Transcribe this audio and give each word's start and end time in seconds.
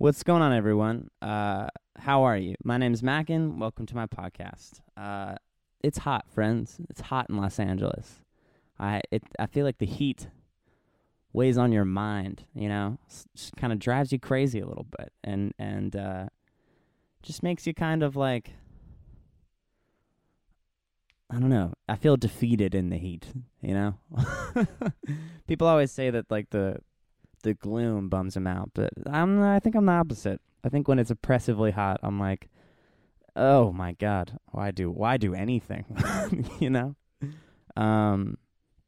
What's 0.00 0.22
going 0.22 0.42
on, 0.42 0.52
everyone? 0.52 1.10
Uh, 1.20 1.66
how 1.98 2.22
are 2.22 2.36
you? 2.36 2.54
My 2.62 2.76
name's 2.78 3.02
Mackin. 3.02 3.58
Welcome 3.58 3.84
to 3.86 3.96
my 3.96 4.06
podcast. 4.06 4.78
Uh, 4.96 5.34
it's 5.82 5.98
hot, 5.98 6.24
friends. 6.32 6.80
It's 6.88 7.00
hot 7.00 7.28
in 7.28 7.36
Los 7.36 7.58
Angeles. 7.58 8.20
I 8.78 9.00
it 9.10 9.24
I 9.40 9.46
feel 9.46 9.64
like 9.64 9.78
the 9.78 9.86
heat 9.86 10.28
weighs 11.32 11.58
on 11.58 11.72
your 11.72 11.84
mind. 11.84 12.44
You 12.54 12.68
know, 12.68 12.98
just 13.34 13.56
kind 13.56 13.72
of 13.72 13.80
drives 13.80 14.12
you 14.12 14.20
crazy 14.20 14.60
a 14.60 14.68
little 14.68 14.86
bit, 14.96 15.12
and 15.24 15.52
and 15.58 15.96
uh, 15.96 16.26
just 17.24 17.42
makes 17.42 17.66
you 17.66 17.74
kind 17.74 18.04
of 18.04 18.14
like 18.14 18.52
I 21.28 21.40
don't 21.40 21.50
know. 21.50 21.72
I 21.88 21.96
feel 21.96 22.16
defeated 22.16 22.72
in 22.72 22.90
the 22.90 22.98
heat. 22.98 23.26
You 23.60 23.74
know, 23.74 23.94
people 25.48 25.66
always 25.66 25.90
say 25.90 26.10
that 26.10 26.30
like 26.30 26.50
the 26.50 26.82
the 27.42 27.54
gloom 27.54 28.08
bums 28.08 28.34
them 28.34 28.46
out, 28.46 28.70
but 28.74 28.90
I'm 29.06 29.42
I 29.42 29.60
think 29.60 29.74
I'm 29.74 29.86
the 29.86 29.92
opposite. 29.92 30.40
I 30.64 30.68
think 30.68 30.88
when 30.88 30.98
it's 30.98 31.10
oppressively 31.10 31.70
hot, 31.70 32.00
I'm 32.02 32.18
like, 32.18 32.48
oh 33.36 33.72
my 33.72 33.92
god, 33.92 34.38
why 34.50 34.70
do 34.70 34.90
why 34.90 35.16
do 35.16 35.34
anything? 35.34 35.84
you 36.58 36.70
know, 36.70 36.96
um, 37.76 38.38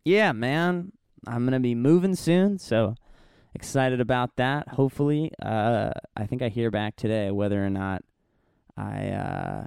yeah, 0.04 0.32
man, 0.32 0.92
I'm 1.26 1.44
gonna 1.44 1.60
be 1.60 1.74
moving 1.74 2.14
soon, 2.14 2.58
so 2.58 2.94
excited 3.54 4.00
about 4.00 4.36
that. 4.36 4.68
Hopefully, 4.68 5.32
uh, 5.42 5.90
I 6.16 6.26
think 6.26 6.42
I 6.42 6.48
hear 6.48 6.70
back 6.70 6.96
today 6.96 7.30
whether 7.30 7.64
or 7.64 7.70
not 7.70 8.02
I 8.76 9.08
uh 9.08 9.66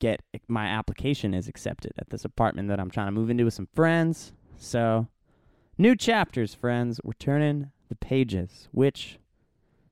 get 0.00 0.20
my 0.48 0.66
application 0.66 1.32
is 1.32 1.48
accepted 1.48 1.92
at 1.98 2.10
this 2.10 2.24
apartment 2.24 2.68
that 2.68 2.78
I'm 2.78 2.90
trying 2.90 3.06
to 3.06 3.12
move 3.12 3.30
into 3.30 3.44
with 3.44 3.54
some 3.54 3.68
friends. 3.74 4.32
So, 4.58 5.08
new 5.78 5.96
chapters, 5.96 6.54
friends. 6.54 7.00
We're 7.02 7.12
turning 7.14 7.70
the 7.88 7.94
pages, 7.94 8.68
which 8.72 9.18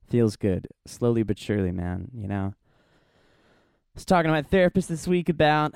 feels 0.09 0.37
good. 0.37 0.69
Slowly 0.87 1.23
but 1.23 1.39
surely, 1.39 1.73
man, 1.73 2.11
you 2.15 2.29
know. 2.29 2.55
I 2.55 3.95
was 3.95 4.05
talking 4.05 4.29
to 4.29 4.33
my 4.33 4.43
therapist 4.43 4.89
this 4.89 5.07
week 5.07 5.29
about, 5.29 5.75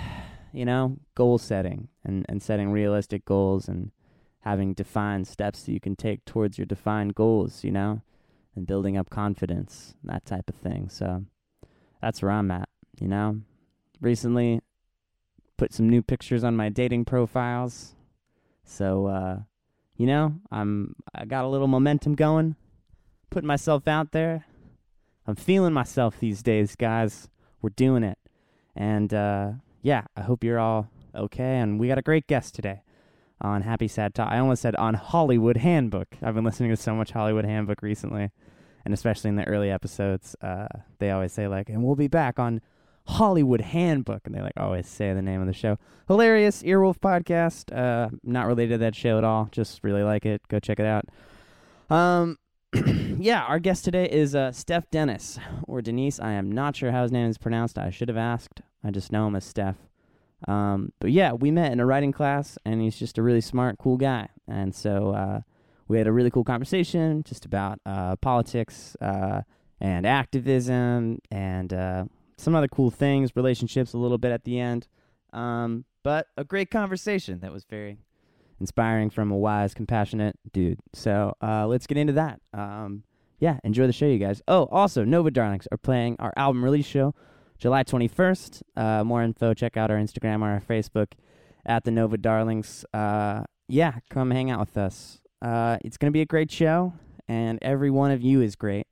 you 0.52 0.64
know, 0.64 0.98
goal 1.14 1.38
setting 1.38 1.88
and, 2.04 2.24
and 2.28 2.42
setting 2.42 2.70
realistic 2.70 3.24
goals 3.24 3.68
and 3.68 3.90
having 4.40 4.72
defined 4.72 5.26
steps 5.26 5.62
that 5.62 5.72
you 5.72 5.80
can 5.80 5.96
take 5.96 6.24
towards 6.24 6.56
your 6.58 6.64
defined 6.64 7.14
goals, 7.14 7.64
you 7.64 7.70
know, 7.70 8.02
and 8.56 8.66
building 8.66 8.96
up 8.96 9.10
confidence, 9.10 9.94
that 10.04 10.24
type 10.24 10.48
of 10.48 10.54
thing. 10.54 10.88
So 10.88 11.24
that's 12.00 12.22
where 12.22 12.30
I'm 12.30 12.50
at, 12.50 12.68
you 13.00 13.08
know. 13.08 13.40
Recently 14.00 14.60
put 15.56 15.74
some 15.74 15.88
new 15.88 16.02
pictures 16.02 16.44
on 16.44 16.56
my 16.56 16.68
dating 16.68 17.04
profiles. 17.04 17.94
So 18.68 19.06
uh 19.06 19.38
you 19.96 20.06
know, 20.06 20.34
I'm 20.52 20.94
I 21.14 21.24
got 21.24 21.44
a 21.44 21.48
little 21.48 21.66
momentum 21.66 22.14
going, 22.14 22.54
putting 23.30 23.48
myself 23.48 23.88
out 23.88 24.12
there. 24.12 24.44
I'm 25.26 25.34
feeling 25.34 25.72
myself 25.72 26.20
these 26.20 26.42
days, 26.42 26.76
guys. 26.76 27.28
We're 27.60 27.70
doing 27.70 28.04
it. 28.04 28.18
And 28.76 29.12
uh 29.12 29.52
yeah, 29.82 30.04
I 30.16 30.20
hope 30.20 30.44
you're 30.44 30.60
all 30.60 30.88
okay 31.14 31.58
and 31.58 31.80
we 31.80 31.88
got 31.88 31.98
a 31.98 32.02
great 32.02 32.26
guest 32.26 32.54
today 32.54 32.82
on 33.40 33.62
Happy 33.62 33.88
Sad 33.88 34.14
Talk. 34.14 34.30
I 34.30 34.38
almost 34.38 34.62
said 34.62 34.76
on 34.76 34.94
Hollywood 34.94 35.56
Handbook. 35.56 36.16
I've 36.22 36.34
been 36.34 36.44
listening 36.44 36.70
to 36.70 36.76
so 36.76 36.94
much 36.94 37.12
Hollywood 37.12 37.46
Handbook 37.46 37.82
recently, 37.82 38.30
and 38.84 38.92
especially 38.92 39.30
in 39.30 39.36
the 39.36 39.48
early 39.48 39.70
episodes, 39.70 40.36
uh 40.42 40.68
they 40.98 41.10
always 41.10 41.32
say 41.32 41.48
like, 41.48 41.70
and 41.70 41.82
we'll 41.82 41.96
be 41.96 42.08
back 42.08 42.38
on 42.38 42.60
Hollywood 43.08 43.62
Handbook, 43.62 44.22
and 44.26 44.34
they 44.34 44.42
like 44.42 44.52
always 44.58 44.86
say 44.86 45.14
the 45.14 45.22
name 45.22 45.40
of 45.40 45.46
the 45.46 45.54
show. 45.54 45.78
Hilarious 46.08 46.62
Earwolf 46.62 46.98
podcast. 46.98 47.74
Uh, 47.74 48.10
not 48.22 48.46
related 48.46 48.74
to 48.74 48.78
that 48.78 48.94
show 48.94 49.16
at 49.16 49.24
all. 49.24 49.48
Just 49.50 49.82
really 49.82 50.02
like 50.02 50.26
it. 50.26 50.46
Go 50.48 50.60
check 50.60 50.78
it 50.78 50.86
out. 50.86 51.06
Um, 51.88 52.38
yeah, 53.18 53.44
our 53.44 53.58
guest 53.58 53.86
today 53.86 54.04
is 54.10 54.34
uh, 54.34 54.52
Steph 54.52 54.90
Dennis 54.90 55.38
or 55.66 55.80
Denise. 55.80 56.20
I 56.20 56.32
am 56.32 56.52
not 56.52 56.76
sure 56.76 56.92
how 56.92 57.02
his 57.02 57.10
name 57.10 57.30
is 57.30 57.38
pronounced. 57.38 57.78
I 57.78 57.88
should 57.88 58.08
have 58.08 58.18
asked. 58.18 58.60
I 58.84 58.90
just 58.90 59.10
know 59.10 59.26
him 59.26 59.36
as 59.36 59.44
Steph. 59.44 59.76
Um, 60.46 60.92
but 61.00 61.10
yeah, 61.10 61.32
we 61.32 61.50
met 61.50 61.72
in 61.72 61.80
a 61.80 61.86
writing 61.86 62.12
class, 62.12 62.58
and 62.66 62.82
he's 62.82 62.98
just 62.98 63.16
a 63.16 63.22
really 63.22 63.40
smart, 63.40 63.78
cool 63.78 63.96
guy. 63.96 64.28
And 64.46 64.74
so 64.74 65.12
uh, 65.12 65.40
we 65.88 65.96
had 65.96 66.06
a 66.06 66.12
really 66.12 66.30
cool 66.30 66.44
conversation 66.44 67.24
just 67.24 67.46
about 67.46 67.80
uh, 67.86 68.16
politics 68.16 68.96
uh, 69.00 69.42
and 69.80 70.04
activism 70.04 71.20
and 71.30 71.72
uh, 71.72 72.04
some 72.38 72.54
other 72.54 72.68
cool 72.68 72.90
things, 72.90 73.36
relationships 73.36 73.92
a 73.92 73.98
little 73.98 74.16
bit 74.16 74.32
at 74.32 74.44
the 74.44 74.58
end. 74.58 74.88
Um, 75.32 75.84
but 76.02 76.28
a 76.36 76.44
great 76.44 76.70
conversation 76.70 77.40
that 77.40 77.52
was 77.52 77.64
very 77.64 77.98
inspiring 78.60 79.10
from 79.10 79.30
a 79.30 79.36
wise, 79.36 79.74
compassionate 79.74 80.36
dude. 80.52 80.78
So 80.94 81.34
uh, 81.42 81.66
let's 81.66 81.86
get 81.86 81.98
into 81.98 82.14
that. 82.14 82.40
Um, 82.54 83.02
yeah, 83.40 83.58
enjoy 83.62 83.86
the 83.86 83.92
show, 83.92 84.06
you 84.06 84.18
guys. 84.18 84.40
Oh, 84.48 84.66
also, 84.70 85.04
Nova 85.04 85.30
Darlings 85.30 85.68
are 85.70 85.78
playing 85.78 86.16
our 86.18 86.32
album 86.36 86.64
release 86.64 86.86
show 86.86 87.14
July 87.58 87.84
21st. 87.84 88.62
Uh, 88.76 89.04
more 89.04 89.22
info, 89.22 89.52
check 89.52 89.76
out 89.76 89.90
our 89.90 89.96
Instagram 89.96 90.42
or 90.42 90.48
our 90.50 90.60
Facebook 90.60 91.12
at 91.66 91.84
the 91.84 91.90
Nova 91.90 92.16
Darlings. 92.16 92.84
Uh, 92.94 93.42
yeah, 93.68 93.94
come 94.10 94.30
hang 94.30 94.50
out 94.50 94.60
with 94.60 94.76
us. 94.76 95.20
Uh, 95.42 95.76
it's 95.84 95.96
going 95.96 96.10
to 96.10 96.12
be 96.12 96.22
a 96.22 96.26
great 96.26 96.50
show, 96.50 96.94
and 97.28 97.58
every 97.62 97.90
one 97.90 98.10
of 98.10 98.22
you 98.22 98.40
is 98.40 98.56
great. 98.56 98.86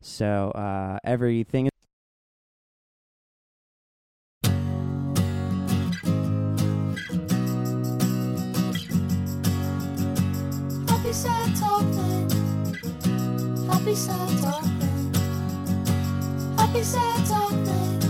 So 0.00 0.50
uh, 0.52 0.98
everything 1.04 1.68
Happy 13.92 14.00
sad 14.00 14.38
talking. 14.40 15.14
Happy 16.56 16.82
sad 16.82 17.26
talking. 17.26 18.00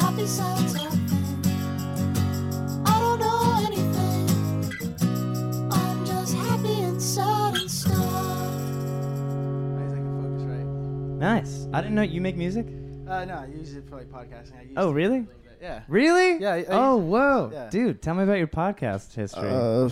Happy 0.00 0.26
sad 0.26 0.68
talking. 0.74 1.42
I 2.86 2.98
don't 2.98 3.18
know 3.20 3.60
anything. 3.66 4.26
I'm 5.70 6.06
just 6.06 6.34
happy 6.34 6.80
and 6.80 7.02
sad 7.02 7.56
and 7.56 7.70
stuff. 7.70 7.92
Nice, 9.76 9.92
I 9.92 9.96
can 9.96 10.22
focus 10.22 10.42
right. 10.46 10.64
nice. 11.18 11.66
I 11.74 11.80
didn't 11.82 11.96
know 11.96 12.00
you 12.02 12.22
make 12.22 12.36
music. 12.38 12.66
Uh, 13.06 13.26
no, 13.26 13.34
I 13.34 13.46
use 13.54 13.74
it 13.74 13.86
for 13.86 13.96
like 13.96 14.08
podcasting. 14.10 14.58
I 14.60 14.62
use 14.62 14.72
Oh, 14.78 14.88
it 14.88 14.94
really? 14.94 15.16
a 15.18 15.20
little 15.20 15.34
bit. 15.44 15.58
Yeah. 15.60 15.82
Really? 15.88 16.38
Yeah, 16.40 16.52
I- 16.54 16.58
I- 16.60 16.64
oh, 16.70 16.96
whoa, 16.96 17.50
yeah. 17.52 17.68
dude! 17.68 18.00
Tell 18.00 18.14
me 18.14 18.22
about 18.22 18.38
your 18.38 18.46
podcast 18.46 19.14
history. 19.14 19.46
Uh, 19.46 19.90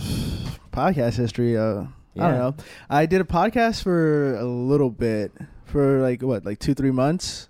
podcast 0.71 1.15
history. 1.17 1.55
Uh, 1.55 1.83
I 2.19 2.29
don't 2.29 2.37
know. 2.39 2.55
I 2.89 3.05
did 3.05 3.21
a 3.21 3.25
podcast 3.25 3.83
for 3.83 4.35
a 4.35 4.45
little 4.45 4.89
bit, 4.89 5.31
for 5.65 5.99
like 6.01 6.21
what, 6.21 6.45
like 6.45 6.59
two, 6.59 6.73
three 6.73 6.91
months, 6.91 7.49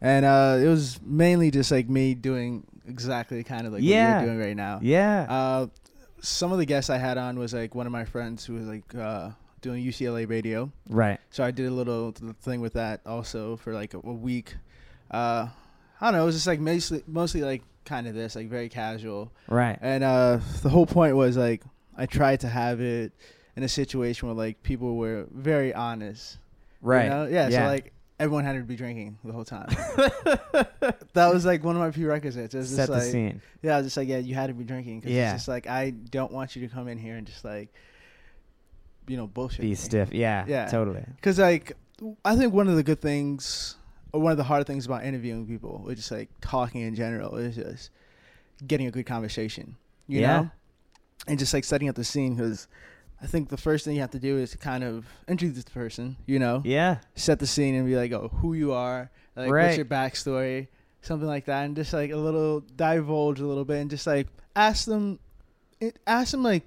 and 0.00 0.24
uh, 0.24 0.58
it 0.60 0.66
was 0.68 1.00
mainly 1.02 1.50
just 1.50 1.70
like 1.70 1.88
me 1.88 2.14
doing 2.14 2.66
exactly 2.88 3.42
kind 3.44 3.66
of 3.66 3.72
like 3.72 3.82
Yeah. 3.82 4.18
what 4.18 4.24
you're 4.26 4.34
doing 4.34 4.46
right 4.48 4.56
now. 4.56 4.80
yeah. 4.82 5.26
Uh, 5.28 5.66
some 6.20 6.52
of 6.52 6.58
the 6.58 6.66
guests 6.66 6.88
I 6.88 6.98
had 6.98 7.18
on 7.18 7.38
was 7.38 7.52
like 7.52 7.74
one 7.74 7.86
of 7.86 7.92
my 7.92 8.04
friends 8.04 8.44
who 8.44 8.54
was 8.54 8.66
like 8.66 8.94
uh, 8.94 9.30
doing 9.60 9.84
UCLA 9.84 10.28
radio. 10.28 10.70
right. 10.88 11.18
So 11.30 11.42
I 11.42 11.50
did 11.50 11.66
a 11.66 11.70
little 11.70 12.12
thing 12.42 12.60
with 12.60 12.74
that 12.74 13.00
also 13.06 13.56
for 13.56 13.72
like 13.74 13.94
a, 13.94 13.98
a 13.98 14.00
week. 14.12 14.54
Uh, 15.10 15.48
I 16.00 16.06
don't 16.06 16.12
know. 16.14 16.22
It 16.22 16.26
was 16.26 16.36
just 16.36 16.46
like 16.46 16.60
mostly, 16.60 17.02
mostly 17.08 17.42
like 17.42 17.62
kind 17.84 18.06
of 18.06 18.14
this, 18.14 18.36
like 18.36 18.48
very 18.48 18.68
casual. 18.68 19.32
Right. 19.48 19.76
And 19.80 20.04
uh, 20.04 20.38
the 20.62 20.68
whole 20.68 20.86
point 20.86 21.16
was 21.16 21.36
like 21.36 21.62
I 21.96 22.06
tried 22.06 22.40
to 22.40 22.48
have 22.48 22.80
it 22.80 23.12
in 23.56 23.62
a 23.62 23.68
situation 23.68 24.28
where 24.28 24.36
like 24.36 24.62
people 24.62 24.96
were 24.96 25.26
very 25.32 25.74
honest. 25.74 26.38
you 26.82 26.88
Right. 26.88 27.08
know? 27.08 27.26
Yeah, 27.26 27.48
So 27.50 27.66
like 27.66 27.92
everyone 28.18 28.44
had 28.44 28.54
to 28.54 28.62
be 28.62 28.76
drinking 28.76 29.18
the 29.24 29.32
whole 29.32 29.44
time. 29.44 29.68
that 31.14 31.30
was 31.32 31.44
like 31.44 31.62
one 31.64 31.76
of 31.76 31.80
my 31.80 31.90
prerequisites. 31.90 32.54
It 32.54 32.58
was 32.58 32.70
set 32.70 32.76
just 32.76 32.88
the 32.88 32.94
like, 32.98 33.02
scene. 33.10 33.42
yeah, 33.62 33.74
I 33.74 33.76
was 33.78 33.86
just 33.86 33.96
like, 33.96 34.08
yeah, 34.08 34.18
you 34.18 34.34
had 34.34 34.46
to 34.48 34.54
be 34.54 34.64
drinking. 34.64 35.02
Cause 35.02 35.10
Yeah. 35.10 35.32
It's 35.34 35.42
just 35.42 35.48
like 35.48 35.66
I 35.66 35.90
don't 35.90 36.32
want 36.32 36.56
you 36.56 36.66
to 36.66 36.74
come 36.74 36.88
in 36.88 36.98
here 36.98 37.16
and 37.16 37.26
just 37.26 37.44
like, 37.44 37.68
you 39.08 39.16
know, 39.16 39.26
bullshit. 39.26 39.60
Be 39.60 39.68
me. 39.70 39.74
stiff. 39.74 40.12
Yeah. 40.12 40.44
Yeah. 40.46 40.66
Totally. 40.68 41.04
Because 41.16 41.38
like, 41.38 41.72
I 42.24 42.36
think 42.36 42.52
one 42.52 42.68
of 42.68 42.76
the 42.76 42.82
good 42.82 43.00
things, 43.00 43.76
or 44.12 44.20
one 44.20 44.32
of 44.32 44.38
the 44.38 44.44
hard 44.44 44.66
things 44.66 44.86
about 44.86 45.04
interviewing 45.04 45.46
people, 45.46 45.84
or 45.86 45.94
just 45.94 46.10
like 46.10 46.28
talking 46.40 46.82
in 46.82 46.94
general, 46.94 47.36
is 47.36 47.56
just 47.56 47.90
getting 48.66 48.86
a 48.86 48.90
good 48.90 49.06
conversation. 49.06 49.76
You 50.08 50.20
Yeah. 50.20 50.40
know, 50.42 50.50
and 51.28 51.38
just 51.38 51.52
like 51.54 51.64
setting 51.64 51.88
up 51.88 51.96
the 51.96 52.04
scene. 52.04 52.34
Because 52.36 52.68
I 53.22 53.26
think 53.26 53.48
the 53.50 53.56
first 53.56 53.84
thing 53.84 53.94
you 53.94 54.00
have 54.00 54.10
to 54.10 54.18
do 54.18 54.36
is 54.38 54.54
kind 54.56 54.82
of 54.82 55.06
introduce 55.28 55.62
the 55.62 55.70
person. 55.70 56.16
You 56.26 56.38
know, 56.40 56.60
Yeah. 56.64 56.98
set 57.14 57.38
the 57.38 57.46
scene 57.46 57.74
and 57.76 57.86
be 57.86 57.94
like, 57.96 58.10
oh, 58.12 58.28
who 58.40 58.54
you 58.54 58.72
are, 58.72 59.10
like 59.36 59.50
Right. 59.52 59.64
what's 59.66 59.76
your 59.76 59.86
backstory, 59.86 60.66
something 61.02 61.28
like 61.28 61.44
that, 61.46 61.64
and 61.64 61.76
just 61.76 61.92
like 61.92 62.10
a 62.10 62.16
little 62.16 62.60
divulge 62.60 63.38
a 63.40 63.46
little 63.46 63.64
bit, 63.64 63.80
and 63.80 63.90
just 63.90 64.06
like 64.06 64.26
ask 64.56 64.86
them, 64.86 65.18
ask 66.06 66.32
them 66.32 66.42
like 66.42 66.66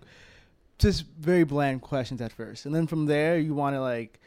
just 0.80 1.06
very 1.20 1.44
bland 1.44 1.82
questions 1.82 2.22
at 2.22 2.32
first, 2.32 2.66
and 2.66 2.74
then 2.74 2.88
from 2.88 3.06
there 3.06 3.38
you 3.38 3.54
want 3.54 3.76
to 3.76 3.82
like. 3.82 4.20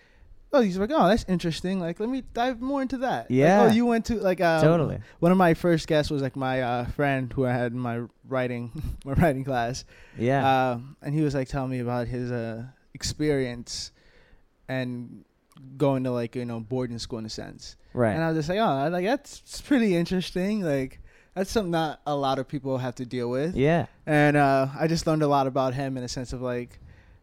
Oh, 0.52 0.60
he's 0.62 0.78
like, 0.78 0.90
oh, 0.92 1.08
that's 1.08 1.24
interesting. 1.28 1.78
Like, 1.78 2.00
let 2.00 2.08
me 2.08 2.22
dive 2.32 2.60
more 2.62 2.80
into 2.80 2.98
that. 2.98 3.24
Like, 3.24 3.30
Yeah. 3.30 3.68
oh, 3.68 3.72
you 3.72 3.84
went 3.84 4.06
to 4.06 4.14
like 4.16 4.40
um, 4.40 4.62
totally. 4.62 4.98
One 5.18 5.30
of 5.30 5.36
my 5.36 5.52
first 5.54 5.86
guests 5.86 6.10
was 6.10 6.22
like 6.22 6.36
my 6.36 6.62
uh, 6.62 6.86
friend 6.86 7.30
who 7.32 7.44
I 7.44 7.52
had 7.52 7.72
in 7.72 7.78
my 7.78 8.02
writing 8.26 8.70
my 9.04 9.12
writing 9.12 9.44
class. 9.44 9.84
Yeah. 10.16 10.46
Uh, 10.48 10.78
and 11.02 11.14
he 11.14 11.20
was 11.20 11.34
like 11.34 11.48
telling 11.48 11.70
me 11.70 11.80
about 11.80 12.06
his 12.08 12.32
uh, 12.32 12.64
experience 12.94 13.92
and 14.68 15.24
going 15.76 16.04
to 16.04 16.10
like 16.12 16.36
you 16.36 16.44
know 16.44 16.60
boarding 16.60 16.98
school 16.98 17.18
in 17.18 17.26
a 17.26 17.30
sense. 17.30 17.76
Right. 17.92 18.12
And 18.14 18.22
I 18.22 18.28
was 18.28 18.38
just 18.38 18.48
like, 18.48 18.58
oh, 18.58 18.88
like 18.90 19.04
that's 19.04 19.60
pretty 19.62 19.96
interesting. 19.96 20.62
Like 20.62 21.00
that's 21.34 21.50
something 21.50 21.72
that 21.72 22.00
a 22.06 22.14
lot 22.16 22.38
of 22.38 22.48
people 22.48 22.78
have 22.78 22.94
to 22.96 23.06
deal 23.06 23.28
with. 23.30 23.54
yeah. 23.54 23.86
And 24.06 24.36
uh, 24.36 24.68
I 24.78 24.86
just 24.86 25.06
learned 25.06 25.22
a 25.22 25.28
lot 25.28 25.46
about 25.46 25.74
him 25.74 25.96
in 25.96 26.04
a 26.04 26.08
sense 26.08 26.32
of 26.32 26.40
like, 26.42 26.78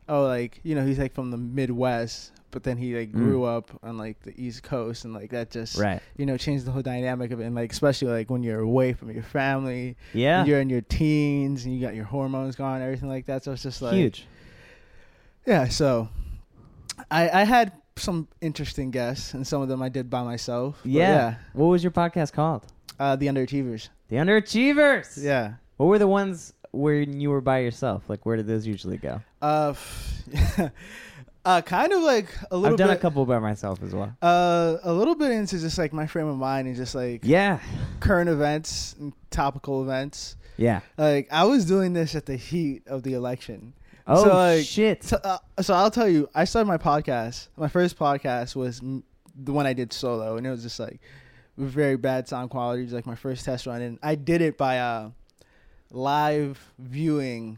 oh, 0.07 0.25
like 0.25 0.59
you 0.63 0.75
know 0.75 0.85
he's 0.85 0.99
like 0.99 1.13
from 1.13 1.31
the 1.31 1.37
Midwest, 1.37 2.31
but 2.55 2.63
then 2.63 2.77
he 2.77 2.95
like 2.97 3.09
Mm. 3.11 3.15
grew 3.17 3.43
up 3.43 3.69
on 3.83 3.97
like 3.97 4.17
the 4.23 4.33
East 4.41 4.63
Coast, 4.63 5.03
and 5.03 5.13
like 5.13 5.31
that 5.31 5.51
just 5.51 5.77
Right. 5.77 6.01
you 6.15 6.25
know 6.25 6.37
changed 6.37 6.63
the 6.65 6.71
whole 6.71 6.81
dynamic 6.81 7.31
of 7.31 7.41
it. 7.41 7.43
And 7.43 7.53
like 7.53 7.71
especially 7.73 8.07
like 8.07 8.29
when 8.29 8.43
you're 8.43 8.61
away 8.61 8.93
from 8.93 9.11
your 9.11 9.23
family, 9.23 9.97
Yeah. 10.13 10.45
you're 10.45 10.61
in 10.61 10.69
your 10.69 10.79
teens, 10.81 11.65
and 11.65 11.75
you 11.75 11.81
got 11.85 11.95
your 11.95 12.05
hormones 12.05 12.55
gone, 12.55 12.81
everything 12.81 13.09
like 13.09 13.25
that. 13.25 13.43
So 13.43 13.51
it's 13.51 13.61
just 13.63 13.81
like 13.81 13.93
Huge. 13.95 14.25
yeah, 15.45 15.67
so 15.67 16.07
I 17.11 17.41
I 17.41 17.43
had 17.43 17.73
some 17.97 18.27
interesting 18.39 18.89
guests, 18.91 19.33
and 19.33 19.45
some 19.45 19.61
of 19.61 19.67
them 19.67 19.81
I 19.81 19.89
did 19.89 20.09
by 20.09 20.23
myself. 20.23 20.79
But 20.83 20.91
Yeah. 20.91 21.35
What 21.53 21.65
was 21.67 21.83
your 21.83 21.91
podcast 21.91 22.31
called? 22.31 22.63
uh, 22.99 23.17
the 23.17 23.27
Underachievers. 23.27 23.89
The 24.07 24.15
Underachievers. 24.15 25.21
Yeah. 25.21 25.55
What 25.75 25.87
were 25.87 25.99
the 25.99 26.07
ones 26.07 26.53
where 26.71 27.01
you 27.01 27.29
were 27.29 27.41
by 27.41 27.59
yourself? 27.59 28.03
Like, 28.09 28.25
where 28.25 28.37
did 28.37 28.47
those 28.47 28.65
usually 28.65 28.97
go? 28.97 29.19
Uh, 29.41 29.73
uh, 31.45 31.61
kind 31.61 31.93
of 31.93 32.01
like 32.01 32.27
a 32.51 32.57
little 32.57 32.73
I've 32.73 32.77
done 32.77 32.89
bit. 32.89 32.97
a 32.97 32.99
couple 32.99 33.25
by 33.25 33.39
myself 33.39 33.81
as 33.83 33.93
well. 33.93 34.15
uh, 34.21 34.77
a 34.83 34.91
little 34.91 35.15
bit 35.15 35.31
into 35.31 35.59
just 35.59 35.77
like 35.77 35.93
my 35.93 36.07
frame 36.07 36.27
of 36.27 36.37
mind 36.37 36.67
and 36.67 36.75
just 36.75 36.95
like 36.95 37.21
Yeah. 37.23 37.59
current 37.99 38.29
events 38.29 38.95
and 38.99 39.13
topical 39.29 39.81
events. 39.83 40.35
Yeah. 40.57 40.79
Like 40.97 41.27
I 41.31 41.43
was 41.45 41.65
doing 41.65 41.93
this 41.93 42.15
at 42.15 42.25
the 42.25 42.35
heat 42.35 42.83
of 42.87 43.03
the 43.03 43.13
election. 43.13 43.73
Oh 44.07 44.23
So, 44.23 44.33
like, 44.33 44.65
shit. 44.65 45.03
So, 45.03 45.17
uh, 45.23 45.37
so 45.61 45.73
I'll 45.73 45.89
tell 45.91 46.07
you, 46.07 46.29
I 46.35 46.45
started 46.45 46.67
my 46.67 46.77
podcast. 46.77 47.47
My 47.57 47.67
first 47.67 47.97
podcast 47.97 48.55
was 48.55 48.79
m- 48.81 49.03
the 49.35 49.51
one 49.51 49.65
I 49.65 49.73
did 49.73 49.91
solo, 49.91 50.37
and 50.37 50.45
it 50.45 50.49
was 50.51 50.61
just 50.63 50.79
like 50.79 50.99
very 51.57 51.97
bad 51.97 52.27
sound 52.27 52.49
quality. 52.51 52.81
It 52.83 52.85
was 52.85 52.93
like 52.93 53.05
my 53.07 53.15
first 53.15 53.43
test 53.45 53.65
run, 53.65 53.81
and 53.81 53.97
I 54.03 54.15
did 54.15 54.41
it 54.41 54.57
by 54.57 54.77
uh, 54.79 55.09
live 55.91 56.71
viewing, 56.79 57.57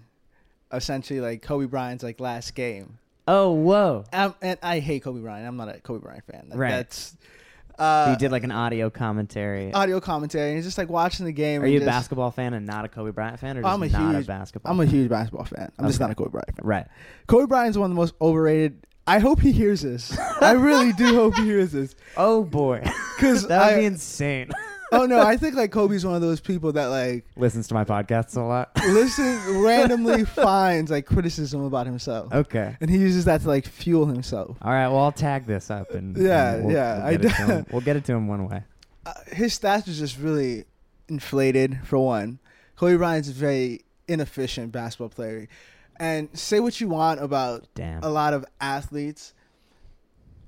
essentially 0.72 1.20
like 1.20 1.42
Kobe 1.42 1.66
Bryant's 1.66 2.04
like 2.04 2.20
last 2.20 2.56
game. 2.56 2.98
Oh 3.28 3.52
whoa. 3.52 4.04
Um, 4.14 4.36
and 4.42 4.58
I 4.64 4.80
hate 4.80 5.04
Kobe 5.04 5.20
Bryant. 5.22 5.48
I'm 5.48 5.58
not 5.58 5.70
a 5.70 5.80
Kobe 5.80 6.02
Bryant 6.02 6.24
fan. 6.26 6.48
Like, 6.50 6.60
Right. 6.60 6.70
That's 6.72 7.16
uh, 7.80 8.08
you 8.12 8.18
did 8.18 8.32
like 8.32 8.44
an 8.44 8.52
audio 8.52 8.90
commentary. 8.90 9.72
audio 9.72 10.00
commentary, 10.00 10.50
and 10.50 10.58
it's 10.58 10.66
just 10.66 10.78
like 10.80 10.90
watching 10.90 11.26
the 11.28 11.32
game. 11.32 11.62
Are 11.62 11.66
and 11.66 11.74
you 11.74 11.78
a 11.78 11.82
just- 11.82 11.90
basketball 11.92 12.32
fan 12.32 12.54
and 12.56 12.66
not 12.66 12.86
a 12.86 12.88
Kobe 12.88 13.12
Bryant 13.12 13.40
fan, 13.40 13.58
or 13.58 13.66
I'm 13.66 13.84
a 13.84 13.88
not 13.88 14.16
huge- 14.16 14.24
a 14.26 14.28
basketball? 14.28 14.72
I'm 14.72 14.80
a 14.80 14.86
huge 14.86 15.10
basketball 15.10 15.46
fan. 15.46 15.72
I'm 15.78 15.86
just 15.86 16.00
Okay. 16.00 16.06
not 16.06 16.12
a 16.12 16.16
Kobe 16.16 16.32
Bryant 16.32 16.56
fan. 16.56 16.66
right. 16.66 16.88
Kobe 17.28 17.46
Bryant's 17.46 17.78
one 17.78 17.92
of 17.92 17.96
the 17.96 18.00
most 18.02 18.16
overrated. 18.20 18.84
I 19.06 19.20
hope 19.20 19.40
he 19.40 19.52
hears 19.54 19.82
this. 19.82 20.18
I 20.42 20.52
really 20.54 20.92
do 20.94 21.14
hope 21.16 21.36
he 21.36 21.44
hears 21.46 21.72
this. 21.72 21.96
Oh 22.18 22.44
boy, 22.44 22.82
Because 23.16 23.46
that 23.48 23.66
would 23.68 23.74
I, 23.76 23.80
be 23.80 23.86
insane. 23.86 24.50
Oh 24.92 25.06
no, 25.06 25.20
I 25.22 25.38
think 25.38 25.56
like 25.56 25.72
Kobe's 25.72 26.06
one 26.06 26.16
of 26.16 26.22
those 26.22 26.40
people 26.40 26.72
that 26.74 26.86
like 26.88 27.26
Listens 27.36 27.68
to 27.70 27.74
my 27.74 27.84
podcasts 27.84 28.36
a 28.38 28.42
lot. 28.42 28.72
listen 28.88 29.62
randomly 29.64 30.26
finds 30.26 30.90
like 30.92 31.06
criticism 31.06 31.64
about 31.64 31.86
himself, 31.86 32.34
Okay. 32.34 32.76
and 32.82 32.90
he 32.90 32.98
uses 32.98 33.26
that 33.26 33.42
to 33.42 33.48
like 33.48 33.66
fuel 33.68 34.06
himself. 34.06 34.58
All 34.62 34.72
right. 34.72 34.88
Well, 34.88 35.00
I'll 35.00 35.12
tag 35.12 35.46
this 35.46 35.70
up 35.72 35.92
and 35.92 36.16
Yeah, 36.18 36.54
and 36.56 36.66
we'll, 36.66 36.76
yeah, 36.76 36.98
We'll 36.98 37.06
I 37.08 37.12
get, 37.12 37.20
it 37.20 37.22
to 37.24 37.28
d- 37.28 37.34
him. 37.54 37.66
we'll 37.72 37.82
get 37.82 37.96
it 37.96 38.06
to 38.06 38.14
him 38.14 38.28
one 38.28 38.48
way. 38.48 38.64
Uh, 39.06 39.14
his 39.32 39.58
stats 39.58 39.88
are 39.88 39.94
just 39.94 40.18
really 40.20 40.66
inflated 41.08 41.80
for 41.86 41.98
one. 42.00 42.40
Kobe 42.76 42.96
Bryant's 42.98 43.30
a 43.30 43.34
very 43.34 43.82
inefficient 44.08 44.72
basketball 44.72 45.10
player, 45.10 45.48
and 45.98 46.30
say 46.38 46.60
what 46.60 46.80
you 46.80 46.88
want 46.90 47.22
about 47.22 47.68
Damn. 47.76 48.04
a 48.04 48.10
lot 48.10 48.34
of 48.34 48.46
athletes. 48.62 49.34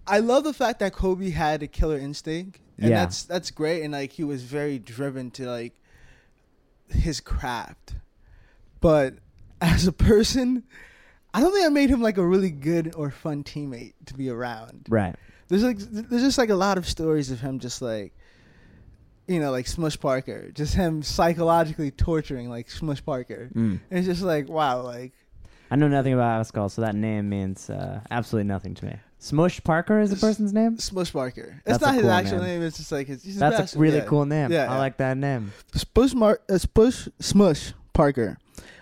I 0.08 0.20
love 0.20 0.44
the 0.44 0.54
fact 0.54 0.80
that 0.80 0.94
Kobe 0.94 1.30
had 1.30 1.62
a 1.64 1.68
killer 1.68 1.98
instinct, 1.98 2.60
and 2.80 2.90
Yeah. 2.90 3.02
that's 3.06 3.24
that's 3.24 3.52
great. 3.52 3.84
And 3.84 3.94
like 3.94 4.12
he 4.14 4.24
was 4.24 4.44
very 4.44 4.80
driven 4.80 5.32
to 5.32 5.50
like 5.50 5.74
his 6.90 7.20
craft, 7.20 7.96
but 8.82 9.16
as 9.62 9.86
a 9.88 9.92
person, 9.92 10.64
I 11.34 11.42
don't 11.42 11.52
think 11.54 11.66
I 11.66 11.70
made 11.70 11.90
him 11.90 12.02
like 12.02 12.18
a 12.18 12.26
really 12.26 12.50
good 12.52 12.94
or 12.96 13.12
fun 13.12 13.44
teammate 13.44 13.94
to 14.08 14.14
be 14.14 14.30
around. 14.30 14.88
Right. 14.90 15.16
There's 15.48 15.64
like 15.64 15.78
there's 15.80 16.24
just 16.24 16.38
like 16.38 16.50
a 16.50 16.56
lot 16.56 16.78
of 16.78 16.88
stories 16.88 17.32
of 17.32 17.40
him 17.42 17.60
just 17.60 17.82
like 17.82 18.14
you 19.28 19.40
know 19.40 19.52
like 19.52 19.68
Smush 19.68 20.00
Parker, 20.00 20.52
just 20.52 20.74
him 20.76 21.04
psychologically 21.04 21.92
torturing 21.92 22.50
like 22.50 22.70
Smush 22.70 23.04
Parker. 23.04 23.50
Mm. 23.54 23.80
And 23.90 24.00
it's 24.00 24.08
just 24.08 24.22
like 24.22 24.48
wow, 24.50 24.82
like 24.82 25.14
I 25.72 25.76
know 25.76 25.88
nothing 25.88 26.14
about 26.14 26.40
basketball, 26.40 26.70
so 26.70 26.82
that 26.82 26.96
name 26.96 27.30
means 27.30 27.70
uh, 27.70 28.02
absolutely 28.10 28.48
nothing 28.48 28.74
to 28.76 28.86
me. 28.86 28.96
Smush 29.22 29.62
Parker 29.64 30.00
is 30.00 30.10
the 30.10 30.16
person's 30.16 30.54
name. 30.54 30.78
Smush 30.78 31.12
Parker. 31.12 31.62
That's 31.66 31.78
It's 31.78 31.86
not 31.86 31.94
his 31.94 32.04
cool 32.04 32.12
actual 32.12 32.38
name. 32.40 32.48
name. 32.48 32.62
It's 32.64 32.78
just 32.78 32.92
like 32.92 33.08
his. 33.08 33.22
He's 33.22 33.38
That's 33.38 33.76
a 33.76 33.78
really 33.80 33.98
yeah. 33.98 34.06
cool 34.06 34.26
name. 34.26 34.52
Yeah, 34.52 34.64
I 34.72 34.74
yeah. 34.74 34.78
like 34.78 34.98
that 34.98 35.18
name. 35.18 35.52
Spush 35.74 36.14
Mar- 36.16 36.40
uh, 36.50 36.54
Spush 36.54 37.10
Smush 37.20 37.74
Parker 37.94 38.38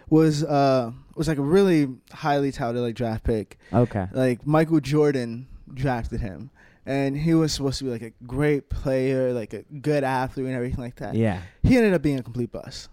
was 0.09 0.43
uh 0.43 0.91
was 1.15 1.27
like 1.27 1.39
a 1.39 1.41
really 1.41 1.87
highly 2.11 2.51
touted 2.51 2.81
like 2.81 2.95
draft 2.95 3.23
pick. 3.23 3.57
Okay. 3.73 4.07
Like 4.13 4.45
Michael 4.45 4.79
Jordan 4.79 5.47
drafted 5.73 6.21
him, 6.21 6.51
and 6.85 7.17
he 7.17 7.33
was 7.33 7.51
supposed 7.51 7.79
to 7.79 7.85
be 7.85 7.89
like 7.89 8.03
a 8.03 8.11
great 8.25 8.69
player, 8.69 9.33
like 9.33 9.53
a 9.53 9.63
good 9.63 10.03
athlete, 10.03 10.45
and 10.45 10.55
everything 10.55 10.83
like 10.83 10.97
that. 10.97 11.15
Yeah. 11.15 11.41
He 11.63 11.75
ended 11.77 11.93
up 11.95 12.03
being 12.03 12.19
a 12.19 12.23
complete 12.23 12.51
bust. 12.51 12.89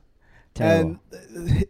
Terrible. 0.55 0.99
And 1.13 1.67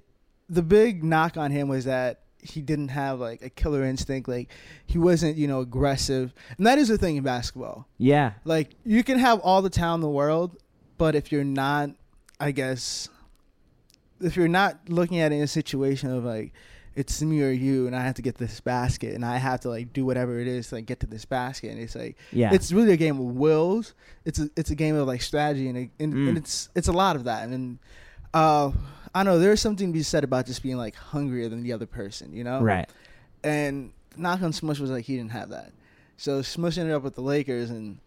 the 0.48 0.62
big 0.62 1.02
knock 1.02 1.36
on 1.36 1.50
him 1.50 1.66
was 1.68 1.86
that 1.86 2.20
he 2.44 2.60
didn't 2.60 2.88
have 2.88 3.18
like 3.20 3.40
a 3.42 3.48
killer 3.50 3.82
instinct. 3.84 4.28
Like 4.28 4.50
he 4.86 4.98
wasn't, 4.98 5.36
you 5.36 5.48
know, 5.48 5.60
aggressive. 5.60 6.32
And 6.58 6.66
that 6.66 6.78
is 6.78 6.88
the 6.88 6.98
thing 6.98 7.16
in 7.16 7.24
basketball. 7.24 7.88
yeah. 7.98 8.32
Like 8.44 8.74
you 8.84 9.02
can 9.02 9.18
have 9.18 9.40
all 9.40 9.62
the 9.62 9.70
talent 9.70 9.98
in 10.02 10.02
the 10.02 10.14
world, 10.14 10.56
but 10.98 11.14
if 11.14 11.32
you're 11.32 11.42
not, 11.42 11.90
I 12.38 12.50
guess, 12.52 13.08
if 14.20 14.36
you're 14.36 14.48
not 14.48 14.78
looking 14.88 15.18
at 15.20 15.32
it 15.32 15.36
in 15.36 15.42
a 15.42 15.46
situation 15.46 16.10
of 16.10 16.24
like, 16.24 16.52
it's 16.96 17.20
me 17.22 17.42
or 17.42 17.50
you, 17.50 17.88
and 17.88 17.96
I 17.96 18.04
have 18.04 18.14
to 18.14 18.22
get 18.22 18.36
this 18.36 18.60
basket, 18.60 19.14
and 19.16 19.24
I 19.24 19.38
have 19.38 19.58
to 19.60 19.68
like 19.68 19.92
do 19.92 20.04
whatever 20.04 20.38
it 20.38 20.46
is 20.46 20.68
to 20.68 20.76
like 20.76 20.86
get 20.86 21.00
to 21.00 21.06
this 21.06 21.24
basket, 21.24 21.72
and 21.72 21.80
it's 21.80 21.96
like 21.96 22.16
Yeah. 22.30 22.52
it's 22.54 22.70
really 22.70 22.92
a 22.92 22.96
game 22.96 23.18
of 23.18 23.24
wills. 23.34 23.94
It's 24.24 24.38
a 24.38 24.48
it's 24.56 24.70
a 24.70 24.76
game 24.76 24.94
of 24.94 25.08
like 25.08 25.20
strategy, 25.20 25.68
and 25.68 25.76
it, 25.76 25.90
and, 25.98 26.14
Mm. 26.14 26.28
and 26.28 26.38
it's 26.38 26.68
it's 26.76 26.86
a 26.86 26.92
lot 26.92 27.16
of 27.16 27.24
that. 27.24 27.48
And 27.48 27.78
uh, 28.32 28.70
I 29.14 29.22
know 29.22 29.38
there's 29.38 29.60
something 29.60 29.88
to 29.88 29.92
be 29.92 30.02
said 30.02 30.24
about 30.24 30.46
just 30.46 30.62
being 30.62 30.76
like 30.76 30.96
hungrier 30.96 31.48
than 31.48 31.62
the 31.62 31.72
other 31.72 31.86
person, 31.86 32.32
you 32.32 32.44
know? 32.44 32.60
right. 32.60 32.88
And 33.42 33.92
knock 34.16 34.42
on 34.42 34.52
Smush 34.52 34.78
was 34.80 34.90
like 34.90 35.04
he 35.04 35.16
didn't 35.16 35.32
have 35.32 35.50
that, 35.50 35.72
so 36.16 36.42
Smush 36.42 36.78
ended 36.78 36.94
up 36.94 37.02
with 37.02 37.14
the 37.14 37.20
Lakers, 37.20 37.70
and 37.70 37.98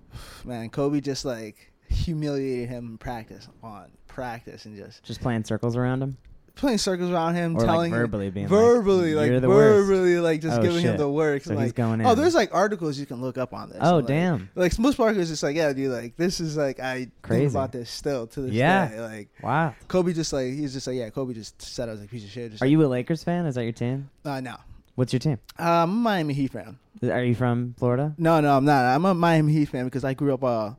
man, 0.44 0.70
Kobe 0.70 1.00
just 1.00 1.24
like 1.24 1.72
humiliated 1.88 2.68
him 2.68 2.86
in 2.92 2.98
practice 2.98 3.48
on 3.62 3.90
practice 4.06 4.64
and 4.66 4.76
just 4.76 5.02
Just 5.02 5.20
playing 5.20 5.44
circles 5.44 5.76
around 5.76 6.02
him, 6.02 6.16
playing 6.54 6.78
circles 6.78 7.10
around 7.10 7.34
him, 7.34 7.56
or 7.56 7.60
like 7.60 7.66
telling 7.66 7.92
him 7.92 7.98
verbally 7.98 8.30
being 8.30 8.46
verbally 8.48 9.14
like, 9.14 9.22
like, 9.22 9.30
"You're 9.30 9.40
the 9.40 9.48
worst." 9.48 10.22
like 10.22 10.40
just 10.40 10.58
Oh, 10.58 10.62
giving 10.62 10.78
him 10.82 10.92
shit. 10.92 10.98
the 10.98 11.08
work. 11.08 11.42
So 11.42 11.54
like, 11.54 11.64
he's 11.64 11.72
going 11.72 12.00
in. 12.00 12.06
oh, 12.06 12.14
there's 12.14 12.34
like 12.34 12.54
articles 12.54 12.98
you 12.98 13.06
can 13.06 13.20
look 13.20 13.38
up 13.38 13.52
on 13.54 13.68
this. 13.70 13.78
Oh 13.80 13.96
like, 13.96 14.06
damn. 14.06 14.48
Like 14.54 14.72
Parker 14.96 15.18
is 15.18 15.28
just 15.28 15.42
like, 15.42 15.56
yeah, 15.56 15.72
dude, 15.72 15.90
like 15.90 16.16
this 16.16 16.40
is 16.40 16.56
like 16.56 16.80
I 16.80 17.08
Crazy. 17.22 17.40
think 17.42 17.50
about 17.52 17.72
this 17.72 17.90
still 17.90 18.26
to 18.28 18.40
this 18.42 18.52
Yeah. 18.52 18.88
day. 18.88 19.00
Like 19.00 19.28
Wow. 19.42 19.74
Kobe 19.88 20.12
just 20.12 20.32
like 20.32 20.46
he's 20.52 20.72
just 20.72 20.86
like, 20.86 20.96
yeah, 20.96 21.10
Kobe 21.10 21.34
just 21.34 21.60
said 21.62 21.88
I 21.88 21.92
was 21.92 22.00
like 22.00 22.10
piece 22.10 22.24
of 22.24 22.30
shit. 22.30 22.50
Just 22.52 22.62
Are 22.62 22.66
you 22.66 22.84
a 22.84 22.86
Lakers 22.86 23.24
fan? 23.24 23.46
Is 23.46 23.54
that 23.56 23.62
your 23.64 23.72
team? 23.72 24.10
like, 24.24 24.38
uh, 24.38 24.40
no. 24.40 24.56
What's 24.94 25.12
your 25.12 25.20
team? 25.20 25.38
Uh, 25.58 25.62
I'm 25.84 25.90
a 25.90 25.94
Miami 25.94 26.34
Heat 26.34 26.52
fan. 26.52 26.78
Are 27.02 27.24
you 27.24 27.34
from 27.34 27.74
Florida? 27.78 28.14
No, 28.18 28.40
no, 28.40 28.54
I'm 28.56 28.64
not. 28.66 28.84
I'm 28.84 29.04
a 29.06 29.14
Miami 29.14 29.52
Heat 29.54 29.70
fan 29.70 29.86
because 29.86 30.04
I 30.04 30.12
grew 30.14 30.34
up 30.34 30.44
uh 30.44 30.72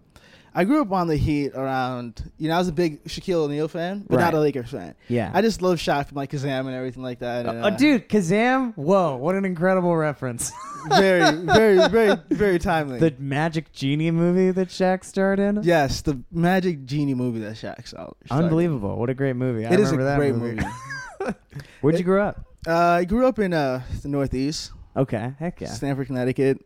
I 0.56 0.66
grew 0.66 0.82
up 0.82 0.92
on 0.92 1.08
the 1.08 1.16
Heat 1.16 1.54
around 1.56 2.32
you 2.38 2.48
know, 2.48 2.56
I 2.56 2.60
was 2.60 2.68
a 2.68 2.74
big 2.74 3.04
Shaquille 3.06 3.46
O'Neal 3.46 3.68
fan, 3.68 4.06
but 4.08 4.20
not 4.20 4.34
a 4.34 4.40
Lakers 4.40 4.70
fan. 4.70 4.96
Yeah. 5.08 5.32
I 5.34 5.42
just 5.42 5.62
love 5.62 5.78
Shaq 5.80 6.08
from 6.10 6.18
like 6.18 6.32
Kazam 6.32 6.62
and 6.68 6.76
everything 6.76 7.02
like 7.04 7.20
that. 7.20 7.46
And, 7.46 7.64
oh, 7.64 7.68
uh, 7.68 7.70
dude, 7.72 8.08
Kazam! 8.08 8.76
Whoa, 8.76 9.16
what 9.16 9.36
an 9.36 9.46
incredible 9.46 9.96
reference. 9.96 10.52
very, 10.90 11.38
very, 11.38 11.88
very, 11.90 12.18
very 12.30 12.60
timely. 12.60 13.00
the 13.00 13.16
Magic 13.18 13.72
Genie 13.72 14.12
movie 14.12 14.52
that 14.52 14.68
Shaq 14.68 15.04
starred 15.04 15.40
in? 15.40 15.62
yes, 15.64 16.02
the 16.02 16.22
Magic 16.32 16.86
Genie 16.86 17.16
movie 17.16 17.40
that 17.40 17.56
Shaq 17.56 17.88
saw. 17.88 18.12
Unbelievable. 18.30 18.98
What 18.98 19.10
a 19.10 19.14
great 19.14 19.36
movie. 19.36 19.66
I 19.66 19.74
It 19.74 19.80
is 19.80 19.92
a 19.92 19.98
great 19.98 20.36
movie. 20.36 20.62
movie. 20.62 21.36
Where'd 21.82 21.98
you 21.98 22.04
grow 22.04 22.28
up? 22.28 22.46
Uh, 22.68 22.78
I 22.78 23.06
grew 23.06 23.28
up 23.28 23.40
in 23.40 23.54
uh, 23.54 23.82
the 24.02 24.08
Northeast, 24.10 24.72
Okay, 24.96 25.34
heck 25.40 25.60
yeah. 25.60 25.70
Stamford, 25.70 26.08
Connecticut. 26.08 26.60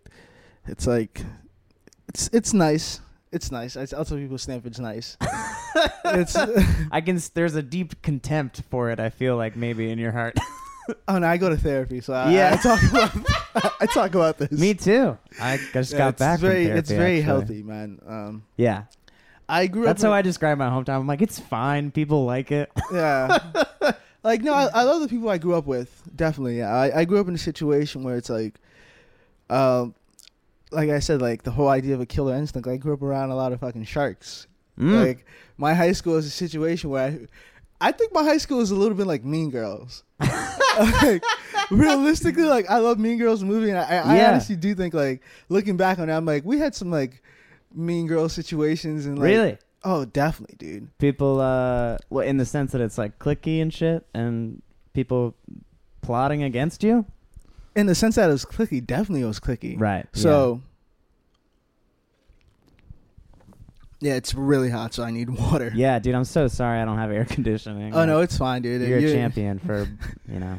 It's 0.65 0.85
like, 0.85 1.21
it's 2.09 2.29
it's 2.33 2.53
nice. 2.53 2.99
It's 3.31 3.51
nice. 3.51 3.75
I, 3.75 3.81
I'll 3.95 4.05
tell 4.05 4.17
people 4.17 4.37
Stamford's 4.37 4.79
nice. 4.79 5.17
it's 6.05 6.35
I 6.91 7.01
can. 7.01 7.19
There's 7.33 7.55
a 7.55 7.61
deep 7.61 8.01
contempt 8.01 8.61
for 8.69 8.89
it. 8.89 8.99
I 8.99 9.09
feel 9.09 9.35
like 9.35 9.55
maybe 9.55 9.89
in 9.91 9.99
your 9.99 10.11
heart. 10.13 10.37
oh 11.07 11.17
no, 11.17 11.27
I 11.27 11.37
go 11.37 11.49
to 11.49 11.57
therapy, 11.57 11.99
so 12.01 12.13
I, 12.13 12.31
Yeah. 12.31 12.53
I 12.53 12.57
talk 12.63 12.81
about 12.89 13.75
I 13.81 13.85
talk 13.87 14.15
about 14.15 14.37
this. 14.37 14.51
Me 14.51 14.73
too. 14.73 15.17
I 15.41 15.57
just 15.73 15.91
Yeah, 15.91 15.97
got 15.97 16.09
it's 16.11 16.19
back. 16.19 16.39
very 16.39 16.53
from 16.55 16.63
therapy, 16.65 16.79
it's 16.79 16.89
very 16.91 17.05
actually. 17.17 17.21
healthy, 17.21 17.63
man. 17.63 17.99
Um, 18.07 18.43
Yeah, 18.55 18.83
I 19.49 19.67
grew 19.67 19.83
that's 19.83 20.03
up. 20.03 20.09
how 20.09 20.13
I 20.13 20.21
describe 20.21 20.57
my 20.57 20.69
hometown. 20.69 20.99
I'm 20.99 21.07
like, 21.07 21.21
it's 21.21 21.39
fine. 21.39 21.91
People 21.91 22.25
like 22.25 22.51
it. 22.51 22.71
yeah. 22.93 23.37
like 24.23 24.41
no, 24.41 24.53
I, 24.53 24.67
I 24.73 24.83
love 24.83 25.01
the 25.01 25.07
people 25.09 25.27
I 25.29 25.37
grew 25.37 25.55
up 25.55 25.65
with. 25.65 26.01
Definitely, 26.15 26.59
yeah. 26.59 26.73
I, 26.73 27.01
I 27.01 27.05
grew 27.05 27.19
up 27.19 27.27
in 27.27 27.35
a 27.35 27.39
situation 27.39 28.03
where 28.03 28.15
it's 28.15 28.29
like, 28.29 28.55
um, 29.49 29.93
like 30.71 30.89
I 30.89 30.99
said, 30.99 31.21
like 31.21 31.43
the 31.43 31.51
whole 31.51 31.69
idea 31.69 31.93
of 31.95 32.01
a 32.01 32.05
killer 32.05 32.35
instinct. 32.35 32.67
I 32.67 32.77
grew 32.77 32.93
up 32.93 33.01
around 33.01 33.29
a 33.31 33.35
lot 33.35 33.53
of 33.53 33.59
fucking 33.59 33.85
sharks. 33.85 34.47
Mm. 34.79 35.05
Like 35.05 35.25
my 35.57 35.73
high 35.73 35.93
school 35.93 36.17
is 36.17 36.25
a 36.25 36.29
situation 36.29 36.89
where 36.89 37.03
I, 37.81 37.87
I 37.89 37.91
think 37.91 38.13
my 38.13 38.23
high 38.23 38.37
school 38.37 38.59
is 38.59 38.71
a 38.71 38.75
little 38.75 38.95
bit 38.97 39.07
like 39.07 39.23
Mean 39.23 39.49
Girls. 39.49 40.03
like 40.19 41.23
realistically, 41.71 42.43
like 42.43 42.69
I 42.69 42.77
love 42.79 42.99
Mean 42.99 43.17
Girls 43.17 43.43
movie, 43.43 43.69
and 43.69 43.79
I, 43.79 43.83
I 43.83 44.17
Yeah. 44.17 44.29
honestly 44.31 44.55
do 44.55 44.73
think 44.75 44.93
like 44.93 45.21
looking 45.49 45.77
back 45.77 45.99
on 45.99 46.09
it, 46.09 46.13
I'm 46.13 46.25
like 46.25 46.43
we 46.45 46.59
had 46.59 46.75
some 46.75 46.91
like 46.91 47.21
Mean 47.73 48.07
Girl 48.07 48.29
situations 48.29 49.05
and 49.05 49.17
like 49.19 49.25
really? 49.25 49.57
oh 49.83 50.05
definitely, 50.05 50.55
dude. 50.57 50.97
People, 50.97 51.39
uh, 51.39 51.97
well, 52.09 52.25
in 52.25 52.37
the 52.37 52.45
sense 52.45 52.71
that 52.71 52.81
it's 52.81 52.97
like 52.97 53.19
clicky 53.19 53.61
and 53.61 53.73
shit, 53.73 54.05
and 54.13 54.61
people 54.93 55.35
plotting 56.01 56.43
against 56.43 56.83
you. 56.83 57.05
In 57.77 57.85
the 57.85 57.95
sense 57.95 58.15
that 58.15 58.27
it 58.27 58.33
was 58.33 58.43
clicky, 58.43 58.85
definitely 58.85 59.21
it 59.21 59.27
was 59.27 59.39
clicky. 59.39 59.79
Right. 59.79 60.07
So. 60.13 60.61
Yeah, 63.99 64.13
it's 64.13 64.33
really 64.33 64.69
hot, 64.69 64.93
so 64.93 65.03
I 65.03 65.11
need 65.11 65.29
water. 65.39 65.71
Yeah. 65.73 65.93
yeah, 65.93 65.99
dude, 65.99 66.15
I'm 66.15 66.23
so 66.23 66.47
sorry 66.47 66.79
I 66.79 66.85
don't 66.85 66.97
have 66.97 67.11
air 67.11 67.25
conditioning. 67.25 67.93
Oh 67.93 68.05
no, 68.05 68.21
it's 68.21 68.37
fine, 68.37 68.61
dude. 68.61 68.81
you're 68.81 68.97
a 68.99 69.13
champion 69.13 69.59
for 69.59 69.87
you 70.27 70.39
know 70.39 70.57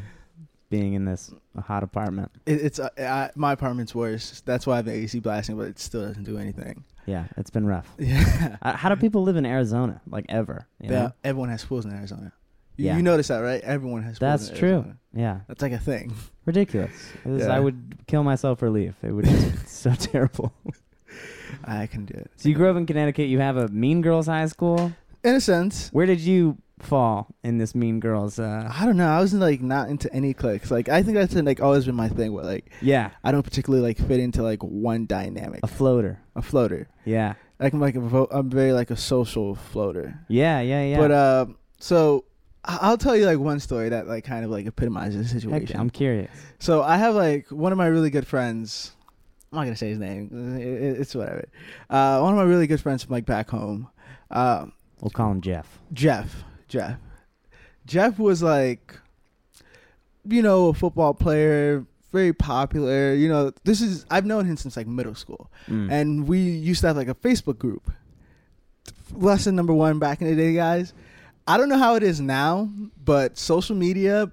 being 0.71 0.95
in 0.95 1.05
this 1.05 1.33
hot 1.61 1.83
apartment. 1.83 2.31
It, 2.47 2.61
it's 2.61 2.79
uh, 2.79 2.89
I, 2.99 3.31
my 3.35 3.53
apartment's 3.53 3.95
worse. 3.95 4.41
That's 4.45 4.67
why 4.67 4.75
I 4.75 4.77
have 4.77 4.85
the 4.87 4.93
AC 4.93 5.19
blasting, 5.21 5.57
but 5.57 5.67
it 5.69 5.79
still 5.79 6.07
doesn't 6.07 6.25
do 6.25 6.39
anything. 6.39 6.85
Yeah, 7.07 7.27
it's 7.37 7.51
been 7.51 7.67
rough. 7.67 7.89
Yeah, 7.99 8.57
Uh, 8.61 8.77
how 8.77 8.89
do 8.91 8.97
people 8.97 9.23
live 9.23 9.37
in 9.37 9.47
Arizona? 9.47 10.01
Like 10.09 10.27
ever? 10.29 10.67
Yeah. 10.81 10.91
know? 10.91 11.13
Everyone 11.25 11.49
has 11.49 11.65
pools 11.65 11.85
in 11.87 11.93
Arizona. 11.93 12.33
You, 12.77 12.87
Yeah. 12.87 12.97
you 12.97 13.03
notice 13.03 13.29
that, 13.29 13.39
right? 13.39 13.63
Everyone 13.63 14.03
has. 14.03 14.19
Pools 14.19 14.49
That's 14.49 14.59
true. 14.59 14.85
Yeah, 15.15 15.41
That's 15.49 15.63
like 15.63 15.73
a 15.73 15.79
thing. 15.79 16.13
Ridiculous. 16.49 16.91
It 17.25 17.41
Yeah. 17.41 17.55
I 17.57 17.61
would 17.61 17.95
kill 18.09 18.25
myself 18.25 18.59
for 18.59 18.69
leave. 18.71 18.97
It 19.03 19.13
would 19.13 19.27
just 19.27 19.53
be 19.53 19.57
so 19.67 19.93
terrible. 19.95 20.53
I 21.65 21.87
can 21.87 22.05
do 22.05 22.15
it. 22.15 22.31
So 22.37 22.49
you 22.49 22.55
grew 22.55 22.71
up 22.71 22.77
in 22.77 22.87
Connecticut. 22.87 23.29
You 23.29 23.39
have 23.41 23.57
a 23.57 23.69
Mean 23.69 24.03
Girls 24.03 24.27
High 24.27 24.47
School. 24.47 24.93
In 25.25 25.35
a 25.35 25.41
sense, 25.41 25.91
Where 25.93 26.07
did 26.07 26.21
you 26.21 26.57
fall 26.79 27.27
in 27.43 27.59
this 27.59 27.75
Mean 27.75 27.99
Girls? 28.01 28.39
Uh, 28.39 28.71
I 28.73 28.85
don't 28.87 28.97
know. 28.97 29.09
I 29.09 29.21
was 29.21 29.35
like 29.35 29.61
not 29.61 29.89
into 29.89 30.13
any 30.13 30.33
cliques. 30.35 30.71
Like 30.71 30.89
I 30.89 31.03
think 31.03 31.17
that's 31.17 31.35
like 31.35 31.61
always 31.61 31.85
been 31.87 31.97
my 31.97 32.09
thing. 32.09 32.33
Where 32.33 32.45
like 32.45 32.71
yeah, 32.81 33.11
I 33.25 33.33
don't 33.33 33.43
particularly 33.43 33.85
like 33.85 33.99
fit 33.99 34.21
into 34.21 34.43
like 34.43 34.63
one 34.63 35.07
dynamic. 35.07 35.61
a 35.63 35.67
floater. 35.67 36.21
A 36.37 36.43
floater. 36.43 36.89
Yeah, 37.05 37.35
Like 37.59 37.73
I'm 37.73 37.81
like 37.81 37.97
a 37.97 38.01
vo- 38.01 38.29
I'm 38.31 38.49
very 38.49 38.73
like 38.73 38.91
a 38.91 38.97
social 38.97 39.55
floater. 39.57 40.19
yeah, 40.29 40.61
yeah, 40.61 40.85
yeah. 40.85 40.99
But 40.99 41.11
uh, 41.11 41.47
so 41.79 42.25
I'll 42.65 42.99
tell 42.99 43.17
you 43.17 43.25
like 43.25 43.39
one 43.39 43.61
story 43.61 43.89
that 43.91 44.07
like 44.09 44.25
kind 44.25 44.45
of 44.45 44.51
like 44.51 44.67
epitomizes 44.67 45.29
the 45.33 45.35
Heck, 45.35 45.43
situation. 45.43 45.81
I'm 45.81 45.91
curious. 45.91 46.31
So 46.59 46.83
I 46.83 46.97
have 46.97 47.15
like 47.15 47.47
one 47.51 47.73
of 47.73 47.79
my 47.79 47.87
really 47.87 48.11
good 48.11 48.27
friends. 48.27 48.93
I'm 49.53 49.57
not 49.59 49.65
gonna 49.65 49.77
say 49.77 49.89
his 49.89 49.99
name. 49.99 50.57
It- 50.61 50.63
it- 50.83 51.01
It's 51.01 51.15
whatever. 51.15 51.47
Uh, 51.89 52.21
one 52.21 52.33
of 52.33 52.37
my 52.37 52.45
really 52.45 52.67
good 52.67 52.81
friends 52.81 53.03
from 53.05 53.13
like 53.13 53.25
back 53.27 53.49
home, 53.51 53.89
uh, 54.31 54.67
We'll 55.01 55.11
call 55.11 55.31
him 55.31 55.41
Jeff. 55.41 55.79
Jeff. 55.93 56.45
Jeff. 56.67 56.99
Jeff 57.87 58.19
was 58.19 58.43
like, 58.43 58.99
you 60.29 60.43
know, 60.43 60.67
a 60.69 60.75
football 60.75 61.15
player, 61.15 61.87
very 62.13 62.33
popular. 62.35 63.15
You 63.15 63.29
know, 63.29 63.53
this 63.65 63.81
is 63.81 64.05
I've 64.11 64.27
known 64.27 64.45
him 64.45 64.57
since 64.59 64.77
like 64.77 64.87
middle 64.87 65.15
school, 65.15 65.51
Mm. 65.69 65.91
and 65.91 66.29
we 66.29 66.39
used 66.41 66.81
to 66.83 66.89
have 66.89 66.97
like 66.97 67.09
a 67.09 67.15
Facebook 67.15 67.59
group. 67.59 67.91
Lesson 69.15 69.57
number 69.57 69.73
one 69.73 69.99
back 69.99 70.21
in 70.21 70.27
the 70.29 70.35
day, 70.37 70.53
guys. 70.53 70.93
I 71.49 71.57
don't 71.57 71.69
know 71.69 71.79
how 71.79 71.95
it 71.95 72.03
is 72.03 72.21
now, 72.21 72.71
but 73.03 73.39
social 73.39 73.75
media 73.75 74.31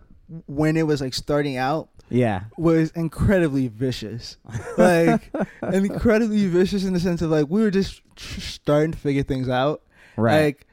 when 0.47 0.75
it 0.75 0.85
was 0.85 1.01
like 1.01 1.13
starting 1.13 1.57
out 1.57 1.89
yeah, 2.09 2.43
was 2.57 2.91
incredibly 2.91 3.67
vicious. 3.67 4.37
Like 4.77 5.31
incredibly 5.63 6.47
vicious 6.47 6.83
in 6.83 6.93
the 6.93 6.99
sense 6.99 7.21
of 7.21 7.31
like 7.31 7.47
we 7.49 7.61
were 7.61 7.71
just 7.71 8.01
starting 8.17 8.91
to 8.91 8.97
figure 8.97 9.23
things 9.23 9.49
out. 9.49 9.81
right. 10.15 10.43
Like 10.43 10.67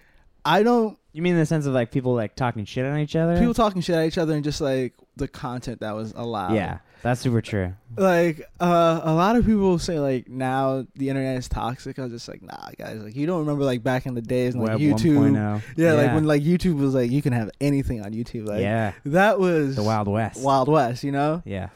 I 0.44 0.62
don't 0.62 0.99
you 1.12 1.22
mean 1.22 1.34
in 1.34 1.38
the 1.38 1.46
sense 1.46 1.66
of 1.66 1.75
like 1.75 1.90
people 1.90 2.14
like 2.14 2.37
talking 2.37 2.64
shit 2.64 2.84
on 2.84 2.99
each 2.99 3.16
other? 3.16 3.38
people 3.38 3.54
talking 3.54 3.80
shit 3.80 3.94
at 3.94 4.06
each 4.06 4.18
other 4.18 4.34
and 4.34 4.44
just 4.44 4.61
like 4.61 4.94
the 5.16 5.28
content 5.28 5.80
that 5.80 5.94
was 5.94 6.12
allowed. 6.16 6.54
yeah, 6.54 6.78
that's 7.02 7.21
super 7.21 7.40
true. 7.40 7.75
Like 7.97 8.42
uh, 8.61 9.00
a 9.02 9.12
lot 9.12 9.37
of 9.37 9.44
people 9.44 9.78
say 9.78 9.99
like 9.99 10.28
now 10.28 10.87
the 10.94 11.09
internet 11.09 11.37
is 11.38 11.49
toxic. 11.49 11.99
I 11.99 12.02
was 12.02 12.12
just 12.12 12.28
like, 12.28 12.42
nah, 12.42 12.71
guys. 12.78 13.00
Like 13.02 13.16
you 13.16 13.26
don't 13.26 13.40
remember 13.40 13.64
like 13.64 13.82
back 13.82 14.06
in 14.06 14.14
the 14.14 14.23
days 14.23 14.54
when, 14.54 14.62
like 14.66 14.78
Web 14.78 14.80
YouTube. 14.80 15.16
1.0. 15.32 15.62
Yeah, 15.76 15.92
like 15.94 16.14
when 16.14 16.25
like 16.25 16.42
YouTube 16.42 16.78
was 16.78 16.94
like 16.94 17.11
you 17.11 17.23
can 17.23 17.32
have 17.32 17.50
anything 17.61 18.04
on 18.04 18.12
YouTube. 18.12 18.47
Like 18.47 18.61
yeah, 18.61 18.92
that 19.06 19.38
was 19.38 19.76
the 19.76 19.82
Wild 19.82 20.09
West. 20.09 20.42
Wild 20.42 20.68
West. 20.68 21.04
You 21.04 21.12
know. 21.12 21.42
Yeah. 21.44 21.68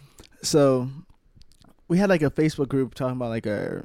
So 0.42 0.88
we 1.88 1.98
had 1.98 2.08
like 2.08 2.22
a 2.22 2.30
Facebook 2.30 2.68
group 2.68 2.94
talking 2.94 3.16
about 3.16 3.30
like 3.30 3.46
our 3.46 3.84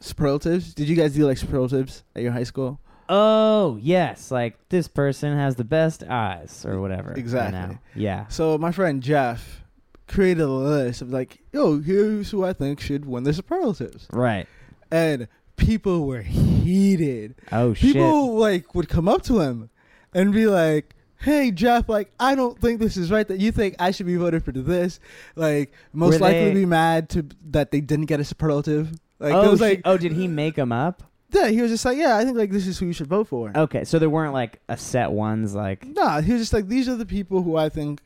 superlatives. 0.00 0.74
Did 0.74 0.88
you 0.88 0.96
guys 0.96 1.14
do 1.14 1.26
like 1.26 1.38
superlatives 1.38 2.02
at 2.16 2.22
your 2.22 2.32
high 2.32 2.44
school? 2.44 2.80
Oh 3.08 3.76
yes, 3.80 4.30
like 4.30 4.56
this 4.68 4.86
person 4.86 5.36
has 5.36 5.56
the 5.56 5.64
best 5.64 6.04
eyes 6.04 6.64
or 6.64 6.80
whatever. 6.80 7.12
you 7.16 7.20
Exactly. 7.20 7.58
know? 7.58 7.78
Yeah. 7.94 8.26
So 8.28 8.56
my 8.58 8.70
friend 8.70 9.02
Jeff 9.02 9.64
created 10.10 10.42
a 10.42 10.48
list 10.48 11.00
of 11.02 11.10
like, 11.10 11.38
yo, 11.52 11.80
here's 11.80 12.30
who 12.30 12.44
I 12.44 12.52
think 12.52 12.80
should 12.80 13.04
win 13.06 13.24
the 13.24 13.32
superlatives, 13.32 14.06
Right. 14.12 14.46
and 14.90 15.28
people 15.56 16.06
were 16.06 16.22
heated. 16.22 17.34
Oh 17.52 17.74
shit. 17.74 17.92
People 17.94 18.34
like 18.36 18.74
would 18.74 18.88
come 18.88 19.08
up 19.08 19.22
to 19.22 19.40
him 19.40 19.70
and 20.12 20.32
be 20.32 20.46
like. 20.46 20.94
Hey 21.22 21.50
Jeff, 21.50 21.86
like 21.86 22.10
I 22.18 22.34
don't 22.34 22.58
think 22.58 22.80
this 22.80 22.96
is 22.96 23.10
right 23.10 23.28
that 23.28 23.40
you 23.40 23.52
think 23.52 23.74
I 23.78 23.90
should 23.90 24.06
be 24.06 24.16
voted 24.16 24.42
for 24.42 24.52
this. 24.52 25.00
Like 25.36 25.70
most 25.92 26.14
Were 26.14 26.20
likely 26.20 26.44
they- 26.46 26.54
be 26.54 26.64
mad 26.64 27.10
to 27.10 27.26
that 27.50 27.70
they 27.72 27.82
didn't 27.82 28.06
get 28.06 28.20
a 28.20 28.24
superlative. 28.24 28.90
Like 29.18 29.34
oh, 29.34 29.50
was 29.50 29.60
like 29.60 29.82
oh, 29.84 29.98
did 29.98 30.12
he 30.12 30.28
make 30.28 30.54
them 30.54 30.72
up? 30.72 31.02
Yeah, 31.30 31.48
he 31.48 31.60
was 31.60 31.70
just 31.70 31.84
like, 31.84 31.98
yeah, 31.98 32.16
I 32.16 32.24
think 32.24 32.38
like 32.38 32.50
this 32.50 32.66
is 32.66 32.78
who 32.78 32.86
you 32.86 32.94
should 32.94 33.06
vote 33.08 33.28
for. 33.28 33.52
Okay, 33.54 33.84
so 33.84 33.98
there 33.98 34.08
weren't 34.08 34.32
like 34.32 34.60
a 34.70 34.78
set 34.78 35.12
ones 35.12 35.54
like 35.54 35.84
Nah, 35.88 36.22
he 36.22 36.32
was 36.32 36.40
just 36.40 36.54
like, 36.54 36.68
these 36.68 36.88
are 36.88 36.96
the 36.96 37.04
people 37.04 37.42
who 37.42 37.54
I 37.54 37.68
think 37.68 38.00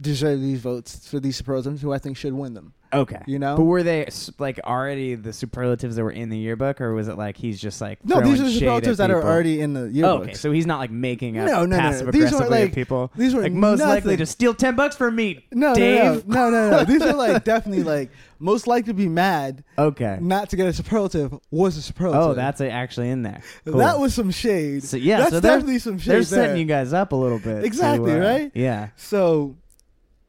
deserve 0.00 0.40
these 0.40 0.60
votes 0.60 1.08
for 1.08 1.20
these 1.20 1.36
superlatives, 1.36 1.80
who 1.82 1.92
I 1.92 1.98
think 1.98 2.16
should 2.16 2.32
win 2.34 2.54
them. 2.54 2.74
okay. 2.92 3.22
You 3.26 3.38
know? 3.38 3.56
But 3.56 3.64
were 3.64 3.82
they 3.82 4.06
like 4.38 4.60
already 4.64 5.14
the 5.14 5.32
superlatives 5.32 5.96
that 5.96 6.02
were 6.04 6.10
in 6.10 6.28
the 6.28 6.36
yearbook, 6.38 6.80
or 6.80 6.92
was 6.94 7.08
it 7.08 7.16
like 7.16 7.36
he's 7.36 7.60
just 7.60 7.80
like 7.80 8.04
no, 8.04 8.20
these 8.20 8.40
are 8.40 8.44
the 8.44 8.50
superlatives 8.50 8.98
that 8.98 9.10
are 9.10 9.22
already 9.22 9.60
in 9.60 9.72
the 9.72 9.80
Oh, 9.80 9.84
yearbook. 9.86 10.22
okay, 10.24 10.34
so 10.34 10.50
he's 10.52 10.66
not 10.66 10.78
like 10.78 10.90
making 10.90 11.38
up 11.38 11.46
No, 11.46 11.64
no, 11.64 11.76
no, 11.76 11.90
no. 11.90 12.10
These 12.10 12.24
aggressively 12.26 12.60
like- 12.64 12.74
people. 12.74 13.10
these 13.16 13.34
were 13.34 13.42
Like 13.42 13.52
most 13.52 13.80
likely 13.80 14.16
to 14.18 14.26
steal 14.26 14.54
ten 14.54 14.76
bucks 14.76 14.96
from 14.96 15.16
me. 15.16 15.46
no, 15.52 15.74
Dave. 15.74 16.26
no, 16.28 16.48
no, 16.48 16.50
no, 16.50 16.70
no, 16.70 16.76
no. 16.78 16.84
These 16.84 17.02
are 17.02 17.14
like 17.14 17.42
definitely 17.44 17.82
like 17.84 18.10
most 18.38 18.66
likely 18.66 18.92
to 18.92 18.94
be 18.94 19.08
mad 19.08 19.64
Okay. 19.78 20.18
not 20.20 20.50
to 20.50 20.56
get 20.56 20.66
a 20.66 20.72
superlative 20.74 21.34
was 21.50 21.76
a 21.78 21.82
superlative. 21.82 22.20
Oh, 22.20 22.34
that's 22.34 22.60
actually 22.60 23.08
in 23.08 23.22
there. 23.22 23.40
Cool. 23.64 23.78
that 23.78 23.98
was 23.98 24.12
some 24.14 24.30
shade. 24.30 24.84
So, 24.84 24.98
yeah, 24.98 25.18
that's 25.18 25.30
so 25.30 25.40
definitely 25.40 25.78
some 25.78 25.98
shade. 25.98 26.10
They're 26.12 26.22
setting 26.22 26.58
you 26.58 26.66
guys 26.66 26.92
up 26.92 27.12
a 27.12 27.16
little 27.16 27.38
bit. 27.38 27.60
to, 27.60 27.64
Exactly, 27.64 28.12
uh, 28.12 28.18
right? 28.18 28.52
Yeah. 28.54 28.88
So, 28.96 29.56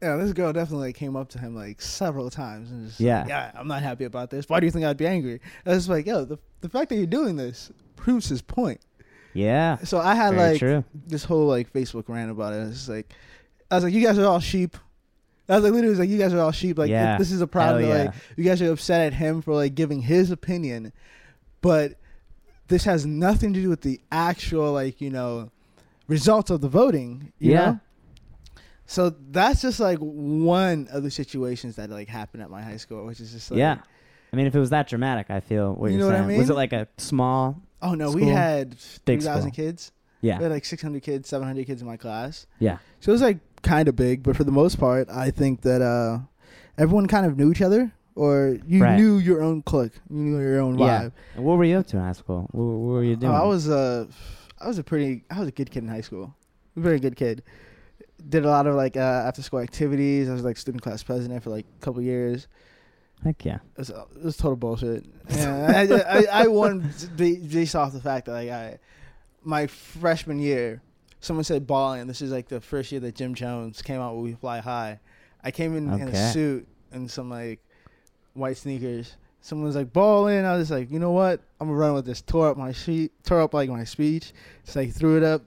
yeah, 0.02 0.16
this 0.16 0.32
girl 0.32 0.52
definitely 0.52 0.88
like, 0.88 0.94
came 0.96 1.16
up 1.16 1.28
to 1.30 1.38
him 1.38 1.54
like 1.54 1.80
several 1.82 2.30
times 2.30 2.70
and 2.70 2.86
just 2.86 3.00
Yeah. 3.00 3.20
like, 3.20 3.28
yeah, 3.28 3.50
I'm 3.54 3.66
not 3.68 3.82
happy 3.82 4.04
about 4.04 4.30
this. 4.30 4.48
Why 4.48 4.60
do 4.60 4.66
you 4.66 4.72
think 4.72 4.84
I'd 4.84 4.96
be 4.96 5.06
angry? 5.06 5.40
I 5.66 5.70
was 5.70 5.88
like, 5.88 6.06
yo, 6.06 6.24
the 6.24 6.38
the 6.60 6.68
fact 6.68 6.88
that 6.90 6.96
you're 6.96 7.06
doing 7.06 7.36
this 7.36 7.70
proves 7.96 8.28
his 8.28 8.42
point. 8.42 8.80
Yeah. 9.34 9.78
So 9.78 9.98
I 9.98 10.14
had 10.14 10.34
like 10.36 10.58
true. 10.58 10.84
this 11.06 11.24
whole 11.24 11.46
like 11.46 11.72
Facebook 11.72 12.08
rant 12.08 12.30
about 12.30 12.52
it. 12.54 12.68
It's 12.68 12.88
like, 12.88 13.12
I 13.70 13.76
was 13.76 13.84
like, 13.84 13.92
you 13.92 14.02
guys 14.02 14.18
are 14.18 14.24
all 14.26 14.40
sheep. 14.40 14.76
I 15.48 15.54
was 15.54 15.64
like, 15.64 15.72
literally, 15.72 15.90
was 15.90 15.98
like, 15.98 16.08
you 16.10 16.18
guys 16.18 16.34
are 16.34 16.40
all 16.40 16.52
sheep. 16.52 16.76
Like, 16.78 16.90
Yeah. 16.90 17.16
this 17.16 17.30
is 17.30 17.40
a 17.40 17.46
problem. 17.46 17.82
That, 17.82 17.88
yeah. 17.88 18.04
Like, 18.06 18.14
you 18.36 18.44
guys 18.44 18.60
are 18.62 18.70
upset 18.70 19.00
at 19.06 19.14
him 19.14 19.40
for 19.42 19.54
like 19.54 19.74
giving 19.74 20.02
his 20.02 20.30
opinion, 20.30 20.92
but 21.60 21.94
this 22.68 22.84
has 22.84 23.06
nothing 23.06 23.52
to 23.54 23.60
do 23.62 23.68
with 23.70 23.80
the 23.80 24.00
actual 24.12 24.72
like 24.72 25.00
you 25.00 25.10
know 25.10 25.50
results 26.06 26.50
of 26.50 26.60
the 26.60 26.68
voting. 26.68 27.32
You 27.38 27.52
Yeah. 27.52 27.64
Know? 27.64 27.80
So 28.90 29.10
that's 29.10 29.60
just 29.60 29.80
like 29.80 29.98
one 29.98 30.88
of 30.90 31.02
the 31.02 31.10
situations 31.10 31.76
that 31.76 31.90
like 31.90 32.08
happened 32.08 32.42
at 32.42 32.48
my 32.50 32.62
high 32.62 32.78
school, 32.78 33.04
which 33.04 33.20
is 33.20 33.32
just 33.32 33.50
like, 33.50 33.58
yeah. 33.58 33.78
I 34.32 34.36
mean, 34.36 34.46
if 34.46 34.54
it 34.54 34.58
was 34.58 34.70
that 34.70 34.88
dramatic, 34.88 35.30
I 35.30 35.40
feel 35.40 35.74
what 35.74 35.90
You 35.90 35.98
you're 35.98 36.06
know 36.08 36.12
what 36.14 36.24
I 36.24 36.26
saying. 36.26 36.38
Was 36.38 36.50
it 36.50 36.54
like 36.54 36.72
a 36.72 36.88
small? 36.96 37.62
Oh 37.82 37.94
no, 37.94 38.10
we 38.10 38.24
had 38.24 38.76
three 39.06 39.20
thousand 39.20 39.50
kids. 39.52 39.92
Yeah. 40.22 40.38
We 40.38 40.44
had 40.44 40.52
like 40.52 40.64
six 40.64 40.80
hundred 40.82 41.02
kids, 41.02 41.28
seven 41.28 41.46
hundred 41.46 41.66
kids 41.66 41.82
in 41.82 41.86
my 41.86 41.96
class. 41.98 42.46
Yeah. 42.58 42.78
So 43.00 43.10
it 43.10 43.12
was 43.12 43.22
like 43.22 43.38
kind 43.62 43.88
of 43.88 43.94
big, 43.94 44.22
but 44.22 44.36
for 44.36 44.44
the 44.44 44.52
most 44.52 44.80
part, 44.80 45.08
I 45.10 45.30
think 45.30 45.60
that 45.62 45.82
uh, 45.82 46.20
everyone 46.78 47.06
kind 47.08 47.26
of 47.26 47.36
knew 47.36 47.50
each 47.50 47.60
other, 47.62 47.92
or 48.14 48.56
you 48.66 48.82
Right. 48.82 48.96
knew 48.98 49.18
your 49.18 49.42
own 49.42 49.60
clique, 49.62 49.92
you 50.10 50.16
knew 50.16 50.40
your 50.40 50.60
own 50.60 50.78
Yeah. 50.78 51.02
vibe. 51.04 51.12
And 51.36 51.44
what 51.44 51.58
were 51.58 51.64
you 51.64 51.76
up 51.76 51.86
to 51.88 51.98
in 51.98 52.02
high 52.02 52.12
school? 52.12 52.48
What, 52.52 52.64
what 52.64 52.92
were 52.94 53.04
you 53.04 53.12
Oh, 53.12 53.16
doing? 53.16 53.32
I 53.34 53.44
was 53.44 53.68
a, 53.68 54.08
I 54.58 54.66
was 54.66 54.78
a 54.78 54.82
pretty, 54.84 55.24
I 55.30 55.38
was 55.40 55.48
a 55.48 55.52
good 55.52 55.70
kid 55.70 55.82
in 55.84 55.88
high 55.88 56.00
school, 56.00 56.34
a 56.76 56.80
very 56.80 56.98
good 57.00 57.16
kid. 57.16 57.42
Did 58.26 58.44
a 58.44 58.48
lot 58.48 58.66
of 58.66 58.74
like 58.74 58.96
uh, 58.96 59.00
after 59.00 59.42
school 59.42 59.60
activities. 59.60 60.28
I 60.28 60.32
was 60.32 60.42
like 60.42 60.56
student 60.56 60.82
class 60.82 61.02
president 61.02 61.42
for 61.42 61.50
like 61.50 61.66
a 61.80 61.84
couple 61.84 62.02
years. 62.02 62.48
Heck 63.24 63.44
yeah. 63.44 63.56
It 63.56 63.78
was, 63.78 63.90
it 63.90 64.24
was 64.24 64.36
total 64.36 64.56
bullshit. 64.56 65.04
Yeah, 65.30 65.86
I, 66.08 66.18
I, 66.18 66.44
I 66.44 66.46
won 66.46 66.92
based 67.16 67.74
off 67.74 67.92
the 67.92 68.00
fact 68.00 68.26
that 68.26 68.32
like 68.32 68.48
I, 68.50 68.78
my 69.42 69.66
freshman 69.66 70.38
year, 70.38 70.82
someone 71.20 71.44
said 71.44 71.66
balling. 71.66 72.06
This 72.06 72.22
is 72.22 72.30
like 72.30 72.48
the 72.48 72.60
first 72.60 72.92
year 72.92 73.00
that 73.00 73.14
Jim 73.14 73.34
Jones 73.34 73.82
came 73.82 74.00
out 74.00 74.16
with 74.16 74.24
We 74.24 74.34
Fly 74.34 74.60
High. 74.60 75.00
I 75.42 75.50
came 75.50 75.76
in 75.76 75.92
in 75.92 76.08
a 76.08 76.32
suit 76.32 76.66
and 76.92 77.10
some 77.10 77.30
like 77.30 77.60
white 78.34 78.56
sneakers. 78.56 79.16
someone 79.40 79.66
was 79.66 79.76
like 79.76 79.92
balling. 79.92 80.44
I 80.44 80.56
was 80.56 80.68
just 80.68 80.78
like, 80.78 80.90
you 80.90 80.98
know 80.98 81.12
what? 81.12 81.40
I'm 81.60 81.68
gonna 81.68 81.78
run 81.78 81.94
with 81.94 82.06
this. 82.06 82.22
Tore 82.22 82.48
up 82.48 82.56
my 82.56 82.72
sheet, 82.72 83.12
tore 83.24 83.40
up 83.40 83.54
like 83.54 83.68
my 83.68 83.84
speech. 83.84 84.32
Just 84.64 84.76
like 84.76 84.92
threw 84.92 85.16
it 85.16 85.22
up, 85.22 85.42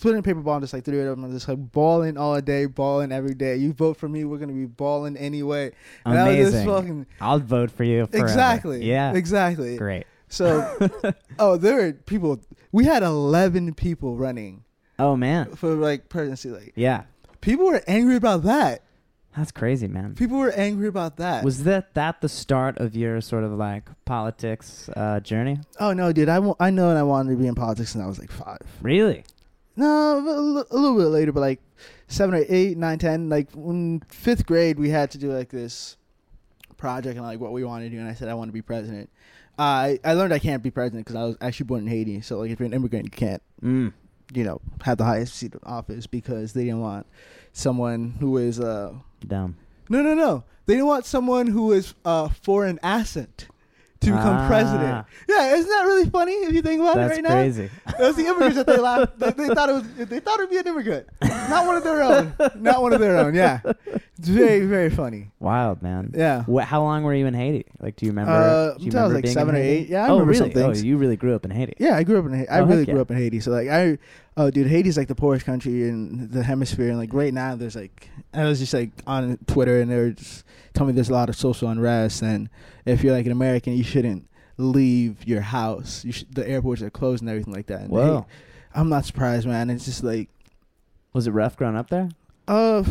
put 0.00 0.10
it 0.10 0.12
in 0.12 0.18
a 0.18 0.22
paper 0.22 0.40
ball, 0.40 0.54
and 0.56 0.62
just 0.62 0.72
like 0.72 0.86
it 0.86 1.08
up. 1.08 1.16
And 1.16 1.26
I'm 1.26 1.32
just 1.32 1.48
like 1.48 1.58
balling 1.72 2.16
all 2.16 2.40
day, 2.40 2.66
balling 2.66 3.12
every 3.12 3.34
day. 3.34 3.56
You 3.56 3.72
vote 3.72 3.96
for 3.96 4.08
me, 4.08 4.24
we're 4.24 4.38
gonna 4.38 4.52
be 4.52 4.66
balling 4.66 5.16
anyway. 5.16 5.72
And 6.04 6.18
I 6.18 6.28
was 6.28 6.36
just 6.36 6.48
Amazing. 6.52 6.66
fucking 6.68 7.06
I'll 7.20 7.38
vote 7.40 7.70
for 7.70 7.84
you. 7.84 8.06
Forever. 8.06 8.24
exactly. 8.26 8.84
Yeah. 8.84 9.12
exactly. 9.14 9.76
Great. 9.76 10.04
So, 10.28 10.76
oh, 11.38 11.56
there 11.56 11.76
were 11.76 11.92
people. 11.92 12.40
We 12.70 12.84
had 12.84 13.02
11 13.02 13.74
people 13.74 14.16
running 14.16 14.64
Oh 14.98 15.16
man. 15.16 15.54
for 15.56 15.74
like 15.74 16.08
presidency. 16.08 16.50
Like 16.50 16.72
Yeah. 16.76 17.04
people 17.40 17.66
were 17.66 17.82
angry 17.86 18.16
about 18.16 18.42
that. 18.42 18.82
That's 19.36 19.52
crazy, 19.52 19.86
man. 19.86 20.14
People 20.16 20.36
were 20.38 20.50
angry 20.50 20.88
about 20.88 21.16
that. 21.18 21.44
Was 21.44 21.62
that 21.64 21.94
that 21.94 22.20
the 22.22 22.28
start 22.28 22.78
of 22.78 22.96
your 22.96 23.20
sort 23.20 23.44
of 23.44 23.52
like 23.52 23.88
politics 24.04 24.88
uh, 24.96 25.20
journey? 25.20 25.60
oh 25.78 25.92
no, 25.92 26.12
dude! 26.12 26.28
I, 26.28 26.40
I 26.58 26.70
know 26.70 26.88
and 26.90 26.98
I 26.98 27.04
wanted 27.04 27.30
to 27.32 27.36
be 27.36 27.46
in 27.46 27.54
politics 27.54 27.94
and 27.94 28.02
I 28.02 28.06
was 28.08 28.18
like 28.18 28.32
five. 28.32 28.58
Really? 28.82 29.24
No, 29.78 30.18
a 30.18 30.76
little 30.76 30.96
bit 30.98 31.06
later, 31.06 31.32
but 31.32 31.40
like 31.40 31.60
seven 32.08 32.34
or 32.34 32.44
eight, 32.48 32.76
nine, 32.76 32.98
ten. 32.98 33.28
Like 33.28 33.54
in 33.54 34.02
fifth 34.08 34.44
grade, 34.44 34.78
we 34.78 34.90
had 34.90 35.10
to 35.12 35.18
do 35.18 35.32
like 35.32 35.50
this 35.50 35.96
project 36.76 37.16
and 37.16 37.24
like 37.24 37.38
what 37.40 37.52
we 37.52 37.64
wanted 37.64 37.84
to 37.84 37.90
do, 37.90 37.98
and 38.00 38.08
I 38.08 38.14
said 38.14 38.28
I 38.28 38.34
want 38.34 38.48
to 38.48 38.52
be 38.52 38.62
president. 38.62 39.08
Uh, 39.58 39.62
I 39.62 39.98
I 40.04 40.12
learned 40.14 40.32
I 40.34 40.38
can't 40.38 40.62
be 40.62 40.70
president 40.70 41.06
because 41.06 41.16
I 41.16 41.24
was 41.24 41.36
actually 41.40 41.66
born 41.66 41.80
in 41.82 41.86
Haiti. 41.88 42.20
So 42.22 42.38
like 42.38 42.50
if 42.50 42.58
you're 42.58 42.66
an 42.66 42.72
immigrant, 42.74 43.04
you 43.06 43.10
can't 43.10 43.42
Mm. 43.62 43.92
you 44.34 44.44
know 44.44 44.60
have 44.82 44.98
the 44.98 45.04
highest 45.04 45.34
seat 45.34 45.54
of 45.54 45.60
office 45.64 46.06
because 46.06 46.52
they 46.52 46.64
didn't 46.64 46.80
want 46.80 47.06
someone 47.52 48.14
who 48.20 48.36
is 48.36 48.60
uh 48.60 48.94
Dumb. 49.26 49.56
no 49.88 50.00
no 50.02 50.14
no 50.14 50.44
they 50.66 50.74
didn't 50.74 50.86
want 50.86 51.04
someone 51.06 51.48
who 51.48 51.72
is 51.72 51.94
uh 52.04 52.28
foreign 52.28 52.78
accent 52.82 53.48
to 54.00 54.06
become 54.12 54.36
Ah. 54.36 54.46
president. 54.48 55.06
Yeah, 55.28 55.54
isn't 55.56 55.68
that 55.68 55.82
really 55.82 56.08
funny 56.08 56.32
if 56.32 56.52
you 56.52 56.62
think 56.62 56.80
about 56.80 56.94
That's 56.96 57.12
it 57.18 57.22
right 57.22 57.24
now? 57.24 57.30
crazy. 57.30 57.64
It 57.88 57.98
was 57.98 58.16
the 58.16 58.26
immigrants 58.26 58.56
that 58.56 58.66
they 58.66 58.76
laughed. 58.78 59.18
They, 59.18 59.30
they 59.32 59.48
thought 59.54 59.68
it 59.68 59.72
was. 59.72 60.08
They 60.08 60.20
thought 60.20 60.38
it'd 60.38 60.50
be 60.50 60.58
an 60.58 60.66
immigrant, 60.68 61.06
not 61.22 61.66
one 61.66 61.76
of 61.76 61.84
their 61.84 62.02
own. 62.02 62.32
Not 62.56 62.80
one 62.82 62.92
of 62.92 63.00
their 63.00 63.18
own. 63.18 63.34
Yeah, 63.34 63.60
it's 64.18 64.28
very 64.28 64.66
very 64.66 64.90
funny. 64.90 65.30
Wild, 65.40 65.82
man. 65.82 66.12
Yeah. 66.16 66.44
Wh- 66.44 66.62
how 66.62 66.82
long 66.82 67.02
were 67.02 67.14
you 67.14 67.26
in 67.26 67.34
Haiti? 67.34 67.66
Like, 67.80 67.96
do 67.96 68.06
you 68.06 68.12
remember? 68.12 68.32
Uh, 68.32 68.74
do 68.74 68.82
you 68.82 68.86
until 68.86 69.00
I 69.00 69.04
was 69.04 69.14
like 69.14 69.22
being 69.24 69.34
seven 69.34 69.54
or 69.56 69.58
eight. 69.58 69.88
Yeah, 69.88 70.04
I 70.04 70.08
oh, 70.08 70.12
remember 70.20 70.32
really? 70.32 70.52
some 70.52 70.62
Oh, 70.64 70.72
you 70.74 70.96
really 70.96 71.16
grew 71.16 71.34
up 71.34 71.44
in 71.44 71.50
Haiti. 71.50 71.74
Yeah, 71.78 71.96
I 71.96 72.04
grew 72.04 72.18
up 72.20 72.26
in. 72.26 72.38
Ha- 72.38 72.46
I 72.50 72.60
Oh, 72.60 72.64
really 72.66 72.78
heck 72.80 72.86
grew 72.86 72.94
yeah. 72.96 73.00
up 73.02 73.10
in 73.10 73.16
Haiti. 73.16 73.40
So 73.40 73.50
like 73.50 73.68
I, 73.68 73.98
oh 74.38 74.50
dude, 74.50 74.68
Haiti's 74.68 74.96
like 74.96 75.08
the 75.08 75.14
poorest 75.14 75.44
country 75.44 75.88
in 75.88 76.30
the 76.30 76.42
hemisphere, 76.42 76.88
and 76.88 76.96
like 76.96 77.12
right 77.12 77.34
now 77.34 77.56
there's 77.56 77.76
like 77.76 78.08
I 78.32 78.44
was 78.44 78.60
just 78.60 78.72
like 78.72 78.90
on 79.06 79.36
Twitter 79.46 79.80
and 79.80 79.90
they 79.90 79.96
were 79.96 80.10
just 80.12 80.44
telling 80.72 80.94
me 80.94 80.94
there's 80.94 81.10
a 81.10 81.12
lot 81.12 81.28
of 81.28 81.36
social 81.36 81.68
unrest, 81.68 82.22
and 82.22 82.48
if 82.86 83.02
you're 83.02 83.12
like 83.12 83.26
an 83.26 83.32
American, 83.32 83.76
you 83.76 83.84
shouldn't 83.84 84.28
leave 84.56 85.26
your 85.26 85.40
house. 85.40 86.04
You 86.04 86.12
should, 86.12 86.34
the 86.34 86.48
airports 86.48 86.80
are 86.82 86.90
closed 86.90 87.22
and 87.22 87.28
everything 87.28 87.52
like 87.52 87.66
that. 87.66 87.82
And 87.82 87.90
Whoa. 87.90 88.20
hey, 88.20 88.34
I'm 88.74 88.88
not 88.88 89.04
surprised, 89.04 89.46
man. 89.46 89.70
It's 89.70 89.84
just 89.84 90.04
like 90.04 90.28
Was 91.12 91.26
it 91.26 91.32
rough 91.32 91.56
growing 91.56 91.76
up 91.76 91.90
there? 91.90 92.08
Uh, 92.46 92.84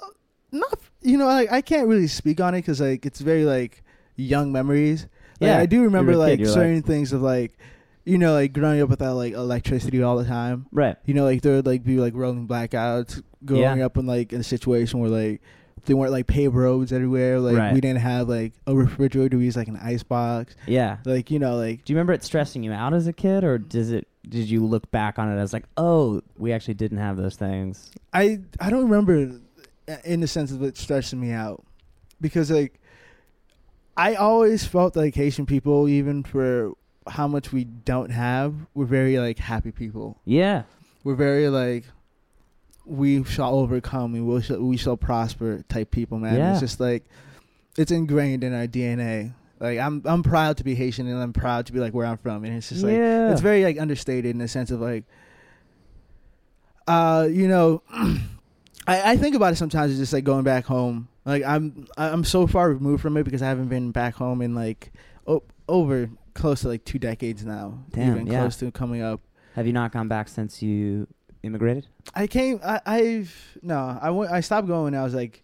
uh, 0.00 0.06
not 0.52 0.78
you 1.00 1.18
know 1.18 1.26
like 1.26 1.50
I 1.50 1.62
can't 1.62 1.88
really 1.88 2.08
speak 2.08 2.40
on 2.40 2.54
it 2.54 2.58
because 2.58 2.80
like 2.80 3.06
it's 3.06 3.20
very 3.20 3.44
like 3.44 3.82
young 4.16 4.52
memories. 4.52 5.06
Like, 5.40 5.48
Yeah, 5.48 5.58
I 5.58 5.66
do 5.66 5.82
remember 5.82 6.12
a 6.12 6.14
kid, 6.14 6.40
like 6.40 6.46
certain 6.46 6.82
things 6.82 7.12
of 7.12 7.20
like, 7.20 7.58
you 8.06 8.16
know, 8.18 8.32
like 8.32 8.52
growing 8.54 8.80
up 8.80 8.88
without 8.88 9.16
like 9.16 9.34
electricity 9.34 10.02
all 10.02 10.16
the 10.16 10.24
time. 10.24 10.66
Right. 10.72 10.96
You 11.04 11.12
know, 11.12 11.24
like 11.24 11.42
there 11.42 11.56
would 11.56 11.66
like 11.66 11.84
be 11.84 11.98
like 11.98 12.14
rolling 12.14 12.48
blackouts. 12.48 13.22
Growing 13.44 13.78
Yeah. 13.78 13.84
up 13.86 13.96
in 13.98 14.06
like 14.06 14.32
in 14.32 14.40
a 14.40 14.44
situation 14.44 15.00
where 15.00 15.10
like 15.10 15.42
they 15.84 15.94
weren't 15.94 16.12
like 16.12 16.26
paved 16.26 16.54
roads 16.54 16.92
everywhere. 16.92 17.38
Like 17.40 17.56
Right. 17.56 17.74
we 17.74 17.80
didn't 17.80 18.00
have 18.00 18.28
like 18.28 18.52
a 18.66 18.74
refrigerator. 18.74 19.36
We 19.36 19.44
used 19.44 19.56
like 19.56 19.68
an 19.68 19.76
ice 19.82 20.02
box. 20.02 20.54
Yeah. 20.66 20.98
Like 21.04 21.30
you 21.30 21.38
know 21.38 21.56
like 21.56 21.84
Do 21.84 21.92
you 21.92 21.96
remember 21.96 22.12
it 22.12 22.22
stressing 22.24 22.62
you 22.62 22.72
out 22.72 22.94
as 22.94 23.06
a 23.08 23.12
kid, 23.12 23.44
or 23.44 23.58
does 23.58 23.90
it? 23.92 24.06
Did 24.28 24.48
you 24.50 24.64
look 24.64 24.90
back 24.90 25.18
on 25.20 25.30
it 25.30 25.40
as 25.40 25.52
like, 25.52 25.64
oh, 25.76 26.22
we 26.36 26.52
actually 26.52 26.74
didn't 26.74 26.98
have 26.98 27.16
those 27.16 27.36
things? 27.36 27.90
I 28.14 28.38
I 28.60 28.70
don't 28.70 28.84
remember 28.88 29.38
in 30.04 30.20
the 30.20 30.26
sense 30.26 30.50
of 30.50 30.62
it 30.62 30.76
stressing 30.76 31.20
me 31.20 31.30
out 31.32 31.64
because 32.20 32.50
like 32.50 32.80
I 33.96 34.14
always 34.14 34.64
felt 34.64 34.94
like 34.96 35.14
Haitian 35.14 35.46
people, 35.46 35.88
even 35.88 36.22
for 36.22 36.72
how 37.08 37.28
much 37.28 37.52
we 37.52 37.64
don't 37.64 38.10
have, 38.10 38.54
we're 38.74 38.86
very 38.86 39.18
like 39.18 39.38
happy 39.38 39.72
people. 39.72 40.20
Yeah. 40.24 40.64
We're 41.04 41.14
very 41.14 41.48
like 41.48 41.84
we 42.84 43.24
shall 43.24 43.54
overcome, 43.56 44.12
we 44.12 44.20
will 44.20 44.40
shall, 44.40 44.60
we 44.60 44.76
shall 44.76 44.96
prosper 44.96 45.64
type 45.68 45.90
people, 45.90 46.18
man. 46.18 46.36
Yeah. 46.36 46.52
It's 46.52 46.60
just 46.60 46.80
like 46.80 47.04
it's 47.76 47.90
ingrained 47.90 48.44
in 48.44 48.54
our 48.54 48.66
DNA. 48.66 49.34
Like 49.58 49.78
I'm 49.78 50.02
I'm 50.04 50.22
proud 50.22 50.58
to 50.58 50.64
be 50.64 50.74
Haitian 50.74 51.06
and 51.06 51.22
I'm 51.22 51.32
proud 51.32 51.66
to 51.66 51.72
be 51.72 51.80
like 51.80 51.94
where 51.94 52.06
I'm 52.06 52.18
from, 52.18 52.44
and 52.44 52.56
it's 52.56 52.68
just 52.68 52.82
like 52.82 52.94
yeah. 52.94 53.32
it's 53.32 53.40
very 53.40 53.64
like 53.64 53.80
understated 53.80 54.30
in 54.30 54.38
the 54.38 54.48
sense 54.48 54.70
of 54.70 54.80
like 54.80 55.04
uh 56.86 57.26
you 57.30 57.48
know 57.48 57.82
I, 58.86 59.12
I 59.12 59.16
think 59.16 59.34
about 59.34 59.52
it 59.52 59.56
sometimes 59.56 59.90
it's 59.90 60.00
just 60.00 60.12
like 60.12 60.24
going 60.24 60.44
back 60.44 60.64
home 60.64 61.08
like 61.24 61.42
i'm 61.44 61.86
i'm 61.96 62.24
so 62.24 62.46
far 62.46 62.68
removed 62.70 63.02
from 63.02 63.16
it 63.16 63.24
because 63.24 63.42
i 63.42 63.46
haven't 63.46 63.68
been 63.68 63.90
back 63.90 64.14
home 64.14 64.40
in 64.40 64.54
like 64.54 64.92
o- 65.26 65.42
over 65.68 66.08
close 66.36 66.60
to 66.60 66.68
like 66.68 66.84
two 66.84 66.98
decades 66.98 67.44
now 67.44 67.78
Damn, 67.90 68.12
even 68.12 68.26
yeah. 68.28 68.40
close 68.40 68.56
to 68.58 68.70
coming 68.70 69.02
up 69.02 69.20
Have 69.56 69.66
you 69.66 69.72
not 69.72 69.90
gone 69.92 70.06
back 70.08 70.28
since 70.28 70.62
you 70.62 71.08
immigrated? 71.42 71.86
i 72.14 72.26
came 72.26 72.60
i 72.64 72.80
i've 72.86 73.58
no 73.62 73.98
i 74.00 74.10
went 74.10 74.30
i 74.30 74.40
stopped 74.40 74.68
going 74.68 74.84
when 74.84 74.94
i 74.94 75.02
was 75.02 75.14
like 75.14 75.42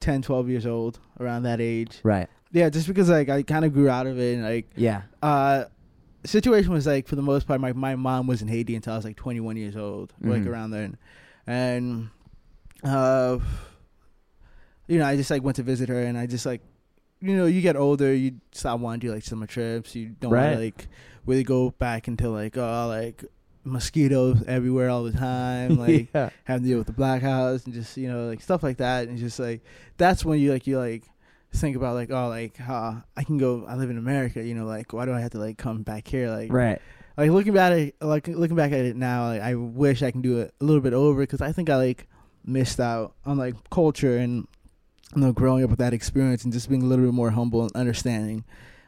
10 0.00 0.22
12 0.22 0.48
years 0.48 0.66
old 0.66 0.98
around 1.20 1.44
that 1.44 1.60
age 1.60 2.00
Right. 2.02 2.28
yeah 2.52 2.68
just 2.68 2.86
because 2.86 3.08
like 3.08 3.28
i 3.28 3.42
kind 3.42 3.64
of 3.64 3.72
grew 3.72 3.88
out 3.88 4.06
of 4.06 4.18
it 4.18 4.34
and 4.34 4.44
like 4.44 4.66
Yeah. 4.76 5.02
uh 5.22 5.64
situation 6.24 6.72
was 6.72 6.86
like 6.86 7.06
for 7.06 7.16
the 7.16 7.22
most 7.22 7.46
part 7.46 7.60
my, 7.60 7.72
my 7.72 7.94
mom 7.96 8.26
was 8.26 8.42
in 8.42 8.48
haiti 8.48 8.74
until 8.76 8.92
i 8.92 8.96
was 8.96 9.04
like 9.04 9.16
21 9.16 9.56
years 9.56 9.76
old 9.76 10.12
like 10.20 10.42
Mhm. 10.42 10.48
around 10.48 10.70
then 10.72 10.96
and 11.46 12.08
uh 12.84 13.38
you 14.88 14.98
know 14.98 15.06
i 15.06 15.16
just 15.16 15.30
like 15.30 15.42
went 15.42 15.56
to 15.56 15.62
visit 15.62 15.88
her 15.88 16.00
and 16.02 16.16
i 16.18 16.26
just 16.26 16.44
like 16.46 16.60
you 17.26 17.36
know 17.36 17.46
you 17.46 17.60
get 17.60 17.76
older 17.76 18.14
you 18.14 18.32
stop 18.52 18.80
wanting 18.80 19.00
to 19.00 19.06
do 19.08 19.12
like 19.14 19.24
summer 19.24 19.46
trips 19.46 19.94
you 19.94 20.14
don't 20.20 20.30
want 20.30 20.42
Right. 20.44 20.54
to 20.54 20.60
like 20.60 20.88
really 21.26 21.42
go 21.44 21.70
back 21.70 22.08
into 22.08 22.28
like 22.30 22.56
oh 22.56 22.86
like 22.88 23.24
mosquitoes 23.64 24.44
everywhere 24.46 24.88
all 24.88 25.02
the 25.02 25.12
time 25.12 25.76
like 25.86 26.08
yeah. 26.14 26.30
having 26.44 26.62
to 26.62 26.68
deal 26.68 26.78
with 26.78 26.86
the 26.86 26.92
black 26.92 27.20
house 27.22 27.64
and 27.64 27.74
just 27.74 27.96
you 27.96 28.08
know 28.08 28.26
like 28.28 28.40
stuff 28.40 28.62
like 28.62 28.76
that 28.78 29.08
and 29.08 29.18
just 29.18 29.38
like 29.38 29.60
that's 29.96 30.24
when 30.24 30.38
you 30.38 30.52
like 30.52 30.66
you 30.66 30.78
like 30.78 31.04
think 31.52 31.74
about 31.76 31.94
like 31.94 32.10
oh 32.10 32.28
like 32.28 32.54
uh, 32.68 32.94
I 33.16 33.24
can 33.24 33.38
go 33.38 33.64
I 33.66 33.74
live 33.76 33.90
in 33.90 33.98
America 33.98 34.42
you 34.42 34.54
know 34.54 34.66
like 34.66 34.92
why 34.92 35.04
do 35.06 35.12
I 35.12 35.20
have 35.20 35.30
to 35.32 35.38
like 35.38 35.58
come 35.58 35.82
back 35.82 36.06
here 36.06 36.30
like 36.30 36.52
Right. 36.52 36.80
like 37.16 37.30
looking 37.30 37.54
back 37.54 37.72
at 37.72 37.78
it 37.78 37.94
like 38.00 38.28
looking 38.28 38.56
back 38.56 38.72
at 38.72 38.84
it 38.84 38.94
now 38.96 39.28
like, 39.28 39.40
I 39.42 39.54
wish 39.54 40.02
I 40.02 40.10
can 40.10 40.20
do 40.22 40.38
it 40.40 40.54
a 40.60 40.64
little 40.64 40.82
bit 40.82 40.92
over 40.92 41.22
because 41.22 41.40
I 41.40 41.52
think 41.52 41.68
I 41.70 41.76
like 41.76 42.06
missed 42.44 42.78
out 42.78 43.14
on 43.24 43.36
like 43.38 43.54
culture 43.70 44.16
and 44.18 44.46
you 45.14 45.20
know 45.22 45.32
growing 45.32 45.64
up 45.64 45.70
with 45.70 45.78
that 45.78 45.92
experience 45.94 46.44
and 46.44 46.52
just 46.52 46.68
being 46.68 46.82
a 46.82 46.86
little 46.86 47.04
bit 47.04 47.14
more 47.14 47.30
humble 47.30 47.62
and 47.62 47.72
understanding 47.74 48.44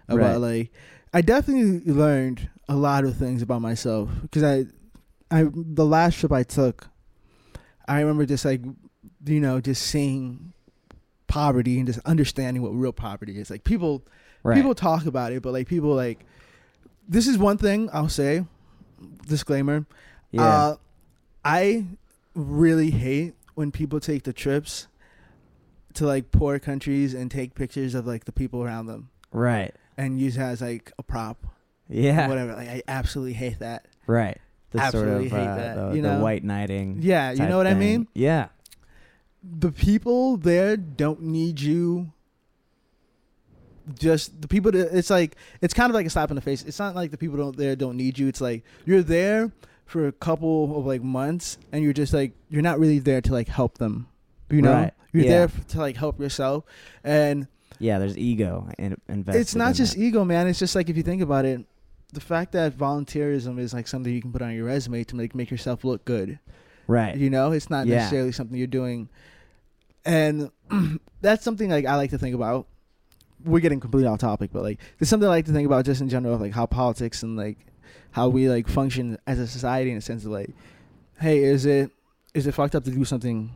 about 0.08 0.18
Right. 0.18 0.36
like 0.36 0.72
I 1.12 1.22
definitely 1.22 1.90
learned 1.92 2.50
a 2.68 2.76
lot 2.76 3.04
of 3.04 3.16
things 3.16 3.40
about 3.42 3.62
myself 3.62 4.10
because 4.22 4.42
I 4.42 4.66
I 5.30 5.46
the 5.54 5.86
last 5.86 6.18
trip 6.18 6.32
I 6.32 6.42
took 6.42 6.88
I 7.86 8.00
remember 8.00 8.26
just 8.26 8.44
like 8.44 8.62
you 9.24 9.40
know 9.40 9.60
just 9.60 9.82
seeing 9.86 10.52
poverty 11.28 11.78
and 11.78 11.86
just 11.86 11.98
understanding 12.06 12.62
what 12.62 12.70
real 12.70 12.92
poverty 12.92 13.38
is 13.38 13.50
like 13.50 13.64
people 13.64 14.04
Right. 14.44 14.54
people 14.54 14.74
talk 14.74 15.04
about 15.06 15.32
it 15.32 15.42
but 15.42 15.52
like 15.52 15.66
people 15.66 15.94
like 15.94 16.24
this 17.08 17.26
is 17.26 17.36
one 17.38 17.58
thing 17.58 17.90
I'll 17.92 18.08
say 18.08 18.44
disclaimer 19.26 19.84
yeah. 20.30 20.42
uh, 20.42 20.76
I 21.44 21.86
really 22.34 22.90
hate 22.90 23.34
when 23.54 23.72
people 23.72 23.98
take 24.00 24.22
the 24.24 24.32
trips 24.32 24.86
to 25.98 26.06
like 26.06 26.30
poor 26.32 26.58
countries 26.58 27.14
and 27.14 27.30
take 27.30 27.54
pictures 27.54 27.94
of 27.94 28.06
like 28.06 28.24
the 28.24 28.32
people 28.32 28.62
around 28.62 28.86
them 28.86 29.10
right. 29.32 29.74
and 29.96 30.18
use 30.20 30.36
it 30.36 30.40
as 30.40 30.60
like 30.60 30.92
a 30.98 31.02
prop 31.02 31.46
Yeah. 31.88 32.26
whatever 32.28 32.54
like 32.54 32.68
I 32.68 32.82
absolutely 32.88 33.34
hate 33.34 33.58
that 33.60 33.86
Right. 34.06 34.38
The 34.70 34.80
Absolutely 34.80 35.28
sort 35.30 35.40
of 35.40 35.46
hate 35.46 35.52
uh, 35.52 35.56
that, 35.56 35.74
the, 35.90 35.96
you 35.96 36.02
the 36.02 36.14
know? 36.16 36.20
white 36.22 36.44
knighting. 36.44 36.98
yeah 37.00 37.32
you 37.32 37.46
know 37.46 37.56
what 37.56 37.66
I 37.66 37.74
mean 37.74 38.06
Yeah. 38.14 38.48
the 39.42 39.70
people 39.72 40.36
there 40.36 40.76
don't 40.76 41.22
need 41.22 41.60
you 41.60 42.12
just 43.94 44.40
the 44.42 44.48
people 44.48 44.70
that 44.70 44.94
it's 44.96 45.08
like 45.10 45.34
it's 45.62 45.72
kind 45.72 45.90
of 45.90 45.94
like 45.94 46.04
a 46.06 46.10
slap 46.10 46.30
in 46.30 46.36
the 46.36 46.42
face 46.42 46.62
it's 46.64 46.78
not 46.78 46.94
like 46.94 47.10
the 47.10 47.16
people 47.16 47.38
don't 47.38 47.56
there 47.56 47.74
don't 47.74 47.96
need 47.96 48.18
you 48.18 48.28
it's 48.28 48.40
like 48.40 48.62
you're 48.84 49.02
there 49.02 49.50
for 49.86 50.06
a 50.06 50.12
couple 50.12 50.78
of 50.78 50.84
like 50.84 51.02
months 51.02 51.56
and 51.72 51.82
you're 51.82 51.94
just 51.94 52.12
like 52.12 52.32
you're 52.50 52.60
not 52.60 52.78
really 52.78 52.98
there 52.98 53.22
to 53.22 53.32
like 53.32 53.48
help 53.48 53.78
them 53.78 54.06
you 54.50 54.62
know 54.62 54.72
Right. 54.72 54.92
you're 55.12 55.24
Yeah. 55.24 55.30
there 55.46 55.48
to 55.68 55.78
like 55.78 55.96
help 55.96 56.20
yourself 56.20 56.64
and 57.04 57.46
Yeah. 57.78 57.98
There's 57.98 58.16
ego 58.18 58.68
in, 58.78 58.96
invested. 59.08 59.40
it's 59.40 59.54
not 59.54 59.74
just 59.74 59.94
that. 59.94 60.02
ego 60.02 60.24
man 60.24 60.46
it's 60.48 60.58
just 60.58 60.74
like 60.74 60.88
if 60.88 60.96
you 60.96 61.02
think 61.02 61.22
about 61.22 61.44
it 61.44 61.64
the 62.12 62.20
fact 62.20 62.52
that 62.52 62.72
volunteerism 62.76 63.58
is 63.58 63.74
like 63.74 63.86
something 63.86 64.12
you 64.12 64.22
can 64.22 64.32
put 64.32 64.40
on 64.42 64.52
your 64.54 64.64
resume 64.64 65.04
to 65.04 65.14
make 65.16 65.34
make 65.34 65.50
yourself 65.50 65.84
look 65.84 66.04
good 66.04 66.38
right. 66.86 67.16
you 67.16 67.28
know, 67.30 67.52
it's 67.52 67.68
not 67.70 67.86
Yeah. 67.86 67.96
necessarily 67.96 68.32
something 68.32 68.56
you're 68.56 68.66
doing, 68.66 69.08
and 70.04 70.50
that's 71.20 71.44
something 71.44 71.68
like 71.70 71.84
I 71.86 71.96
like 71.96 72.10
to 72.10 72.18
think 72.18 72.34
about 72.34 72.66
we're 73.44 73.60
getting 73.60 73.78
completely 73.78 74.08
off 74.08 74.18
topic, 74.18 74.50
but 74.52 74.62
like 74.62 74.80
there's 74.98 75.08
something 75.08 75.26
I 75.28 75.30
like 75.30 75.44
to 75.46 75.52
think 75.52 75.66
about 75.66 75.84
just 75.84 76.00
in 76.00 76.08
general 76.08 76.34
of 76.34 76.40
like 76.40 76.52
how 76.52 76.66
politics 76.66 77.22
and 77.22 77.36
like 77.36 77.58
how 78.12 78.28
we 78.28 78.48
like 78.48 78.68
function 78.68 79.18
as 79.26 79.38
a 79.38 79.46
society 79.46 79.90
in 79.90 79.96
a 79.98 80.00
sense 80.00 80.24
of 80.24 80.30
like, 80.32 80.50
hey, 81.20 81.44
is 81.44 81.66
it 81.66 81.90
is 82.34 82.46
it 82.46 82.52
fucked 82.54 82.74
up 82.74 82.84
to 82.84 82.90
do 82.90 83.04
something 83.04 83.50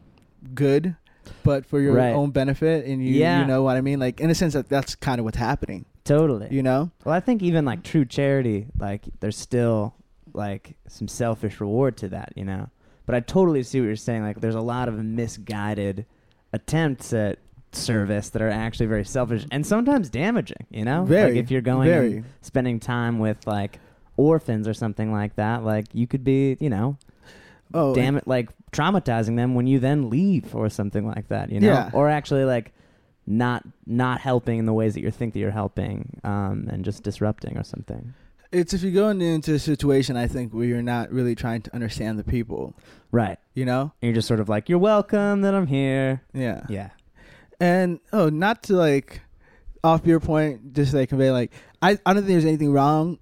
good, 0.54 0.96
but 1.44 1.66
for 1.66 1.80
your 1.80 1.94
Right. 1.94 2.12
own 2.14 2.30
benefit 2.30 2.84
and 2.86 3.02
you 3.04 3.14
Yeah. 3.14 3.40
you 3.40 3.46
know 3.46 3.62
what 3.62 3.76
I 3.76 3.80
mean? 3.80 3.98
Like 4.00 4.20
in 4.20 4.30
a 4.30 4.34
sense 4.34 4.52
that 4.54 4.68
that's 4.68 4.94
kind 4.94 5.18
of 5.18 5.24
what's 5.24 5.36
happening. 5.38 5.84
Totally. 6.04 6.48
You 6.50 6.62
know? 6.62 6.90
Well, 7.04 7.14
I 7.14 7.20
think 7.20 7.42
even 7.42 7.64
like 7.64 7.82
true 7.82 8.04
charity, 8.04 8.66
like 8.78 9.04
there's 9.20 9.36
still 9.36 9.94
like 10.34 10.76
some 10.88 11.06
selfish 11.08 11.60
reward 11.60 11.96
to 11.98 12.08
that, 12.08 12.32
you 12.36 12.44
know. 12.44 12.68
But 13.06 13.14
I 13.14 13.20
totally 13.20 13.62
see 13.62 13.80
what 13.80 13.86
you're 13.86 13.96
saying. 13.96 14.22
Like 14.22 14.40
there's 14.40 14.54
a 14.54 14.60
lot 14.60 14.88
of 14.88 15.02
misguided 15.04 16.06
attempts 16.52 17.12
at 17.12 17.38
service 17.72 18.28
that 18.30 18.42
are 18.42 18.50
actually 18.50 18.86
very 18.86 19.04
selfish 19.04 19.46
and 19.50 19.64
sometimes 19.66 20.10
damaging, 20.10 20.66
you 20.70 20.84
know. 20.84 21.04
Very. 21.04 21.32
like 21.32 21.40
if 21.44 21.50
you're 21.50 21.60
going 21.62 21.88
very. 21.88 22.16
and 22.18 22.24
spending 22.42 22.78
time 22.80 23.18
with 23.18 23.46
like 23.46 23.78
orphans 24.16 24.68
or 24.68 24.74
something 24.74 25.10
like 25.12 25.36
that, 25.36 25.64
like 25.64 25.86
you 25.92 26.06
could 26.06 26.22
be, 26.24 26.56
you 26.60 26.68
know, 26.70 26.96
oh, 27.74 27.94
damn 27.94 28.16
it, 28.16 28.26
like 28.26 28.50
traumatizing 28.72 29.36
them 29.36 29.54
when 29.54 29.66
you 29.66 29.78
then 29.78 30.10
leave 30.10 30.54
or 30.54 30.68
something 30.68 31.06
like 31.06 31.28
that, 31.28 31.50
you 31.50 31.60
know, 31.60 31.68
Yeah. 31.68 31.90
or 31.92 32.08
actually 32.08 32.44
like 32.44 32.72
not 33.26 33.64
not 33.86 34.20
helping 34.20 34.58
in 34.58 34.66
the 34.66 34.72
ways 34.72 34.94
that 34.94 35.00
you 35.00 35.10
think 35.10 35.32
that 35.34 35.40
you're 35.40 35.50
helping, 35.50 36.20
um, 36.24 36.68
and 36.70 36.84
just 36.84 37.02
disrupting 37.02 37.56
or 37.56 37.62
something. 37.64 38.14
It's 38.50 38.74
if 38.74 38.82
you're 38.82 38.92
going 38.92 39.22
into 39.22 39.54
a 39.54 39.58
situation, 39.58 40.16
I 40.16 40.26
think 40.26 40.52
where 40.52 40.64
you're 40.64 40.82
not 40.82 41.10
really 41.10 41.34
trying 41.34 41.62
to 41.62 41.74
understand 41.74 42.18
the 42.18 42.24
people. 42.24 42.74
Right. 43.10 43.38
You 43.54 43.64
know? 43.64 43.80
And 44.02 44.08
you're 44.08 44.12
just 44.14 44.28
sort 44.28 44.40
of 44.40 44.48
like, 44.50 44.68
you're 44.68 44.78
welcome 44.78 45.40
that 45.40 45.54
I'm 45.54 45.66
here. 45.66 46.20
Yeah. 46.34 46.64
Yeah. 46.68 46.90
And 47.60 48.00
oh, 48.12 48.28
not 48.28 48.64
to 48.64 48.74
like 48.74 49.22
off 49.84 50.06
your 50.06 50.20
point, 50.20 50.74
just 50.74 50.92
like 50.92 51.08
convey 51.08 51.30
like 51.30 51.52
I 51.80 51.92
I 52.04 52.12
don't 52.12 52.24
think 52.24 52.26
there's 52.28 52.44
anything 52.44 52.72
wrong 52.72 53.18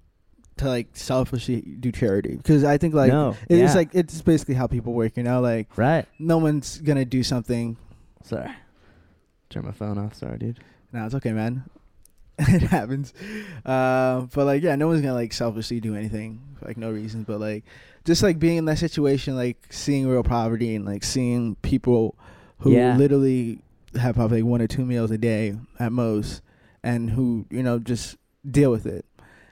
to 0.57 0.67
like 0.67 0.87
selfishly 0.93 1.61
do 1.61 1.91
charity 1.91 2.35
because 2.35 2.63
I 2.63 2.77
think 2.77 2.93
like 2.93 3.11
no. 3.11 3.35
it's 3.49 3.73
yeah. 3.73 3.73
like 3.73 3.89
it's 3.93 4.21
basically 4.21 4.55
how 4.55 4.67
people 4.67 4.93
work. 4.93 5.17
You 5.17 5.23
know, 5.23 5.41
like 5.41 5.75
right. 5.77 6.05
no 6.19 6.37
one's 6.37 6.79
gonna 6.79 7.05
do 7.05 7.23
something. 7.23 7.77
Sorry. 8.23 8.49
Turn 9.49 9.65
my 9.65 9.71
phone 9.71 9.97
off. 9.97 10.15
Sorry, 10.15 10.37
dude. 10.37 10.59
No, 10.93 11.05
it's 11.05 11.15
okay, 11.15 11.31
man. 11.31 11.63
it 12.39 12.63
happens. 12.63 13.13
Uh, 13.65 14.21
but 14.33 14.45
like, 14.45 14.63
yeah, 14.63 14.75
no 14.75 14.87
one's 14.87 15.01
gonna 15.01 15.13
like 15.13 15.33
selfishly 15.33 15.79
do 15.79 15.95
anything 15.95 16.41
for 16.57 16.65
like 16.65 16.77
no 16.77 16.91
reason. 16.91 17.23
But 17.23 17.39
like, 17.39 17.63
just 18.05 18.23
like 18.23 18.39
being 18.39 18.57
in 18.57 18.65
that 18.65 18.77
situation, 18.77 19.35
like 19.35 19.57
seeing 19.69 20.07
real 20.07 20.23
poverty 20.23 20.75
and 20.75 20.85
like 20.85 21.03
seeing 21.03 21.55
people 21.55 22.15
who 22.59 22.71
Yeah. 22.71 22.95
literally 22.97 23.59
have 23.99 24.15
probably 24.15 24.41
one 24.41 24.61
or 24.61 24.67
two 24.67 24.85
meals 24.85 25.11
a 25.11 25.17
day 25.17 25.55
at 25.79 25.91
most, 25.91 26.41
and 26.83 27.09
who 27.11 27.45
you 27.49 27.63
know 27.63 27.79
just 27.79 28.17
deal 28.49 28.71
with 28.71 28.85
it. 28.85 29.05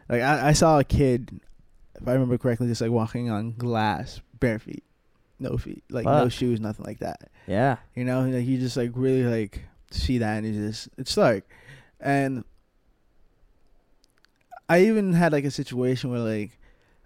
Like 0.09 0.21
I, 0.21 0.49
I 0.49 0.53
saw 0.53 0.79
a 0.79 0.83
kid, 0.83 1.39
if 2.01 2.07
I 2.07 2.13
remember 2.13 2.37
correctly, 2.37 2.67
just 2.67 2.81
like 2.81 2.91
walking 2.91 3.29
on 3.29 3.53
glass, 3.53 4.21
bare 4.39 4.59
feet, 4.59 4.83
no 5.39 5.57
feet, 5.57 5.83
like 5.89 6.05
no 6.05 6.27
shoes, 6.29 6.59
nothing 6.59 6.85
like 6.85 6.99
that. 6.99 7.29
Yeah. 7.47 7.77
You 7.95 8.05
know, 8.05 8.21
like 8.21 8.45
you 8.45 8.57
just 8.57 8.75
like 8.75 8.91
really 8.95 9.23
like 9.23 9.65
see 9.91 10.17
that 10.19 10.37
and 10.37 10.47
you 10.47 10.67
just 10.67 10.89
it's 10.97 11.17
like 11.17 11.49
and 11.99 12.43
I 14.67 14.81
even 14.83 15.13
had 15.13 15.31
like 15.31 15.45
a 15.45 15.51
situation 15.51 16.11
where 16.11 16.19
like 16.19 16.59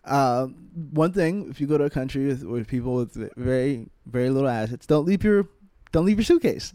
um 0.05 0.69
one 0.91 1.13
thing 1.13 1.49
if 1.49 1.61
you 1.61 1.67
go 1.67 1.77
to 1.77 1.85
a 1.85 1.89
country 1.89 2.27
with, 2.27 2.43
with 2.43 2.67
people 2.67 2.95
with 2.95 3.13
very 3.37 3.87
very 4.05 4.29
little 4.29 4.49
assets, 4.49 4.85
don't 4.85 5.05
leave 5.05 5.23
your 5.23 5.47
don't 5.91 6.05
leave 6.05 6.17
your 6.17 6.25
suitcase. 6.25 6.73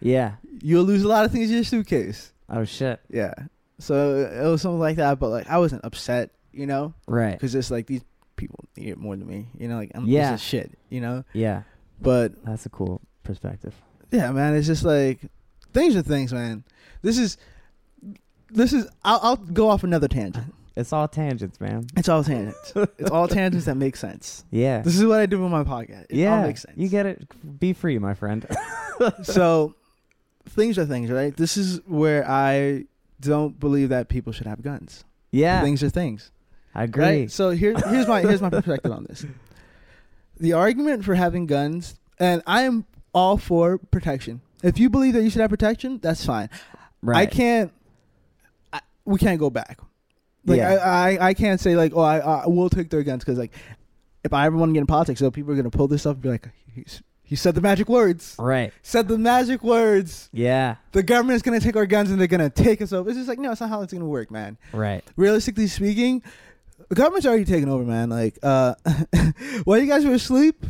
Yeah. 0.00 0.36
You'll 0.62 0.84
lose 0.84 1.02
a 1.02 1.08
lot 1.08 1.24
of 1.24 1.32
things 1.32 1.50
in 1.50 1.56
your 1.56 1.64
suitcase. 1.64 2.32
Oh 2.48 2.64
shit. 2.64 3.00
Yeah. 3.10 3.34
So 3.80 4.16
it 4.16 4.46
was 4.48 4.62
something 4.62 4.78
like 4.78 4.96
that, 4.96 5.18
but 5.18 5.28
like 5.30 5.48
I 5.48 5.58
wasn't 5.58 5.84
upset, 5.84 6.30
you 6.52 6.66
know, 6.66 6.94
Right. 7.06 7.32
because 7.32 7.54
it's 7.54 7.70
like 7.70 7.86
these 7.86 8.02
people 8.36 8.64
need 8.76 8.88
it 8.90 8.98
more 8.98 9.16
than 9.16 9.26
me, 9.26 9.48
you 9.58 9.68
know, 9.68 9.76
like 9.76 9.90
I'm 9.94 10.06
Yeah. 10.06 10.32
this 10.32 10.40
is 10.40 10.46
shit, 10.46 10.78
you 10.88 11.00
know. 11.00 11.24
Yeah. 11.32 11.62
But 12.00 12.44
That's 12.44 12.64
a 12.66 12.70
cool 12.70 13.00
perspective. 13.24 13.74
Yeah, 14.10 14.30
man. 14.32 14.54
It's 14.54 14.66
just 14.66 14.84
like 14.84 15.20
things 15.72 15.96
are 15.96 16.02
things, 16.02 16.32
man. 16.32 16.64
This 17.02 17.18
is 17.18 17.36
this 18.52 18.72
is. 18.72 18.88
I'll, 19.04 19.20
I'll 19.22 19.36
go 19.36 19.68
off 19.68 19.84
another 19.84 20.08
tangent. 20.08 20.54
It's 20.76 20.92
all 20.92 21.08
tangents, 21.08 21.60
man. 21.60 21.88
It's 21.96 22.08
all 22.08 22.22
tangents. 22.24 22.72
it's 22.96 23.10
all 23.10 23.26
tangents 23.28 23.66
that 23.66 23.74
make 23.74 23.96
sense. 23.96 24.44
Yeah. 24.50 24.80
This 24.82 24.96
is 24.96 25.04
what 25.04 25.18
I 25.20 25.26
do 25.26 25.42
with 25.42 25.50
my 25.50 25.64
podcast. 25.64 26.06
It 26.08 26.16
yeah. 26.18 26.36
all 26.40 26.46
makes 26.46 26.62
sense. 26.62 26.78
You 26.78 26.88
get 26.88 27.06
it. 27.06 27.58
Be 27.58 27.72
free, 27.72 27.98
my 27.98 28.14
friend. 28.14 28.46
so 29.24 29.74
things 30.48 30.78
are 30.78 30.86
things, 30.86 31.10
right? 31.10 31.36
This 31.36 31.56
is 31.56 31.80
where 31.86 32.26
I 32.26 32.84
don't 33.20 33.58
believe 33.60 33.90
that 33.90 34.08
people 34.08 34.32
should 34.32 34.46
have 34.46 34.62
guns. 34.62 35.04
yeah. 35.30 35.62
Things 35.62 35.82
are 35.82 35.90
things. 35.90 36.30
I 36.74 36.84
agree. 36.84 37.04
Right? 37.04 37.30
So 37.30 37.50
here, 37.50 37.74
here's 37.88 38.06
my 38.06 38.20
here's 38.20 38.40
my 38.40 38.50
perspective 38.50 38.92
on 38.92 39.04
this. 39.04 39.26
The 40.38 40.52
argument 40.52 41.04
for 41.04 41.14
having 41.14 41.46
guns, 41.46 41.98
and 42.18 42.42
I 42.46 42.62
am 42.62 42.86
all 43.12 43.36
for 43.36 43.78
protection. 43.78 44.40
If 44.62 44.78
you 44.78 44.88
believe 44.88 45.14
that 45.14 45.22
you 45.22 45.30
should 45.30 45.40
have 45.40 45.50
protection, 45.50 45.98
that's 45.98 46.24
fine. 46.24 46.48
Right. 47.02 47.18
I 47.18 47.26
can't. 47.26 47.72
I, 48.72 48.80
we 49.04 49.18
can't 49.18 49.40
go 49.40 49.50
back. 49.50 49.80
Like 50.46 50.58
Yeah. 50.58 50.74
I, 50.74 51.16
I, 51.16 51.28
I 51.28 51.34
can't 51.34 51.60
say 51.60 51.76
like, 51.76 51.92
oh, 51.94 52.00
I, 52.00 52.18
I 52.18 52.46
will 52.46 52.70
take 52.70 52.88
their 52.90 53.02
guns 53.02 53.24
because 53.24 53.38
like, 53.38 53.52
if 54.22 54.32
I 54.32 54.46
ever 54.46 54.56
want 54.56 54.70
to 54.70 54.74
get 54.74 54.80
in 54.80 54.86
politics, 54.86 55.20
so 55.20 55.30
people 55.30 55.52
are 55.52 55.56
gonna 55.56 55.70
pull 55.70 55.88
this 55.88 56.06
up 56.06 56.16
and 56.16 56.22
be 56.22 56.28
like, 56.28 56.48
He's, 56.74 57.02
he 57.30 57.36
said 57.36 57.54
the 57.54 57.60
magic 57.60 57.88
words. 57.88 58.34
Right. 58.40 58.72
Said 58.82 59.06
the 59.06 59.16
magic 59.16 59.62
words. 59.62 60.28
Yeah. 60.32 60.74
The 60.90 61.04
government's 61.04 61.42
gonna 61.42 61.60
take 61.60 61.76
our 61.76 61.86
guns 61.86 62.10
and 62.10 62.18
they're 62.20 62.26
gonna 62.26 62.50
take 62.50 62.82
us 62.82 62.92
over. 62.92 63.08
It's 63.08 63.16
just 63.18 63.28
like, 63.28 63.38
no, 63.38 63.52
it's 63.52 63.60
not 63.60 63.70
how 63.70 63.82
it's 63.82 63.92
gonna 63.92 64.04
work, 64.04 64.32
man. 64.32 64.58
Right. 64.72 65.04
Realistically 65.14 65.68
speaking, 65.68 66.24
the 66.88 66.96
government's 66.96 67.26
already 67.26 67.44
taken 67.44 67.68
over, 67.68 67.84
man. 67.84 68.10
Like, 68.10 68.36
uh, 68.42 68.74
while 69.64 69.78
you 69.78 69.86
guys 69.86 70.04
were 70.04 70.14
asleep, 70.14 70.66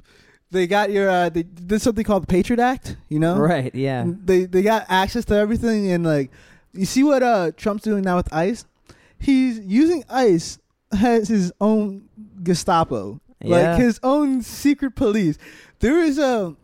they 0.50 0.66
got 0.66 0.90
your 0.90 1.08
uh, 1.08 1.30
they 1.30 1.44
did 1.44 1.80
something 1.80 2.04
called 2.04 2.24
the 2.24 2.26
Patriot 2.26 2.60
Act. 2.60 2.98
You 3.08 3.20
know, 3.20 3.38
Right. 3.38 3.74
Yeah. 3.74 4.04
they 4.06 4.44
they 4.44 4.60
got 4.60 4.84
access 4.90 5.24
to 5.26 5.34
everything 5.36 5.90
and 5.90 6.04
like 6.04 6.30
you 6.74 6.84
see 6.84 7.02
what 7.02 7.22
uh 7.22 7.52
Trump's 7.56 7.84
doing 7.84 8.02
now 8.04 8.16
with 8.16 8.30
ICE? 8.34 8.66
He's 9.18 9.60
using 9.60 10.04
ICE 10.10 10.58
as 10.92 11.28
his 11.28 11.52
own 11.58 12.02
Gestapo. 12.42 13.18
Yeah. 13.42 13.70
Like 13.72 13.80
his 13.80 13.98
own 14.02 14.42
secret 14.42 14.94
police. 14.94 15.38
There 15.80 15.98
is 15.98 16.18
a 16.18 16.54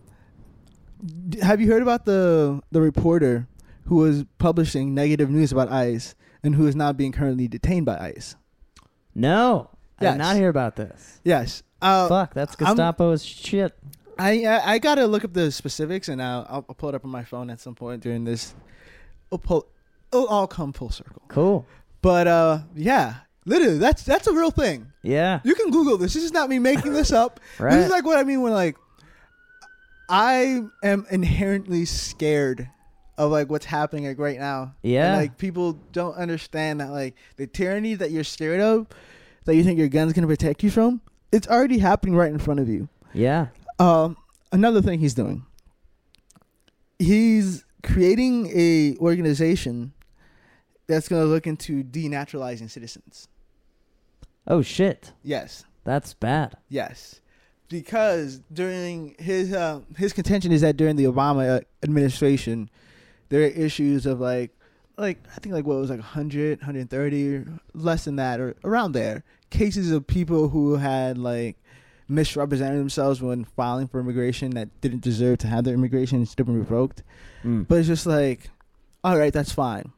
have 1.42 1.60
you 1.60 1.70
heard 1.70 1.82
about 1.82 2.04
the 2.04 2.60
the 2.70 2.80
reporter 2.80 3.48
who 3.86 3.96
was 3.96 4.24
publishing 4.38 4.94
negative 4.94 5.30
news 5.30 5.52
about 5.52 5.70
ICE 5.70 6.14
and 6.42 6.54
who 6.54 6.66
is 6.66 6.76
now 6.76 6.92
being 6.92 7.12
currently 7.12 7.48
detained 7.48 7.86
by 7.86 7.98
ICE? 7.98 8.36
No. 9.14 9.70
I 9.98 10.10
did 10.10 10.18
not 10.18 10.36
hear 10.36 10.50
about 10.50 10.76
this. 10.76 11.20
Yes. 11.24 11.62
Uh, 11.80 12.08
Fuck. 12.08 12.34
That's 12.34 12.56
Gestapo's 12.56 13.24
shit. 13.24 13.74
I, 14.18 14.44
I 14.44 14.72
I 14.74 14.78
gotta 14.78 15.06
look 15.06 15.24
up 15.24 15.32
the 15.32 15.50
specifics 15.50 16.08
and 16.08 16.22
I'll, 16.22 16.46
I'll 16.48 16.66
I'll 16.68 16.74
pull 16.74 16.90
it 16.90 16.94
up 16.94 17.04
on 17.04 17.10
my 17.10 17.24
phone 17.24 17.48
at 17.50 17.60
some 17.60 17.74
point 17.74 18.02
during 18.02 18.24
this. 18.24 18.54
It'll 19.28 19.38
pull. 19.38 19.66
It'll 20.12 20.26
all 20.26 20.46
come 20.46 20.72
full 20.72 20.90
circle. 20.90 21.22
Cool. 21.28 21.66
But 22.02 22.26
uh, 22.26 22.58
yeah, 22.74 23.16
literally, 23.46 23.78
that's 23.78 24.02
that's 24.04 24.26
a 24.26 24.32
real 24.32 24.50
thing. 24.50 24.92
Yeah. 25.02 25.40
You 25.44 25.54
can 25.54 25.70
Google 25.70 25.96
this. 25.96 26.14
This 26.14 26.24
is 26.24 26.32
not 26.32 26.48
me 26.48 26.58
making 26.58 26.92
this 26.92 27.12
up. 27.12 27.40
Right. 27.58 27.72
This 27.76 27.86
is 27.86 27.90
like 27.90 28.04
what 28.04 28.18
I 28.18 28.24
mean 28.24 28.42
when 28.42 28.52
like 28.52 28.76
I 30.08 30.62
am 30.82 31.06
inherently 31.10 31.84
scared 31.84 32.68
of 33.18 33.30
like 33.30 33.48
what's 33.50 33.64
happening 33.64 34.06
like 34.06 34.18
right 34.18 34.38
now. 34.38 34.74
Yeah. 34.82 35.12
And, 35.12 35.16
like 35.22 35.38
people 35.38 35.74
don't 35.92 36.14
understand 36.16 36.80
that 36.80 36.90
like 36.90 37.16
the 37.36 37.46
tyranny 37.46 37.94
that 37.94 38.10
you're 38.10 38.24
scared 38.24 38.60
of, 38.60 38.86
that 39.44 39.54
you 39.56 39.64
think 39.64 39.78
your 39.78 39.88
gun's 39.88 40.12
gonna 40.12 40.26
protect 40.26 40.62
you 40.62 40.70
from, 40.70 41.00
it's 41.32 41.48
already 41.48 41.78
happening 41.78 42.14
right 42.14 42.30
in 42.30 42.38
front 42.38 42.60
of 42.60 42.68
you. 42.68 42.88
yeah. 43.12 43.48
Um, 43.78 44.16
another 44.52 44.80
thing 44.80 45.00
he's 45.00 45.12
doing. 45.14 45.44
He's 46.98 47.64
creating 47.82 48.46
a 48.56 48.96
organization 48.98 49.92
that's 50.86 51.08
going 51.08 51.22
to 51.22 51.28
look 51.28 51.46
into 51.46 51.84
denaturalizing 51.84 52.70
citizens. 52.70 53.28
Oh 54.46 54.62
shit. 54.62 55.12
Yes, 55.22 55.64
That's 55.84 56.14
bad. 56.14 56.56
yes, 56.68 57.20
because 57.68 58.40
during 58.52 59.14
his 59.18 59.52
uh, 59.52 59.80
his 59.96 60.12
contention 60.12 60.52
is 60.52 60.60
that 60.60 60.76
during 60.76 60.96
the 60.96 61.04
Obama 61.04 61.58
uh, 61.58 61.60
administration, 61.82 62.70
there 63.28 63.42
are 63.42 63.46
issues 63.46 64.06
of 64.06 64.20
like 64.20 64.52
like 64.96 65.18
I 65.34 65.40
think 65.40 65.54
like 65.54 65.66
what 65.66 65.78
was 65.78 65.90
like 65.90 65.98
100, 65.98 66.60
130, 66.60 67.44
less 67.74 68.04
than 68.04 68.16
that, 68.16 68.40
or 68.40 68.56
around 68.64 68.92
there, 68.92 69.24
cases 69.50 69.90
of 69.90 70.06
people 70.06 70.48
who 70.48 70.76
had 70.76 71.18
like 71.18 71.56
misrepresented 72.08 72.78
themselves 72.78 73.20
when 73.20 73.44
filing 73.44 73.88
for 73.88 73.98
immigration 74.00 74.50
that 74.50 74.80
didn't 74.80 75.02
deserve 75.02 75.38
to 75.38 75.48
have 75.48 75.64
their 75.64 75.74
immigration 75.74 76.24
still 76.24 76.46
been 76.46 76.58
revoked. 76.58 77.02
Mm. 77.44 77.66
But 77.66 77.78
it's 77.78 77.88
just 77.88 78.06
like, 78.06 78.50
all 79.02 79.18
right, 79.18 79.32
that's 79.32 79.52
fine. 79.52 79.92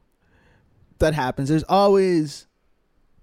That 0.97 1.13
happens. 1.13 1.49
There's 1.49 1.63
always 1.63 2.47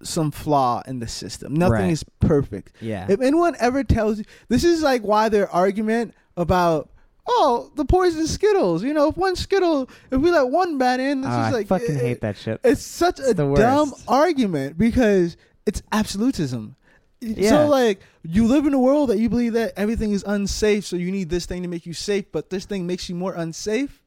some 0.03 0.31
flaw 0.31 0.81
in 0.87 0.99
the 0.99 1.07
system. 1.07 1.53
Nothing 1.55 1.73
Right. 1.73 1.91
is 1.91 2.03
perfect. 2.19 2.73
yeah. 2.81 3.05
If 3.09 3.21
anyone 3.21 3.55
ever 3.59 3.83
tells 3.83 4.19
you, 4.19 4.25
this 4.49 4.63
is 4.63 4.81
like 4.81 5.01
why 5.03 5.29
their 5.29 5.49
argument 5.49 6.13
about 6.35 6.89
oh, 7.29 7.71
the 7.75 7.83
poison 7.83 8.25
Skittles. 8.25 8.83
You 8.83 8.93
know, 8.93 9.09
if 9.09 9.17
one 9.17 9.35
Skittle, 9.35 9.89
if 10.11 10.21
we 10.21 10.31
let 10.31 10.47
one 10.47 10.77
bat 10.77 10.99
in, 11.01 11.21
this 11.21 11.29
Oh, 11.29 11.33
just 11.35 11.47
I 11.47 11.51
like 11.51 11.67
fucking 11.67 11.95
it- 11.95 12.01
hate 12.01 12.21
that 12.21 12.37
shit. 12.37 12.59
It's 12.63 12.81
such 12.81 13.19
a 13.19 13.33
the 13.33 13.53
dumb 13.53 13.93
argument 14.07 14.77
because 14.77 15.35
it's 15.65 15.81
absolutism. 15.91 16.75
Yeah. 17.19 17.49
So 17.49 17.67
like 17.67 17.99
you 18.23 18.45
live 18.47 18.65
in 18.65 18.73
a 18.73 18.79
world 18.79 19.09
that 19.09 19.17
you 19.19 19.27
believe 19.27 19.53
that 19.53 19.73
everything 19.75 20.11
is 20.13 20.23
unsafe, 20.27 20.85
so 20.85 20.95
you 20.95 21.11
need 21.11 21.29
this 21.29 21.45
thing 21.45 21.63
to 21.63 21.67
make 21.67 21.85
you 21.85 21.93
safe, 21.93 22.31
but 22.31 22.49
this 22.49 22.65
thing 22.65 22.85
makes 22.87 23.09
you 23.09 23.15
more 23.15 23.33
unsafe. 23.33 24.01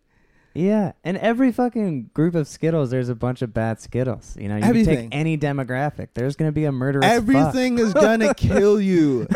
Yeah, 0.54 0.92
and 1.04 1.16
every 1.18 1.52
fucking 1.52 2.10
group 2.12 2.34
of 2.34 2.48
Skittles, 2.48 2.90
there's 2.90 3.08
a 3.08 3.14
bunch 3.14 3.40
of 3.42 3.54
bad 3.54 3.80
Skittles. 3.80 4.36
You 4.38 4.48
know, 4.48 4.56
you 4.56 4.62
can 4.62 4.84
take 4.84 5.08
any 5.12 5.38
demographic. 5.38 6.08
There's 6.14 6.34
gonna 6.36 6.50
be 6.52 6.64
a 6.64 6.72
murderous. 6.72 7.04
fuck. 7.06 7.14
Everything 7.14 7.78
is 7.78 7.94
gonna 7.94 8.34
kill 8.34 8.80
you. 8.80 9.28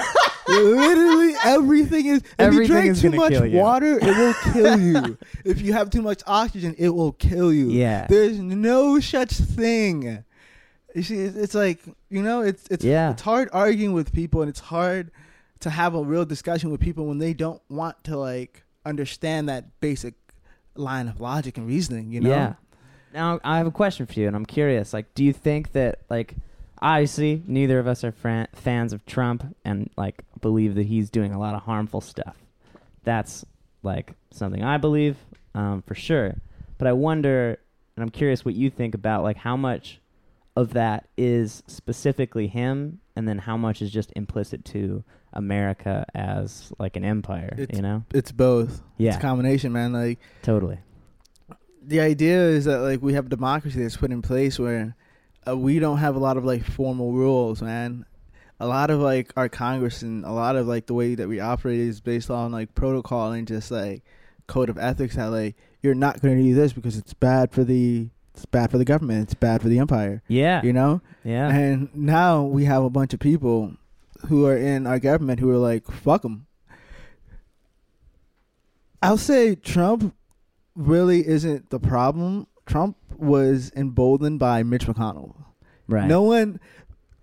Literally 0.49 1.35
everything 1.45 2.07
is. 2.07 2.19
If 2.19 2.35
Everything 2.39 2.87
you 2.87 2.95
drink 2.95 2.99
too 2.99 3.11
much 3.13 3.53
water, 3.53 3.99
it 3.99 4.05
will 4.05 4.35
kill 4.53 4.79
you. 4.81 5.19
if 5.45 5.61
you 5.63 5.73
have 5.73 5.91
too 5.91 6.03
much 6.03 6.23
oxygen, 6.27 6.75
it 6.79 6.91
will 6.91 7.13
kill 7.13 7.53
you. 7.53 7.71
Yeah. 7.71 8.07
There's 8.09 8.39
no 8.39 9.01
such 9.01 9.31
thing. 9.33 10.25
You 10.95 11.03
see, 11.03 11.17
it's, 11.17 11.37
it's 11.37 11.55
like 11.55 11.81
you 12.11 12.23
know, 12.23 12.43
it's 12.43 12.67
it's 12.71 12.85
Yeah. 12.85 13.13
it's 13.13 13.23
hard 13.23 13.49
arguing 13.53 13.93
with 13.95 14.13
people, 14.13 14.43
and 14.43 14.49
it's 14.49 14.61
hard 14.61 15.11
to 15.61 15.71
have 15.71 15.95
a 15.95 16.03
real 16.03 16.25
discussion 16.25 16.71
with 16.71 16.81
people 16.81 17.07
when 17.07 17.19
they 17.19 17.33
don't 17.35 17.63
want 17.69 18.03
to 18.05 18.17
like 18.19 18.65
understand 18.85 19.49
that 19.49 19.81
basic 19.81 20.15
line 20.77 21.09
of 21.09 21.21
logic 21.21 21.57
and 21.57 21.67
reasoning. 21.67 22.13
You 22.13 22.21
know? 22.21 22.31
Yeah. 22.31 22.55
Now 23.13 23.41
I 23.45 23.59
have 23.59 23.67
a 23.67 23.73
question 23.73 24.07
for 24.07 24.19
you, 24.19 24.27
and 24.27 24.37
I'm 24.37 24.47
curious. 24.47 24.93
Like, 24.93 25.15
do 25.15 25.25
you 25.25 25.33
think 25.33 25.73
that 25.73 26.01
like 26.11 26.35
obviously 26.81 27.43
neither 27.47 27.79
of 27.79 27.87
us 27.87 28.05
are 28.05 28.13
fran- 28.13 28.49
fans 28.55 28.93
of 28.93 29.05
Trump, 29.07 29.57
and 29.65 29.91
like 29.97 30.23
believe 30.41 30.75
that 30.75 30.87
he's 30.87 31.11
doing 31.11 31.33
a 31.33 31.39
lot 31.39 31.55
of 31.55 31.63
harmful 31.63 32.01
stuff. 32.01 32.37
That's 33.05 33.45
like 33.83 34.13
something 34.31 34.63
I 34.63 34.77
believe 34.77 35.17
um, 35.55 35.83
for 35.83 35.95
sure. 35.95 36.35
But 36.79 36.89
I 36.89 36.93
wonder, 36.93 37.59
and 37.97 38.03
I'm 38.03 38.11
curious 38.11 38.45
what 38.45 38.55
you 38.55 38.71
think 38.71 38.95
about 38.95 39.23
like 39.23 39.39
how 39.39 39.57
much 39.57 40.01
of 40.57 40.73
that 40.75 41.09
is 41.17 41.63
specifically 41.67 42.47
him, 42.49 43.01
and 43.17 43.27
then 43.27 43.39
how 43.39 43.57
much 43.57 43.81
is 43.81 43.91
just 43.91 44.13
implicit 44.15 44.65
to 44.67 45.05
America 45.35 46.07
as 46.15 46.73
like 46.79 46.97
an 46.97 47.05
empire. 47.05 47.55
It's- 47.59 47.77
you 47.77 47.83
know? 47.83 48.05
It's 48.15 48.33
both. 48.33 48.71
It's 48.71 48.81
Yeah. 48.99 49.17
a 49.19 49.21
combination, 49.21 49.73
man. 49.73 49.93
Like 49.93 50.19
Totally. 50.43 50.79
the 51.87 52.01
idea 52.01 52.41
is 52.49 52.65
that 52.65 52.79
like 52.81 53.03
we 53.03 53.13
have 53.15 53.29
democracy 53.29 53.83
that's 53.83 53.97
put 53.97 54.11
in 54.11 54.23
place 54.23 54.59
where 54.59 54.97
uh, 55.47 55.57
we 55.57 55.79
don't 55.79 55.99
have 55.99 56.17
a 56.17 56.19
lot 56.19 56.37
of 56.37 56.45
like 56.45 56.65
formal 56.65 57.13
rules, 57.13 57.61
man. 57.61 58.07
A 58.61 58.67
lot 58.67 58.89
of 58.91 59.01
like 59.01 59.33
our 59.37 59.49
Congress 59.49 60.01
and 60.03 60.25
a 60.25 60.31
lot 60.33 60.57
of 60.57 60.67
like 60.67 60.87
the 60.87 60.95
way 60.95 61.15
that 61.15 61.29
we 61.29 61.41
operate 61.41 61.81
is 61.81 62.01
based 62.01 62.31
on 62.31 62.53
like 62.53 62.75
protocol 62.75 63.33
and 63.33 63.47
just 63.47 63.71
like 63.71 64.03
code 64.47 64.71
of 64.71 64.79
ethics 64.79 65.17
that 65.17 65.27
like 65.27 65.57
you're 65.83 65.95
not 65.95 66.21
going 66.23 66.37
to 66.37 66.43
do 66.43 66.55
this 66.55 66.73
because 66.73 66.97
it's 66.97 67.13
bad 67.15 67.51
for 67.53 67.65
the 67.65 68.09
it's 68.35 68.47
bad 68.47 68.71
for 68.71 68.79
the 68.79 68.85
government, 68.85 69.23
it's 69.25 69.35
bad 69.35 69.61
for 69.63 69.69
the 69.69 69.79
empire, 69.79 70.21
Yeah. 70.27 70.61
you 70.65 70.73
know? 70.73 71.03
Yeah. 71.23 71.49
And 71.55 71.89
now 71.95 72.43
we 72.43 72.65
have 72.65 72.83
a 72.83 72.91
bunch 72.91 73.15
of 73.15 73.21
people 73.21 73.75
who 74.27 74.47
are 74.47 74.57
in 74.57 74.87
our 74.87 74.99
government 74.99 75.41
who 75.41 75.51
are 75.51 75.57
like, 75.59 75.87
fuck 75.91 76.23
them. 76.23 76.47
I'll 79.03 79.19
say 79.19 79.55
Trump 79.55 80.15
really 80.75 81.27
isn't 81.27 81.71
the 81.71 81.79
problem. 81.79 82.47
Trump 82.67 82.97
was 83.17 83.71
emboldened 83.77 84.39
by 84.39 84.63
Mitch 84.63 84.87
McConnell. 84.87 85.35
right. 85.89 86.07
No 86.07 86.23
one. 86.23 86.59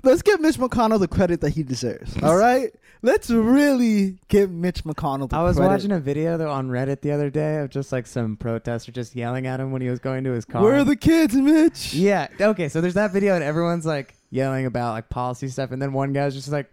Let's 0.04 0.22
give 0.24 0.40
Mitch 0.42 0.58
McConnell 0.58 1.00
the 1.00 1.08
credit 1.08 1.42
that 1.42 1.52
he 1.52 1.62
deserves. 1.62 2.22
All 2.24 2.36
right, 2.36 2.74
let's 3.04 3.30
really 3.30 4.18
give 4.30 4.50
Mitch 4.50 4.84
McConnell 4.84 5.30
the 5.30 5.36
I 5.38 5.44
was 5.44 5.58
credit. 5.58 5.70
watching 5.72 5.92
a 5.92 6.00
video 6.00 6.38
though 6.38 6.50
on 6.50 6.70
Reddit 6.70 7.02
the 7.02 7.12
other 7.12 7.30
day 7.30 7.58
of 7.60 7.70
just 7.70 7.92
like 7.92 8.08
some 8.08 8.36
protester 8.36 8.92
just 8.92 9.16
yelling 9.16 9.46
at 9.46 9.60
him 9.60 9.72
when 9.72 9.82
he 9.84 9.90
was 9.90 10.00
going 10.00 10.24
to 10.24 10.32
his 10.32 10.44
car. 10.46 10.64
Where 10.64 10.78
are 10.78 10.84
the 10.84 10.96
kids, 10.96 11.36
Mitch? 11.36 11.94
yeah. 11.94 12.28
Okay. 12.40 12.68
So 12.70 12.82
there's 12.82 12.96
that 12.96 13.12
video 13.12 13.36
and 13.36 13.44
everyone's 13.44 13.86
like 13.86 14.16
yelling 14.32 14.66
about 14.66 14.94
like 14.94 15.10
policy 15.10 15.48
stuff, 15.50 15.70
and 15.72 15.80
then 15.82 15.94
one 15.94 16.14
guy's 16.14 16.34
just 16.34 16.50
like, 16.50 16.72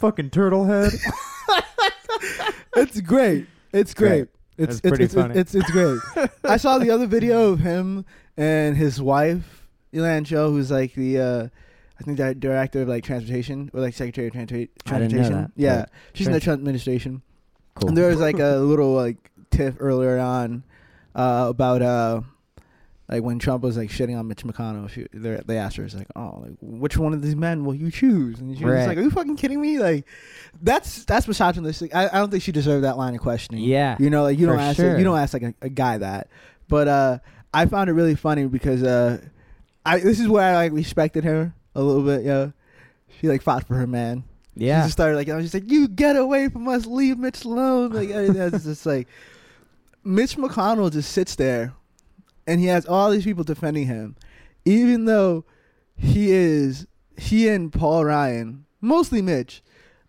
"Fucking 0.00 0.30
turtle 0.30 0.64
head." 0.64 0.92
it's 2.76 3.00
great. 3.00 3.46
It's 3.72 3.94
great. 3.94 4.28
It's 4.56 4.80
That's 4.80 4.80
pretty 4.80 5.04
it's, 5.04 5.14
funny. 5.14 5.34
It's, 5.36 5.54
it's 5.54 5.70
great. 5.70 6.00
I 6.44 6.56
saw 6.56 6.78
the 6.78 6.90
other 6.90 7.06
video 7.06 7.52
of 7.52 7.60
him 7.60 8.04
and 8.36 8.76
his 8.76 9.00
wife, 9.00 9.66
Elaine 9.92 10.24
Chao, 10.24 10.50
who's 10.50 10.70
like 10.70 10.94
the 10.94 11.18
uh, 11.18 11.48
I 11.98 12.02
think 12.02 12.16
the 12.18 12.34
director 12.34 12.82
of 12.82 12.88
like 12.88 13.04
transportation 13.04 13.70
or 13.74 13.80
like 13.80 13.94
secretary 13.94 14.26
of 14.28 14.32
Transport- 14.32 14.68
I 14.86 14.98
didn't 14.98 15.12
know 15.12 15.18
transportation. 15.18 15.32
that, 15.42 15.50
Yeah, 15.56 15.80
but 15.82 15.90
she's 16.14 16.26
in 16.26 16.32
the 16.32 16.40
Trump 16.40 16.60
administration. 16.60 17.22
cool. 17.74 17.88
And 17.88 17.96
there 17.96 18.08
was 18.08 18.18
like 18.20 18.38
a 18.38 18.56
little 18.56 18.92
like 18.94 19.30
tiff 19.50 19.76
earlier 19.80 20.18
on 20.18 20.64
uh, 21.14 21.46
about 21.50 21.82
uh, 21.82 22.20
like 23.10 23.22
when 23.24 23.38
Trump 23.40 23.62
was 23.64 23.76
like 23.76 23.90
shitting 23.90 24.16
on 24.16 24.28
Mitch 24.28 24.44
McConnell. 24.44 24.88
She, 24.88 25.06
they 25.12 25.56
asked 25.58 25.76
her, 25.76 25.84
"It's 25.84 25.94
like, 25.96 26.06
oh, 26.14 26.38
like 26.42 26.52
which 26.60 26.96
one 26.96 27.12
of 27.12 27.22
these 27.22 27.34
men 27.34 27.64
will 27.64 27.74
you 27.74 27.90
choose?" 27.90 28.38
And 28.38 28.56
she 28.56 28.64
was 28.64 28.72
Right. 28.74 28.86
like, 28.86 28.98
"Are 28.98 29.02
you 29.02 29.10
fucking 29.10 29.36
kidding 29.36 29.60
me?" 29.60 29.78
Like, 29.80 30.06
that's 30.62 31.04
that's 31.06 31.26
misogynistic. 31.26 31.94
I, 31.94 32.06
I 32.06 32.18
don't 32.18 32.30
think 32.30 32.42
she 32.42 32.52
deserved 32.52 32.84
that 32.84 32.96
line 32.96 33.14
of 33.14 33.20
questioning. 33.20 33.64
yeah. 33.64 33.96
You 33.98 34.10
know, 34.10 34.22
like 34.22 34.38
you 34.38 34.46
don't 34.46 34.60
ask 34.60 34.76
sure. 34.76 34.96
you 34.96 35.04
don't 35.04 35.18
ask 35.18 35.32
like 35.32 35.42
a, 35.42 35.54
a 35.62 35.68
guy 35.68 35.98
that. 35.98 36.28
But 36.68 36.86
uh 36.88 37.18
I 37.52 37.66
found 37.66 37.90
it 37.90 37.94
really 37.94 38.14
funny 38.14 38.46
because 38.46 38.82
uh 38.84 39.18
I 39.84 39.98
this 39.98 40.20
is 40.20 40.28
where 40.28 40.44
I 40.44 40.54
like 40.54 40.72
respected 40.72 41.24
her 41.24 41.52
a 41.74 41.82
little 41.82 42.04
bit, 42.04 42.24
yeah. 42.24 42.50
She 43.20 43.26
like 43.28 43.42
fought 43.42 43.66
for 43.66 43.74
her 43.74 43.86
man. 43.88 44.22
She 44.56 44.66
yeah. 44.66 44.82
just 44.82 44.92
started 44.92 45.16
like 45.16 45.28
I 45.28 45.34
was 45.34 45.46
just 45.50 45.54
like, 45.54 45.68
You 45.68 45.88
get 45.88 46.14
away 46.14 46.48
from 46.48 46.68
us, 46.68 46.86
leave 46.86 47.18
Mitch 47.18 47.44
alone. 47.44 47.90
Like 47.90 48.10
I- 48.12 48.28
that's 48.28 48.62
just 48.64 48.86
like 48.86 49.08
Mitch 50.04 50.36
McConnell 50.36 50.92
just 50.92 51.10
sits 51.12 51.34
there 51.34 51.72
and 52.46 52.60
he 52.60 52.66
has 52.66 52.86
all 52.86 53.10
these 53.10 53.24
people 53.24 53.44
defending 53.44 53.86
him. 53.86 54.16
Even 54.64 55.04
though 55.06 55.44
he 55.96 56.30
is 56.32 56.86
he 57.16 57.48
and 57.48 57.72
Paul 57.72 58.04
Ryan, 58.04 58.64
mostly 58.80 59.22
Mitch. 59.22 59.62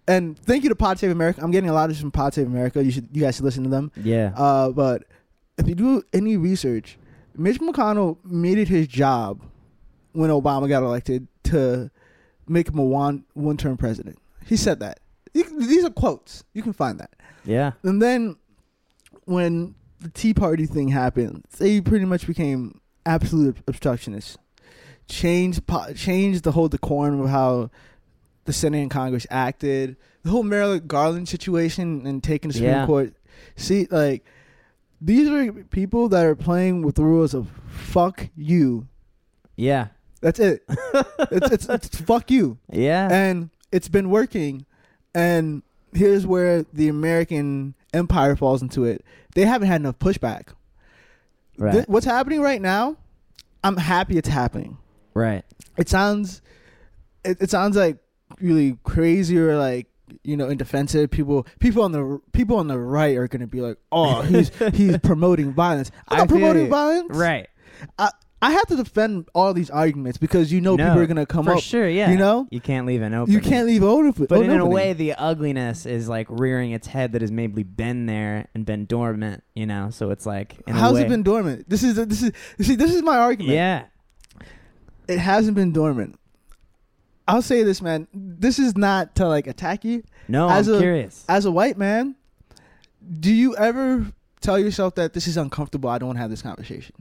And 0.08 0.38
thank 0.38 0.64
you 0.64 0.70
to 0.70 0.76
Pod 0.76 1.00
Save 1.00 1.12
America. 1.12 1.42
I'm 1.44 1.52
getting 1.52 1.70
a 1.70 1.74
lot 1.74 1.86
of 1.86 1.92
this 1.92 2.02
from 2.02 2.12
Pod 2.12 2.34
Save 2.34 2.48
America. 2.48 2.84
You 2.84 2.92
should 2.92 3.08
you 3.14 3.22
guys 3.22 3.36
should 3.36 3.46
listen 3.46 3.64
to 3.64 3.70
them. 3.70 3.92
yeah. 3.96 4.34
Uh, 4.36 4.72
but 4.72 5.04
if 5.58 5.68
you 5.68 5.76
do 5.76 6.04
any 6.12 6.38
research, 6.38 6.98
Mitch 7.36 7.60
McConnell 7.60 8.18
made 8.26 8.58
it 8.58 8.68
his 8.68 8.88
job 8.88 9.42
when 10.14 10.30
Obama 10.30 10.68
got 10.68 10.84
elected 10.84 11.28
to 11.46 11.92
make 12.48 12.68
him 12.68 12.80
a 12.80 12.84
one 12.84 13.24
one 13.34 13.58
term 13.58 13.78
president. 13.78 14.18
He 14.46 14.58
said 14.58 14.80
that. 14.80 15.00
These 15.34 15.86
are 15.86 15.90
quotes. 15.90 16.44
You 16.54 16.62
can 16.64 16.74
find 16.74 17.00
that. 17.00 17.12
yeah. 17.46 17.72
And 17.84 18.02
then 18.02 18.36
when 19.26 19.76
the 20.02 20.10
Tea 20.10 20.34
Party 20.34 20.66
thing 20.66 20.90
happened, 20.90 21.46
they 21.58 21.80
pretty 21.82 22.06
much 22.06 22.28
became 22.28 22.82
absolute 23.06 23.58
obstructionists. 23.68 24.38
Changed 25.08 25.66
po- 25.68 25.94
changed 25.94 26.44
the 26.44 26.52
whole 26.54 26.68
decorum 26.70 27.20
of 27.22 27.30
how 27.30 27.70
the 28.46 28.54
Senate 28.54 28.82
and 28.82 28.92
Congress 28.92 29.28
acted. 29.30 29.98
The 30.24 30.30
whole 30.30 30.44
Merrick 30.44 30.88
Garland 30.88 31.28
situation 31.28 32.06
and 32.08 32.24
taking 32.24 32.50
the 32.50 32.54
Supreme 32.54 32.72
Yeah. 32.72 32.86
Court. 32.86 33.14
See, 33.56 33.88
like 33.92 34.24
these 35.02 35.28
are 35.30 35.52
people 35.52 36.08
that 36.10 36.26
are 36.26 36.36
playing 36.36 36.84
with 36.84 36.96
the 36.96 37.04
rules 37.04 37.34
of 37.34 37.50
fuck 37.68 38.30
you. 38.36 38.88
Yeah. 39.56 39.88
That's 40.22 40.40
it. 40.40 40.64
it's, 41.32 41.52
it's 41.52 41.70
it's 41.70 42.02
fuck 42.02 42.30
you 42.32 42.58
Yeah. 42.72 43.08
and 43.12 43.50
it's 43.72 43.90
been 43.90 44.10
working. 44.10 44.66
And 45.14 45.64
here's 45.94 46.26
where 46.26 46.64
the 46.74 46.88
American 46.88 47.76
empire 47.94 48.36
falls 48.36 48.62
into 48.62 48.86
it. 48.86 49.04
They 49.36 49.46
haven't 49.46 49.68
had 49.68 49.82
enough 49.82 50.00
pushback. 50.00 50.50
right. 51.58 51.74
Th- 51.74 51.88
what's 51.88 52.06
happening 52.06 52.42
right 52.42 52.62
now? 52.62 52.98
I'm 53.64 53.78
happy 53.78 54.18
it's 54.18 54.30
happening. 54.30 54.78
right. 55.14 55.44
It 55.78 55.88
sounds, 55.88 56.42
it, 57.24 57.38
it 57.42 57.50
sounds 57.50 57.78
like 57.78 57.98
really 58.40 58.78
crazy 58.84 59.38
or 59.38 59.56
like 59.58 59.88
you 60.24 60.36
know, 60.36 60.50
in 60.50 60.58
defensive 60.58 61.10
people, 61.10 61.48
people 61.60 61.84
on 61.84 61.92
the 61.92 62.20
people 62.34 62.58
on 62.58 62.68
the 62.68 62.78
right 62.78 63.16
are 63.18 63.28
gonna 63.28 63.48
be 63.48 63.62
like, 63.62 63.78
"Oh, 63.92 64.22
he's 64.24 64.52
he's 64.74 64.98
promoting 64.98 65.54
violence." 65.54 65.92
I'm 66.08 66.16
I 66.16 66.20
not 66.20 66.30
promoting 66.30 66.70
violence. 66.70 67.16
Right. 67.16 67.48
I 67.98 68.10
have 68.50 68.66
to 68.70 68.76
defend 68.76 69.30
all 69.36 69.54
these 69.54 69.70
arguments 69.70 70.18
because 70.18 70.52
you 70.52 70.62
know 70.62 70.76
No, 70.76 70.88
people 70.88 71.02
are 71.02 71.06
gonna 71.06 71.28
come 71.28 71.46
For 71.46 71.58
up. 71.58 71.60
sure. 71.62 71.88
Yeah. 71.88 72.10
You 72.10 72.18
know, 72.18 72.48
You 72.50 72.60
can't 72.60 72.88
leave 72.88 73.04
an 73.04 73.14
open. 73.14 73.32
you 73.32 73.40
can't 73.40 73.68
leave 73.68 73.84
open. 73.84 74.26
But 74.26 74.42
in 74.42 74.50
a 74.50 74.56
opening. 74.56 74.70
way, 74.72 74.94
the 74.94 75.14
ugliness 75.14 75.86
is 75.86 76.10
like 76.10 76.26
rearing 76.28 76.72
its 76.72 76.88
head 76.88 77.12
that 77.12 77.22
has 77.22 77.32
maybe 77.32 77.62
been 77.62 78.08
there 78.08 78.48
and 78.56 78.66
been 78.66 78.88
dormant. 78.88 79.44
You 79.54 79.68
know. 79.68 79.92
So 79.92 80.10
it's 80.10 80.26
like. 80.26 80.56
In 80.66 80.76
a 80.76 80.80
How's 80.80 80.96
way, 80.96 81.02
it 81.04 81.10
been 81.10 81.22
dormant? 81.22 81.70
This 81.70 81.84
is 81.84 81.96
this 81.98 82.24
is 82.24 82.32
see 82.60 82.76
this 82.76 82.96
is 82.96 83.04
my 83.04 83.18
argument. 83.20 83.54
Yeah. 83.56 83.84
It 85.08 85.20
hasn't 85.20 85.54
been 85.56 85.72
dormant. 85.72 86.18
I'll 87.28 87.42
say 87.44 87.62
this, 87.64 87.80
man. 87.82 88.08
This 88.14 88.58
is 88.58 88.76
not 88.76 89.16
to 89.18 89.28
like 89.28 89.46
attack 89.46 89.86
you. 89.86 90.04
No, 90.28 90.50
As 90.50 90.68
I'm 90.68 90.76
a- 90.76 90.80
curious. 90.80 91.24
As 91.30 91.46
a 91.46 91.52
white 91.52 91.78
man, 91.78 92.16
do 93.20 93.32
you 93.32 93.56
ever 93.56 94.08
tell 94.42 94.58
yourself 94.58 94.96
that 94.96 95.14
this 95.14 95.28
is 95.28 95.38
uncomfortable? 95.38 95.90
I 95.90 95.98
don't 96.00 96.08
want 96.08 96.18
to 96.18 96.22
have 96.22 96.30
this 96.32 96.42
conversation. 96.42 96.96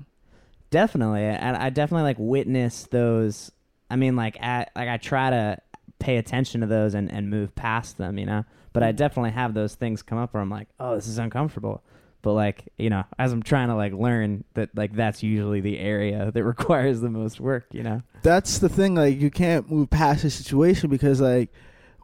Definitely, 0.70 1.24
and 1.24 1.56
I 1.56 1.70
definitely 1.70 2.04
like 2.04 2.16
witness 2.18 2.86
those. 2.90 3.50
I 3.90 3.96
mean, 3.96 4.16
like 4.16 4.40
at 4.40 4.70
like 4.76 4.88
I 4.88 4.96
try 4.96 5.30
to 5.30 5.58
pay 5.98 6.16
attention 6.16 6.60
to 6.62 6.66
those 6.66 6.94
and 6.94 7.10
and 7.10 7.28
move 7.28 7.54
past 7.54 7.98
them, 7.98 8.18
you 8.18 8.26
know. 8.26 8.44
But. 8.72 8.84
I 8.84 8.92
definitely 8.92 9.32
have 9.32 9.52
those 9.52 9.74
things 9.74 10.00
come 10.00 10.16
up 10.16 10.32
where 10.32 10.40
I'm 10.40 10.48
like, 10.48 10.68
oh, 10.78 10.94
this 10.94 11.08
is 11.08 11.18
uncomfortable. 11.18 11.82
But 12.22 12.34
like 12.34 12.68
you 12.78 12.88
know, 12.88 13.02
as 13.18 13.32
I'm 13.32 13.42
trying 13.42 13.68
to 13.68 13.74
like 13.74 13.92
learn 13.92 14.44
that 14.54 14.70
like 14.76 14.94
that's 14.94 15.22
usually 15.24 15.60
the 15.60 15.78
area 15.80 16.30
that 16.34 16.44
requires 16.44 17.00
the 17.00 17.10
most 17.10 17.40
work, 17.40 17.66
you 17.72 17.82
know. 17.82 18.02
that's 18.22 18.58
the 18.58 18.68
thing 18.68 18.94
like 18.94 19.18
you 19.20 19.30
can't 19.30 19.68
move 19.70 19.90
past 19.90 20.22
the 20.22 20.30
situation 20.30 20.88
because 20.90 21.20
like 21.20 21.50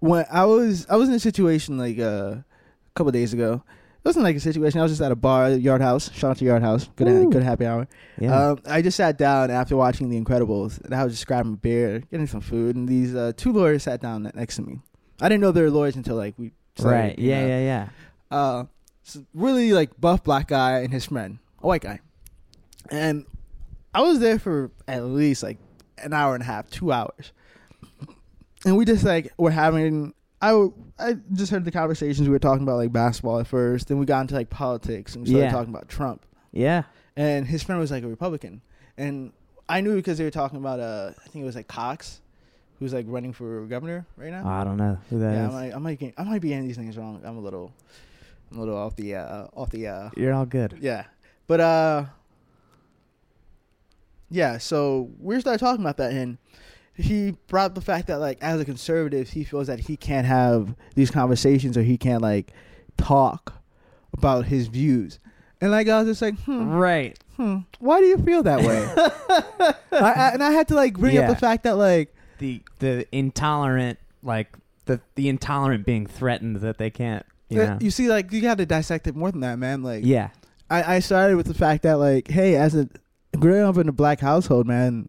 when 0.00 0.24
i 0.30 0.44
was 0.44 0.86
i 0.88 0.96
was 0.96 1.08
in 1.08 1.14
a 1.14 1.20
situation 1.20 1.78
like 1.78 1.98
uh, 1.98 2.36
a 2.36 2.44
couple 2.94 3.10
days 3.12 3.32
ago 3.32 3.62
wasn't 4.06 4.22
like 4.24 4.36
a 4.36 4.40
situation 4.40 4.80
i 4.80 4.82
was 4.82 4.92
just 4.92 5.02
at 5.02 5.12
a 5.12 5.16
bar 5.16 5.50
yard 5.50 5.80
house 5.82 6.10
shout 6.12 6.30
out 6.32 6.36
to 6.38 6.44
yard 6.44 6.62
house 6.62 6.88
good, 6.96 7.08
Ooh. 7.08 7.28
good 7.30 7.42
happy 7.42 7.66
hour 7.66 7.86
Yeah. 8.18 8.50
um, 8.50 8.58
i 8.66 8.80
just 8.82 8.96
sat 8.96 9.18
down 9.18 9.50
after 9.50 9.76
watching 9.76 10.08
the 10.08 10.20
incredibles 10.20 10.80
and 10.84 10.94
i 10.94 11.04
was 11.04 11.12
just 11.14 11.26
grabbing 11.26 11.54
a 11.54 11.56
beer 11.56 12.00
getting 12.10 12.26
some 12.26 12.40
food 12.40 12.76
and 12.76 12.88
these 12.88 13.14
uh, 13.14 13.32
two 13.36 13.52
lawyers 13.52 13.82
sat 13.84 14.00
down 14.00 14.30
next 14.34 14.56
to 14.56 14.62
me 14.62 14.80
i 15.20 15.28
didn't 15.28 15.40
know 15.42 15.50
they 15.52 15.62
were 15.62 15.70
lawyers 15.70 15.96
until 15.96 16.16
like 16.16 16.34
we 16.38 16.52
started, 16.76 16.96
right. 16.96 17.18
you 17.18 17.30
Yeah. 17.30 17.40
know. 17.40 17.46
Yeah. 17.48 17.60
Yeah. 17.60 17.88
uh, 18.38 18.64
s- 19.06 19.18
really 19.34 19.72
like 19.72 19.98
buff 20.00 20.22
black 20.24 20.48
guy 20.48 20.80
and 20.80 20.92
his 20.92 21.06
friend, 21.06 21.38
a 21.62 21.66
white 21.66 21.80
guy, 21.82 22.00
and 22.90 23.24
I 23.94 24.02
was 24.02 24.18
there 24.18 24.38
for 24.38 24.70
at 24.86 25.04
least 25.04 25.42
like 25.42 25.56
an 25.96 26.12
hour 26.12 26.34
and 26.34 26.42
a 26.42 26.46
half, 26.46 26.68
two 26.68 26.92
hours, 26.92 27.32
and 28.66 28.76
we 28.76 28.84
just 28.84 29.04
like 29.04 29.32
were 29.38 29.50
having. 29.50 30.12
I 30.42 30.68
I 30.98 31.14
just 31.32 31.50
heard 31.50 31.64
the 31.64 31.70
conversations 31.72 32.28
we 32.28 32.32
were 32.32 32.38
talking 32.38 32.62
about 32.62 32.76
like 32.76 32.92
basketball 32.92 33.38
at 33.40 33.46
first, 33.46 33.88
then 33.88 33.98
we 33.98 34.06
got 34.06 34.20
into 34.22 34.34
like 34.34 34.50
politics 34.50 35.14
and 35.14 35.24
we 35.24 35.30
started 35.30 35.46
Yeah. 35.46 35.52
talking 35.52 35.72
about 35.74 35.88
Trump, 35.88 36.24
Yeah. 36.52 36.82
and 37.16 37.46
his 37.46 37.62
friend 37.62 37.80
was 37.80 37.90
like 37.90 38.02
a 38.04 38.08
Republican, 38.08 38.60
and 38.98 39.32
I 39.68 39.80
knew 39.80 39.96
because 39.96 40.18
they 40.18 40.24
were 40.24 40.30
talking 40.30 40.58
about 40.58 40.78
uh 40.80 41.12
I 41.18 41.28
think 41.28 41.42
it 41.42 41.46
was 41.46 41.56
like 41.56 41.68
Cox, 41.68 42.20
who's 42.78 42.92
like 42.92 43.06
running 43.08 43.32
for 43.32 43.64
governor 43.66 44.06
right 44.16 44.30
now. 44.30 44.46
I 44.46 44.62
don't 44.64 44.76
know 44.76 44.98
who 45.10 45.18
that 45.20 45.32
is. 45.32 45.38
yeah, 45.38 45.48
I 45.48 45.50
might, 45.50 45.74
I 45.74 45.78
might 45.78 45.98
get, 45.98 46.14
I 46.18 46.24
might 46.24 46.42
be 46.42 46.48
getting 46.48 46.66
these 46.66 46.76
things 46.76 46.96
wrong. 46.98 47.20
I'm 47.24 47.36
a 47.38 47.40
little, 47.40 47.72
I'm 48.50 48.58
a 48.58 48.60
little 48.60 48.76
off 48.76 48.94
the 48.96 49.14
uh, 49.16 49.46
off 49.56 49.70
the 49.70 49.86
uh, 49.88 50.10
You're 50.16 50.34
all 50.34 50.46
good. 50.46 50.78
yeah. 50.80 51.04
But 51.46 51.60
uh, 51.60 52.04
yeah. 54.30 54.58
So 54.58 55.10
we 55.18 55.40
started 55.40 55.58
talking 55.58 55.80
about 55.82 55.96
that, 55.98 56.12
and 56.12 56.38
he 56.96 57.36
brought 57.48 57.74
the 57.74 57.80
fact 57.80 58.06
that 58.08 58.18
like 58.18 58.38
as 58.42 58.60
a 58.60 58.64
conservative, 58.64 59.30
he 59.30 59.44
feels 59.44 59.66
that 59.66 59.80
he 59.80 59.96
can't 59.96 60.26
have 60.26 60.74
these 60.94 61.10
conversations 61.10 61.76
or 61.76 61.82
he 61.82 61.96
can't 61.98 62.22
like 62.22 62.52
talk 62.96 63.54
about 64.12 64.46
his 64.46 64.68
views. 64.68 65.18
And 65.60 65.70
like 65.70 65.88
I 65.88 65.98
was 65.98 66.08
just 66.08 66.22
like, 66.22 66.38
hmm, 66.40 66.70
Right. 66.70 67.18
hmm, 67.36 67.58
why 67.78 68.00
do 68.00 68.06
you 68.06 68.18
feel 68.18 68.42
that 68.42 68.60
way? 68.60 68.86
I, 69.92 70.12
I, 70.12 70.30
and 70.34 70.42
I 70.42 70.50
had 70.52 70.68
to 70.68 70.74
like 70.74 70.94
bring 70.94 71.18
up 71.18 71.28
the 71.28 71.36
fact 71.36 71.64
that 71.64 71.76
like 71.76 72.14
The 72.38 72.62
the 72.78 73.06
intolerant 73.12 73.98
like 74.22 74.48
the 74.86 75.00
the 75.14 75.28
intolerant 75.28 75.84
being 75.86 76.06
threatened 76.06 76.56
that 76.56 76.78
they 76.78 76.90
can't. 76.90 77.24
You 77.48 77.62
uh, 77.62 77.66
know. 77.66 77.78
you 77.80 77.90
see, 77.90 78.08
like 78.08 78.32
you 78.32 78.40
got 78.40 78.58
to 78.58 78.66
dissect 78.66 79.06
it 79.06 79.14
more 79.14 79.30
than 79.30 79.40
that, 79.40 79.58
man. 79.58 79.82
Like, 79.82 80.04
yeah. 80.04 80.30
I, 80.68 80.96
I 80.96 80.98
started 80.98 81.36
with 81.36 81.46
the 81.46 81.54
fact 81.54 81.84
that 81.84 81.94
like, 81.94 82.28
hey, 82.28 82.56
as 82.56 82.74
a 82.74 82.88
growing 83.38 83.62
up 83.62 83.76
in 83.76 83.88
a 83.88 83.92
black 83.92 84.20
household, 84.20 84.66
man, 84.66 85.08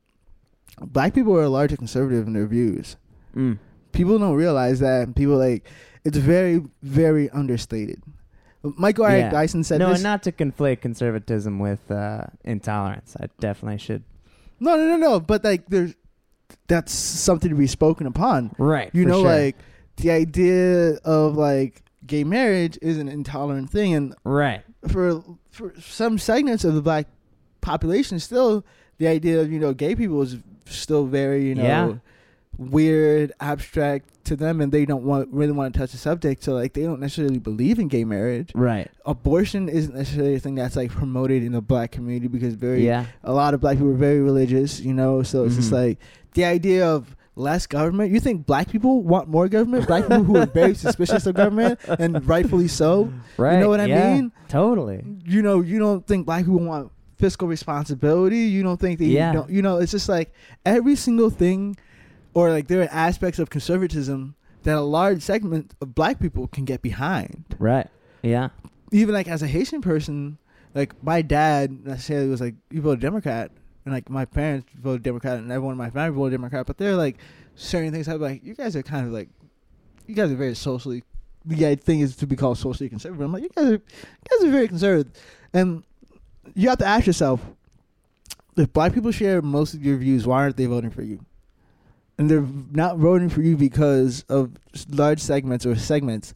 black 0.82 1.14
people 1.14 1.36
are 1.38 1.48
largely 1.48 1.78
conservative 1.78 2.28
in 2.28 2.34
their 2.34 2.48
views. 2.48 2.96
Mm. 3.36 3.60
People 3.92 4.18
don't 4.20 4.36
realize 4.36 4.80
that. 4.80 5.16
People 5.16 5.38
like 5.38 5.66
it's 6.04 6.18
very, 6.18 6.64
very 6.82 7.30
understated. 7.32 8.02
Michael 8.64 9.06
Eric 9.06 9.24
Yeah. 9.26 9.30
Dyson 9.32 9.64
said 9.64 9.80
no, 9.80 9.90
this. 9.90 9.98
and 9.98 10.04
not 10.04 10.24
to 10.24 10.32
conflate 10.32 10.82
conservatism 10.82 11.60
with 11.60 11.90
uh, 11.92 12.26
intolerance. 12.44 13.16
I 13.20 13.28
definitely 13.40 13.78
should. 13.78 14.04
no, 14.60 14.76
no, 14.76 14.88
no, 14.88 14.96
no. 14.98 15.20
But 15.20 15.44
like, 15.44 15.68
there's 15.68 15.96
that's 16.68 16.94
something 16.94 17.50
to 17.50 17.56
be 17.56 17.68
spoken 17.68 18.08
upon. 18.08 18.56
Right. 18.58 18.90
You 18.94 19.06
know, 19.06 19.22
sure. 19.22 19.32
like 19.32 19.56
the 19.98 20.12
idea 20.12 20.94
of 21.04 21.36
like 21.38 21.82
gay 22.06 22.24
marriage 22.24 22.78
is 22.82 22.98
an 22.98 23.08
intolerant 23.10 23.70
thing, 23.70 23.94
and 23.94 24.16
Right. 24.24 24.64
for 24.88 25.24
for 25.52 25.74
some 25.80 26.18
segments 26.18 26.64
of 26.64 26.74
the 26.76 26.82
black 26.82 27.08
population, 27.62 28.20
still 28.20 28.66
the 28.98 29.08
idea 29.08 29.40
of 29.42 29.52
you 29.52 29.60
know 29.60 29.74
gay 29.74 29.96
people 29.96 30.22
is 30.22 30.38
still 30.70 31.06
very 31.06 31.48
you 31.48 31.56
know 31.56 31.64
Yeah. 31.64 31.94
weird, 32.58 33.32
abstract 33.40 34.10
to 34.26 34.36
them, 34.36 34.60
and 34.62 34.72
they 34.72 34.86
don't 34.86 35.04
want 35.04 35.30
really 35.32 35.52
want 35.52 35.74
to 35.74 35.80
touch 35.80 35.92
the 35.92 35.98
subject. 35.98 36.44
So 36.44 36.54
like 36.54 36.74
they 36.74 36.84
don't 36.84 37.00
necessarily 37.00 37.40
believe 37.40 37.80
in 37.80 37.88
gay 37.88 38.04
marriage. 38.04 38.52
Right. 38.56 38.90
Abortion 39.06 39.70
isn't 39.70 39.96
necessarily 39.96 40.36
a 40.36 40.40
thing 40.40 40.56
that's 40.56 40.76
like 40.76 40.92
promoted 40.92 41.44
in 41.44 41.52
the 41.54 41.62
black 41.62 41.92
community 41.92 42.28
because 42.28 42.56
very 42.56 42.86
Yeah. 42.86 43.06
a 43.24 43.32
lot 43.34 43.54
of 43.54 43.62
black 43.62 43.78
people 43.78 43.92
are 43.92 43.96
very 43.96 44.20
religious, 44.20 44.80
you 44.82 44.94
know. 44.94 45.24
So 45.24 45.46
it's 45.46 45.56
just 45.56 45.70
Mhm. 45.72 45.88
like 45.88 46.00
the 46.34 46.46
idea 46.46 46.86
of 46.88 47.16
less 47.36 47.68
government. 47.68 48.12
You 48.12 48.20
think 48.20 48.46
black 48.48 48.68
people 48.70 49.04
want 49.04 49.30
more 49.30 49.48
government? 49.48 49.86
Black 49.88 50.04
people 50.08 50.24
who 50.24 50.38
are 50.38 50.48
very 50.48 50.74
suspicious 50.86 51.26
of 51.28 51.36
government 51.36 51.80
and 52.00 52.28
rightfully 52.28 52.68
so. 52.68 53.14
Right. 53.38 53.54
You 53.54 53.60
know 53.60 53.70
what 53.70 53.80
I 53.80 53.86
yeah, 53.86 54.14
mean? 54.16 54.32
Totally. 54.50 55.06
you 55.26 55.42
know, 55.44 55.62
you 55.62 55.78
don't 55.80 56.06
think 56.08 56.26
black 56.26 56.46
people 56.46 56.60
want 56.60 56.92
fiscal 57.18 57.48
responsibility. 57.48 58.40
You 58.40 58.64
don't 58.64 58.80
think 58.80 59.00
that 59.00 59.06
Yeah. 59.06 59.34
don't, 59.34 59.50
you 59.50 59.62
know, 59.62 59.78
it's 59.78 59.92
just 59.92 60.10
like 60.10 60.34
every 60.66 60.96
single 60.96 61.30
thing 61.30 61.76
or 62.34 62.52
like 62.52 62.68
there 62.68 62.82
are 62.82 62.90
aspects 62.92 63.40
of 63.40 63.50
conservatism 63.50 64.36
that 64.64 64.76
a 64.76 64.82
large 64.82 65.22
segment 65.22 65.74
of 65.82 65.96
black 65.96 66.20
people 66.20 66.48
can 66.48 66.66
get 66.66 66.82
behind. 66.82 67.46
Right. 67.60 67.88
Yeah. 68.22 68.50
Even 68.92 69.14
like 69.14 69.28
as 69.28 69.42
a 69.42 69.48
Haitian 69.48 69.82
person, 69.82 70.38
like 70.76 70.94
my 71.04 71.22
dad 71.22 71.86
necessarily 71.86 72.30
was 72.30 72.42
like, 72.42 72.56
you 72.70 72.82
voted 72.82 73.00
Democrat. 73.00 73.52
And 73.86 73.94
like 73.94 74.10
my 74.10 74.26
parents 74.26 74.68
voted 74.80 75.04
Democrat 75.04 75.38
and 75.38 75.50
everyone 75.52 75.72
in 75.74 75.78
my 75.78 75.90
family 75.90 76.16
voted 76.16 76.34
Democrat. 76.38 76.66
But 76.68 76.78
they're 76.78 76.96
like 76.96 77.18
certain 77.56 77.92
things 77.92 78.08
I'm 78.08 78.20
like, 78.22 78.44
you 78.44 78.54
guys 78.54 78.76
are 78.76 78.84
kind 78.84 79.08
of 79.08 79.14
like, 79.14 79.30
you 80.06 80.14
guys 80.16 80.32
are 80.32 80.36
very 80.36 80.56
socially, 80.56 81.04
the 81.46 81.76
thing 81.76 82.02
is 82.02 82.16
to 82.18 82.28
be 82.28 82.36
called 82.36 82.58
socially 82.58 82.90
conservative. 82.90 83.24
I'm 83.26 83.32
like, 83.32 83.44
you 83.44 83.50
guys 83.56 83.66
are, 83.66 83.72
you 83.72 83.80
guys 84.30 84.44
are 84.48 84.52
very 84.52 84.68
conservative. 84.68 85.12
And 85.54 85.84
you 86.56 86.70
have 86.70 86.78
to 86.80 86.86
ask 86.86 87.06
yourself, 87.08 87.42
if 88.56 88.72
black 88.74 88.94
people 88.94 89.12
share 89.12 89.42
most 89.42 89.74
of 89.74 89.84
your 89.86 89.98
views, 89.98 90.26
why 90.26 90.42
aren't 90.44 90.58
they 90.58 90.66
voting 90.66 90.90
for 90.90 91.04
you? 91.04 91.24
And 92.18 92.30
they're 92.32 92.46
not 92.72 92.98
voting 92.98 93.30
for 93.30 93.42
you 93.42 93.56
because 93.56 94.24
of 94.30 94.52
large 94.90 95.20
segments 95.20 95.66
or 95.66 95.76
segments 95.76 96.34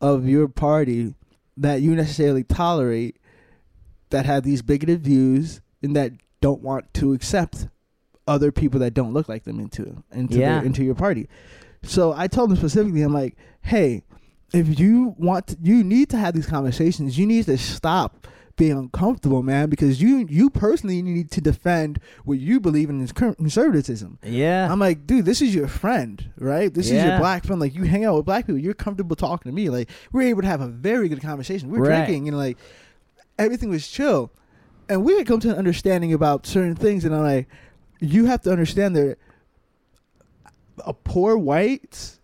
of 0.00 0.26
your 0.28 0.48
party 0.48 1.14
that 1.56 1.82
you 1.82 1.94
necessarily 1.94 2.42
tolerate 2.42 3.16
that 4.10 4.26
have 4.26 4.42
these 4.42 4.62
bigoted 4.62 5.02
views 5.02 5.60
and 5.82 5.94
that 5.94 6.12
don't 6.40 6.62
want 6.62 6.92
to 6.94 7.12
accept 7.12 7.68
other 8.26 8.50
people 8.50 8.80
that 8.80 8.94
don't 8.94 9.12
look 9.12 9.28
like 9.28 9.44
them 9.44 9.60
into 9.60 10.02
into 10.12 10.38
Yeah. 10.38 10.56
their, 10.58 10.64
into 10.66 10.82
your 10.82 10.94
party. 10.94 11.28
So 11.82 12.12
I 12.12 12.26
told 12.26 12.50
them 12.50 12.56
specifically, 12.56 13.02
I'm 13.02 13.14
like, 13.14 13.36
hey, 13.62 14.02
if 14.52 14.80
you 14.80 15.14
want, 15.16 15.48
to, 15.48 15.56
you 15.62 15.84
need 15.84 16.10
to 16.10 16.16
have 16.16 16.34
these 16.34 16.46
conversations. 16.46 17.16
You 17.18 17.26
need 17.26 17.44
to 17.46 17.56
stop 17.56 18.26
being 18.60 18.76
uncomfortable, 18.76 19.42
man, 19.42 19.70
because 19.70 20.02
you 20.02 20.26
you 20.28 20.50
personally 20.50 21.00
need 21.00 21.30
to 21.30 21.40
defend 21.40 21.98
what 22.24 22.38
you 22.38 22.60
believe 22.60 22.90
in 22.90 23.00
is 23.00 23.10
conservatism. 23.10 24.18
Yeah. 24.22 24.70
I'm 24.70 24.78
like, 24.78 25.06
dude, 25.06 25.24
this 25.24 25.40
is 25.40 25.54
your 25.54 25.66
friend, 25.66 26.30
right? 26.36 26.72
This 26.72 26.90
is 26.90 27.02
your 27.02 27.18
black 27.18 27.44
friend. 27.46 27.58
Like, 27.58 27.74
you 27.74 27.84
hang 27.84 28.04
out 28.04 28.16
with 28.16 28.26
black 28.26 28.46
people. 28.46 28.60
You're 28.60 28.74
comfortable 28.74 29.16
talking 29.16 29.50
to 29.50 29.56
me. 29.56 29.70
Like, 29.70 29.88
we're 30.12 30.28
able 30.28 30.42
to 30.42 30.48
have 30.48 30.60
a 30.60 30.68
very 30.68 31.08
good 31.08 31.22
conversation. 31.22 31.70
We're 31.70 31.80
Right. 31.80 32.04
drinking 32.04 32.28
and 32.28 32.36
like 32.36 32.58
everything 33.38 33.70
was 33.70 33.88
chill, 33.88 34.30
and 34.90 35.02
we 35.04 35.16
had 35.16 35.26
come 35.26 35.40
to 35.40 35.50
an 35.50 35.56
understanding 35.56 36.12
about 36.12 36.44
certain 36.46 36.76
things. 36.76 37.06
And 37.06 37.14
I'm 37.14 37.22
like, 37.22 37.48
you 37.98 38.26
have 38.26 38.42
to 38.42 38.52
understand 38.52 38.94
that 38.96 39.16
a 40.84 40.92
poor 40.92 41.38
whites 41.38 42.19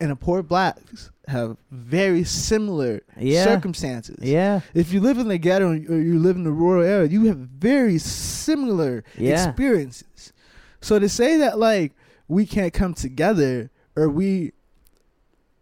and 0.00 0.10
a 0.10 0.16
poor 0.16 0.42
blacks 0.42 1.10
have 1.28 1.56
very 1.70 2.24
similar 2.24 3.02
Yeah. 3.18 3.44
circumstances. 3.44 4.18
yeah. 4.22 4.60
If 4.74 4.92
you 4.92 5.00
live 5.00 5.18
in 5.18 5.28
the 5.28 5.38
ghetto 5.38 5.70
or 5.70 5.74
you 5.76 6.18
live 6.18 6.36
in 6.36 6.44
the 6.44 6.50
rural 6.50 6.82
area, 6.82 7.08
you 7.08 7.26
have 7.26 7.36
very 7.36 7.98
similar 7.98 9.04
Yeah. 9.16 9.46
experiences. 9.48 10.32
So 10.80 10.98
to 10.98 11.08
say 11.08 11.36
that 11.38 11.58
like 11.58 11.92
we 12.26 12.46
can't 12.46 12.72
come 12.72 12.94
together 12.94 13.70
or 13.94 14.08
we 14.08 14.52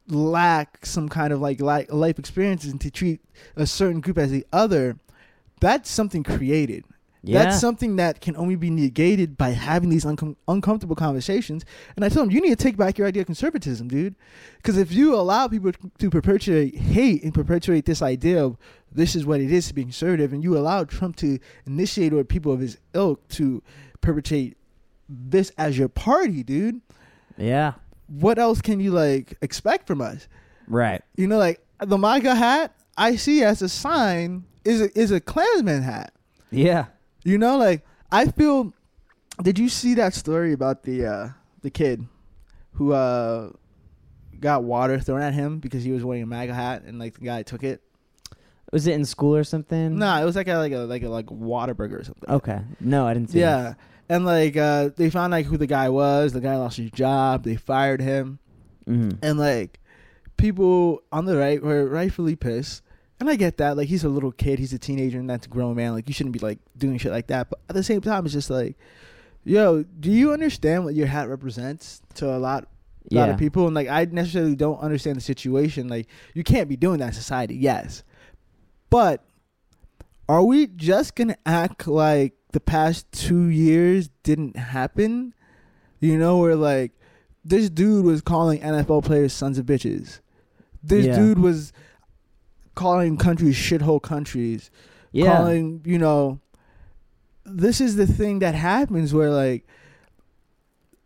lack 0.08 0.86
some 0.86 1.08
kind 1.08 1.32
of 1.32 1.40
like 1.40 1.60
life 1.60 2.18
experiences 2.18 2.70
and 2.70 2.80
to 2.80 2.90
treat 2.90 3.20
a 3.56 3.66
certain 3.66 4.00
group 4.00 4.16
as 4.18 4.30
the 4.30 4.46
other, 4.52 4.96
that's 5.60 5.90
something 5.90 6.22
created. 6.22 6.84
Yeah. 7.22 7.42
That's 7.42 7.60
something 7.60 7.96
that 7.96 8.20
can 8.20 8.36
only 8.36 8.56
be 8.56 8.70
negated 8.70 9.36
by 9.36 9.50
having 9.50 9.88
these 9.88 10.04
uncom- 10.04 10.36
uncomfortable 10.46 10.96
conversations. 10.96 11.64
And 11.96 12.04
I 12.04 12.08
tell 12.08 12.22
them, 12.22 12.30
you 12.30 12.40
need 12.40 12.56
to 12.56 12.62
take 12.62 12.76
back 12.76 12.96
your 12.96 13.08
idea 13.08 13.22
of 13.22 13.26
conservatism, 13.26 13.88
dude. 13.88 14.14
Because 14.56 14.78
if 14.78 14.92
you 14.92 15.14
allow 15.14 15.48
people 15.48 15.72
to 15.72 16.10
perpetuate 16.10 16.76
hate 16.76 17.22
and 17.24 17.34
perpetuate 17.34 17.86
this 17.86 18.02
idea 18.02 18.44
of 18.44 18.56
this 18.92 19.16
is 19.16 19.26
what 19.26 19.40
it 19.40 19.52
is 19.52 19.68
to 19.68 19.74
be 19.74 19.82
conservative, 19.82 20.32
and 20.32 20.42
you 20.42 20.56
allow 20.56 20.84
Trump 20.84 21.16
to 21.16 21.38
initiate 21.66 22.12
or 22.12 22.22
people 22.24 22.52
of 22.52 22.60
his 22.60 22.78
ilk 22.94 23.26
to 23.28 23.62
perpetuate 24.00 24.56
this 25.08 25.50
as 25.58 25.76
your 25.76 25.88
party, 25.88 26.42
dude, 26.42 26.80
yeah. 27.36 27.74
what 28.06 28.38
else 28.38 28.60
can 28.60 28.78
you 28.78 28.90
like 28.90 29.36
expect 29.42 29.86
from 29.86 30.00
us? 30.00 30.28
Right. 30.66 31.02
You 31.16 31.26
know, 31.26 31.38
like 31.38 31.60
the 31.80 31.98
MAGA 31.98 32.34
hat 32.34 32.74
I 32.96 33.14
see 33.16 33.42
as 33.42 33.62
a 33.62 33.68
sign 33.68 34.44
is 34.64 34.80
a, 34.80 34.98
is 34.98 35.12
a 35.12 35.20
Klansman 35.20 35.82
hat. 35.82 36.12
Yeah. 36.50 36.86
You 37.28 37.36
know, 37.38 37.58
like 37.58 37.84
I 38.10 38.26
feel. 38.26 38.72
Did 39.42 39.58
you 39.58 39.68
see 39.68 39.94
that 39.94 40.14
story 40.14 40.52
about 40.52 40.82
the 40.82 41.04
uh, 41.04 41.28
the 41.62 41.70
kid 41.70 42.06
who 42.72 42.92
uh 42.92 43.50
got 44.40 44.64
water 44.64 44.98
thrown 44.98 45.20
at 45.20 45.34
him 45.34 45.58
because 45.58 45.84
he 45.84 45.92
was 45.92 46.04
wearing 46.04 46.22
a 46.22 46.26
MAGA 46.26 46.54
hat, 46.54 46.84
and 46.84 46.98
like 46.98 47.18
the 47.18 47.24
guy 47.24 47.42
took 47.42 47.62
it. 47.62 47.82
Was 48.72 48.86
it 48.86 48.94
in 48.94 49.04
school 49.04 49.36
or 49.36 49.44
something? 49.44 49.98
No, 49.98 50.20
it 50.20 50.24
was 50.24 50.36
like 50.36 50.48
a 50.48 50.56
like 50.56 50.72
a 50.72 50.78
like 50.78 51.02
a 51.02 51.08
like 51.08 51.26
Whataburger 51.26 52.00
or 52.00 52.04
something. 52.04 52.30
Okay. 52.30 52.60
No, 52.80 53.06
I 53.06 53.14
didn't 53.14 53.30
see. 53.30 53.40
Yeah, 53.40 53.74
and 54.08 54.24
like 54.24 54.56
uh 54.56 54.90
they 54.96 55.10
found 55.10 55.30
like 55.32 55.46
who 55.46 55.58
the 55.58 55.66
guy 55.66 55.90
was. 55.90 56.32
The 56.32 56.40
guy 56.40 56.56
lost 56.56 56.78
his 56.78 56.90
job. 56.90 57.44
They 57.44 57.56
fired 57.56 58.00
him, 58.00 58.38
hmm 58.86 59.10
and 59.22 59.38
like 59.38 59.80
people 60.38 61.02
on 61.12 61.26
the 61.26 61.36
right 61.36 61.62
were 61.62 61.86
rightfully 61.86 62.36
pissed. 62.36 62.82
And 63.20 63.28
I 63.28 63.36
get 63.36 63.56
that. 63.56 63.76
Like 63.76 63.88
he's 63.88 64.04
a 64.04 64.08
little 64.08 64.32
kid. 64.32 64.58
He's 64.58 64.72
a 64.72 64.78
teenager, 64.78 65.18
and 65.18 65.28
that's 65.28 65.46
a 65.46 65.48
grown 65.48 65.74
man. 65.76 65.92
Like 65.92 66.06
you 66.08 66.14
shouldn't 66.14 66.32
be 66.34 66.38
like 66.38 66.58
doing 66.76 66.98
shit 66.98 67.10
like 67.12 67.26
that. 67.28 67.50
But 67.50 67.58
at 67.68 67.74
the 67.74 67.82
same 67.82 68.00
time, 68.00 68.24
it's 68.24 68.32
just 68.34 68.48
like, 68.50 68.76
yo, 69.44 69.82
do 69.82 70.10
you 70.10 70.32
understand 70.32 70.84
what 70.84 70.94
your 70.94 71.06
hat 71.08 71.28
represents 71.28 72.00
to 72.14 72.26
a 72.34 72.38
lot 72.38 72.68
a 73.10 73.14
lot 73.14 73.30
of 73.30 73.38
people 73.38 73.64
and 73.64 73.74
like 73.74 73.88
I 73.88 74.04
necessarily 74.04 74.54
don't 74.54 74.78
understand 74.80 75.16
the 75.16 75.20
situation. 75.22 75.88
Like 75.88 76.08
you 76.34 76.44
can't 76.44 76.68
be 76.68 76.76
doing 76.76 76.98
that 76.98 77.06
in 77.06 77.12
society, 77.14 77.56
yes. 77.56 78.02
But 78.90 79.24
are 80.28 80.42
we 80.42 80.66
just 80.66 81.14
gonna 81.14 81.38
act 81.46 81.88
like 81.88 82.34
the 82.52 82.60
past 82.60 83.10
two 83.12 83.44
years 83.48 84.10
didn't 84.22 84.56
happen? 84.56 85.32
You 86.00 86.18
know, 86.18 86.36
where 86.38 86.54
like 86.54 86.92
this 87.44 87.70
dude 87.70 88.04
was 88.04 88.20
calling 88.20 88.60
NFL 88.60 89.04
players 89.04 89.32
sons 89.32 89.58
of 89.58 89.64
bitches. 89.64 90.20
This 90.82 91.06
Yeah. 91.06 91.16
dude 91.16 91.38
was 91.38 91.72
calling 92.78 93.16
countries 93.16 93.56
shithole 93.56 94.00
countries 94.00 94.70
Yeah. 95.10 95.36
calling 95.36 95.82
you 95.84 95.98
know 95.98 96.38
this 97.44 97.80
is 97.80 97.96
the 97.96 98.06
thing 98.06 98.38
that 98.38 98.54
happens 98.54 99.12
where 99.12 99.30
like 99.30 99.66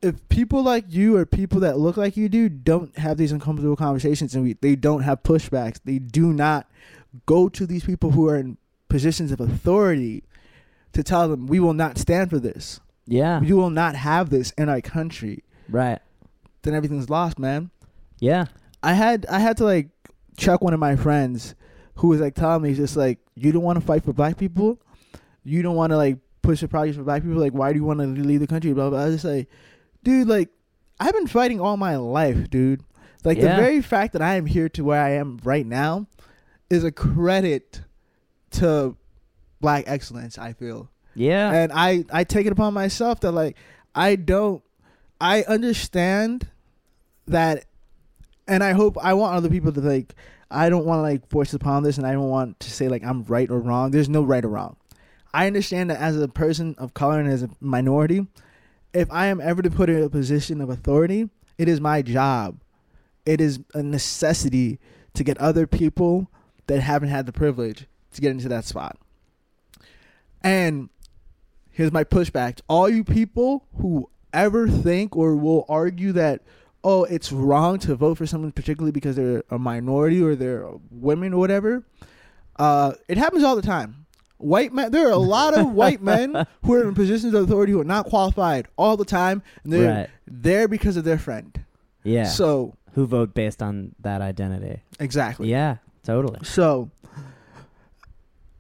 if 0.03 0.29
people 0.29 0.62
like 0.62 0.85
you 0.89 1.16
or 1.16 1.25
people 1.25 1.61
that 1.61 1.79
look 1.79 1.97
like 1.97 2.16
you 2.16 2.29
do 2.29 2.49
don't 2.49 2.99
have 2.99 3.16
these 3.16 3.33
uncomfortable 3.33 3.77
conversations 3.77 4.35
and 4.35 4.45
we, 4.45 4.53
they 4.61 4.75
don't 4.77 5.03
have 5.03 5.23
pushbacks 5.23 5.79
they 5.85 5.99
do 5.99 6.33
not 6.33 6.68
go 7.27 7.49
to 7.49 7.66
these 7.66 7.85
people 7.85 8.11
who 8.11 8.29
are 8.29 8.37
in 8.37 8.57
positions 8.89 9.33
of 9.33 9.41
authority 9.41 10.25
to 10.93 11.03
tell 11.03 11.29
them 11.29 11.47
we 11.47 11.59
will 11.61 11.73
not 11.75 11.97
stand 11.97 12.29
for 12.29 12.39
this 12.39 12.81
yeah. 13.07 13.41
we 13.41 13.53
will 13.53 13.70
not 13.70 13.95
have 13.95 14.29
this 14.31 14.51
in 14.59 14.68
our 14.68 14.81
country 14.83 15.43
Right. 15.70 16.01
then 16.62 16.75
everything's 16.75 17.09
lost 17.09 17.39
man 17.39 17.70
Yeah. 18.18 18.47
I 18.83 18.93
had 18.95 19.25
I 19.31 19.39
had 19.39 19.57
to 19.59 19.64
like 19.64 19.89
check 20.37 20.61
one 20.61 20.75
of 20.75 20.81
my 20.81 20.97
friends 20.97 21.55
who 22.03 22.09
was 22.09 22.21
like 22.21 22.35
telling 22.35 22.63
me 22.63 22.75
just 22.75 22.97
like 22.97 23.21
you 23.37 23.53
don't 23.53 23.63
want 23.63 23.79
to 23.81 23.85
fight 23.87 24.03
for 24.05 24.13
black 24.13 24.37
people, 24.37 24.77
you 25.45 25.63
don't 25.63 25.77
want 25.77 25.91
to 25.93 25.97
like 25.97 26.19
push 26.43 26.61
the 26.61 26.67
projects 26.67 26.97
for 26.97 27.05
black 27.05 27.23
people. 27.23 27.39
Like 27.39 27.53
why 27.55 27.73
do 27.73 27.79
you 27.79 27.85
want 27.85 28.01
to 28.01 28.07
leave 28.07 28.41
the 28.41 28.47
country? 28.49 28.73
Blah 28.73 28.91
blah. 28.91 28.99
blah. 28.99 29.03
I 29.03 29.07
was 29.07 29.23
just 29.23 29.25
like, 29.25 29.49
dude, 30.03 30.27
like 30.27 30.49
I've 30.99 31.13
been 31.15 31.29
fighting 31.29 31.61
all 31.61 31.77
my 31.77 31.95
life, 31.97 32.51
dude. 32.51 32.83
Like 33.25 33.39
Yeah. 33.39 33.55
the 33.57 33.63
very 33.63 33.81
fact 33.81 34.15
that 34.15 34.23
I 34.23 34.35
am 34.35 34.47
here 34.47 34.69
to 34.71 34.83
where 34.85 35.01
I 35.01 35.11
am 35.11 35.39
right 35.45 35.65
now 35.65 36.09
is 36.69 36.83
a 36.83 36.91
credit 36.91 37.83
to 38.53 38.97
black 39.61 39.85
excellence. 39.87 40.39
I 40.39 40.55
feel 40.55 40.91
Yeah. 41.15 41.53
and 41.53 41.71
I 41.73 42.05
I 42.13 42.25
take 42.25 42.47
it 42.47 42.53
upon 42.53 42.75
myself 42.75 43.21
that 43.21 43.31
like 43.31 43.57
I 43.95 44.17
don't 44.17 44.61
I 45.21 45.43
understand 45.43 46.49
that 47.29 47.65
and 48.49 48.65
I 48.65 48.73
hope 48.73 48.99
I 49.01 49.15
want 49.15 49.37
other 49.37 49.49
people 49.49 49.71
to 49.71 49.81
like 49.81 50.17
I 50.53 50.69
don't 50.69 50.85
want 50.85 50.99
to 50.99 51.03
like 51.03 51.29
force 51.29 51.55
upon 51.55 51.83
this 51.83 51.99
and 51.99 52.07
I 52.07 52.13
don't 52.13 52.29
want 52.29 52.61
to 52.61 52.71
say 52.71 52.89
like 52.89 53.05
I'm 53.05 53.25
right 53.25 53.51
or 53.51 53.61
wrong. 53.61 53.91
There's 53.91 54.09
no 54.09 54.23
right 54.23 54.45
or 54.45 54.49
wrong. 54.49 54.77
I 55.35 55.47
understand 55.47 55.91
that 55.91 56.01
as 56.01 56.21
a 56.21 56.29
person 56.29 56.75
of 56.79 56.95
color 56.95 57.19
and 57.19 57.29
as 57.29 57.43
a 57.43 57.51
minority, 57.61 58.27
if 58.93 59.11
I 59.11 59.27
am 59.27 59.41
ever 59.41 59.63
to 59.63 59.71
put 59.71 59.89
in 59.89 60.03
a 60.03 60.11
position 60.11 60.61
of 60.61 60.69
authority, 60.69 61.31
it 61.57 61.69
is 61.69 61.81
my 61.81 62.03
job. 62.03 62.61
It 63.25 63.41
is 63.41 63.61
a 63.73 63.83
necessity 63.83 64.79
to 65.15 65.25
get 65.25 65.39
other 65.39 65.67
people 65.67 66.31
that 66.67 66.81
haven't 66.81 67.09
had 67.09 67.27
the 67.27 67.33
privilege 67.33 67.87
to 68.13 68.21
get 68.21 68.31
into 68.31 68.49
that 68.49 68.65
spot. 68.65 68.99
And 70.43 70.91
here's 71.71 71.93
my 71.93 72.05
pushback 72.05 72.61
all 72.69 72.89
you 72.89 73.05
people 73.05 73.65
who 73.81 74.11
ever 74.33 74.69
think 74.69 75.17
or 75.17 75.37
will 75.37 75.65
argue 75.69 76.13
that 76.13 76.43
oh 76.85 77.05
it's 77.05 77.30
wrong 77.33 77.78
to 77.78 77.95
vote 77.95 78.16
for 78.18 78.26
someone 78.26 78.53
particularly 78.53 78.93
because 78.93 79.16
they're 79.16 79.43
a 79.51 79.59
minority 79.59 80.22
or 80.22 80.35
they're 80.35 80.68
women 80.91 81.33
or 81.33 81.39
whatever 81.39 81.85
uh, 82.57 82.93
it 83.09 83.16
happens 83.18 83.43
all 83.45 83.57
the 83.57 83.62
time 83.62 84.07
white 84.39 84.72
men 84.72 84.91
there 84.91 85.07
are 85.07 85.12
a 85.12 85.16
lot 85.16 85.57
of 85.57 85.72
white 85.80 86.03
men 86.03 86.47
who 86.64 86.74
are 86.74 86.87
in 86.89 86.95
positions 86.95 87.33
of 87.35 87.45
authority 87.45 87.72
who 87.72 87.80
are 87.80 87.85
not 87.85 88.07
qualified 88.07 88.66
all 88.76 88.97
the 88.97 89.05
time 89.05 89.43
and 89.64 89.72
they're 89.72 89.95
Right. 90.01 90.11
there 90.26 90.66
because 90.68 90.97
of 90.97 91.05
their 91.05 91.18
friend 91.18 91.64
Yeah. 92.03 92.24
so 92.26 92.74
Who 92.95 93.07
vote 93.07 93.33
based 93.35 93.62
on 93.62 93.95
that 94.01 94.20
identity? 94.20 94.83
exactly 94.99 95.49
Yeah. 95.49 95.76
Totally. 96.05 96.41
So, 96.43 96.91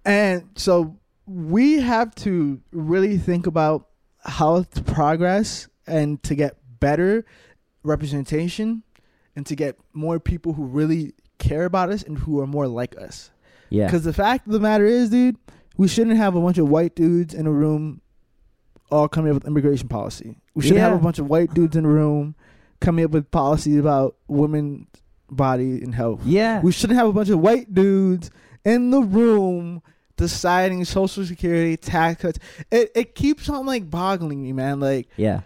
and 0.04 0.48
so 0.56 0.96
we 1.26 1.80
have 1.80 2.14
to 2.16 2.60
really 2.72 3.18
think 3.18 3.46
about 3.46 3.88
how 4.24 4.62
to 4.62 4.82
progress 4.82 5.68
and 5.86 6.22
to 6.24 6.34
get 6.34 6.56
better 6.80 7.24
representation 7.82 8.82
and 9.34 9.46
to 9.46 9.56
get 9.56 9.78
more 9.92 10.20
people 10.20 10.52
who 10.52 10.64
really 10.64 11.14
care 11.38 11.64
about 11.64 11.90
us 11.90 12.02
and 12.02 12.18
who 12.18 12.40
are 12.40 12.46
more 12.46 12.68
like 12.68 12.96
us. 12.98 13.30
Yeah. 13.70 13.86
Because 13.86 14.04
the 14.04 14.12
fact 14.12 14.46
of 14.46 14.52
the 14.52 14.60
matter 14.60 14.84
is, 14.84 15.10
dude, 15.10 15.36
we 15.76 15.88
shouldn't 15.88 16.16
have 16.16 16.36
a 16.36 16.40
bunch 16.40 16.58
of 16.58 16.68
white 16.68 16.94
dudes 16.94 17.34
in 17.34 17.46
a 17.46 17.52
room 17.52 18.00
all 18.90 19.08
coming 19.08 19.30
up 19.30 19.34
with 19.34 19.46
immigration 19.46 19.88
policy. 19.88 20.36
We 20.54 20.62
shouldn't 20.62 20.80
have 20.80 20.92
a 20.92 20.98
bunch 20.98 21.18
of 21.18 21.26
white 21.26 21.54
dudes 21.54 21.76
in 21.76 21.84
a 21.84 21.88
room 21.88 22.34
coming 22.80 23.04
up 23.04 23.12
with 23.12 23.30
policy 23.30 23.78
about 23.78 24.16
women's 24.28 24.86
body 25.30 25.82
and 25.82 25.94
health. 25.94 26.20
Yeah. 26.24 26.60
We 26.60 26.72
shouldn't 26.72 26.98
have 26.98 27.08
a 27.08 27.12
bunch 27.12 27.30
of 27.30 27.38
white 27.38 27.72
dudes 27.72 28.30
in 28.64 28.90
the 28.90 29.00
room 29.00 29.82
deciding 30.16 30.84
social 30.84 31.24
security 31.24 31.76
tax 31.76 32.20
cuts. 32.20 32.38
It 32.70 32.90
it 32.94 33.14
keeps 33.14 33.48
on 33.48 33.66
like 33.66 33.90
boggling 33.90 34.42
me, 34.42 34.52
man. 34.52 34.78
Like 34.78 35.08
yeah. 35.16 35.40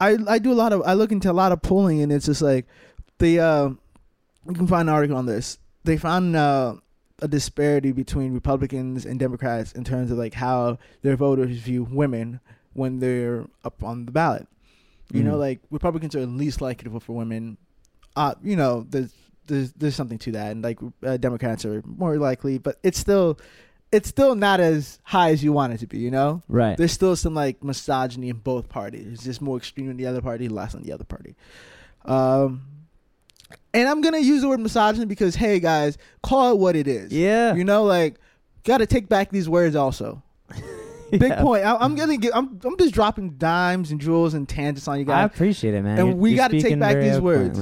I 0.00 0.16
I 0.28 0.38
do 0.38 0.52
a 0.52 0.54
lot 0.54 0.72
of 0.72 0.82
I 0.84 0.94
look 0.94 1.12
into 1.12 1.30
a 1.30 1.32
lot 1.34 1.52
of 1.52 1.62
polling 1.62 2.02
and 2.02 2.12
it's 2.12 2.26
just 2.26 2.42
like 2.42 2.66
the 3.18 3.40
uh, 3.40 3.68
you 4.46 4.54
can 4.54 4.66
find 4.66 4.88
an 4.88 4.94
article 4.94 5.16
on 5.16 5.26
this. 5.26 5.58
They 5.84 5.96
found 5.96 6.36
uh, 6.36 6.74
a 7.22 7.28
disparity 7.28 7.92
between 7.92 8.34
Republicans 8.34 9.06
and 9.06 9.18
Democrats 9.18 9.72
in 9.72 9.84
terms 9.84 10.10
of 10.10 10.18
like 10.18 10.34
how 10.34 10.78
their 11.02 11.16
voters 11.16 11.56
view 11.58 11.84
women 11.90 12.40
when 12.74 12.98
they're 13.00 13.46
up 13.64 13.82
on 13.82 14.04
the 14.06 14.12
ballot. 14.12 14.46
You 15.12 15.22
know, 15.22 15.36
Mhm. 15.36 15.38
like 15.40 15.60
Republicans 15.70 16.16
are 16.16 16.26
least 16.26 16.60
likely 16.60 16.84
to 16.84 16.90
vote 16.90 17.04
for 17.04 17.14
women. 17.14 17.56
Uh, 18.16 18.34
you 18.42 18.56
know, 18.56 18.84
there's 18.90 19.12
there's 19.46 19.72
there's 19.74 19.94
something 19.94 20.18
to 20.18 20.32
that, 20.32 20.50
and 20.50 20.62
like 20.64 20.78
uh, 21.04 21.16
Democrats 21.16 21.64
are 21.64 21.82
more 21.86 22.16
likely, 22.18 22.58
but 22.58 22.78
it's 22.82 22.98
still 22.98 23.38
it's 23.92 24.08
still 24.08 24.34
not 24.34 24.60
as 24.60 24.98
high 25.04 25.30
as 25.30 25.42
you 25.44 25.52
want 25.52 25.72
it 25.72 25.78
to 25.78 25.86
be. 25.86 25.98
You 25.98 26.10
know, 26.10 26.42
Right. 26.48 26.76
there's 26.76 26.92
still 26.92 27.16
some 27.16 27.34
like 27.34 27.62
misogyny 27.62 28.28
in 28.28 28.36
both 28.36 28.68
parties. 28.68 29.06
It's 29.12 29.24
just 29.24 29.40
more 29.40 29.56
extreme 29.56 29.90
in 29.90 29.96
the 29.96 30.06
other 30.06 30.20
party, 30.20 30.48
less 30.48 30.74
on 30.74 30.82
the 30.82 30.92
other 30.92 31.04
party. 31.04 31.36
Um, 32.04 32.62
and 33.72 33.88
I'm 33.88 34.00
gonna 34.00 34.18
use 34.18 34.42
the 34.42 34.48
word 34.48 34.60
misogyny 34.60 35.06
because 35.06 35.34
hey 35.36 35.60
guys, 35.60 35.98
call 36.22 36.52
it 36.52 36.58
what 36.58 36.76
it 36.76 36.88
is. 36.88 37.12
Yeah. 37.12 37.54
You 37.54 37.64
know, 37.64 37.84
like 37.84 38.16
got 38.64 38.78
to 38.78 38.86
take 38.86 39.08
back 39.08 39.30
these 39.30 39.48
words 39.48 39.76
also. 39.76 40.22
Big 41.12 41.22
Yeah. 41.22 41.40
point. 41.42 41.64
I, 41.64 41.76
I'm 41.76 41.94
gonna 41.94 42.16
get. 42.16 42.34
I'm. 42.36 42.58
I'm 42.64 42.76
just 42.76 42.92
dropping 42.92 43.36
dimes 43.38 43.92
and 43.92 44.00
jewels 44.00 44.34
and 44.34 44.48
tangents 44.48 44.88
on 44.88 44.98
you 44.98 45.04
guys. 45.04 45.22
I 45.22 45.24
appreciate 45.24 45.74
it, 45.74 45.82
man. 45.82 45.98
And 45.98 46.08
You're- 46.08 46.18
we 46.20 46.30
you're 46.30 46.36
gotta 46.38 46.60
take 46.60 46.78
back 46.80 46.96
these 46.98 47.20
words. 47.20 47.60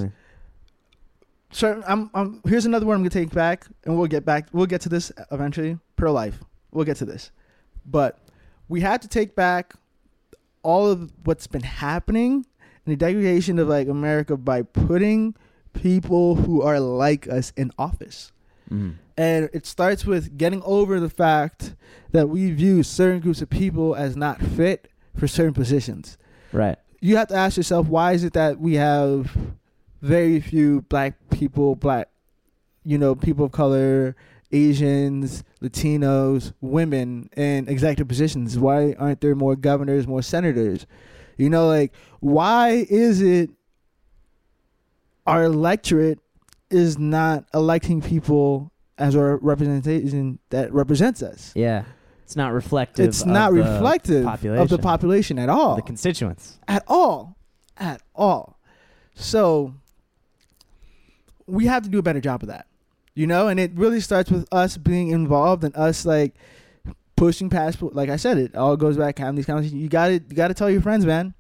Certain. 1.55 1.85
I'm. 1.87 2.11
I'm. 2.15 2.41
Here's 2.47 2.67
another 2.67 2.85
word 2.85 2.95
I'm 2.95 3.01
gonna 3.01 3.11
take 3.11 3.31
back, 3.31 3.67
and 3.85 3.97
we'll 3.97 4.09
get 4.09 4.25
back. 4.25 4.49
We'll 4.53 4.67
get 4.67 4.81
to 4.83 4.89
this 4.89 5.13
eventually. 5.31 5.79
Pro 5.97 6.13
life. 6.13 6.41
We'll 6.73 6.85
get 6.85 6.97
to 6.97 7.05
this, 7.05 7.31
but 7.87 8.19
we 8.69 8.81
have 8.81 9.01
to 9.01 9.09
take 9.09 9.37
back 9.37 9.75
all 10.65 10.91
of 10.91 11.13
what's 11.23 11.47
been 11.47 11.63
happening 11.63 12.45
and 12.85 12.93
the 12.93 12.97
degradation 12.97 13.61
of 13.61 13.69
like 13.69 13.87
America 13.87 14.37
by 14.37 14.63
putting 14.63 15.37
people 15.75 16.35
who 16.35 16.61
are 16.63 16.81
like 16.81 17.29
us 17.29 17.53
in 17.57 17.71
office. 17.79 18.33
Mhm. 18.71 18.95
And 19.17 19.49
it 19.53 19.65
starts 19.67 20.05
with 20.05 20.37
getting 20.37 20.61
over 20.65 20.99
the 20.99 21.11
fact 21.11 21.77
that 22.11 22.29
we 22.29 22.51
view 22.51 22.83
certain 22.83 23.21
groups 23.21 23.41
of 23.43 23.51
people 23.51 23.95
as 23.95 24.17
not 24.17 24.41
fit 24.41 24.89
for 25.15 25.29
certain 25.29 25.55
positions. 25.55 26.19
Right. 26.53 26.79
You 27.01 27.17
have 27.19 27.29
to 27.29 27.37
ask 27.37 27.57
yourself, 27.57 27.87
why 27.87 28.13
is 28.13 28.25
it 28.25 28.33
that 28.33 28.59
we 28.59 28.75
have 28.75 29.37
very 30.05 30.39
few 30.39 30.83
black 30.83 31.15
people, 31.31 31.75
black, 31.75 32.09
you 32.85 32.99
know, 32.99 33.15
people 33.15 33.47
of 33.47 33.53
color, 33.53 34.15
Asians, 34.53 35.43
Latinos, 35.63 36.53
women 36.61 37.31
in 37.37 37.69
executive 37.69 38.07
positions? 38.07 38.59
Why 38.59 38.93
aren't 38.99 39.23
there 39.23 39.35
more 39.35 39.57
governors, 39.57 40.07
more 40.07 40.21
senators? 40.21 40.87
You 41.39 41.49
know, 41.49 41.67
like, 41.67 41.93
why 42.21 42.87
is 42.89 43.23
it 43.23 43.51
our 45.27 45.45
electorate 45.45 46.21
is 46.71 46.99
not 46.99 47.47
electing 47.55 48.03
people 48.03 48.73
as 48.99 49.17
our 49.17 49.39
representation 49.39 50.39
that 50.51 50.73
represents 50.73 51.23
us? 51.23 51.51
Yeah. 51.57 51.85
It's 52.25 52.37
not 52.37 52.53
reflective. 52.53 53.07
It's 53.07 53.23
of 53.23 53.29
not 53.29 53.53
the 53.53 53.63
reflective 53.63 54.27
of 54.27 54.69
the 54.69 54.79
population 54.79 55.39
at 55.39 55.49
all. 55.49 55.77
The 55.77 55.83
constituents. 55.83 56.59
at 56.69 56.85
all. 56.89 57.37
at 57.79 58.03
all. 58.15 58.59
So 59.15 59.75
we 61.47 61.67
have 61.67 61.83
to 61.85 61.89
do 61.89 61.99
a 61.99 62.03
better 62.03 62.21
job 62.21 62.43
of 62.43 62.49
that, 62.49 62.67
you 63.15 63.27
know. 63.27 63.49
And 63.49 63.59
it 63.61 63.73
really 63.75 64.01
starts 64.01 64.31
with 64.31 64.47
us 64.53 64.77
being 64.77 65.09
involved 65.09 65.65
and 65.65 65.75
us 65.77 66.05
like 66.07 66.35
pushing 67.17 67.51
past. 67.51 67.81
Like 67.83 68.09
I 68.09 68.17
said, 68.17 68.39
it 68.39 68.55
all 68.57 68.77
goes 68.77 68.97
back 68.97 69.17
to 69.17 69.23
having 69.23 69.37
these 69.37 69.47
conversations. 69.47 69.81
You 69.83 69.89
got 69.89 70.07
to 70.09 70.13
you 70.15 70.21
got 70.35 70.49
to 70.49 70.55
tell 70.55 70.71
your 70.71 70.81
friends, 70.81 71.05
man. 71.07 71.35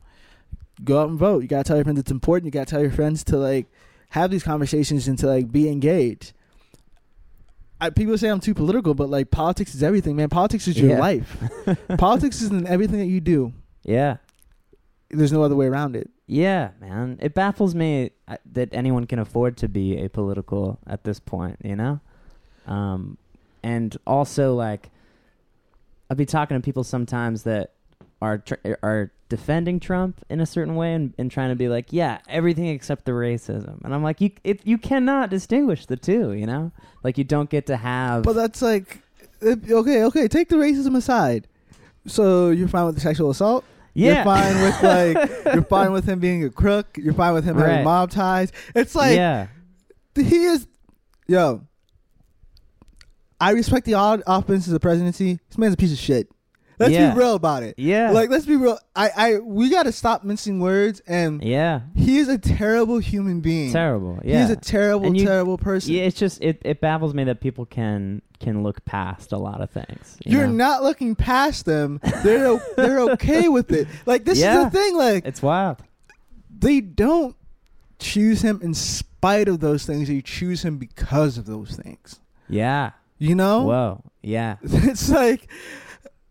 Go 0.82 1.00
out 1.02 1.08
and 1.08 1.18
vote. 1.18 1.42
You 1.42 1.48
got 1.48 1.58
to 1.58 1.64
tell 1.64 1.76
your 1.76 1.84
friends 1.84 2.00
it's 2.00 2.10
important. 2.10 2.46
You 2.46 2.50
got 2.50 2.66
to 2.66 2.70
tell 2.70 2.82
your 2.82 2.90
friends 2.92 3.22
to 3.24 3.36
like 3.36 3.66
have 4.10 4.30
these 4.30 4.42
conversations 4.42 5.08
and 5.08 5.18
to 5.18 5.26
like 5.26 5.50
be 5.52 5.68
engaged. 5.68 6.32
I, 7.80 7.90
people 7.90 8.16
say 8.16 8.28
I'm 8.28 8.40
too 8.40 8.54
political, 8.54 8.94
but 8.94 9.08
like 9.10 9.30
politics 9.30 9.74
is 9.74 9.82
everything, 9.82 10.16
man. 10.16 10.28
Politics 10.28 10.68
is 10.68 10.78
your 10.78 10.90
Yeah. 10.90 10.98
life. 11.00 11.36
politics 11.98 12.40
is 12.40 12.50
in 12.50 12.66
everything 12.66 12.98
that 12.98 13.06
you 13.06 13.20
do. 13.20 13.52
Yeah. 13.82 14.18
There's 15.10 15.32
no 15.32 15.42
other 15.42 15.56
way 15.56 15.66
around 15.66 15.96
it. 15.96 16.10
Yeah, 16.26 16.70
man. 16.80 17.18
It 17.20 17.34
baffles 17.34 17.74
me 17.74 18.12
uh, 18.26 18.38
that 18.52 18.70
anyone 18.72 19.06
can 19.06 19.18
afford 19.18 19.56
to 19.58 19.68
be 19.68 19.96
apolitical 19.96 20.78
at 20.86 21.04
this 21.04 21.20
point, 21.20 21.58
you 21.62 21.76
know? 21.76 22.00
Um, 22.66 23.18
and 23.62 23.96
also, 24.06 24.54
like, 24.54 24.90
I'll 26.08 26.16
be 26.16 26.26
talking 26.26 26.56
to 26.56 26.62
people 26.62 26.84
sometimes 26.84 27.42
that 27.42 27.72
are 28.22 28.38
tr- 28.38 28.54
are 28.82 29.10
defending 29.28 29.80
Trump 29.80 30.24
in 30.30 30.40
a 30.40 30.46
certain 30.46 30.76
way 30.76 30.94
and, 30.94 31.12
and 31.18 31.30
trying 31.30 31.50
to 31.50 31.56
be 31.56 31.68
like, 31.68 31.86
yeah, 31.90 32.20
everything 32.28 32.68
except 32.68 33.04
the 33.04 33.12
racism. 33.12 33.84
And 33.84 33.94
I'm 33.94 34.02
like, 34.02 34.20
you 34.20 34.30
it, 34.44 34.60
you 34.64 34.78
cannot 34.78 35.28
distinguish 35.28 35.84
the 35.86 35.96
two, 35.96 36.32
you 36.32 36.46
know? 36.46 36.72
Like, 37.02 37.18
you 37.18 37.24
don't 37.24 37.50
get 37.50 37.66
to 37.66 37.76
have. 37.76 38.22
But 38.22 38.34
that's 38.34 38.62
like, 38.62 39.00
okay, 39.42 40.04
okay. 40.04 40.28
Take 40.28 40.48
the 40.48 40.56
racism 40.56 40.96
aside. 40.96 41.48
So 42.06 42.48
you're 42.50 42.68
fine 42.68 42.86
with 42.86 42.94
the 42.94 43.00
sexual 43.02 43.30
assault. 43.30 43.64
Yeah. 43.94 44.14
You're 44.16 44.24
fine 44.24 44.60
with 44.60 44.82
like, 44.82 45.54
you're 45.54 45.64
fine 45.68 45.92
with 45.92 46.08
him 46.08 46.18
being 46.18 46.44
a 46.44 46.50
crook. 46.50 46.98
You're 47.00 47.14
fine 47.14 47.32
with 47.34 47.44
him 47.44 47.56
Right. 47.56 47.68
having 47.68 47.84
mob 47.84 48.10
ties. 48.10 48.52
It's 48.74 48.94
like 48.94 49.16
yeah. 49.16 49.46
he 50.14 50.44
is. 50.44 50.66
Yo, 51.26 51.62
I 53.40 53.50
respect 53.52 53.86
the 53.86 53.94
odd 53.94 54.22
offense 54.26 54.66
of 54.66 54.72
the 54.72 54.80
presidency. 54.80 55.38
This 55.48 55.58
man's 55.58 55.74
a 55.74 55.76
piece 55.76 55.92
of 55.92 55.98
shit. 55.98 56.28
Let's 56.78 56.92
Yeah. 56.92 57.12
be 57.12 57.18
real 57.18 57.34
about 57.34 57.62
it. 57.62 57.74
Yeah. 57.78 58.10
Like, 58.10 58.30
let's 58.30 58.46
be 58.46 58.56
real. 58.56 58.78
I, 58.96 59.10
I, 59.16 59.38
we 59.38 59.70
got 59.70 59.84
to 59.84 59.92
stop 59.92 60.24
mincing 60.24 60.58
words. 60.60 61.00
And 61.06 61.42
yeah. 61.42 61.82
he 61.94 62.18
is 62.18 62.28
a 62.28 62.36
terrible 62.38 62.98
human 62.98 63.40
being. 63.40 63.72
Terrible. 63.72 64.18
Yeah. 64.24 64.40
He's 64.40 64.50
a 64.50 64.56
terrible, 64.56 65.14
you- 65.16 65.24
terrible 65.24 65.56
person. 65.58 65.92
Yeah, 65.92 66.02
it's 66.02 66.18
just 66.18 66.42
it, 66.42 66.60
it 66.64 66.80
baffles 66.80 67.14
me 67.14 67.24
that 67.24 67.40
people 67.40 67.64
can 67.66 68.22
can 68.40 68.62
look 68.62 68.84
past 68.84 69.32
a 69.32 69.38
lot 69.38 69.60
of 69.62 69.70
things. 69.70 70.18
you 70.24 70.36
You're 70.38 70.46
know? 70.48 70.52
not 70.54 70.82
looking 70.82 71.14
past 71.14 71.64
them. 71.64 72.00
They're 72.22 72.58
they're 72.76 73.00
okay 73.12 73.48
with 73.48 73.70
it. 73.72 73.88
Like 74.06 74.24
this 74.24 74.38
Yeah. 74.38 74.58
is 74.58 74.64
the 74.64 74.70
thing. 74.78 74.96
Like 74.96 75.24
It's 75.24 75.40
wild. 75.42 75.78
they 76.58 76.80
don't 76.80 77.36
choose 77.98 78.42
him 78.42 78.60
in 78.62 78.74
spite 78.74 79.48
of 79.48 79.60
those 79.60 79.86
things. 79.86 80.08
They 80.08 80.20
choose 80.20 80.62
him 80.64 80.76
because 80.78 81.38
of 81.38 81.46
those 81.46 81.76
things. 81.76 82.20
Yeah. 82.48 82.90
You 83.18 83.34
know? 83.34 83.62
Whoa. 83.62 84.02
Yeah. 84.22 84.56
It's 84.62 85.08
like 85.08 85.48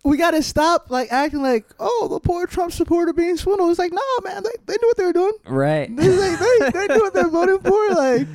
we 0.04 0.18
got 0.18 0.32
to 0.32 0.44
stop 0.44 0.90
like 0.90 1.12
acting 1.12 1.42
like 1.42 1.66
oh 1.80 2.08
the 2.12 2.20
poor 2.20 2.46
Trump 2.48 2.72
supporter 2.74 3.14
being 3.14 3.38
swindled. 3.38 3.70
It's 3.72 3.80
like 3.80 3.94
nah, 3.94 4.02
man. 4.24 4.44
They 4.44 4.50
they 4.66 4.74
knew 4.82 4.88
what 4.88 4.98
they 4.98 5.06
were 5.06 5.14
doing. 5.14 5.34
Right. 5.46 5.96
They 5.96 6.10
like, 6.10 6.40
they, 6.40 6.72
they 6.88 6.94
knew 6.94 7.02
what 7.02 7.14
they're 7.14 7.28
voting 7.30 7.60
for. 7.60 7.90
Like 7.92 8.28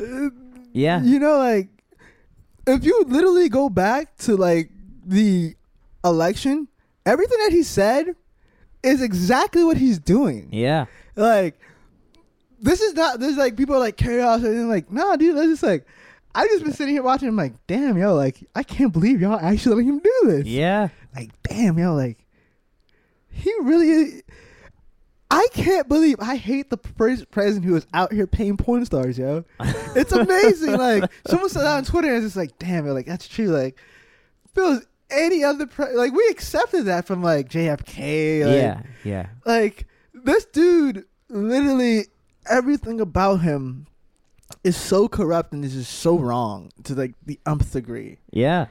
uh, 0.00 0.30
Yeah. 0.72 1.02
you 1.02 1.18
know 1.18 1.38
like 1.38 1.68
if 2.66 2.84
you 2.84 3.02
literally 3.06 3.48
go 3.48 3.68
back 3.70 4.16
to 4.18 4.36
like 4.36 4.70
the 5.06 5.54
election 6.04 6.68
everything 7.06 7.38
that 7.44 7.52
he 7.52 7.62
said 7.62 8.14
is 8.82 9.00
exactly 9.00 9.64
what 9.64 9.76
he's 9.76 9.98
doing 9.98 10.48
Yeah. 10.52 10.86
like 11.16 11.58
this 12.60 12.80
is 12.80 12.94
not 12.94 13.20
this 13.20 13.30
is 13.30 13.36
like 13.36 13.56
people 13.56 13.74
are 13.76 13.78
like 13.78 13.96
chaos 13.96 14.42
and 14.42 14.68
like 14.68 14.90
nah 14.90 15.16
dude 15.16 15.36
that's 15.36 15.46
just 15.48 15.62
like 15.62 15.86
i 16.34 16.46
just 16.46 16.64
been 16.64 16.72
sitting 16.72 16.94
here 16.94 17.02
watching 17.02 17.28
I'm 17.28 17.36
like 17.36 17.54
damn 17.66 17.96
yo 17.96 18.14
like 18.14 18.36
i 18.54 18.62
can't 18.62 18.92
believe 18.92 19.20
y'all 19.20 19.38
actually 19.38 19.76
letting 19.76 19.88
him 19.94 19.98
do 20.00 20.20
this 20.24 20.46
Yeah. 20.46 20.88
Like 21.16 21.30
damn 21.42 21.78
yo 21.78 21.94
like 21.94 22.24
he 23.28 23.52
really 23.62 24.22
I 25.30 25.48
can't 25.52 25.88
believe 25.88 26.16
I 26.20 26.36
hate 26.36 26.70
the 26.70 26.76
pres- 26.76 27.24
president 27.24 27.64
who 27.64 27.74
is 27.74 27.86
out 27.92 28.12
here 28.12 28.28
paying 28.28 28.56
porn 28.56 28.84
stars, 28.84 29.18
yo. 29.18 29.44
It's 29.96 30.12
amazing. 30.12 30.76
like 30.76 31.10
someone 31.26 31.48
said 31.50 31.62
that 31.62 31.78
on 31.78 31.84
Twitter, 31.84 32.08
and 32.08 32.18
it's 32.18 32.26
just 32.26 32.36
like, 32.36 32.56
damn, 32.60 32.86
yo, 32.86 32.92
like 32.92 33.06
that's 33.06 33.26
true. 33.26 33.48
Like, 33.48 33.76
feels 34.54 34.86
any 35.10 35.42
other 35.42 35.66
pre- 35.66 35.94
like 35.94 36.12
we 36.12 36.26
accepted 36.30 36.84
that 36.84 37.06
from 37.06 37.22
like 37.22 37.48
JFK. 37.48 38.44
Like, 38.44 38.54
yeah. 38.54 38.82
Yeah. 39.04 39.26
like 39.44 39.86
this 40.14 40.44
dude, 40.44 41.04
literally 41.28 42.06
everything 42.48 43.00
about 43.00 43.40
him 43.40 43.86
is 44.62 44.76
so 44.76 45.08
corrupt 45.08 45.52
and 45.52 45.64
this 45.64 45.74
is 45.74 45.86
just 45.86 45.98
so 45.98 46.18
wrong 46.18 46.70
to 46.84 46.94
like 46.94 47.14
the 47.24 47.40
umpth 47.46 47.72
degree. 47.72 48.18
Yeah. 48.30 48.66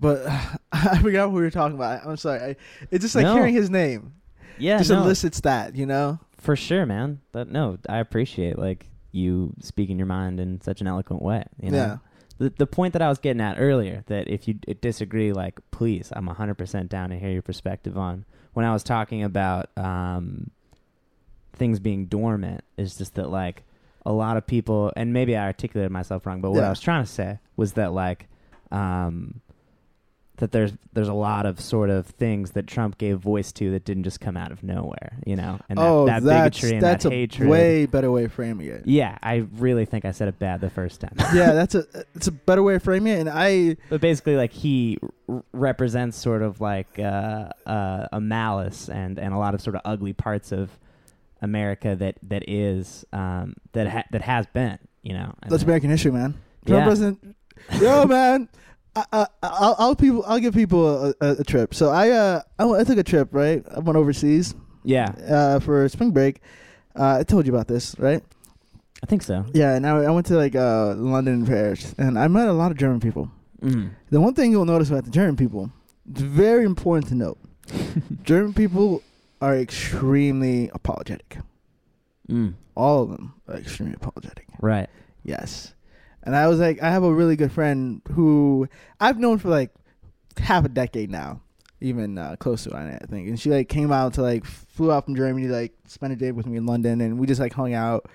But 0.00 0.26
I 0.72 0.98
forgot 1.00 1.28
what 1.28 1.34
we 1.36 1.40
were 1.42 1.50
talking 1.50 1.76
about. 1.76 2.06
I'm 2.06 2.16
sorry. 2.16 2.40
I, 2.40 2.56
it's 2.90 3.02
just 3.02 3.14
like 3.14 3.24
No. 3.24 3.34
hearing 3.34 3.54
his 3.54 3.70
name 3.70 4.12
Yeah. 4.58 4.78
just 4.78 4.90
no, 4.90 5.02
elicits 5.02 5.40
that, 5.40 5.76
you 5.76 5.86
know. 5.86 6.18
for 6.38 6.54
sure, 6.56 6.86
man. 6.86 7.20
But 7.32 7.48
no, 7.50 7.78
I 7.88 7.98
appreciate 7.98 8.58
like 8.58 8.86
you 9.12 9.54
speaking 9.60 9.96
your 9.98 10.06
mind 10.06 10.38
in 10.40 10.60
such 10.60 10.80
an 10.80 10.86
eloquent 10.86 11.22
way. 11.22 11.44
You 11.60 11.70
know. 11.70 11.76
Yeah. 11.76 11.96
The, 12.38 12.52
the 12.56 12.66
point 12.68 12.92
that 12.92 13.02
I 13.02 13.08
was 13.08 13.18
getting 13.18 13.40
at 13.40 13.56
earlier 13.58 14.04
that 14.06 14.28
if 14.28 14.46
you 14.46 14.54
d- 14.54 14.76
disagree, 14.80 15.32
like, 15.32 15.58
please, 15.72 16.12
I'm 16.14 16.28
100% 16.28 16.88
down 16.88 17.10
to 17.10 17.18
hear 17.18 17.30
your 17.30 17.42
perspective 17.42 17.98
on. 17.98 18.24
When 18.52 18.64
I 18.64 18.72
was 18.72 18.84
talking 18.84 19.24
about 19.24 19.70
um, 19.76 20.52
things 21.54 21.80
being 21.80 22.06
dormant, 22.06 22.62
is 22.76 22.94
just 22.96 23.14
that, 23.16 23.28
like, 23.30 23.64
a 24.06 24.12
lot 24.12 24.36
of 24.36 24.46
people, 24.46 24.92
and 24.96 25.12
maybe 25.12 25.36
I 25.36 25.46
articulated 25.46 25.90
myself 25.90 26.26
wrong, 26.26 26.40
but 26.40 26.52
what 26.52 26.60
Yeah. 26.60 26.66
I 26.66 26.70
was 26.70 26.78
trying 26.78 27.02
to 27.04 27.10
say 27.10 27.40
was 27.56 27.72
that, 27.72 27.92
like, 27.92 28.28
um, 28.70 29.40
that 30.38 30.52
there's 30.52 30.72
there's 30.92 31.08
a 31.08 31.14
lot 31.14 31.46
of 31.46 31.60
sort 31.60 31.90
of 31.90 32.06
things 32.06 32.52
that 32.52 32.66
Trump 32.66 32.98
gave 32.98 33.18
voice 33.18 33.52
to 33.52 33.70
that 33.72 33.84
didn't 33.84 34.04
just 34.04 34.20
come 34.20 34.36
out 34.36 34.50
of 34.52 34.62
nowhere, 34.62 35.18
you 35.26 35.36
know, 35.36 35.58
and 35.68 35.78
that, 35.78 35.84
oh, 35.86 36.06
that 36.06 36.22
that's 36.24 36.58
bigotry 36.58 36.76
and 36.78 36.82
that's 36.82 37.04
that 37.04 37.12
a 37.12 37.14
hatred. 37.16 37.48
way 37.48 37.86
better 37.86 38.10
way 38.10 38.24
of 38.24 38.32
framing 38.32 38.66
it. 38.68 38.82
Yeah, 38.86 39.18
I 39.22 39.46
really 39.56 39.84
think 39.84 40.04
I 40.04 40.10
said 40.12 40.28
it 40.28 40.38
bad 40.38 40.60
the 40.60 40.70
first 40.70 41.00
time. 41.00 41.14
yeah, 41.34 41.52
that's 41.52 41.74
a 41.74 41.84
it's 42.14 42.26
a 42.26 42.32
better 42.32 42.62
way 42.62 42.74
of 42.76 42.82
framing 42.82 43.12
it. 43.12 43.20
And 43.20 43.28
I 43.28 43.76
But 43.90 44.00
basically, 44.00 44.36
like 44.36 44.52
he 44.52 44.98
r- 45.28 45.42
represents 45.52 46.16
sort 46.16 46.42
of 46.42 46.60
like 46.60 46.98
uh, 46.98 47.48
uh, 47.66 48.08
a 48.12 48.20
malice 48.20 48.88
and, 48.88 49.18
and 49.18 49.32
a 49.34 49.38
lot 49.38 49.54
of 49.54 49.60
sort 49.60 49.76
of 49.76 49.82
ugly 49.84 50.12
parts 50.12 50.52
of 50.52 50.70
America 51.42 51.94
that 51.96 52.16
that 52.22 52.48
is 52.48 53.04
um, 53.12 53.54
that 53.72 53.86
ha- 53.88 54.04
that 54.12 54.22
has 54.22 54.46
been, 54.46 54.78
you 55.02 55.12
know. 55.12 55.34
that's 55.42 55.52
that- 55.54 55.62
American 55.64 55.90
history, 55.90 56.10
man. 56.10 56.34
Trump 56.66 56.80
Yeah. 56.82 56.84
doesn't. 56.88 57.36
Yo, 57.80 58.04
man. 58.06 58.48
I, 59.12 59.20
I, 59.22 59.26
I'll, 59.42 59.76
I'll 59.78 59.96
people. 59.96 60.24
I'll 60.26 60.38
give 60.40 60.54
people 60.54 61.06
a, 61.06 61.14
a, 61.20 61.30
a 61.40 61.44
trip. 61.44 61.74
So 61.74 61.90
I, 61.90 62.10
uh, 62.10 62.42
I, 62.58 62.64
went- 62.64 62.80
I 62.80 62.84
took 62.84 62.98
a 62.98 63.02
trip. 63.04 63.28
Right, 63.32 63.64
I 63.74 63.78
went 63.80 63.96
overseas. 63.96 64.54
Yeah, 64.84 65.08
Uh, 65.28 65.60
for 65.60 65.88
spring 65.88 66.12
break. 66.12 66.40
Uh, 66.98 67.18
I 67.20 67.22
told 67.22 67.46
you 67.46 67.52
about 67.54 67.68
this, 67.68 67.94
right? 67.98 68.22
I 69.02 69.06
think 69.06 69.22
so. 69.22 69.44
Yeah, 69.52 69.74
and 69.76 69.86
I, 69.86 69.90
I 70.04 70.10
went 70.10 70.26
to 70.26 70.34
like 70.36 70.54
uh, 70.56 70.94
London 70.94 71.34
and 71.34 71.46
Paris, 71.46 71.94
and 71.98 72.18
I 72.18 72.26
met 72.28 72.48
a 72.48 72.52
lot 72.52 72.70
of 72.70 72.76
German 72.78 73.00
people. 73.00 73.30
Mm. 73.62 73.90
The 74.10 74.20
one 74.20 74.34
thing 74.34 74.50
you'll 74.50 74.64
notice 74.64 74.88
about 74.90 75.04
the 75.04 75.10
German 75.10 75.36
people, 75.36 75.70
it's 76.10 76.20
very 76.22 76.64
important 76.64 77.08
to 77.08 77.14
note. 77.14 77.38
German 78.22 78.54
people 78.54 79.02
are 79.40 79.56
extremely 79.56 80.70
apologetic. 80.72 81.38
Mm. 82.28 82.54
All 82.74 83.02
of 83.02 83.10
them 83.10 83.34
are 83.46 83.56
extremely 83.56 83.94
apologetic. 83.94 84.46
Right. 84.60 84.88
Yes. 85.22 85.74
And 86.28 86.36
I 86.36 86.46
was 86.46 86.58
like, 86.60 86.82
I 86.82 86.90
have 86.90 87.04
a 87.04 87.14
really 87.14 87.36
good 87.36 87.50
friend 87.50 88.02
who 88.12 88.68
I've 89.00 89.18
known 89.18 89.38
for 89.38 89.48
like 89.48 89.70
half 90.36 90.62
a 90.62 90.68
decade 90.68 91.10
now, 91.10 91.40
even 91.80 92.18
uh, 92.18 92.36
close 92.38 92.64
to 92.64 92.70
it, 92.70 92.74
I 92.74 93.06
think. 93.06 93.28
And 93.28 93.40
she 93.40 93.48
like 93.48 93.70
came 93.70 93.90
out 93.90 94.12
to 94.14 94.20
like 94.20 94.44
flew 94.44 94.92
out 94.92 95.06
from 95.06 95.16
Germany, 95.16 95.46
like 95.46 95.72
spent 95.86 96.12
a 96.12 96.16
day 96.16 96.32
with 96.32 96.44
me 96.44 96.58
in 96.58 96.66
London, 96.66 97.00
and 97.00 97.18
we 97.18 97.26
just 97.26 97.40
like 97.40 97.54
hung 97.54 97.72
out, 97.72 98.10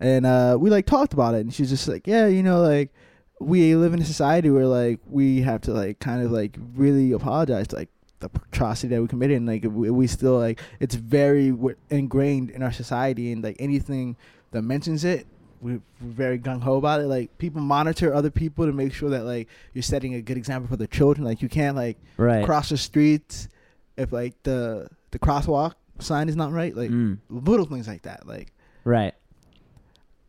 and 0.00 0.24
uh, 0.24 0.56
we 0.58 0.70
like 0.70 0.86
talked 0.86 1.12
about 1.12 1.34
it. 1.34 1.42
And 1.42 1.52
she's 1.52 1.68
just 1.68 1.86
like, 1.86 2.06
yeah, 2.06 2.26
you 2.26 2.42
know, 2.42 2.62
like 2.62 2.90
we 3.38 3.76
live 3.76 3.92
in 3.92 4.00
a 4.00 4.06
society 4.06 4.48
where 4.48 4.66
like 4.66 5.00
we 5.06 5.42
have 5.42 5.60
to 5.60 5.72
like 5.72 5.98
kind 5.98 6.22
of 6.22 6.32
like 6.32 6.56
really 6.74 7.12
apologize 7.12 7.68
to 7.68 7.76
like 7.76 7.90
the 8.20 8.30
atrocity 8.50 8.94
that 8.94 9.02
we 9.02 9.08
committed, 9.08 9.36
and 9.36 9.46
like 9.46 9.66
we, 9.70 10.06
still 10.06 10.38
like 10.38 10.58
it's 10.80 10.94
very 10.94 11.54
ingrained 11.90 12.48
in 12.48 12.62
our 12.62 12.72
society, 12.72 13.30
and 13.30 13.44
like 13.44 13.56
anything 13.58 14.16
that 14.52 14.62
mentions 14.62 15.04
it 15.04 15.26
we're 15.60 15.80
very 16.00 16.38
gung 16.38 16.60
ho 16.62 16.76
about 16.76 17.00
it. 17.00 17.06
Like 17.06 17.36
people 17.38 17.60
monitor 17.60 18.14
other 18.14 18.30
people 18.30 18.66
to 18.66 18.72
make 18.72 18.92
sure 18.94 19.10
that 19.10 19.24
like 19.24 19.48
you're 19.74 19.82
setting 19.82 20.14
a 20.14 20.22
good 20.22 20.36
example 20.36 20.68
for 20.68 20.76
the 20.76 20.86
children. 20.86 21.24
Like 21.24 21.42
you 21.42 21.48
can't 21.48 21.76
like 21.76 21.96
Right. 22.16 22.44
cross 22.44 22.68
the 22.68 22.76
streets 22.76 23.48
if 23.96 24.12
like 24.12 24.40
the 24.44 24.88
the 25.10 25.18
crosswalk 25.18 25.74
sign 25.98 26.28
is 26.28 26.36
not 26.36 26.52
right. 26.52 26.74
Like 26.76 26.90
Mm. 26.90 27.18
little 27.28 27.66
things 27.66 27.88
like 27.88 28.02
that. 28.02 28.26
Like 28.26 28.52
Right. 28.84 29.14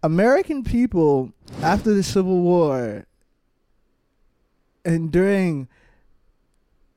American 0.01 0.63
people 0.63 1.31
after 1.61 1.93
the 1.93 2.03
Civil 2.03 2.41
War 2.41 3.05
and 4.85 5.11
during 5.11 5.67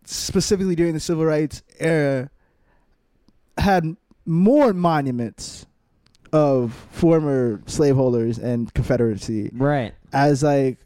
specifically 0.05 0.75
during 0.75 0.95
the 0.95 1.01
civil 1.01 1.25
rights 1.25 1.63
era 1.79 2.31
had 3.59 3.97
more 4.27 4.73
monuments 4.73 5.67
of 6.33 6.73
former 6.91 7.61
slaveholders 7.67 8.39
and 8.39 8.73
Confederacy 8.75 9.51
Right. 9.53 9.93
as 10.13 10.43
like 10.43 10.79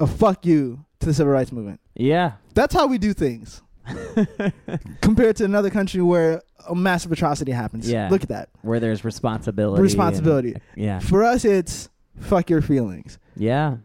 a 0.00 0.06
fuck 0.06 0.46
you 0.46 0.84
to 1.00 1.06
the 1.06 1.14
civil 1.14 1.32
rights 1.32 1.50
movement. 1.52 1.80
Yeah. 1.94 2.32
That's 2.54 2.74
how 2.74 2.86
we 2.86 2.98
do 2.98 3.12
things 3.12 3.62
compared 5.00 5.36
to 5.36 5.44
another 5.44 5.70
country 5.70 6.00
where 6.02 6.42
a 6.68 6.74
massive 6.74 7.12
atrocity 7.12 7.52
happens. 7.52 7.90
Yeah. 7.90 8.08
Look 8.08 8.22
at 8.22 8.28
that. 8.28 8.48
Where 8.62 8.80
there's 8.80 9.04
responsibility. 9.04 9.76
and- 9.76 9.82
Responsibility. 9.82 10.54
yeah. 10.76 10.98
For 11.00 11.22
us, 11.24 11.44
it's 11.44 11.88
fuck 12.20 12.48
your 12.50 12.62
feelings. 12.62 13.18
Yeah. 13.36 13.76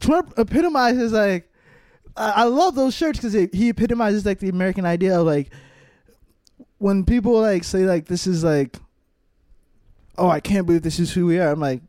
Trump 0.00 0.34
epitomizes 0.36 1.12
like 1.12 1.50
I, 2.16 2.30
I 2.30 2.44
love 2.44 2.74
those 2.74 2.94
shirts 2.94 3.18
because 3.20 3.32
he 3.52 3.68
epitomizes 3.68 4.26
like 4.26 4.38
the 4.40 4.48
American 4.48 4.84
idea 4.84 5.18
of 5.18 5.26
like 5.26 5.50
when 6.78 7.04
people 7.04 7.40
like 7.40 7.64
say 7.64 7.84
like 7.84 8.06
this 8.06 8.26
is 8.26 8.44
like 8.44 8.76
oh 10.18 10.28
I 10.28 10.40
can't 10.40 10.66
believe 10.66 10.82
this 10.82 10.98
is 10.98 11.12
who 11.12 11.26
we 11.26 11.38
are. 11.38 11.50
I'm 11.52 11.60
like 11.60 11.82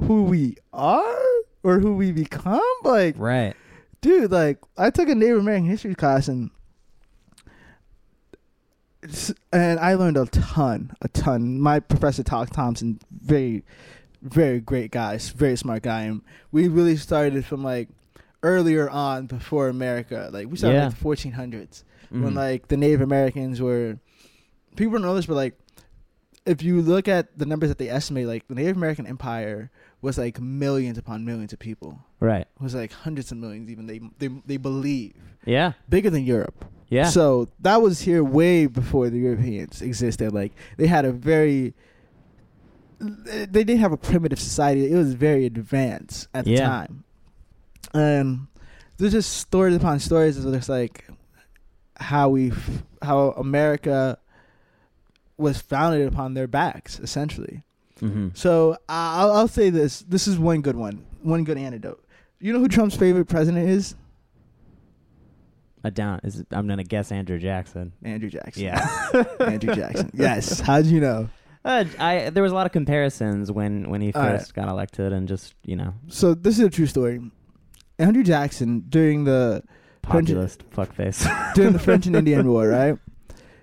who 0.00 0.24
we 0.24 0.56
are 0.72 1.16
or 1.62 1.78
who 1.80 1.94
we 1.96 2.12
become. 2.12 2.60
Like 2.82 3.14
Right. 3.18 3.54
dude, 4.00 4.30
like 4.30 4.58
I 4.76 4.90
took 4.90 5.08
a 5.08 5.14
Native 5.14 5.38
American 5.38 5.66
history 5.68 5.94
class 5.94 6.28
and 6.28 6.50
and 9.52 9.78
I 9.80 9.94
learned 9.94 10.16
a 10.16 10.24
ton, 10.26 10.92
a 11.02 11.08
ton. 11.08 11.60
My 11.60 11.78
professor 11.80 12.22
Todd 12.22 12.50
Thompson, 12.52 12.98
very, 13.10 13.62
very 14.22 14.60
great 14.60 14.90
guy, 14.90 15.18
very 15.18 15.56
smart 15.56 15.82
guy, 15.82 16.02
and 16.02 16.22
we 16.52 16.68
really 16.68 16.96
started 16.96 17.44
from 17.44 17.62
like 17.62 17.88
earlier 18.42 18.88
on 18.88 19.26
before 19.26 19.68
America. 19.68 20.30
Like 20.32 20.48
we 20.48 20.56
started 20.56 20.76
Yeah. 20.76 20.84
like 20.86 20.94
the 20.96 21.04
1400s 21.04 21.84
when 22.10 22.32
Mhm. 22.32 22.34
like 22.34 22.68
the 22.68 22.76
Native 22.76 23.00
Americans 23.02 23.60
were. 23.60 23.98
People 24.76 24.94
don't 24.94 25.02
know 25.02 25.14
this, 25.14 25.26
but 25.26 25.34
like 25.34 25.54
if 26.46 26.62
you 26.62 26.82
look 26.82 27.08
at 27.08 27.38
the 27.38 27.46
numbers 27.46 27.70
that 27.70 27.78
they 27.78 27.88
estimate, 27.88 28.26
like 28.26 28.46
the 28.48 28.54
Native 28.54 28.76
American 28.76 29.06
Empire 29.06 29.70
was 30.02 30.18
like 30.18 30.40
millions 30.40 30.98
upon 30.98 31.24
millions 31.24 31.52
of 31.52 31.58
people. 31.58 31.98
Right. 32.20 32.42
It 32.42 32.62
was 32.62 32.74
like 32.74 32.92
hundreds 32.92 33.32
of 33.32 33.38
millions. 33.38 33.70
Even 33.70 33.86
they 33.86 34.00
they 34.18 34.28
they 34.46 34.56
believe 34.58 35.14
Yeah. 35.46 35.72
bigger 35.88 36.10
than 36.10 36.24
Europe. 36.24 36.64
Yeah. 36.88 37.08
So 37.08 37.48
that 37.60 37.80
was 37.80 38.00
here 38.02 38.22
way 38.22 38.66
before 38.66 39.08
the 39.10 39.18
Europeans 39.18 39.80
existed. 39.80 40.32
Like 40.32 40.52
they 40.76 40.86
had 40.86 41.04
a 41.06 41.12
very, 41.12 41.72
they 43.00 43.46
didn't 43.64 43.78
have 43.78 43.92
a 43.92 43.96
primitive 43.96 44.38
society. 44.38 44.92
It 44.92 44.96
was 44.96 45.14
very 45.14 45.46
advanced 45.46 46.28
at 46.34 46.44
the 46.44 46.52
Yeah. 46.52 46.68
time. 46.68 47.04
And 47.92 48.46
there's 48.98 49.12
just 49.12 49.32
stories 49.38 49.76
upon 49.76 49.98
stories 50.00 50.42
of 50.44 50.52
just 50.52 50.68
like 50.68 51.04
how 51.96 52.28
we, 52.28 52.52
how 53.02 53.30
America 53.32 54.18
was 55.36 55.60
founded 55.60 56.06
upon 56.06 56.34
their 56.34 56.46
backs, 56.46 56.98
essentially. 57.00 57.62
hmm 58.00 58.28
So 58.34 58.76
I- 58.88 59.20
I'll, 59.22 59.32
I'll 59.32 59.48
say 59.48 59.70
this: 59.70 60.00
this 60.02 60.26
is 60.28 60.38
one 60.38 60.60
good 60.62 60.76
one, 60.76 61.04
one 61.22 61.44
good 61.44 61.58
antidote. 61.58 62.04
You 62.40 62.52
know 62.52 62.58
who 62.58 62.68
Trump's 62.68 62.96
favorite 62.96 63.26
president 63.26 63.68
is? 63.68 63.94
I 65.82 65.90
don't. 65.90 66.20
Is 66.24 66.40
it, 66.40 66.46
I'm 66.50 66.66
gonna 66.66 66.84
guess 66.84 67.12
Andrew 67.12 67.38
Jackson. 67.38 67.92
Andrew 68.02 68.30
Jackson. 68.30 68.62
Yeah. 68.62 69.24
Andrew 69.40 69.74
Jackson. 69.74 70.10
Yes. 70.14 70.60
How'd 70.60 70.86
you 70.86 71.00
know? 71.00 71.28
Uh, 71.64 71.84
I 71.98 72.30
there 72.30 72.42
was 72.42 72.52
a 72.52 72.54
lot 72.54 72.66
of 72.66 72.72
comparisons 72.72 73.50
when 73.52 73.90
when 73.90 74.00
he 74.00 74.12
All 74.12 74.22
right. 74.22 74.38
first 74.38 74.54
got 74.54 74.68
elected, 74.68 75.12
and 75.12 75.28
just 75.28 75.54
you 75.64 75.76
know, 75.76 75.94
So 76.08 76.34
this 76.34 76.58
is 76.58 76.64
a 76.64 76.70
true 76.70 76.86
story. 76.86 77.20
Andrew 77.98 78.22
Jackson 78.22 78.84
during 78.88 79.24
the 79.24 79.62
French- 80.02 80.26
populist 80.28 80.70
fuckface. 80.70 81.54
during 81.54 81.72
the 81.72 81.78
French 81.78 82.06
and 82.06 82.16
Indian 82.22 82.48
War, 82.48 82.68
right? 82.68 82.98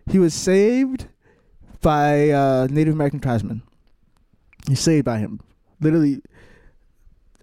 He 0.10 0.20
was 0.20 0.34
saved 0.34 1.08
by 1.82 2.30
uh, 2.30 2.68
Native 2.70 2.94
American 2.94 3.20
tribesmen. 3.20 3.64
He's 4.68 4.80
saved 4.80 5.06
by 5.06 5.18
him, 5.18 5.40
literally 5.80 6.22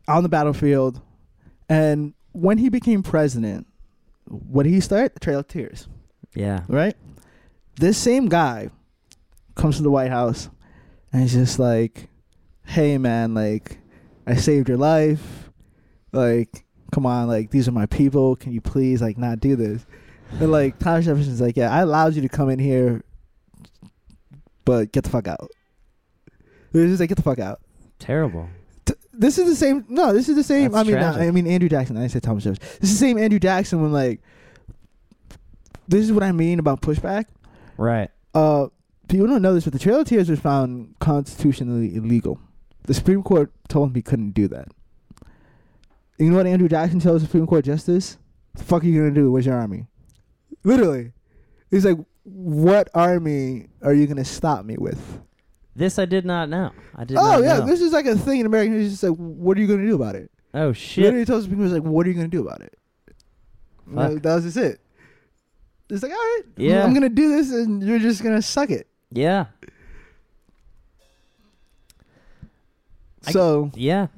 on 0.07 0.23
the 0.23 0.29
battlefield. 0.29 1.01
And 1.69 2.15
when 2.33 2.59
he 2.59 2.69
became 2.69 3.03
president, 3.03 3.67
what 4.27 4.63
did 4.63 4.71
he 4.71 4.81
start? 4.81 5.15
The 5.15 5.21
Trail 5.21 5.41
of 5.41 5.49
Tears, 5.49 5.89
yeah. 6.35 6.65
right? 6.69 6.95
This 7.77 7.99
same 7.99 8.29
guy 8.29 8.71
comes 9.55 9.77
to 9.77 9.83
the 9.83 9.91
White 9.91 10.11
House 10.11 10.49
and 11.13 11.23
he's 11.23 11.33
just 11.33 11.59
like, 11.59 12.09
"Hey, 12.65 12.99
man, 12.99 13.35
like, 13.35 13.79
I 14.27 14.35
saved 14.37 14.69
your 14.69 14.79
life. 14.79 15.51
Like, 16.13 16.65
come 16.93 17.07
on, 17.07 17.29
like, 17.29 17.51
these 17.51 17.69
are 17.69 17.73
my 17.73 17.87
people. 17.87 18.37
Can 18.37 18.53
you 18.53 18.61
please, 18.61 19.01
like, 19.01 19.19
not 19.19 19.41
do 19.41 19.57
this?" 19.57 19.87
And 20.33 20.53
like 20.53 20.79
Thomas 20.79 21.07
Jefferson's 21.07 21.41
like, 21.41 21.57
"Yeah, 21.57 21.73
I 21.73 21.81
allowed 21.81 22.15
you 22.15 22.23
to 22.23 22.29
come 22.29 22.51
in 22.51 22.59
here, 22.59 23.03
but 24.69 24.93
get 24.93 25.05
the 25.05 25.11
fuck 25.11 25.27
out." 25.29 25.51
It 26.73 26.79
was 26.79 26.91
just 26.91 27.01
like, 27.01 27.09
"Get 27.09 27.17
the 27.17 27.23
fuck 27.23 27.39
out." 27.39 27.61
Terrible. 27.99 28.49
T- 28.85 28.95
this 29.13 29.39
is 29.39 29.47
the 29.49 29.57
same. 29.57 29.85
No, 29.89 30.13
this 30.13 30.29
is 30.29 30.37
the 30.37 30.43
same. 30.43 30.73
That's 30.73 30.87
I 30.89 30.91
mean, 30.93 31.01
not- 31.01 31.17
I 31.21 31.31
mean 31.31 31.47
Andrew 31.47 31.69
Jackson. 31.69 31.97
I 31.97 32.07
said 32.09 32.23
Thomas 32.23 32.45
Jefferson. 32.45 32.65
This 32.81 32.91
is 32.91 32.99
the 32.99 33.07
same 33.07 33.19
Andrew 33.19 33.39
Jackson 33.41 33.81
when 33.83 33.93
like. 33.93 34.21
This 35.89 36.05
is 36.05 36.13
what 36.13 36.23
I 36.23 36.33
mean 36.33 36.59
about 36.59 36.83
pushback. 36.83 37.25
Right. 37.79 38.11
Uh, 38.35 38.67
people 39.09 39.27
don't 39.27 39.41
know 39.41 39.55
this, 39.55 39.65
but 39.65 39.73
the 39.73 39.79
Trail 39.79 40.01
of 40.01 40.07
Tears 40.07 40.29
was 40.29 40.39
found 40.39 40.95
constitutionally 40.99 41.95
illegal. 41.97 42.39
The 42.83 42.93
Supreme 42.93 43.23
Court 43.23 43.51
told 43.69 43.89
him 43.89 43.95
he 43.95 44.03
couldn't 44.03 44.33
do 44.33 44.49
that. 44.49 44.69
You 46.19 46.31
know 46.31 46.37
what 46.37 46.47
Andrew 46.47 46.69
Jackson 46.69 47.01
tells 47.01 47.23
the 47.23 47.27
Supreme 47.27 47.47
Court 47.47 47.65
justice? 47.65 48.19
The 48.55 48.65
fuck 48.65 48.83
are 48.83 48.87
you 48.87 49.01
gonna 49.01 49.15
do? 49.15 49.31
Where's 49.33 49.47
your 49.47 49.55
army? 49.55 49.87
Literally, 50.65 51.13
he's 51.71 51.85
like, 51.87 51.97
"What 52.33 52.89
army 52.95 53.69
are 53.83 53.93
you 53.95 54.07
gonna 54.07 54.25
stop 54.25 54.65
me 54.65 54.77
with?" 54.79 55.21
This 55.77 55.99
I 55.99 56.05
did 56.07 56.25
not 56.25 56.49
know. 56.49 56.73
I 56.97 57.05
did 57.05 57.17
oh 57.19 57.41
yeah, 57.41 57.59
know. 57.59 57.67
this 57.67 57.81
is 57.81 57.93
like 57.93 58.07
a 58.07 58.17
thing 58.17 58.41
in 58.41 58.47
America. 58.47 58.73
He's 58.75 58.91
just 58.93 59.03
like, 59.03 59.17
"What 59.17 59.57
are 59.57 59.61
you 59.61 59.67
gonna 59.67 59.87
do 59.87 59.95
about 59.95 60.17
it?" 60.17 60.31
oh 60.55 60.73
shit. 60.73 61.05
Literally 61.05 61.25
tells 61.25 61.47
people, 61.47 61.65
"Like, 61.67 61.83
what 61.83 62.07
are 62.07 62.11
you 62.11 62.15
gonna 62.17 62.29
do 62.29 62.43
about 62.43 62.61
it?" 62.63 62.77
Fuck. 63.95 64.13
That, 64.15 64.23
that 64.23 64.35
was 64.35 64.45
just 64.45 64.57
it. 64.57 64.81
It's 65.91 66.03
like, 66.03 66.13
all 66.13 66.19
right, 66.19 66.43
Yeah. 66.57 66.85
I'm 66.85 66.93
gonna 66.93 67.09
do 67.09 67.31
this, 67.31 67.51
and 67.53 67.83
you're 67.83 67.99
just 67.99 68.23
gonna 68.23 68.43
suck 68.43 68.71
it. 68.71 68.87
Yeah. 69.11 69.47
I- 73.27 73.33
So 73.33 73.71
Yeah. 73.75 74.09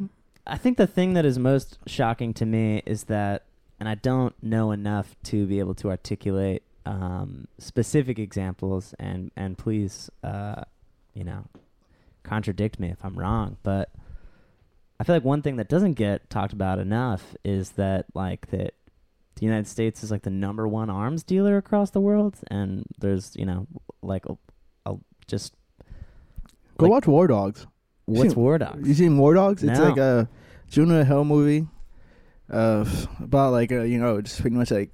I 0.47 0.57
think 0.57 0.79
the 0.79 0.87
thing 0.87 1.15
that 1.15 1.25
is 1.25 1.39
most 1.39 1.79
shocking 1.87 2.35
to 2.35 2.47
me 2.47 2.83
is 2.87 3.05
that, 3.05 3.45
and 3.79 3.89
I 3.89 3.95
don't 3.95 4.35
know 4.43 4.73
enough 4.73 5.15
to 5.25 5.47
be 5.47 5.59
able 5.61 5.75
to 5.77 5.91
articulate 5.91 6.63
um, 6.91 7.47
specific 7.59 8.19
examples, 8.19 8.95
and, 8.99 9.31
and 9.37 9.57
please, 9.57 10.11
uh, 10.25 10.63
you 11.15 11.23
know, 11.25 11.45
contradict 12.25 12.81
me 12.81 12.89
if 12.89 13.05
I'm 13.05 13.15
wrong, 13.19 13.57
but 13.63 13.91
I 14.99 15.05
feel 15.05 15.15
like 15.17 15.25
one 15.25 15.41
thing 15.43 15.57
that 15.57 15.69
doesn't 15.69 15.95
get 15.95 16.29
talked 16.31 16.53
about 16.53 16.79
enough 16.79 17.35
is 17.45 17.71
that, 17.73 18.07
like, 18.15 18.49
that 18.51 18.75
the 19.37 19.47
United 19.47 19.67
States 19.69 20.03
is 20.03 20.11
like 20.11 20.23
the 20.23 20.31
number 20.31 20.67
one 20.69 20.91
arms 20.91 21.23
dealer 21.23 21.57
across 21.57 21.91
the 21.91 22.01
world, 22.01 22.37
and 22.51 22.85
there's, 22.99 23.35
you 23.37 23.47
know, 23.47 23.67
like, 24.03 24.27
a, 24.27 24.37
a, 24.87 24.97
just 25.27 25.55
Go 26.77 26.87
Like- 26.87 26.91
watch 26.93 27.07
War 27.07 27.27
Dogs. 27.27 27.67
what's 28.07 28.31
seen- 28.33 28.41
War 28.43 28.59
Dogs? 28.59 28.89
You 28.89 28.95
seen 28.95 29.17
War 29.19 29.35
Dogs? 29.35 29.63
It's 29.63 29.79
No. 29.79 29.89
like 29.89 29.99
a 29.99 30.29
Jonah 30.69 31.05
Hill 31.05 31.25
movie, 31.25 31.69
uh, 32.51 32.85
about 33.21 33.53
like 33.53 33.71
uh, 33.71 33.83
you 33.83 33.99
know 33.99 34.21
just 34.23 34.41
pretty 34.41 34.57
much 34.57 34.71
like 34.71 34.91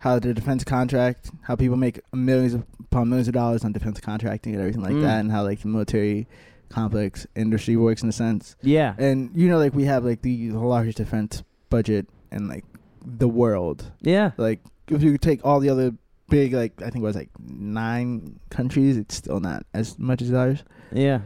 how 0.00 0.18
the 0.18 0.34
defense 0.34 0.64
contract, 0.64 1.30
how 1.42 1.56
people 1.56 1.76
make 1.76 2.00
millions 2.12 2.54
upon 2.54 3.08
millions 3.08 3.28
of 3.28 3.34
dollars 3.34 3.64
on 3.64 3.72
defense 3.72 4.00
contracting 4.00 4.52
and 4.54 4.60
everything 4.60 4.82
like 4.82 4.92
Mm. 4.94 5.02
that, 5.02 5.20
and 5.20 5.30
how 5.30 5.42
like 5.44 5.60
the 5.60 5.68
military 5.68 6.26
complex 6.68 7.26
industry 7.34 7.76
works 7.76 8.02
in 8.02 8.08
a 8.08 8.12
sense. 8.12 8.56
Yeah. 8.62 8.94
And 8.98 9.30
you 9.34 9.48
know, 9.48 9.58
like 9.58 9.74
we 9.74 9.84
have 9.84 10.04
like 10.04 10.22
the 10.22 10.50
largest 10.52 10.98
defense 10.98 11.42
budget 11.68 12.06
in 12.32 12.48
like 12.48 12.64
the 13.04 13.28
world. 13.28 13.90
Yeah. 14.02 14.32
Like 14.36 14.60
if 14.88 15.02
you 15.02 15.16
take 15.18 15.44
all 15.44 15.60
the 15.60 15.68
other 15.70 15.94
big 16.28 16.52
like 16.52 16.80
I 16.80 16.90
think 16.90 16.96
it 17.02 17.06
was 17.06 17.16
like 17.16 17.30
nine 17.38 18.38
countries, 18.50 18.96
it's 18.96 19.14
still 19.16 19.40
not 19.40 19.64
as 19.74 19.98
much 19.98 20.22
as 20.22 20.32
ours. 20.32 20.62
Yeah. 20.92 21.20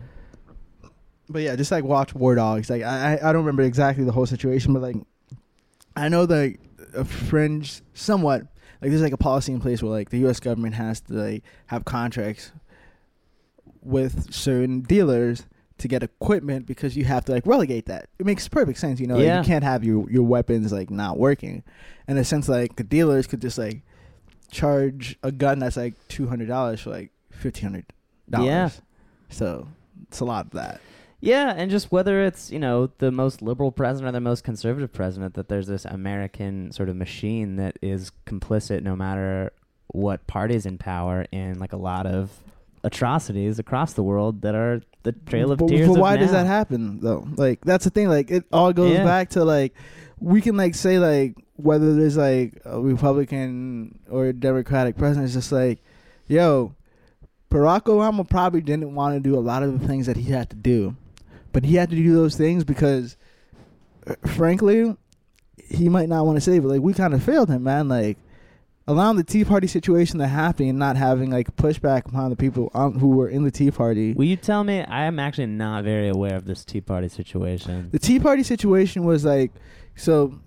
But 1.29 1.43
yeah, 1.43 1.57
just 1.57 1.70
like 1.70 1.85
watch 1.85 2.14
War 2.14 2.35
Dogs. 2.35 2.68
Like 2.70 2.83
I, 2.83 3.14
I 3.22 3.33
don't 3.33 3.45
remember 3.45 3.62
exactly 3.62 4.05
the 4.05 4.12
whole 4.12 4.27
situation, 4.27 4.72
but 4.72 4.83
like 4.83 4.97
I 5.97 6.09
know 6.09 6.27
that 6.27 6.57
a 6.95 7.05
fringe 7.05 7.83
somewhat 7.95 8.47
like 8.85 8.91
there's 8.91 9.03
like 9.03 9.12
a 9.12 9.16
policy 9.18 9.53
in 9.53 9.61
place 9.61 9.82
where 9.82 9.91
like 9.91 10.11
the 10.11 10.18
U.S. 10.20 10.39
government 10.41 10.74
has 10.74 11.01
to 11.03 11.14
like 11.14 11.43
have 11.66 11.85
contracts 11.85 12.53
with 13.82 14.32
certain 14.32 14.80
dealers 14.82 15.47
to 15.78 15.89
get 15.89 16.03
equipment 16.03 16.66
because 16.66 16.97
you 16.97 17.05
have 17.05 17.24
to 17.24 17.32
like 17.32 17.47
relegate 17.47 17.87
that. 17.87 18.09
It 18.18 18.26
makes 18.26 18.47
perfect 18.49 18.78
sense, 18.78 19.01
you 19.01 19.07
know. 19.07 19.16
like, 19.16 19.24
Yeah. 19.24 19.41
you 19.41 19.45
can't 19.47 19.64
have 19.64 19.85
your 19.85 20.09
your 20.11 20.22
weapons 20.22 20.72
like 20.72 20.91
not 20.91 21.18
working, 21.18 21.62
in 22.07 22.16
a 22.16 22.24
sense 22.24 22.49
like 22.49 22.76
the 22.76 22.85
dealers 22.85 23.26
could 23.26 23.41
just 23.41 23.59
like 23.59 23.82
charge 24.51 25.18
a 25.22 25.32
gun 25.32 25.59
that's 25.59 25.76
like 25.76 25.95
two 26.09 26.28
hundred 26.28 26.49
dollars 26.49 26.80
for 26.80 26.91
like 26.91 27.11
fifteen 27.30 27.64
hundred 27.64 27.87
dollars. 28.30 28.47
Yeah. 28.47 28.70
So 29.30 29.68
it's 30.09 30.20
a 30.20 30.24
lot 30.24 30.47
of 30.47 30.53
that. 30.53 30.80
Yeah, 31.25 31.55
and 31.57 31.70
just 31.70 31.91
whether 31.91 32.22
it's, 32.22 32.51
you 32.51 32.59
know, 32.59 32.91
the 32.99 33.11
most 33.11 33.41
liberal 33.43 33.72
president 33.72 34.09
or 34.09 34.12
the 34.12 34.20
most 34.20 34.45
conservative 34.45 34.93
president, 34.93 35.35
that 35.35 35.49
there's 35.49 35.66
this 35.66 35.85
American 35.85 36.70
sort 36.72 36.89
of 36.89 36.97
machine 36.97 37.57
that 37.57 37.79
is 37.81 38.12
complicit 38.27 38.83
no 38.83 38.95
matter 38.95 39.53
what 39.89 40.27
party's 40.27 40.66
in 40.66 40.77
power 40.77 41.27
in 41.33 41.59
like 41.59 41.72
a 41.72 41.77
lot 41.79 42.07
of 42.07 42.31
atrocities 42.83 43.59
across 43.59 43.95
the 43.95 44.03
world 44.03 44.43
that 44.43 44.55
are 44.55 44.83
the 45.03 45.12
Trail 45.12 45.53
of 45.53 45.59
but, 45.59 45.68
Tears. 45.68 45.89
But 45.89 45.99
why 45.99 46.16
does 46.16 46.33
that 46.33 46.47
happen 46.47 47.01
though? 47.01 47.27
Like 47.37 47.64
that's 47.64 47.85
the 47.85 47.91
thing. 47.91 48.09
Like 48.09 48.31
it 48.31 48.45
all 48.53 48.72
goes 48.72 48.93
Yeah. 48.93 49.05
back 49.05 49.31
to 49.31 49.45
like 49.45 49.75
we 50.18 50.41
can 50.41 50.57
like 50.57 50.75
say 50.75 50.99
like 50.99 51.35
whether 51.57 51.95
there's 51.95 52.16
like 52.16 52.61
a 52.64 52.81
Republican 52.81 53.99
or 54.11 54.27
a 54.27 54.33
Democratic 54.33 54.97
president. 54.97 55.27
It's 55.27 55.35
just 55.35 55.53
like, 55.53 55.83
yo, 56.27 56.75
Barack 57.51 57.83
Obama 57.83 58.29
probably 58.29 58.61
didn't 58.61 58.95
want 58.95 59.14
to 59.14 59.20
do 59.20 59.37
a 59.37 59.41
lot 59.41 59.62
of 59.62 59.79
the 59.79 59.87
things 59.87 60.07
that 60.07 60.16
he 60.16 60.33
had 60.33 60.51
to 60.51 60.57
do, 60.57 60.97
but 61.55 61.65
he 61.65 61.77
had 61.77 61.89
to 61.89 61.97
do 61.97 62.13
those 62.13 62.37
things 62.37 62.65
because, 62.65 63.17
frankly, 64.27 64.95
he 65.57 65.89
might 65.89 66.11
not 66.11 66.27
want 66.27 66.37
to 66.37 66.41
say, 66.41 66.59
but 66.59 66.69
like 66.69 66.83
we 66.83 66.93
kind 66.93 67.15
of 67.15 67.23
failed 67.23 67.49
him, 67.49 67.63
man. 67.63 67.89
Like 67.89 68.19
allowing 68.87 69.17
the 69.17 69.25
Tea 69.25 69.45
Party 69.45 69.67
situation 69.67 70.19
to 70.19 70.27
happen 70.27 70.69
and 70.69 70.79
not 70.79 70.97
having 70.97 71.31
like 71.31 71.55
pushback 71.57 72.07
upon 72.07 72.31
the 72.31 72.37
people 72.37 72.71
um, 72.75 72.99
who 72.99 73.09
were 73.09 73.29
in 73.29 73.45
the 73.45 73.51
Tea 73.51 73.71
Party. 73.71 74.13
Will 74.13 74.25
you 74.25 74.37
tell 74.37 74.65
me? 74.65 74.83
I 74.83 75.05
am 75.05 75.19
actually 75.19 75.47
not 75.47 75.85
very 75.85 76.09
aware 76.09 76.37
of 76.37 76.45
this 76.45 76.65
Tea 76.65 76.81
Party 76.81 77.09
situation. 77.09 77.89
The 77.93 77.99
Tea 77.99 78.19
Party 78.19 78.43
situation 78.43 79.05
was 79.05 79.25
like 79.25 79.53
so 79.97 80.39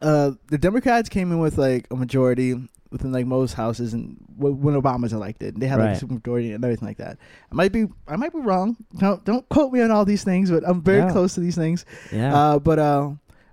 uh 0.00 0.32
the 0.48 0.58
Democrats 0.58 1.08
came 1.08 1.32
in 1.32 1.38
with 1.38 1.58
like 1.58 1.86
a 1.90 1.96
majority 1.96 2.56
within 2.90 3.12
like 3.12 3.24
most 3.26 3.54
houses 3.54 3.92
and 3.94 4.16
w- 4.36 4.54
when 4.54 4.74
Obama's 4.74 5.12
elected 5.12 5.58
they 5.60 5.66
had 5.68 5.78
like 5.78 5.86
Right. 5.88 5.96
a 5.96 6.00
super 6.00 6.14
majority 6.14 6.52
and 6.52 6.64
everything 6.64 6.88
like 6.88 6.96
that. 6.98 7.18
I 7.50 7.54
might 7.54 7.72
be 7.72 7.86
I 8.08 8.16
might 8.16 8.32
be 8.32 8.40
wrong. 8.40 8.76
Don't 8.98 9.24
don't 9.24 9.48
quote 9.48 9.72
me 9.72 9.80
on 9.80 9.90
all 9.90 10.04
these 10.04 10.24
things, 10.24 10.50
but 10.50 10.62
I'm 10.66 10.82
very 10.82 11.02
No. 11.06 11.12
close 11.12 11.34
to 11.34 11.40
these 11.40 11.54
things. 11.56 11.84
Yeah. 12.12 12.34
Uh 12.34 12.58
but 12.58 12.78
uh 12.78 13.10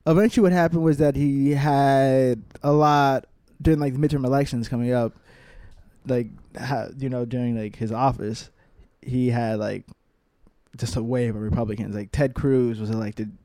eventually 0.07 0.41
what 0.43 0.51
happened 0.53 0.83
was 0.83 0.97
that 0.97 1.15
he 1.15 1.51
had 1.51 2.41
a 2.63 2.71
lot 2.71 3.25
during 3.61 3.79
like 3.79 3.93
the 3.93 3.99
midterm 3.99 4.25
elections 4.25 4.67
coming 4.69 4.91
up 4.91 5.13
like 6.07 6.29
ha- 6.57 6.87
you 6.97 7.09
know 7.09 7.25
during 7.25 7.55
like 7.61 7.75
his 7.75 7.91
office 7.91 8.49
he 9.01 9.29
had 9.29 9.59
like 9.59 9.85
just 10.77 10.95
a 10.95 11.03
wave 11.03 11.35
of 11.35 11.41
Republicans 11.41 11.95
like 11.95 12.11
Ted 12.11 12.33
Cruz 12.33 12.79
was 12.79 12.89
elected 12.89 13.37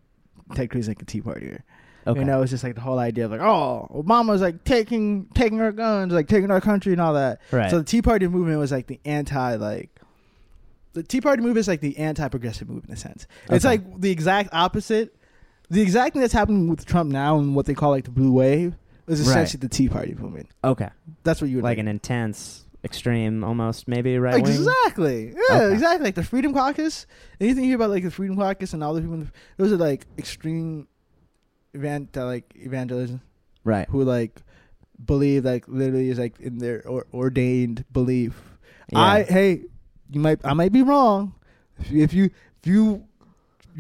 Ted 0.55 0.71
Cruz 0.71 0.85
is 0.85 0.89
like 0.89 1.03
a 1.03 1.05
Tea 1.05 1.21
Partier 1.21 1.61
okay. 2.07 2.19
you 2.21 2.25
know 2.27 2.43
it's 2.43 2.51
just 2.51 2.65
like 2.65 2.75
the 2.75 2.81
whole 2.81 2.99
idea 2.99 3.25
of 3.27 3.31
like 3.31 3.41
oh 3.41 3.89
Obama's 3.95 4.41
like 4.41 4.65
taking 4.65 5.27
taking 5.35 5.61
our 5.61 5.73
guns 5.73 6.13
like 6.13 6.29
taking 6.29 6.51
our 6.51 6.61
country 6.61 6.93
and 6.93 7.01
all 7.01 7.15
that 7.15 7.41
right. 7.51 7.71
so 7.71 7.79
the 7.79 7.85
Tea 7.85 8.03
Party 8.03 8.27
movement 8.29 8.59
was 8.59 8.71
like 8.73 8.87
the 8.87 9.01
anti 9.05 9.55
like 9.57 9.91
the 10.95 11.03
Tea 11.03 11.21
Party 11.21 11.41
movement 11.41 11.59
is 11.59 11.69
like 11.69 11.81
the 11.81 11.97
anti 11.99 12.29
progressive 12.29 12.69
movement 12.69 12.89
in 12.89 12.95
a 12.95 12.99
sense. 12.99 13.27
It's 13.49 13.65
like 13.65 14.01
the 14.01 14.11
exact 14.11 14.51
opposite. 14.53 15.15
The 15.71 15.81
exact 15.81 16.13
thing 16.13 16.21
that's 16.21 16.35
happening 16.35 16.69
with 16.69 16.85
Trump 16.85 17.11
now 17.11 17.39
and 17.39 17.57
what 17.57 17.65
they 17.65 17.73
call 17.73 17.91
like 17.91 18.05
the 18.05 18.11
blue 18.11 18.31
wave 18.33 18.75
is 19.07 19.21
Right. 19.23 19.29
essentially 19.31 19.61
the 19.61 19.69
Tea 19.71 19.89
Party 19.89 20.15
movement. 20.15 20.51
okay. 20.63 20.91
That's 21.23 21.41
what 21.41 21.49
you 21.49 21.57
would 21.57 21.65
Like 21.65 21.79
think. 21.79 21.87
an 21.87 21.89
intense, 21.89 22.67
extreme, 22.85 23.43
almost 23.43 23.89
maybe 23.89 24.19
right 24.19 24.35
wing. 24.35 24.45
Exactly. 24.53 25.29
Yeah, 25.49 25.57
Okay. 25.63 25.73
exactly. 25.73 26.05
Like 26.05 26.15
the 26.15 26.23
Freedom 26.25 26.53
Caucus. 26.53 27.07
Anything 27.41 27.65
you 27.65 27.71
hear 27.71 27.77
about 27.77 27.89
like 27.91 28.05
the 28.05 28.11
Freedom 28.11 28.37
Caucus 28.37 28.75
and 28.75 28.85
all 28.85 28.93
the 28.93 29.01
people, 29.01 29.15
in 29.15 29.21
the, 29.25 29.31
those 29.57 29.73
are 29.73 29.77
like 29.79 30.05
extreme 30.19 30.89
event 31.75 32.17
uh, 32.17 32.27
like 32.27 32.53
evangelism 32.55 33.21
Right. 33.65 33.89
who 33.89 34.03
like 34.03 34.43
believe 35.05 35.45
like 35.45 35.67
literally 35.69 36.09
is 36.11 36.19
like 36.19 36.39
in 36.41 36.59
their 36.59 36.87
or, 36.87 37.07
ordained 37.13 37.85
belief. 37.93 38.35
Yeah. 38.93 38.99
I 38.99 39.23
hey, 39.23 39.63
you 40.11 40.21
might 40.21 40.41
I 40.45 40.53
might 40.53 40.73
be 40.73 40.83
wrong. 40.83 41.35
If 41.79 41.91
you 41.91 42.03
if 42.03 42.15
you 42.15 42.25
if 42.63 42.67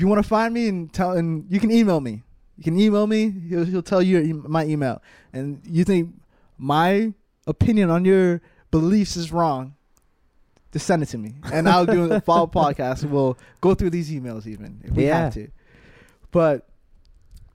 you, 0.01 0.09
want 0.09 0.23
to 0.23 0.29
find 0.29 0.55
me 0.55 0.69
and 0.69 0.93
tell 0.93 1.13
and 1.13 1.45
you 1.51 1.61
can 1.61 1.71
email 1.71 2.01
me. 2.01 2.23
You 2.57 2.65
can 2.65 2.79
email 2.79 3.07
me. 3.07 3.31
He'll, 3.49 3.65
he'll 3.65 3.83
tell 3.83 4.03
you 4.03 4.43
my 4.47 4.65
email. 4.65 5.03
And 5.33 5.61
you 5.65 5.85
think 5.85 6.15
my 6.59 7.13
opinion 7.47 7.91
on 7.91 8.05
your 8.05 8.41
beliefs 8.71 9.17
is 9.17 9.33
wrong? 9.33 9.75
Just 10.73 10.87
send 10.87 11.03
it 11.03 11.07
to 11.07 11.19
me, 11.19 11.35
and 11.53 11.69
I'll 11.69 11.85
do 11.85 12.11
a 12.11 12.21
follow 12.23 12.47
podcast. 12.47 13.03
And 13.03 13.13
we'll 13.13 13.37
go 13.61 13.75
through 13.75 13.91
these 13.91 14.11
emails 14.11 14.47
even 14.47 14.81
if 14.83 14.93
we 14.93 15.05
have 15.05 15.35
to. 15.35 15.49
But 16.31 16.67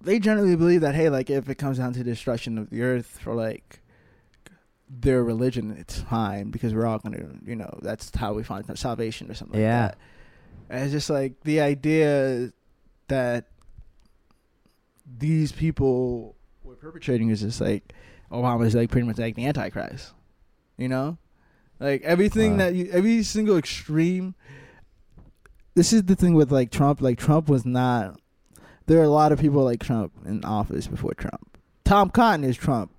they 0.01 0.19
generally 0.19 0.55
believe 0.55 0.81
that 0.81 0.95
hey, 0.95 1.09
like 1.09 1.29
if 1.29 1.49
it 1.49 1.55
comes 1.55 1.77
down 1.77 1.93
to 1.93 2.03
destruction 2.03 2.57
of 2.57 2.69
the 2.69 2.81
earth 2.81 3.19
for 3.21 3.33
like 3.33 3.81
their 4.89 5.23
religion, 5.23 5.75
it's 5.77 5.99
fine 6.01 6.49
because 6.51 6.73
we're 6.73 6.85
all 6.85 6.99
gonna, 6.99 7.25
you 7.45 7.55
know, 7.55 7.77
that's 7.81 8.15
how 8.15 8.33
we 8.33 8.43
find 8.43 8.65
salvation 8.77 9.29
or 9.29 9.33
something 9.33 9.59
Yeah. 9.59 9.81
like 9.81 9.91
that. 9.91 9.97
And 10.69 10.83
it's 10.83 10.91
just 10.93 11.09
like 11.09 11.41
the 11.43 11.61
idea 11.61 12.51
that 13.07 13.47
these 15.19 15.51
people 15.51 16.35
were 16.63 16.75
perpetrating 16.75 17.29
is 17.29 17.41
just 17.41 17.61
like 17.61 17.93
Obama's 18.31 18.75
like 18.75 18.91
pretty 18.91 19.07
much 19.07 19.17
like 19.17 19.35
the 19.35 19.45
Antichrist, 19.45 20.13
you 20.77 20.87
know, 20.89 21.17
like 21.79 22.01
everything 22.03 22.53
Wow. 22.53 22.57
that 22.57 22.75
you, 22.75 22.89
every 22.91 23.23
single 23.23 23.57
extreme. 23.57 24.35
This 25.75 25.93
is 25.93 26.03
the 26.03 26.15
thing 26.15 26.33
with 26.33 26.51
like 26.51 26.71
Trump. 26.71 27.01
Like 27.01 27.17
Trump 27.19 27.47
was 27.49 27.65
not. 27.65 28.19
There 28.87 28.99
are 28.99 29.03
a 29.03 29.09
lot 29.09 29.31
of 29.31 29.39
people 29.39 29.63
like 29.63 29.81
Trump 29.81 30.13
in 30.25 30.43
office 30.43 30.87
before 30.87 31.13
Trump. 31.13 31.57
Tom 31.83 32.09
Cotton 32.09 32.43
is 32.43 32.57
Trump. 32.57 32.91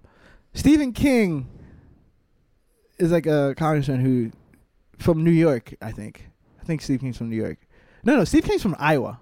Stephen 0.53 0.93
King 0.93 1.49
is 2.99 3.11
like 3.11 3.27
a 3.27 3.55
congressman 3.57 4.01
who 4.01 4.31
from 4.99 5.25
New 5.25 5.31
York, 5.31 5.75
I 5.81 5.93
think. 5.93 6.29
I 6.61 6.65
think 6.65 6.83
Stephen 6.83 7.07
King's 7.07 7.17
from 7.17 7.31
New 7.31 7.37
York. 7.37 7.59
No, 8.05 8.17
no, 8.17 8.25
Steve 8.25 8.45
King's 8.45 8.63
from 8.63 8.77
Iowa. 8.79 9.19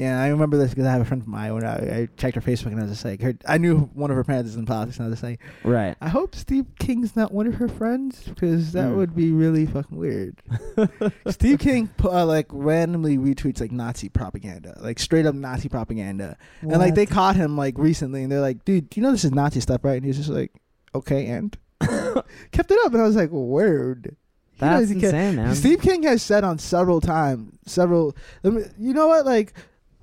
Yeah, 0.00 0.18
I 0.22 0.28
remember 0.28 0.56
this 0.56 0.70
because 0.70 0.86
I 0.86 0.92
have 0.92 1.02
a 1.02 1.04
friend 1.04 1.22
from 1.22 1.34
Iowa. 1.34 1.60
I, 1.62 1.96
I 2.00 2.08
checked 2.16 2.34
her 2.36 2.40
Facebook 2.40 2.68
and 2.68 2.78
I 2.80 2.82
was 2.84 2.92
just 2.92 3.04
like, 3.04 3.20
her, 3.20 3.34
I 3.46 3.58
knew 3.58 3.80
one 3.92 4.10
of 4.10 4.16
her 4.16 4.24
parents 4.24 4.48
is 4.50 4.56
in 4.56 4.64
politics, 4.64 4.96
and 4.96 5.04
I 5.04 5.08
was 5.10 5.20
just 5.20 5.22
like, 5.22 5.40
Right. 5.62 5.94
I 6.00 6.08
hope 6.08 6.34
Steve 6.34 6.64
King's 6.78 7.14
not 7.16 7.32
one 7.32 7.46
of 7.46 7.54
her 7.56 7.68
friends 7.68 8.22
because 8.26 8.72
that 8.72 8.88
Hmm. 8.88 8.96
would 8.96 9.14
be 9.14 9.30
really 9.30 9.66
fucking 9.66 9.98
weird. 9.98 10.40
Steve 11.28 11.58
King 11.58 11.90
uh, 12.02 12.24
like 12.24 12.46
randomly 12.50 13.18
retweets 13.18 13.60
like 13.60 13.72
Nazi 13.72 14.08
propaganda, 14.08 14.78
like 14.80 14.98
straight 14.98 15.26
up 15.26 15.34
Nazi 15.34 15.68
propaganda, 15.68 16.38
and 16.62 16.72
like 16.72 16.94
they 16.94 17.04
caught 17.06 17.36
him 17.36 17.56
like 17.56 17.76
recently, 17.76 18.22
and 18.22 18.32
they're 18.32 18.40
like, 18.40 18.64
"Dude, 18.64 18.96
you 18.96 19.02
know 19.02 19.12
this 19.12 19.24
is 19.24 19.32
Nazi 19.32 19.60
stuff, 19.60 19.84
right?" 19.84 19.96
And 19.96 20.04
he's 20.06 20.16
just 20.16 20.30
like, 20.30 20.52
"Okay," 20.94 21.26
and 21.26 21.56
kept 22.52 22.70
it 22.70 22.78
up, 22.86 22.92
and 22.94 23.02
I 23.02 23.06
was 23.06 23.16
like, 23.16 23.30
"Word." 23.30 24.16
That's 24.58 24.80
knows 24.80 24.88
he 24.90 24.94
can- 24.96 25.04
insane, 25.04 25.36
man. 25.36 25.54
Steve 25.54 25.80
King 25.80 26.02
has 26.02 26.22
said 26.22 26.44
on 26.44 26.58
several 26.58 27.00
times, 27.00 27.52
several. 27.66 28.14
You 28.44 28.92
know 28.94 29.06
what? 29.08 29.24
Like, 29.24 29.54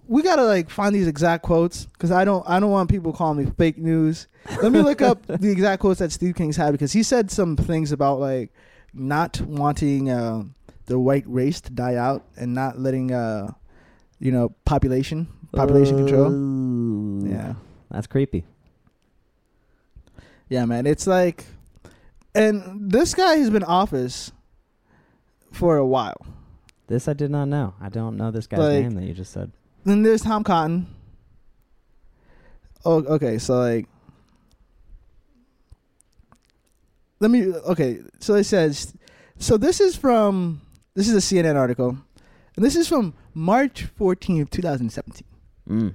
we 0.08 0.22
gotta 0.24 0.43
like 0.45 0.70
find 0.70 0.93
these 0.95 1.08
exact 1.08 1.43
quotes 1.43 1.86
because 1.86 2.12
I 2.12 2.24
don't, 2.26 2.43
I 2.47 2.60
don't 2.60 2.72
want 2.72 2.89
people 2.89 3.12
calling 3.14 3.43
me 3.45 3.51
fake 3.58 3.78
news. 3.78 4.28
Let 4.62 4.72
me 4.72 4.82
look 4.82 5.01
up 5.01 5.26
the 5.26 5.51
exact 5.51 5.82
quotes 5.82 5.99
that 5.99 6.12
Steve 6.12 6.36
King's 6.36 6.55
had 6.55 6.72
because 6.72 6.93
he 6.93 7.03
said 7.03 7.30
some 7.32 7.55
things 7.58 7.91
about 7.91 8.20
like 8.20 8.51
not 8.93 9.39
wanting 9.41 10.10
uh, 10.10 10.43
the 10.86 10.97
white 10.97 11.26
race 11.28 11.60
to 11.62 11.72
die 11.72 11.95
out 11.95 12.24
and 12.38 12.53
not 12.53 12.80
letting, 12.80 13.12
uh, 13.12 13.51
you 14.20 14.32
know, 14.32 14.49
population 14.66 15.28
population 15.53 15.97
control. 15.97 17.30
Yeah, 17.30 17.53
That's 17.91 18.08
creepy. 18.08 18.45
yeah, 20.49 20.66
man. 20.66 20.86
It's 20.88 21.08
like, 21.08 21.45
and 22.34 22.91
this 22.91 23.14
guy 23.14 23.36
has 23.36 23.49
been 23.49 23.64
office 23.64 24.32
for 25.51 25.78
a 25.78 25.86
while. 25.86 26.26
This 26.88 27.08
I 27.08 27.14
did 27.14 27.32
not 27.32 27.45
know. 27.49 27.74
I 27.82 27.89
don't 27.89 28.16
know 28.16 28.32
this 28.32 28.47
guy's 28.47 28.60
Like- 28.60 28.84
name 28.84 28.95
that 28.95 29.03
you 29.03 29.14
just 29.14 29.34
said. 29.34 29.51
Then 29.88 30.03
there's 30.03 30.21
Tom 30.21 30.43
Cotton. 30.43 30.85
Oh, 32.83 33.05
okay. 33.05 33.38
So 33.38 33.57
like, 33.57 33.88
let 37.21 37.31
me. 37.31 37.53
Okay, 37.53 37.99
so 38.19 38.33
it 38.33 38.43
says. 38.43 38.93
So 39.39 39.55
this 39.55 39.79
is 39.79 39.95
from. 39.95 40.59
This 40.93 41.07
is 41.07 41.15
a 41.15 41.19
CNN 41.19 41.55
article, 41.55 41.97
and 42.57 42.65
this 42.65 42.75
is 42.75 42.89
from 42.89 43.13
March 43.33 43.88
14th, 43.97 44.49
2017. 44.49 45.25
Mm. 45.69 45.93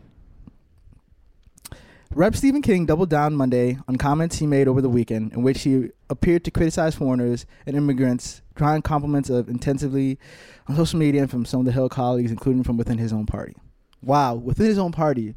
Rep. 2.14 2.34
Stephen 2.34 2.62
King 2.62 2.86
doubled 2.86 3.10
down 3.10 3.34
Monday 3.34 3.76
on 3.88 3.96
comments 3.96 4.38
he 4.38 4.46
made 4.46 4.68
over 4.68 4.80
the 4.80 4.88
weekend 4.88 5.34
in 5.34 5.42
which 5.42 5.64
he 5.64 5.90
appeared 6.08 6.44
to 6.44 6.50
criticize 6.50 6.94
foreigners 6.94 7.44
and 7.66 7.76
immigrants, 7.76 8.40
drawing 8.54 8.80
compliments 8.80 9.28
of 9.28 9.50
intensively 9.50 10.18
on 10.66 10.76
social 10.76 10.98
media 10.98 11.20
and 11.20 11.30
from 11.30 11.44
some 11.44 11.60
of 11.60 11.66
the 11.66 11.72
Hill 11.72 11.90
colleagues, 11.90 12.30
including 12.30 12.62
from 12.62 12.78
within 12.78 12.96
his 12.96 13.12
own 13.12 13.26
party. 13.26 13.54
Wow, 14.02 14.34
within 14.34 14.66
his 14.66 14.78
own 14.78 14.92
party. 14.92 15.34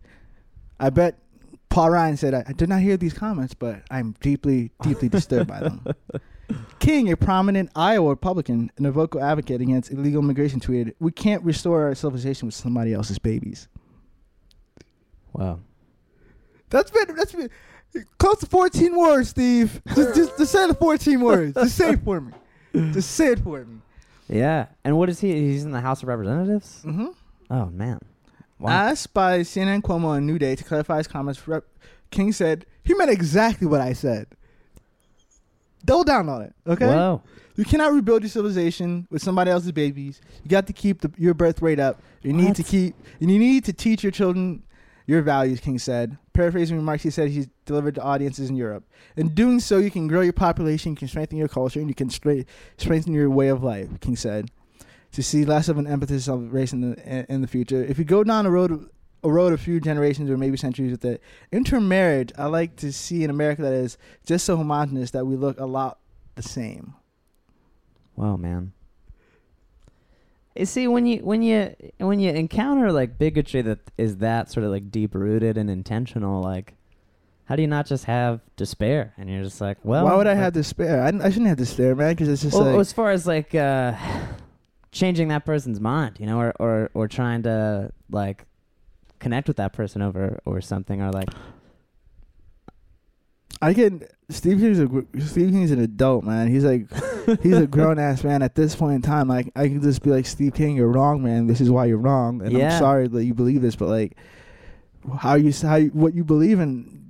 I 0.79 0.89
bet 0.89 1.19
Paul 1.69 1.91
Ryan 1.91 2.17
said, 2.17 2.33
I, 2.33 2.43
I 2.47 2.53
did 2.53 2.69
not 2.69 2.81
hear 2.81 2.97
these 2.97 3.13
comments, 3.13 3.53
but 3.53 3.83
I'm 3.91 4.15
deeply, 4.21 4.71
deeply 4.81 5.09
disturbed 5.09 5.47
by 5.47 5.59
them. 5.59 5.85
King, 6.79 7.11
a 7.11 7.17
prominent 7.17 7.71
Iowa 7.75 8.09
Republican 8.09 8.71
and 8.77 8.85
a 8.85 8.91
vocal 8.91 9.23
advocate 9.23 9.61
against 9.61 9.91
illegal 9.91 10.21
immigration, 10.21 10.59
tweeted, 10.59 10.93
We 10.99 11.11
can't 11.11 11.43
restore 11.43 11.83
our 11.83 11.95
civilization 11.95 12.45
with 12.47 12.55
somebody 12.55 12.93
else's 12.93 13.19
babies. 13.19 13.67
Wow. 15.33 15.59
That's 16.69 16.91
been 16.91 17.15
that's 17.15 17.31
been 17.31 17.49
close 18.17 18.39
to 18.39 18.45
14 18.45 18.95
words, 18.95 19.29
Steve. 19.29 19.81
Just, 19.95 20.15
just, 20.15 20.37
just 20.37 20.51
say 20.51 20.67
the 20.67 20.75
14 20.75 21.19
words. 21.19 21.53
Just 21.55 21.75
say 21.75 21.91
it 21.91 22.03
for 22.03 22.21
me. 22.21 22.33
Just 22.73 23.11
say 23.11 23.31
it 23.31 23.39
for 23.39 23.65
me. 23.65 23.79
Yeah. 24.27 24.67
And 24.83 24.97
what 24.97 25.09
is 25.09 25.19
he? 25.19 25.33
He's 25.33 25.63
in 25.63 25.71
the 25.71 25.81
House 25.81 26.03
of 26.03 26.09
Representatives? 26.09 26.83
Mm-hmm. 26.85 27.07
Oh, 27.49 27.65
man. 27.67 27.99
Wow. 28.59 28.71
Asked 28.71 29.13
by 29.13 29.39
CNN 29.41 29.81
Cuomo 29.81 30.05
on 30.05 30.25
New 30.25 30.39
Day 30.39 30.55
to 30.55 30.63
clarify 30.63 30.97
his 30.97 31.07
comments, 31.07 31.45
Rep. 31.47 31.65
King 32.11 32.31
said 32.31 32.65
he 32.83 32.93
meant 32.93 33.11
exactly 33.11 33.67
what 33.67 33.81
I 33.81 33.93
said. 33.93 34.27
double 35.83 36.03
down 36.03 36.29
on 36.29 36.41
it. 36.43 36.53
Okay. 36.65 36.87
Whoa. 36.87 37.21
You 37.57 37.63
cannot 37.63 37.93
rebuild 37.93 38.21
your 38.21 38.29
civilization 38.29 39.07
with 39.09 39.21
somebody 39.21 39.49
else's 39.49 39.71
babies. 39.71 40.21
You 40.43 40.49
got 40.49 40.67
to 40.67 40.73
keep 40.73 41.01
the, 41.01 41.11
your 41.17 41.33
birth 41.33 41.61
rate 41.61 41.79
up. 41.79 42.01
You 42.21 42.33
need 42.33 42.55
to 42.55 42.63
keep. 42.63 42.95
And 43.21 43.31
you 43.31 43.39
need 43.39 43.63
to 43.65 43.73
teach 43.73 44.03
your 44.03 44.11
children 44.11 44.63
your 45.05 45.21
values. 45.21 45.59
King 45.59 45.79
said. 45.79 46.17
Paraphrasing 46.33 46.75
remarks 46.75 47.03
he 47.03 47.09
said 47.09 47.29
he's 47.29 47.47
delivered 47.65 47.95
to 47.95 48.01
audiences 48.01 48.49
in 48.49 48.57
Europe. 48.57 48.83
In 49.15 49.29
doing 49.29 49.61
so, 49.61 49.77
you 49.77 49.89
can 49.89 50.07
grow 50.07 50.19
your 50.19 50.33
population, 50.33 50.91
you 50.91 50.97
can 50.97 51.07
strengthen 51.07 51.37
your 51.37 51.47
culture, 51.47 51.79
and 51.79 51.87
you 51.87 51.95
can 51.95 52.09
strengthen 52.09 53.13
your 53.13 53.29
way 53.29 53.47
of 53.47 53.63
life. 53.63 53.87
King 54.01 54.15
said. 54.17 54.51
To 55.15 55.23
see 55.23 55.45
less 55.45 55.69
of 55.69 55.77
an 55.77 55.87
emphasis 55.87 56.27
of 56.27 56.51
race 56.53 56.73
in 56.73 56.81
the 56.91 57.25
in 57.31 57.41
the 57.41 57.47
future. 57.47 57.81
If 57.83 57.97
you 57.97 58.03
go 58.03 58.23
down 58.23 58.45
a 58.45 58.51
road 58.51 58.89
a 59.23 59.31
road 59.31 59.53
a 59.53 59.57
few 59.57 59.79
generations 59.79 60.29
or 60.29 60.37
maybe 60.37 60.57
centuries 60.57 60.91
with 60.91 61.05
it, 61.05 61.21
intermarriage, 61.51 62.31
I 62.37 62.45
like 62.47 62.75
to 62.77 62.91
see 62.91 63.23
an 63.23 63.29
America 63.29 63.61
that 63.61 63.71
is 63.73 63.97
just 64.25 64.45
so 64.45 64.57
homogenous 64.57 65.11
that 65.11 65.25
we 65.25 65.35
look 65.37 65.57
a 65.59 65.65
lot 65.65 65.99
the 66.35 66.41
same. 66.43 66.95
Wow, 68.17 68.35
man. 68.35 68.73
You 70.53 70.65
see, 70.65 70.87
when 70.87 71.05
you 71.05 71.19
when 71.19 71.41
you 71.41 71.75
when 71.97 72.19
you 72.19 72.31
encounter 72.31 72.91
like 72.91 73.17
bigotry 73.17 73.61
that 73.61 73.79
is 73.97 74.17
that 74.17 74.51
sort 74.51 74.65
of 74.65 74.71
like 74.71 74.91
deep 74.91 75.15
rooted 75.15 75.57
and 75.57 75.69
intentional, 75.69 76.41
like 76.41 76.73
how 77.45 77.55
do 77.55 77.61
you 77.61 77.67
not 77.69 77.85
just 77.85 78.05
have 78.05 78.41
despair? 78.57 79.13
And 79.17 79.29
you're 79.29 79.43
just 79.43 79.61
like, 79.61 79.77
well, 79.83 80.03
Why 80.05 80.15
would 80.15 80.27
I 80.27 80.31
like- 80.31 80.39
have 80.39 80.53
despair? 80.53 81.01
I, 81.03 81.07
I 81.07 81.29
shouldn't 81.29 81.47
have 81.47 81.57
despair, 81.57 81.95
man, 81.95 82.11
because 82.13 82.27
it's 82.27 82.41
just 82.41 82.55
well, 82.55 82.71
like 82.71 82.79
as 82.79 82.91
far 82.93 83.11
as 83.11 83.25
like 83.27 83.53
uh, 83.55 83.93
changing 84.95 85.27
that 85.27 85.45
person's 85.45 85.79
mind, 85.79 86.15
you 86.19 86.25
know, 86.25 86.39
or 86.39 86.53
or 86.59 86.89
or 86.93 87.07
trying 87.07 87.43
to 87.43 87.91
like 88.09 88.45
connect 89.19 89.47
with 89.47 89.57
that 89.57 89.73
person 89.73 90.01
over 90.01 90.39
or 90.45 90.61
something, 90.61 91.01
or 91.01 91.11
like 91.11 91.29
I 93.61 93.73
can. 93.73 94.03
Steve 94.29 94.57
King's 94.57 94.79
a 94.79 94.87
Steve 95.27 95.51
King's 95.51 95.69
an 95.69 95.79
adult, 95.79 96.23
man. 96.23 96.47
He's 96.47 96.63
like 96.63 96.87
he's 97.43 97.57
a 97.57 97.67
grown 97.75 97.99
ass 97.99 98.23
man. 98.23 98.41
At 98.41 98.55
this 98.55 98.75
point 98.75 98.95
in 98.95 99.01
time, 99.03 99.27
like 99.27 99.51
I 99.55 99.67
can 99.67 99.81
just 99.81 100.01
be 100.01 100.09
like, 100.09 100.25
Steve 100.25 100.55
King, 100.55 100.75
you're 100.75 100.91
wrong, 100.91 101.21
man. 101.21 101.45
This 101.45 101.61
is 101.61 101.69
why 101.69 101.85
you're 101.85 101.99
wrong, 101.99 102.41
and 102.41 102.51
Yeah. 102.51 102.73
I'm 102.73 102.79
sorry 102.79 103.07
that 103.07 103.23
you 103.23 103.35
believe 103.35 103.61
this, 103.61 103.75
but 103.75 103.87
like 103.89 104.17
how 105.19 105.35
you 105.35 105.53
how 105.61 105.75
you, 105.75 105.89
what 105.89 106.15
you 106.15 106.23
believe 106.23 106.59
in, 106.59 107.05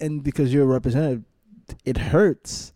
and 0.00 0.24
because 0.24 0.52
you're 0.52 0.64
a 0.64 0.66
representative, 0.66 1.22
it 1.84 1.98
hurts, 1.98 2.72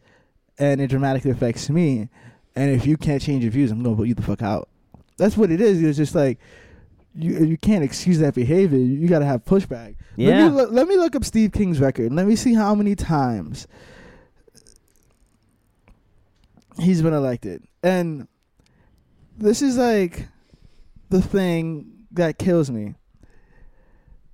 and 0.59 0.81
it 0.81 0.87
dramatically 0.89 1.31
affects 1.33 1.69
me. 1.69 2.11
And 2.57 2.71
if 2.71 2.87
you 2.87 2.97
can't 2.97 3.23
change 3.23 3.45
your 3.45 3.53
views, 3.53 3.71
I'm 3.71 3.83
gonna 3.83 3.95
vote 3.95 4.05
you 4.09 4.15
the 4.15 4.23
fuck 4.23 4.43
out. 4.43 4.69
That's 5.17 5.37
what 5.37 5.51
it 5.51 5.61
is. 5.61 5.83
It's 5.83 5.97
just 5.97 6.15
like 6.15 6.39
you 7.15 7.45
you 7.45 7.57
can't 7.57 7.85
excuse 7.85 8.19
that 8.19 8.35
behavior. 8.35 8.79
You 8.79 9.09
got 9.09 9.21
to 9.21 9.25
have 9.25 9.45
pushback. 9.45 9.97
Let 10.17 10.19
yeah, 10.19 10.49
me, 10.49 10.51
look, 10.55 10.71
let 10.71 10.89
me 10.89 10.97
look 10.97 11.17
up 11.17 11.25
Steve 11.25 11.53
King's 11.53 11.81
record. 11.81 12.13
Let 12.13 12.27
me 12.27 12.37
see 12.37 12.55
how 12.55 12.75
many 12.75 12.95
times 12.95 13.67
he's 16.79 17.03
been 17.03 17.15
elected. 17.15 17.65
And 17.83 18.29
this 19.37 19.63
is 19.63 19.77
like 19.77 20.29
the 21.09 21.23
thing 21.23 22.07
that 22.13 22.39
kills 22.39 22.71
me. 22.71 22.95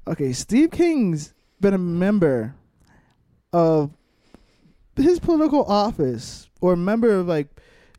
Okay, 0.09 0.33
Steve 0.33 0.71
King's 0.71 1.35
been 1.61 1.75
a 1.75 1.79
member 1.79 2.55
of 3.53 3.91
his 4.97 5.19
political 5.19 5.65
office 5.65 6.49
or 6.61 6.75
a 6.75 6.77
member 6.77 7.11
of 7.11 7.27
like, 7.27 7.49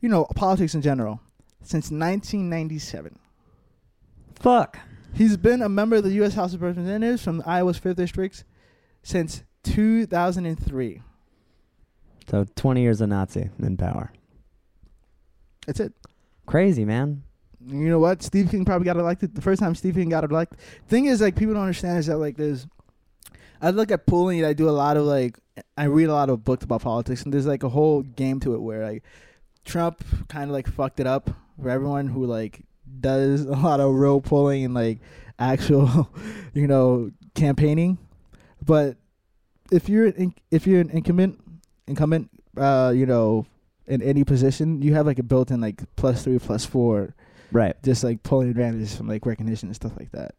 you 0.00 0.08
know, 0.08 0.24
politics 0.34 0.74
in 0.74 0.82
general 0.82 1.20
since 1.62 1.90
1997. 1.90 3.18
fuck. 4.40 4.78
He's 5.14 5.36
been 5.36 5.62
a 5.62 5.68
member 5.68 5.96
of 5.96 6.04
the 6.04 6.12
U.S. 6.12 6.34
House 6.34 6.54
of 6.54 6.62
Representatives 6.62 7.22
from 7.22 7.42
Iowa's 7.44 7.80
5th 7.80 7.96
District 7.96 8.44
since 9.02 9.42
2003. 9.64 11.02
So 12.28 12.44
twenty 12.54 12.82
years 12.82 13.00
of 13.00 13.08
Nazi 13.08 13.48
in 13.58 13.76
power. 13.76 14.12
That's 15.66 15.80
it. 15.80 15.94
Crazy 16.46 16.84
man. 16.84 17.22
You 17.66 17.88
know 17.88 17.98
what? 17.98 18.22
Steve 18.22 18.50
King 18.50 18.64
probably 18.64 18.84
got 18.84 18.96
elected. 18.96 19.34
The 19.34 19.42
first 19.42 19.60
time 19.60 19.74
Steve 19.74 19.94
King 19.94 20.10
got 20.10 20.24
elected. 20.24 20.58
Thing 20.88 21.06
is, 21.06 21.20
like, 21.20 21.36
people 21.36 21.54
don't 21.54 21.62
understand 21.62 21.98
is 21.98 22.06
that, 22.06 22.18
like, 22.18 22.36
there's. 22.36 22.66
I 23.60 23.70
look 23.70 23.90
at 23.90 24.06
polling 24.06 24.38
and 24.38 24.46
I 24.46 24.52
do 24.52 24.68
a 24.68 24.70
lot 24.70 24.96
of, 24.96 25.04
like, 25.04 25.38
I 25.76 25.84
read 25.84 26.08
a 26.08 26.12
lot 26.12 26.30
of 26.30 26.44
books 26.44 26.64
about 26.64 26.82
politics, 26.82 27.22
and 27.22 27.34
there's, 27.34 27.46
like, 27.46 27.64
a 27.64 27.68
whole 27.68 28.02
game 28.02 28.40
to 28.40 28.54
it 28.54 28.62
where, 28.62 28.84
like, 28.84 29.02
Trump 29.68 30.02
kind 30.28 30.44
of, 30.44 30.50
like, 30.50 30.66
fucked 30.66 30.98
it 31.00 31.06
up 31.06 31.30
for 31.60 31.70
everyone 31.70 32.08
who, 32.08 32.26
like, 32.26 32.62
does 33.00 33.42
a 33.44 33.52
lot 33.52 33.80
of 33.80 33.94
real 33.94 34.20
pulling 34.20 34.64
and, 34.64 34.74
like, 34.74 34.98
actual, 35.38 36.10
you 36.54 36.66
know, 36.66 37.10
campaigning. 37.34 37.98
But 38.64 38.96
if 39.70 39.88
you're 39.88 40.06
an, 40.06 40.34
if 40.50 40.66
you're 40.66 40.80
an 40.80 40.90
incumbent, 40.90 41.40
incumbent, 41.86 42.30
uh, 42.56 42.92
you 42.94 43.06
know, 43.06 43.46
in 43.86 44.02
any 44.02 44.24
position, 44.24 44.82
you 44.82 44.94
have, 44.94 45.06
like, 45.06 45.18
a 45.18 45.22
built 45.22 45.50
in, 45.50 45.60
like, 45.60 45.82
plus 45.96 46.24
three, 46.24 46.38
plus 46.38 46.64
four 46.64 47.14
Right. 47.50 47.74
just 47.82 48.04
like 48.04 48.22
pulling 48.22 48.50
advantage 48.50 48.94
from 48.94 49.08
like 49.08 49.24
recognition 49.24 49.70
and 49.70 49.74
stuff 49.76 49.92
like 49.98 50.12
that. 50.12 50.34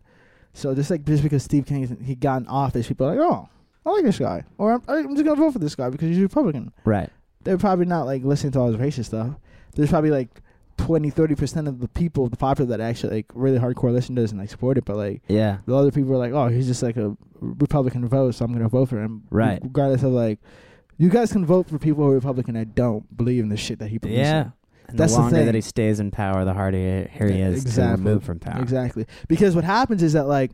So 0.54 0.76
just 0.76 0.92
like 0.92 1.06
just 1.06 1.24
because 1.24 1.42
Steve 1.44 1.66
King 1.66 1.98
he 2.04 2.14
got 2.14 2.42
in 2.42 2.48
office, 2.48 2.88
people 2.88 3.08
are 3.08 3.16
like, 3.16 3.20
oh, 3.20 3.50
I 3.84 3.90
like 3.90 4.04
this 4.04 4.20
guy, 4.20 4.44
or 4.60 4.74
I'm, 4.74 4.84
I'm 4.88 5.16
just 5.16 5.26
gonna 5.26 5.36
vote 5.36 5.54
for 5.54 5.58
this 5.60 5.74
guy 5.76 5.90
because 5.90 6.08
he's 6.10 6.20
Republican. 6.20 6.72
Right. 6.86 7.10
They're 7.44 7.58
probably 7.58 7.86
not 7.86 8.04
like 8.06 8.24
listening 8.24 8.52
to 8.54 8.60
all 8.60 8.72
his 8.72 8.78
racist 8.78 9.06
stuff. 9.06 9.36
There's 9.76 9.90
probably 9.90 10.10
like 10.12 10.30
20, 10.78 11.10
30 11.10 11.36
percent 11.36 11.68
of 11.68 11.80
the 11.80 11.88
people, 11.88 12.28
the 12.30 12.38
popular 12.38 12.70
that 12.78 12.82
actually 12.82 13.16
like 13.18 13.26
really 13.34 13.60
hardcore 13.60 13.92
listen 13.94 14.16
to 14.16 14.22
this 14.22 14.32
and 14.32 14.40
like 14.40 14.50
support 14.50 14.78
it. 14.78 14.86
But 14.86 14.98
like 14.98 15.22
Yeah. 15.28 15.58
the 15.66 15.76
other 15.76 15.92
people 15.92 16.14
are 16.14 16.18
like, 16.18 16.34
oh, 16.34 16.48
he's 16.48 16.68
just 16.68 16.84
like 16.84 16.98
a 16.98 17.16
Republican 17.40 18.08
vote, 18.08 18.32
so 18.36 18.46
I'm 18.46 18.52
gonna 18.54 18.70
vote 18.70 18.90
for 18.90 19.02
him. 19.02 19.24
Right. 19.30 19.60
Regardless 19.62 20.04
of 20.04 20.12
like, 20.12 20.40
you 20.98 21.10
guys 21.10 21.32
can 21.32 21.46
vote 21.46 21.70
for 21.70 21.80
people 21.80 22.04
who 22.04 22.12
are 22.12 22.16
Republican 22.16 22.56
that 22.56 22.76
don't 22.76 23.16
believe 23.16 23.44
in 23.44 23.50
the 23.50 23.58
shit 23.58 23.80
that 23.80 23.88
he 23.90 23.98
believes 23.98 24.20
in. 24.20 24.26
Yeah. 24.26 24.50
And 24.88 24.98
That's 24.98 25.12
the 25.14 25.18
the 25.18 25.22
longer 25.22 25.38
thing. 25.38 25.46
that 25.46 25.56
he 25.56 25.62
stays 25.62 26.00
in 26.00 26.12
power, 26.12 26.44
the 26.46 26.54
harder 26.54 26.78
he, 26.78 27.10
here 27.18 27.30
he 27.30 27.40
is 27.42 27.62
exactly. 27.62 28.04
to 28.04 28.10
remove 28.10 28.24
from 28.24 28.40
power. 28.40 28.62
Exactly. 28.62 29.06
Because 29.28 29.56
what 29.56 29.64
happens 29.64 30.02
is 30.04 30.14
that 30.14 30.28
like 30.28 30.52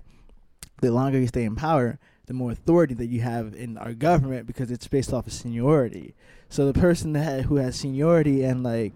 the 0.82 0.92
longer 0.92 1.18
you 1.20 1.28
stay 1.28 1.46
in 1.46 1.56
power, 1.56 1.98
the 2.28 2.34
more 2.34 2.52
authority 2.52 2.94
that 2.96 3.08
you 3.08 3.22
have 3.22 3.54
in 3.56 3.78
our 3.78 3.94
government 3.94 4.48
because 4.48 4.72
it's 4.72 4.88
based 4.88 5.14
off 5.14 5.28
of 5.28 5.34
seniority. 5.34 6.16
So 6.50 6.66
the 6.72 6.80
person 6.80 7.14
that 7.14 7.46
who 7.46 7.56
has 7.58 7.76
seniority 7.76 8.44
and 8.44 8.64
like 8.64 8.94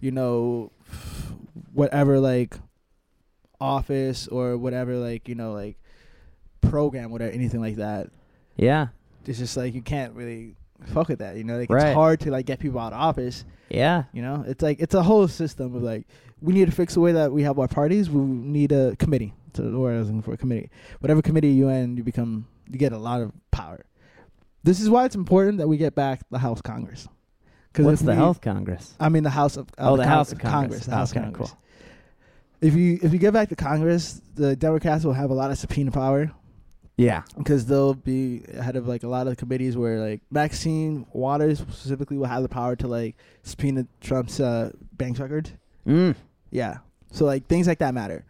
you 0.00 0.10
know 0.10 0.72
whatever 1.72 2.18
like 2.20 2.56
office 3.60 4.26
or 4.28 4.56
whatever 4.56 4.96
like 4.96 5.28
you 5.28 5.34
know 5.34 5.52
like 5.52 5.76
program 6.60 7.10
whatever 7.10 7.30
anything 7.30 7.60
like 7.60 7.76
that 7.76 8.08
Yeah. 8.56 8.88
it's 9.26 9.38
just 9.38 9.56
like 9.56 9.74
you 9.74 9.82
can't 9.82 10.14
really 10.14 10.56
fuck 10.86 11.08
with 11.08 11.20
that 11.20 11.36
you 11.36 11.44
know 11.44 11.56
like 11.58 11.70
Right. 11.70 11.88
it's 11.88 11.94
hard 11.94 12.20
to 12.20 12.30
like 12.32 12.46
get 12.46 12.58
people 12.58 12.80
out 12.80 12.92
of 12.92 12.98
office 13.00 13.44
Yeah. 13.70 14.04
you 14.12 14.20
know, 14.22 14.44
it's 14.46 14.62
like 14.62 14.80
it's 14.80 14.94
a 14.94 15.02
whole 15.02 15.28
system 15.28 15.74
of 15.76 15.82
like 15.82 16.06
we 16.40 16.52
need 16.52 16.66
to 16.66 16.72
fix 16.72 16.94
the 16.94 17.00
way 17.00 17.12
that 17.12 17.30
we 17.32 17.44
have 17.44 17.56
our 17.60 17.68
parties. 17.68 18.10
We 18.10 18.20
need 18.20 18.72
a 18.72 18.96
committee. 18.96 19.32
So 19.54 19.70
the 19.70 19.78
word 19.78 19.94
I 19.94 19.98
was 20.00 20.08
looking 20.08 20.22
for 20.22 20.32
a 20.32 20.36
committee. 20.36 20.70
Whatever 20.98 21.22
committee 21.22 21.50
you 21.50 21.68
in, 21.68 21.96
you 21.96 22.02
become 22.02 22.48
you 22.72 22.78
get 22.78 22.92
a 22.92 22.98
lot 22.98 23.20
of 23.20 23.32
power. 23.50 23.84
This 24.64 24.80
is 24.80 24.88
why 24.88 25.04
it's 25.04 25.14
important 25.16 25.58
that 25.58 25.68
we 25.68 25.76
get 25.76 25.94
back 25.94 26.20
the 26.30 26.38
House 26.38 26.60
Congress. 26.62 27.08
What's 27.76 28.02
the 28.02 28.10
we- 28.12 28.16
Health 28.16 28.40
Congress? 28.40 28.94
I 29.00 29.08
mean 29.08 29.22
the 29.22 29.30
House 29.30 29.56
of 29.56 29.68
uh, 29.78 29.90
Oh, 29.90 29.96
the 29.96 30.02
Con- 30.04 30.12
House 30.12 30.32
of 30.32 30.38
Congress. 30.38 30.86
The 30.86 30.94
House 30.94 31.10
of 31.12 31.16
Okay, 31.16 31.24
Congress. 31.24 31.50
cool. 31.50 31.58
If 32.60 32.74
you 32.74 32.98
if 33.02 33.12
you 33.12 33.18
get 33.18 33.32
back 33.32 33.48
to 33.48 33.56
Congress, 33.56 34.20
the 34.34 34.54
Democrats 34.54 35.04
will 35.04 35.14
have 35.14 35.30
a 35.30 35.34
lot 35.34 35.50
of 35.50 35.58
subpoena 35.58 35.90
power 35.90 36.30
Yeah. 36.96 37.22
because 37.36 37.66
they'll 37.66 37.94
be 37.94 38.44
ahead 38.54 38.76
of 38.76 38.86
like 38.86 39.02
a 39.02 39.08
lot 39.08 39.26
of 39.26 39.36
committees 39.36 39.76
where 39.76 39.98
like 39.98 40.20
Maxine 40.30 41.06
Waters 41.12 41.58
specifically 41.58 42.16
will 42.18 42.26
have 42.26 42.42
the 42.42 42.48
power 42.48 42.76
to 42.76 42.86
like 42.86 43.16
subpoena 43.42 43.86
Trump's 44.00 44.38
uh, 44.38 44.70
bank 44.92 45.18
records. 45.18 45.52
Mm. 45.86 46.14
Yeah. 46.50 46.78
So 47.10 47.24
like 47.24 47.46
things 47.48 47.66
like 47.66 47.78
that 47.80 47.94
matter. 47.94 48.24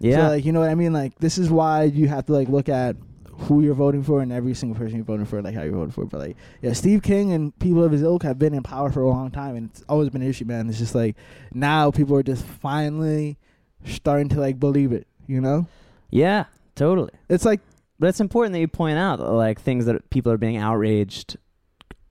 Yeah. 0.00 0.16
So 0.16 0.22
like 0.34 0.44
you 0.44 0.50
know 0.52 0.60
what 0.60 0.70
I 0.70 0.74
mean? 0.74 0.92
Like 0.92 1.16
this 1.20 1.38
is 1.38 1.48
why 1.48 1.84
you 1.84 2.08
have 2.08 2.26
to 2.26 2.32
like 2.32 2.48
look 2.48 2.68
at 2.68 2.96
who 3.38 3.60
you're 3.62 3.74
voting 3.74 4.02
for 4.02 4.22
and 4.22 4.32
every 4.32 4.54
single 4.54 4.76
person 4.78 4.96
you're 4.96 5.04
voting 5.04 5.26
for, 5.26 5.42
like 5.42 5.54
how 5.54 5.62
you're 5.62 5.72
voting 5.74 5.90
for. 5.90 6.04
But 6.06 6.20
like 6.20 6.36
yeah, 6.62 6.72
Steve 6.72 7.02
King 7.02 7.32
and 7.32 7.56
people 7.58 7.84
of 7.84 7.92
his 7.92 8.02
ilk 8.02 8.22
have 8.22 8.38
been 8.38 8.54
in 8.54 8.62
power 8.62 8.90
for 8.90 9.02
a 9.02 9.08
long 9.08 9.30
time 9.30 9.56
and 9.56 9.70
it's 9.70 9.84
always 9.88 10.08
been 10.10 10.22
an 10.22 10.28
issue, 10.28 10.44
man. 10.46 10.68
It's 10.68 10.78
just 10.78 10.94
like 10.94 11.16
now 11.52 11.90
people 11.90 12.16
are 12.16 12.22
just 12.22 12.44
finally 12.44 13.36
starting 13.84 14.28
to 14.30 14.40
like 14.40 14.58
believe 14.58 14.92
it, 14.92 15.06
you 15.26 15.40
know? 15.40 15.66
yeah. 16.10 16.44
Totally. 16.74 17.10
It's 17.30 17.46
like 17.46 17.60
But 17.98 18.08
it's 18.10 18.20
important 18.20 18.52
that 18.52 18.60
you 18.60 18.68
point 18.68 18.98
out 18.98 19.18
like 19.18 19.60
things 19.60 19.86
that 19.86 20.10
people 20.10 20.30
are 20.30 20.36
being 20.36 20.58
outraged 20.58 21.38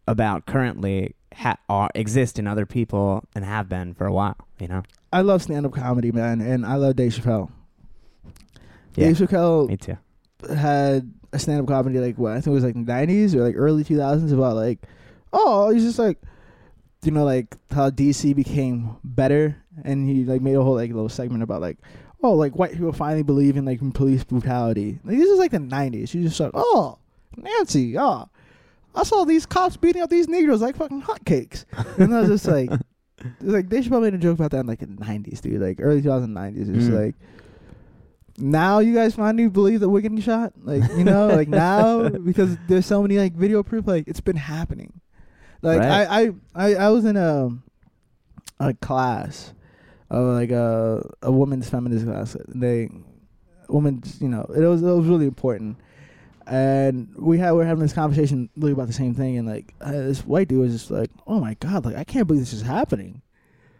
about 0.07 0.45
currently 0.47 1.13
ha- 1.35 1.57
are, 1.69 1.89
exist 1.93 2.39
in 2.39 2.47
other 2.47 2.65
people 2.65 3.23
and 3.35 3.45
have 3.45 3.69
been 3.69 3.93
for 3.93 4.07
a 4.07 4.11
while. 4.11 4.37
You 4.59 4.67
know. 4.67 4.83
I 5.13 5.21
love 5.21 5.43
stand 5.43 5.65
up 5.67 5.73
comedy, 5.73 6.11
man, 6.11 6.41
and 6.41 6.65
I 6.65 6.75
love 6.75 6.95
Dave 6.95 7.13
Chappelle. 7.13 7.51
Yeah. 8.95 9.07
Dave 9.07 9.17
Chappelle 9.17 9.67
Me 9.67 9.77
too. 9.77 9.97
had 10.55 11.13
a 11.35 11.39
stand 11.39 11.61
up 11.61 11.67
comedy 11.67 11.99
like 11.99 12.17
what 12.17 12.31
I 12.33 12.35
think 12.35 12.47
it 12.47 12.51
was 12.51 12.63
like 12.63 12.73
the 12.73 12.79
nineties 12.81 13.35
or 13.35 13.43
like 13.43 13.55
early 13.57 13.83
two 13.83 13.97
thousands 13.97 14.31
about 14.31 14.55
like 14.55 14.79
oh 15.33 15.69
he's 15.69 15.83
just 15.83 15.99
like 15.99 16.17
you 17.03 17.11
know 17.11 17.23
like 17.23 17.55
how 17.71 17.89
DC 17.89 18.35
became 18.35 18.97
better 19.03 19.55
and 19.83 20.07
he 20.09 20.23
like 20.25 20.41
made 20.41 20.55
a 20.55 20.63
whole 20.63 20.75
like 20.75 20.91
little 20.91 21.09
segment 21.09 21.43
about 21.43 21.61
like 21.61 21.77
oh 22.23 22.33
like 22.33 22.55
white 22.55 22.71
people 22.71 22.91
finally 22.93 23.23
believe 23.23 23.57
in 23.57 23.65
like 23.65 23.79
police 23.93 24.23
brutality 24.23 24.99
like 25.03 25.17
this 25.17 25.29
is 25.29 25.37
like 25.37 25.51
the 25.51 25.59
nineties 25.59 26.15
you 26.15 26.23
just 26.23 26.39
like 26.39 26.51
oh 26.53 26.97
Nancy 27.37 27.97
oh 27.97 28.27
I 28.97 29.03
saw 29.03 29.25
these 29.25 29.45
cops 29.45 29.75
beating 29.75 30.01
up 30.01 30.09
these 30.09 30.29
Negroes 30.29 30.61
like 30.61 30.77
fucking 30.77 31.01
hotcakes. 31.01 31.65
And 31.97 32.15
I 32.15 32.21
was 32.21 32.29
just 32.29 32.45
like, 32.47 32.69
it's 33.19 33.33
like 33.41 33.67
they 33.67 33.81
should 33.81 33.91
probably 33.91 34.09
made 34.11 34.17
a 34.17 34.23
joke 34.23 34.35
about 34.35 34.51
that 34.51 34.61
in 34.61 34.67
like 34.67 34.79
the 34.79 34.85
'90s, 34.85 35.41
dude, 35.41 35.59
like 35.61 35.79
early 35.81 36.01
2090s. 36.01 36.73
It's 36.73 36.87
Mm. 36.87 37.05
like 37.05 37.15
now 38.37 38.79
you 38.79 38.93
guys 38.93 39.15
finally 39.15 39.47
believe 39.47 39.79
that 39.79 39.89
we're 39.89 40.01
getting 40.01 40.19
shot, 40.19 40.53
like 40.63 40.83
you 40.97 41.03
know, 41.03 41.27
like 41.27 41.47
now 41.49 42.09
because 42.09 42.57
there's 42.67 42.85
so 42.85 43.01
many 43.01 43.17
like 43.17 43.33
video 43.33 43.63
proof, 43.63 43.87
like 43.87 44.07
it's 44.07 44.21
been 44.21 44.35
happening. 44.35 45.01
Like 45.61 45.79
Right. 45.79 46.07
I, 46.07 46.21
I, 46.21 46.31
I, 46.55 46.75
I 46.75 46.89
was 46.89 47.05
in 47.05 47.17
a 47.17 47.49
a 48.59 48.73
class, 48.73 49.53
of 50.09 50.25
like 50.27 50.51
a 50.51 51.07
a 51.21 51.31
woman's 51.31 51.69
feminist 51.69 52.05
class. 52.05 52.35
They 52.47 52.89
women's, 53.69 54.21
you 54.21 54.29
know, 54.29 54.45
it 54.55 54.61
was 54.61 54.81
it 54.81 54.85
was 54.85 55.07
really 55.07 55.25
important. 55.25 55.77
And 56.47 57.11
we 57.17 57.39
had 57.39 57.53
we 57.53 57.63
are 57.63 57.65
having 57.65 57.81
this 57.81 57.93
conversation 57.93 58.49
really 58.55 58.73
about 58.73 58.87
the 58.87 58.93
same 58.93 59.15
thing, 59.15 59.37
and 59.37 59.47
like 59.47 59.73
uh, 59.81 59.91
this 59.91 60.25
white 60.25 60.47
dude 60.47 60.59
was 60.59 60.73
just 60.73 60.91
like, 60.91 61.09
"Oh 61.25 61.39
my 61.39 61.55
god, 61.55 61.85
like 61.85 61.95
I 61.95 62.03
can't 62.03 62.27
believe 62.27 62.43
this 62.43 62.53
is 62.53 62.61
happening. 62.61 63.23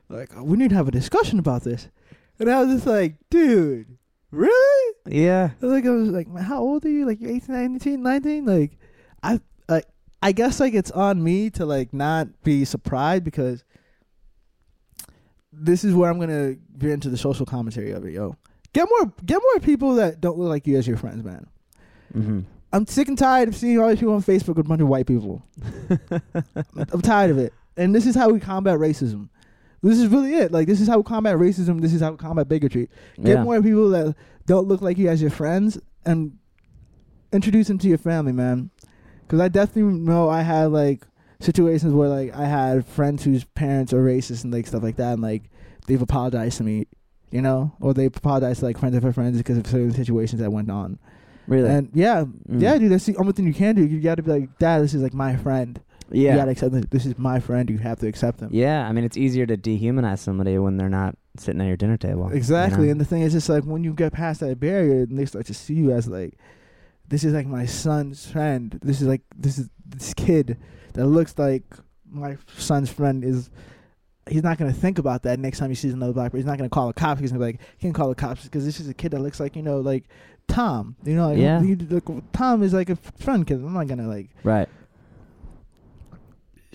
Like 0.10 0.32
we 0.36 0.58
need 0.58 0.70
to 0.70 0.76
have 0.76 0.88
a 0.88 0.92
discussion 0.92 1.38
about 1.38 1.64
this." 1.64 1.90
And 2.40 2.50
I 2.50 2.64
was 2.64 2.74
just 2.74 2.88
like, 2.88 3.18
"Dude, 3.30 3.98
really?" 4.32 4.96
Yeah. 5.08 5.52
I 5.62 5.66
was 5.66 5.74
like, 5.74 5.86
I 5.86 5.90
was 5.90 6.10
like, 6.10 6.38
how 6.38 6.60
old 6.60 6.86
are 6.86 6.90
you? 6.90 7.06
Like 7.06 7.22
you're 7.22 7.32
18, 7.32 7.74
19, 7.74 8.04
19? 8.04 8.46
Like, 8.46 8.78
I, 9.22 9.40
I, 9.70 9.84
I 10.22 10.32
guess 10.32 10.60
like 10.60 10.74
it's 10.74 10.92
on 10.92 11.24
me 11.24 11.50
to 11.52 11.66
like 11.66 11.94
not 11.94 12.28
be 12.44 12.66
surprised 12.66 13.24
because 13.24 13.64
this 15.52 15.84
is 15.84 15.94
where 15.94 16.10
I'm 16.10 16.20
gonna 16.20 16.56
get 16.78 16.92
into 16.92 17.10
the 17.10 17.18
social 17.18 17.46
commentary 17.46 17.92
of 17.92 18.06
it, 18.06 18.14
yo. 18.14 18.36
Get 18.74 18.90
more, 18.90 19.14
get 19.26 19.42
more 19.42 19.60
people 19.62 19.96
that 19.96 20.20
don't 20.20 20.38
look 20.38 20.50
like 20.50 20.68
you 20.68 20.78
as 20.78 20.88
your 20.88 20.98
friends, 20.98 21.24
man. 21.24 21.48
Mm-hmm. 22.14 22.40
I'm 22.74 22.86
sick 22.88 23.08
and 23.08 23.18
tired 23.18 23.48
of 23.48 23.56
seeing 23.56 23.80
all 23.80 23.88
these 23.88 24.00
people 24.00 24.16
on 24.16 24.22
Facebook 24.22 24.56
with 24.56 24.66
a 24.66 24.70
bunch 24.70 24.82
of 24.82 24.90
white 24.90 25.06
people. 25.08 25.42
I'm 26.92 27.02
tired 27.02 27.32
of 27.32 27.38
it. 27.38 27.54
And 27.78 27.96
this 27.96 28.06
is 28.06 28.16
how 28.16 28.30
we 28.30 28.40
combat 28.40 28.78
racism. 28.80 29.30
This 29.82 30.00
is 30.00 30.08
really 30.08 30.34
it. 30.36 30.52
Like 30.52 30.68
this 30.68 30.82
is 30.82 30.88
how 30.88 30.98
we 30.98 31.04
combat 31.04 31.36
racism. 31.38 31.82
This 31.82 31.94
is 31.94 32.02
how 32.02 32.12
we 32.12 32.18
combat 32.18 32.48
bigotry. 32.48 32.90
Get 33.18 33.28
yeah. 33.38 33.44
more 33.44 33.62
people 33.62 33.90
that 33.90 34.16
don't 34.46 34.68
look 34.68 34.82
like 34.82 34.98
you 34.98 35.10
as 35.10 35.22
your 35.22 35.32
friends 35.32 35.80
and 36.06 36.38
introduce 37.32 37.68
them 37.68 37.78
to 37.80 37.88
your 37.88 37.98
family, 37.98 38.32
man. 38.32 38.72
Because 39.22 39.40
I 39.40 39.48
definitely 39.48 40.00
know 40.00 40.30
I 40.30 40.42
had 40.42 40.66
like 40.72 41.04
situations 41.40 41.94
where 41.94 42.10
like 42.10 42.34
I 42.36 42.46
had 42.46 42.86
friends 42.86 43.24
whose 43.24 43.44
parents 43.44 43.94
are 43.94 44.04
racist 44.04 44.44
and 44.44 44.54
like 44.54 44.68
stuff 44.68 44.84
like 44.84 44.96
that, 44.98 45.14
and 45.14 45.22
like 45.22 45.50
they've 45.88 46.02
apologized 46.02 46.58
to 46.58 46.64
me, 46.64 46.88
you 47.32 47.42
know, 47.42 47.74
or 47.80 47.94
they 47.94 48.06
apologized 48.06 48.60
to 48.60 48.66
like 48.66 48.78
friends 48.78 48.96
of 48.96 49.04
her 49.04 49.14
friends 49.14 49.38
because 49.38 49.58
of 49.58 49.68
certain 49.68 49.94
situations 49.94 50.42
that 50.42 50.52
went 50.52 50.70
on. 50.72 51.00
Really. 51.48 51.70
And 51.70 51.90
yeah, 51.94 52.26
Mm. 52.50 52.62
yeah, 52.62 52.78
dude, 52.78 52.92
that's 52.92 53.06
the 53.06 53.16
only 53.18 53.34
thing 53.34 53.46
you 53.46 53.54
can 53.54 53.76
do. 53.76 53.86
You 53.86 54.00
got 54.02 54.16
to 54.16 54.24
be 54.24 54.32
like, 54.32 54.58
Dad, 54.58 54.82
this 54.82 54.94
is 54.96 55.04
like 55.04 55.14
my 55.14 55.36
friend. 55.36 55.80
You 56.12 56.24
yeah. 56.26 56.36
got 56.36 56.46
to 56.46 56.52
accept 56.52 56.72
this. 56.74 56.86
This 56.90 57.06
is 57.06 57.18
my 57.18 57.40
friend. 57.40 57.70
You 57.70 57.78
have 57.80 58.00
to 58.00 58.08
accept 58.08 58.38
them. 58.40 58.50
Yeah. 58.52 58.88
I 58.88 58.92
mean, 58.92 59.04
it's 59.04 59.18
easier 59.18 59.46
to 59.48 59.58
dehumanize 59.58 60.20
somebody 60.20 60.58
when 60.58 60.78
they're 60.78 60.90
not 60.90 61.16
sitting 61.38 61.60
at 61.62 61.68
your 61.68 61.78
dinner 61.78 61.98
table. 61.98 62.30
you 62.30 62.36
Exactly. 62.36 62.86
know? 62.86 62.92
And 62.92 63.02
the 63.02 63.06
thing 63.06 63.22
is, 63.24 63.34
it's 63.36 63.50
like 63.50 63.64
when 63.64 63.84
you 63.84 63.94
get 63.94 64.14
past 64.14 64.40
that 64.42 64.60
barrier 64.60 65.04
and 65.04 65.18
they 65.18 65.26
start 65.26 65.46
to 65.48 65.54
see 65.54 65.74
you 65.74 65.92
as 65.92 66.08
like, 66.08 66.38
this 67.08 67.24
is 67.24 67.34
like 67.34 67.48
my 67.48 67.66
son's 67.66 68.26
friend. 68.30 68.80
This 68.84 69.02
is 69.02 69.08
like 69.08 69.22
this 69.36 69.58
is 69.58 69.70
this 69.86 70.14
kid 70.14 70.58
that 70.94 71.06
looks 71.08 71.38
like 71.38 71.64
my 72.10 72.38
son's 72.58 72.90
friend 72.92 73.24
is. 73.24 73.50
He's 74.28 74.42
not 74.42 74.58
gonna 74.58 74.74
think 74.74 74.98
about 74.98 75.22
that 75.24 75.38
next 75.40 75.60
time 75.60 75.70
he 75.70 75.76
sees 75.76 75.94
another 75.94 76.14
black 76.14 76.32
person. 76.32 76.40
He's 76.40 76.48
not 76.48 76.58
gonna 76.58 76.70
call 76.70 76.88
the 76.88 76.94
cops. 76.94 77.22
He's 77.22 77.32
gonna 77.32 77.46
be 77.46 77.52
like, 77.54 77.62
he 77.78 77.82
can 77.88 77.94
call 77.94 78.10
the 78.10 78.16
cops 78.16 78.44
because 78.44 78.66
this 78.66 78.80
is 78.80 78.90
a 78.90 78.94
kid 78.96 79.12
that 79.12 79.20
looks 79.22 79.40
like 79.40 79.56
you 79.56 79.62
know 79.62 79.80
like 79.82 80.06
Tom. 80.48 80.96
You 81.04 81.16
know, 81.16 81.30
like, 81.30 81.38
Yeah. 81.38 81.62
he- 81.62 81.76
like, 81.76 82.04
Tom 82.32 82.64
is 82.64 82.74
like 82.74 82.90
a 82.90 82.96
friend 82.96 83.46
kid. 83.46 83.56
I'm 83.58 83.74
not 83.74 83.88
gonna 83.88 84.08
like 84.08 84.30
right. 84.44 84.68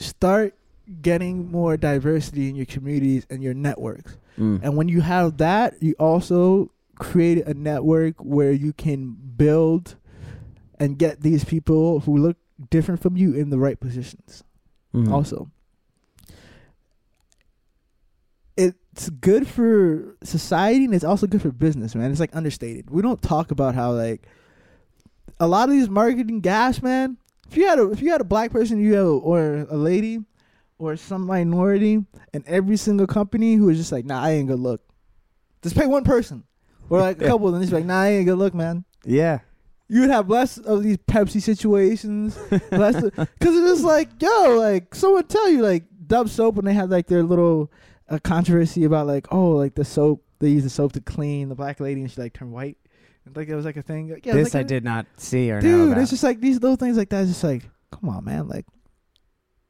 Start 0.00 0.54
getting 1.02 1.50
more 1.50 1.76
diversity 1.76 2.48
in 2.48 2.56
your 2.56 2.66
communities 2.66 3.26
and 3.30 3.42
your 3.42 3.54
networks. 3.54 4.16
Mm. 4.38 4.60
And 4.62 4.76
when 4.76 4.88
you 4.88 5.02
have 5.02 5.36
that, 5.38 5.80
you 5.80 5.94
also 5.98 6.70
create 6.98 7.46
a 7.46 7.54
network 7.54 8.16
where 8.18 8.52
you 8.52 8.72
can 8.72 9.16
build 9.36 9.96
and 10.78 10.98
get 10.98 11.20
these 11.20 11.44
people 11.44 12.00
who 12.00 12.16
look 12.16 12.36
different 12.70 13.00
from 13.00 13.16
you 13.16 13.32
in 13.34 13.50
the 13.50 13.58
right 13.58 13.78
positions. 13.78 14.42
Mhm. 14.94 15.10
Also, 15.10 15.50
it's 18.56 19.08
good 19.08 19.46
for 19.46 20.16
society 20.22 20.84
and 20.84 20.94
it's 20.94 21.04
also 21.04 21.26
good 21.26 21.40
for 21.40 21.50
business, 21.50 21.94
man. 21.94 22.10
It's 22.10 22.20
like 22.20 22.34
understated. 22.34 22.90
We 22.90 23.00
don't 23.02 23.22
talk 23.22 23.50
about 23.50 23.74
how 23.74 23.92
like 23.92 24.26
a 25.38 25.46
lot 25.46 25.68
of 25.68 25.74
these 25.74 25.88
marketing 25.88 26.40
gas, 26.40 26.82
man. 26.82 27.16
If 27.50 27.56
you 27.56 27.66
had 27.66 27.80
a 27.80 27.90
if 27.90 28.00
you 28.00 28.12
had 28.12 28.20
a 28.20 28.24
black 28.24 28.52
person, 28.52 28.80
you 28.80 28.94
have 28.94 29.06
a, 29.06 29.10
or 29.10 29.66
a 29.68 29.76
lady 29.76 30.20
or 30.78 30.96
some 30.96 31.26
minority, 31.26 32.04
and 32.32 32.46
every 32.46 32.76
single 32.76 33.08
company 33.08 33.56
who 33.56 33.68
is 33.70 33.76
just 33.76 33.90
like, 33.90 34.04
nah, 34.04 34.22
I 34.22 34.30
ain't 34.30 34.46
good 34.46 34.60
look. 34.60 34.80
Just 35.60 35.76
pay 35.76 35.86
one 35.86 36.04
person 36.04 36.44
or 36.88 37.00
like 37.00 37.20
a 37.20 37.26
couple, 37.26 37.52
and 37.52 37.60
just 37.60 37.72
like, 37.72 37.84
nah, 37.84 38.02
I 38.02 38.08
ain't 38.10 38.26
good 38.26 38.38
look, 38.38 38.54
man. 38.54 38.84
Yeah. 39.04 39.40
You 39.88 40.02
would 40.02 40.10
have 40.10 40.30
less 40.30 40.58
of 40.58 40.84
these 40.84 40.98
Pepsi 40.98 41.42
situations, 41.42 42.38
less 42.70 43.02
because 43.02 43.56
it's 43.56 43.68
just 43.68 43.84
like, 43.84 44.10
yo, 44.22 44.56
like 44.56 44.94
someone 44.94 45.26
tell 45.26 45.48
you 45.48 45.62
like 45.62 45.84
Dove 46.06 46.30
soap 46.30 46.54
when 46.54 46.64
they 46.64 46.72
had 46.72 46.88
like 46.88 47.08
their 47.08 47.24
little 47.24 47.72
uh, 48.08 48.20
controversy 48.22 48.84
about 48.84 49.08
like, 49.08 49.26
oh, 49.32 49.50
like 49.50 49.74
the 49.74 49.84
soap 49.84 50.22
they 50.38 50.50
use 50.50 50.62
the 50.62 50.70
soap 50.70 50.92
to 50.92 51.00
clean 51.00 51.48
the 51.48 51.56
black 51.56 51.80
lady 51.80 52.00
and 52.00 52.10
she 52.10 52.20
like 52.20 52.32
turned 52.32 52.52
white. 52.52 52.78
Like 53.34 53.48
it 53.48 53.54
was 53.54 53.64
like 53.64 53.76
a 53.76 53.82
thing. 53.82 54.10
Like, 54.10 54.26
yeah, 54.26 54.34
this 54.34 54.54
like 54.54 54.60
I 54.60 54.62
did 54.64 54.84
not 54.84 55.06
see 55.16 55.50
or 55.50 55.60
know 55.60 55.88
dude. 55.88 55.98
It's 55.98 56.10
just 56.10 56.22
like 56.22 56.40
these 56.40 56.60
little 56.60 56.76
things 56.76 56.96
like 56.96 57.08
that. 57.10 57.22
It's 57.22 57.30
just 57.30 57.44
like, 57.44 57.62
come 57.90 58.08
on, 58.08 58.24
man. 58.24 58.48
Like, 58.48 58.66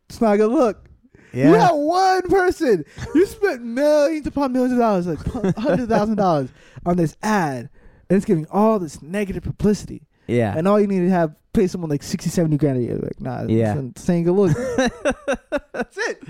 it's 0.09 0.21
not 0.21 0.35
a 0.35 0.37
good 0.39 0.51
look. 0.51 0.87
You 1.33 1.43
yeah. 1.45 1.69
got 1.69 1.79
one 1.79 2.23
person. 2.29 2.85
You 3.15 3.27
spent 3.27 3.63
millions 3.63 4.27
upon 4.27 4.53
millions 4.53 4.73
of 4.73 4.79
dollars, 4.79 5.07
like 5.07 5.19
hundred 5.57 5.89
thousand 5.89 6.17
dollars, 6.17 6.51
on 6.85 6.97
this 6.97 7.17
ad, 7.23 7.71
and 8.09 8.17
it's 8.17 8.27
giving 8.27 8.47
all 8.51 8.79
this 8.79 9.01
negative 9.03 9.45
publicity. 9.45 10.03
yeah. 10.27 10.55
And 10.57 10.67
all 10.67 10.81
you 10.81 10.89
need 10.89 11.01
to 11.01 11.11
have 11.11 11.35
pay 11.53 11.67
someone 11.67 11.91
like 11.91 12.03
60, 12.03 12.31
70 12.31 12.57
grand 12.59 12.79
a 12.79 12.83
year. 12.83 12.97
Like, 12.97 13.21
nah, 13.21 13.43
Yeah. 13.43 13.75
yeah. 13.75 13.83
saying 13.97 14.25
good 14.25 14.33
look. 14.33 14.57
That's 15.73 15.97
it. 15.99 16.23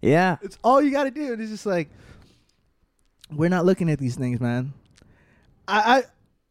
yeah. 0.00 0.36
It's 0.42 0.58
all 0.62 0.80
you 0.80 0.90
got 0.90 1.04
to 1.04 1.10
do. 1.10 1.32
And 1.32 1.42
it's 1.42 1.50
just 1.50 1.66
like, 1.66 1.88
we're 3.30 3.48
not 3.48 3.64
looking 3.64 3.90
at 3.90 3.98
these 3.98 4.16
things, 4.16 4.40
man. 4.40 4.72
I, 5.66 5.98
I 5.98 6.02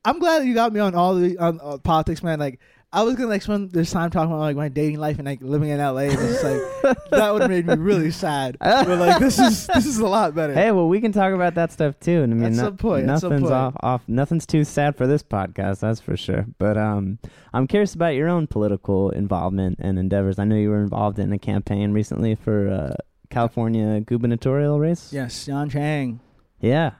I'm 0.07 0.19
glad 0.19 0.39
that 0.39 0.47
you 0.47 0.53
got 0.53 0.71
me 0.71 0.79
on 0.79 0.95
all 0.95 1.15
the 1.15 1.37
on 1.37 1.59
uh, 1.61 1.77
politics, 1.79 2.23
man. 2.23 2.39
Like, 2.39 2.59
I 2.93 3.03
was 3.03 3.15
gonna 3.15 3.27
like 3.27 3.41
spend 3.41 3.71
this 3.73 3.91
time 3.91 4.09
talking 4.09 4.31
about 4.31 4.39
like 4.39 4.55
my 4.55 4.69
dating 4.69 4.99
life 4.99 5.17
and 5.19 5.27
like 5.27 5.41
living 5.41 5.67
in 5.67 5.79
LA. 5.79 6.03
And 6.03 6.13
it's 6.13 6.41
like 6.43 6.61
that 7.11 7.33
would 7.33 7.41
have 7.41 7.51
made 7.51 7.67
me 7.67 7.75
really 7.75 8.11
sad. 8.11 8.55
But 8.61 8.87
like, 8.87 9.19
this 9.19 9.37
is 9.37 9.67
this 9.67 9.85
is 9.85 9.97
a 9.99 10.07
lot 10.07 10.33
better. 10.33 10.53
Hey, 10.53 10.71
well, 10.71 10.87
we 10.87 11.01
can 11.01 11.11
talk 11.11 11.33
about 11.33 11.55
that 11.55 11.73
stuff 11.73 11.99
too. 11.99 12.23
And 12.23 12.31
I 12.31 12.35
mean, 12.37 12.45
At 12.45 12.51
no- 12.53 12.63
some 12.63 12.77
point, 12.77 13.05
nothing's 13.05 13.41
point. 13.41 13.53
off, 13.53 13.75
off. 13.83 14.03
Nothing's 14.07 14.45
too 14.45 14.63
sad 14.63 14.95
for 14.95 15.05
this 15.07 15.23
podcast, 15.23 15.81
that's 15.81 15.99
for 15.99 16.15
sure. 16.15 16.45
But 16.57 16.77
um, 16.77 17.19
I'm 17.53 17.67
curious 17.67 17.93
about 17.93 18.15
your 18.15 18.29
own 18.29 18.47
political 18.47 19.09
involvement 19.09 19.79
and 19.81 19.99
endeavors. 19.99 20.39
I 20.39 20.45
know 20.45 20.55
you 20.55 20.69
were 20.69 20.81
involved 20.81 21.19
in 21.19 21.33
a 21.33 21.37
campaign 21.37 21.91
recently 21.91 22.35
for 22.35 22.69
uh, 22.69 22.93
California 23.29 23.99
gubernatorial 23.99 24.79
race. 24.79 25.11
Yes, 25.11 25.45
John 25.45 25.69
Chiang. 25.69 26.21
Yeah. 26.61 26.91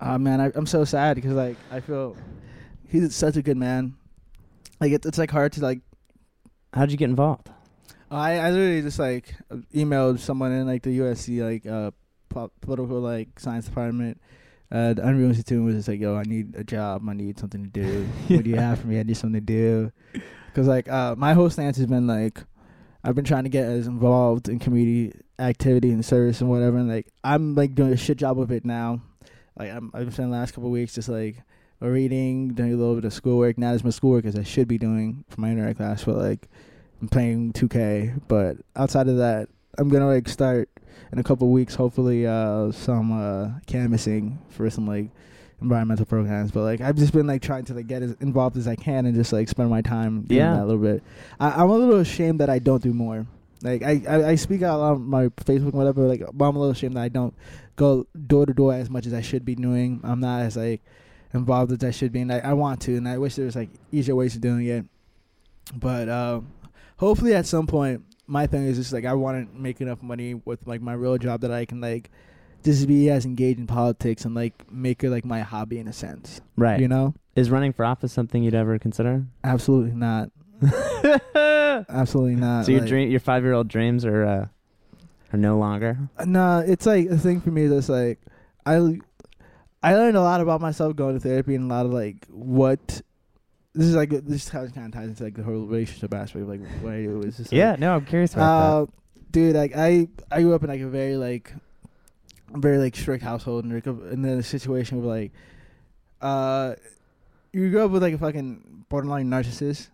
Oh 0.00 0.18
man, 0.18 0.40
I, 0.40 0.52
I'm 0.54 0.66
so 0.66 0.84
sad 0.84 1.16
because 1.16 1.32
like 1.32 1.56
I 1.70 1.80
feel 1.80 2.16
he's 2.88 3.14
such 3.14 3.36
a 3.36 3.42
good 3.42 3.56
man. 3.56 3.96
Like 4.80 4.92
it, 4.92 5.04
it's 5.06 5.18
like 5.18 5.30
hard 5.30 5.52
to 5.54 5.60
like. 5.60 5.80
How'd 6.72 6.90
you 6.90 6.96
get 6.96 7.10
involved? 7.10 7.48
I 8.10 8.38
I 8.38 8.50
literally 8.50 8.82
just 8.82 8.98
like 8.98 9.34
emailed 9.74 10.20
someone 10.20 10.52
in 10.52 10.66
like 10.66 10.82
the 10.82 10.98
USC 10.98 11.42
like 11.42 11.66
uh 11.66 11.90
po- 12.28 12.52
political 12.60 13.00
like 13.00 13.40
science 13.40 13.66
department. 13.66 14.20
Uh, 14.70 14.92
the 14.92 15.00
Unruh 15.00 15.28
Institute 15.28 15.64
was 15.64 15.76
just 15.76 15.88
like, 15.88 15.98
yo, 15.98 16.14
I 16.14 16.24
need 16.24 16.54
a 16.54 16.62
job. 16.62 17.02
I 17.08 17.14
need 17.14 17.38
something 17.38 17.64
to 17.64 17.70
do. 17.70 18.06
What 18.28 18.44
do 18.44 18.50
you 18.50 18.56
have 18.56 18.78
for 18.80 18.86
me? 18.86 19.00
I 19.00 19.02
need 19.02 19.16
something 19.16 19.40
to 19.40 19.46
do. 19.46 19.92
Because 20.46 20.68
like 20.68 20.88
uh, 20.90 21.14
my 21.16 21.32
whole 21.32 21.48
stance 21.48 21.78
has 21.78 21.86
been 21.86 22.06
like, 22.06 22.44
I've 23.02 23.14
been 23.14 23.24
trying 23.24 23.44
to 23.44 23.50
get 23.50 23.64
as 23.64 23.86
involved 23.86 24.48
in 24.48 24.58
community 24.58 25.18
activity 25.38 25.90
and 25.90 26.04
service 26.04 26.40
and 26.42 26.50
whatever. 26.50 26.76
And 26.76 26.88
like 26.88 27.06
I'm 27.24 27.54
like 27.54 27.74
doing 27.74 27.92
a 27.92 27.96
shit 27.96 28.18
job 28.18 28.38
of 28.38 28.52
it 28.52 28.64
now. 28.64 29.00
Like 29.58 29.70
I'm 29.72 29.90
I've 29.94 30.04
been 30.04 30.12
spending 30.12 30.30
the 30.32 30.38
last 30.38 30.52
couple 30.52 30.66
of 30.68 30.72
weeks 30.72 30.94
just 30.94 31.08
like 31.08 31.36
reading, 31.80 32.54
doing 32.54 32.72
a 32.72 32.76
little 32.76 32.94
bit 32.94 33.04
of 33.04 33.12
schoolwork. 33.12 33.58
Not 33.58 33.74
as 33.74 33.84
much 33.84 33.94
schoolwork 33.94 34.24
as 34.24 34.36
I 34.36 34.42
should 34.42 34.68
be 34.68 34.78
doing 34.78 35.24
for 35.28 35.40
my 35.40 35.50
internet 35.50 35.76
class, 35.76 36.04
but 36.04 36.16
like 36.16 36.48
I'm 37.02 37.08
playing 37.08 37.52
2K. 37.52 38.20
But 38.28 38.56
outside 38.76 39.08
of 39.08 39.16
that, 39.18 39.48
I'm 39.76 39.88
gonna 39.88 40.06
like 40.06 40.28
start 40.28 40.68
in 41.12 41.18
a 41.18 41.22
couple 41.22 41.46
of 41.48 41.52
weeks, 41.52 41.74
hopefully, 41.74 42.26
uh, 42.26 42.70
some 42.72 43.12
uh, 43.12 43.58
canvassing 43.66 44.38
for 44.50 44.68
some 44.70 44.86
like 44.86 45.10
environmental 45.60 46.06
programs. 46.06 46.50
But 46.52 46.62
like 46.62 46.80
I've 46.80 46.96
just 46.96 47.12
been 47.12 47.26
like 47.26 47.42
trying 47.42 47.64
to 47.66 47.74
like 47.74 47.86
get 47.86 48.02
as 48.02 48.12
involved 48.20 48.56
as 48.56 48.68
I 48.68 48.76
can 48.76 49.06
and 49.06 49.14
just 49.14 49.32
like 49.32 49.48
spend 49.48 49.70
my 49.70 49.82
time 49.82 50.22
doing 50.22 50.38
Yeah. 50.40 50.54
that 50.54 50.62
a 50.62 50.66
little 50.66 50.82
bit. 50.82 51.02
I, 51.40 51.62
I'm 51.62 51.70
a 51.70 51.76
little 51.76 51.96
ashamed 52.00 52.40
that 52.40 52.50
I 52.50 52.58
don't 52.58 52.82
do 52.82 52.92
more. 52.92 53.26
Like 53.62 53.82
I, 53.82 54.02
I, 54.08 54.28
I 54.30 54.34
speak 54.36 54.62
out 54.62 54.80
on 54.80 55.02
my 55.02 55.28
Facebook 55.28 55.68
and 55.68 55.72
whatever. 55.72 56.02
Like, 56.02 56.22
but 56.32 56.44
I'm 56.44 56.56
a 56.56 56.58
little 56.58 56.72
ashamed 56.72 56.96
that 56.96 57.02
I 57.02 57.08
don't 57.08 57.34
go 57.76 58.06
door 58.26 58.46
to 58.46 58.54
door 58.54 58.74
as 58.74 58.90
much 58.90 59.06
as 59.06 59.14
I 59.14 59.20
should 59.20 59.44
be 59.44 59.54
doing. 59.54 60.00
I'm 60.04 60.20
not 60.20 60.42
as 60.42 60.56
like 60.56 60.82
involved 61.34 61.72
as 61.72 61.84
I 61.84 61.90
should 61.90 62.12
be, 62.12 62.20
and 62.20 62.32
I, 62.32 62.38
I 62.38 62.52
want 62.54 62.80
to, 62.82 62.96
and 62.96 63.08
I 63.08 63.18
wish 63.18 63.34
there 63.34 63.46
was 63.46 63.56
like 63.56 63.70
easier 63.92 64.14
ways 64.14 64.34
of 64.34 64.40
doing 64.40 64.66
it. 64.66 64.84
But 65.74 66.08
uh, 66.08 66.40
hopefully 66.96 67.34
at 67.34 67.46
some 67.46 67.66
point 67.66 68.02
my 68.28 68.46
thing 68.46 68.66
is 68.66 68.76
just 68.76 68.92
like 68.92 69.06
I 69.06 69.14
want 69.14 69.50
to 69.50 69.58
make 69.58 69.80
enough 69.80 70.02
money 70.02 70.34
with 70.34 70.66
like 70.66 70.82
my 70.82 70.92
real 70.92 71.18
job 71.18 71.40
that 71.40 71.50
I 71.50 71.64
can 71.64 71.80
like 71.80 72.10
just 72.62 72.86
be 72.86 73.10
as 73.10 73.24
engaged 73.24 73.58
in 73.58 73.66
politics 73.66 74.24
and 74.24 74.34
like 74.34 74.70
make 74.70 75.02
it 75.02 75.10
like 75.10 75.24
my 75.24 75.40
hobby 75.40 75.78
in 75.78 75.88
a 75.88 75.92
sense. 75.92 76.40
Right. 76.56 76.78
You 76.78 76.88
know? 76.88 77.14
Is 77.34 77.50
running 77.50 77.72
for 77.72 77.84
office 77.84 78.12
something 78.12 78.42
you'd 78.42 78.54
ever 78.54 78.78
consider? 78.78 79.24
Absolutely 79.42 79.92
not. 79.92 80.30
so 81.86 81.94
Absolutely 81.94 82.36
not. 82.36 82.66
So 82.66 82.72
your 82.72 82.80
Like- 82.80 82.88
dream, 82.88 83.10
your 83.10 83.20
five 83.20 83.42
year 83.44 83.52
old 83.52 83.68
dreams 83.68 84.04
are 84.04 84.24
uh, 84.24 84.46
are 85.32 85.38
no 85.38 85.58
longer. 85.58 85.98
No, 86.26 86.58
it's 86.60 86.86
like 86.86 87.08
the 87.08 87.18
thing 87.18 87.40
for 87.40 87.50
me 87.50 87.66
that's 87.66 87.88
like 87.88 88.18
I 88.66 88.98
I 89.82 89.94
learned 89.94 90.16
a 90.16 90.22
lot 90.22 90.40
about 90.40 90.60
myself 90.60 90.96
going 90.96 91.14
to 91.14 91.20
therapy 91.20 91.54
and 91.54 91.70
a 91.70 91.74
lot 91.74 91.86
of 91.86 91.92
like 91.92 92.26
what 92.28 93.02
this 93.74 93.86
is 93.86 93.94
like 93.94 94.10
this 94.10 94.48
kind 94.50 94.66
of 94.66 94.92
ties 94.92 95.08
into 95.08 95.22
like 95.24 95.34
the 95.36 95.42
whole 95.42 95.66
relationship 95.66 96.12
aspect 96.14 96.42
of 96.42 96.48
like 96.48 96.60
what 96.82 96.94
I 96.94 97.02
do. 97.02 97.22
Just 97.24 97.38
like, 97.40 97.52
Yeah. 97.52 97.76
No, 97.78 97.94
I'm 97.94 98.04
curious 98.04 98.34
about 98.34 98.82
uh, 98.82 98.86
dude, 99.30 99.54
like 99.54 99.72
I 99.76 100.08
I 100.30 100.42
grew 100.42 100.54
up 100.54 100.62
in 100.64 100.68
like 100.70 100.80
a 100.80 100.88
very 100.88 101.16
like 101.16 101.52
very 102.50 102.78
like 102.78 102.96
strict 102.96 103.22
household 103.22 103.64
and 103.64 103.74
like 103.74 103.86
and 103.86 104.24
then 104.24 104.38
a 104.38 104.42
situation 104.42 105.02
where 105.02 105.14
like 105.16 105.32
uh 106.22 106.74
you 107.52 107.70
grew 107.70 107.84
up 107.84 107.90
with 107.90 108.02
like 108.02 108.14
a 108.14 108.18
fucking 108.18 108.84
borderline 108.88 109.28
narcissist. 109.30 109.88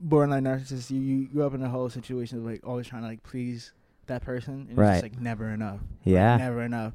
Borderline 0.00 0.44
narcissist. 0.44 0.90
You, 0.90 1.00
you 1.00 1.26
grew 1.28 1.44
up 1.44 1.54
in 1.54 1.62
a 1.62 1.68
whole 1.68 1.88
situation 1.90 2.38
of 2.38 2.44
like 2.44 2.66
always 2.66 2.86
trying 2.86 3.02
to 3.02 3.08
like 3.08 3.22
please 3.22 3.72
that 4.06 4.22
person 4.22 4.66
and 4.68 4.76
Right. 4.78 4.94
it's 4.96 5.02
just 5.02 5.14
like 5.14 5.20
never 5.20 5.48
enough. 5.48 5.78
that. 5.80 6.10
Like, 6.10 6.14
Yeah. 6.14 6.36
never 6.36 6.62
enough. 6.62 6.92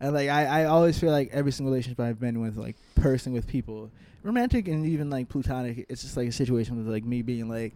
And 0.00 0.14
like 0.14 0.28
I, 0.30 0.62
I 0.62 0.64
always 0.64 0.98
feel 0.98 1.10
like 1.10 1.30
every 1.32 1.52
single 1.52 1.72
relationship 1.72 2.00
I've 2.00 2.18
been 2.20 2.40
with, 2.40 2.56
like 2.56 2.76
person 2.94 3.32
with 3.32 3.46
people, 3.46 3.90
romantic 4.22 4.68
and 4.68 4.86
even 4.86 5.10
like 5.10 5.28
platonic, 5.28 5.86
it's 5.88 6.02
just 6.02 6.16
like 6.16 6.28
a 6.28 6.32
situation 6.32 6.76
with 6.78 6.86
like 6.86 7.04
me 7.04 7.22
being 7.22 7.48
like 7.48 7.74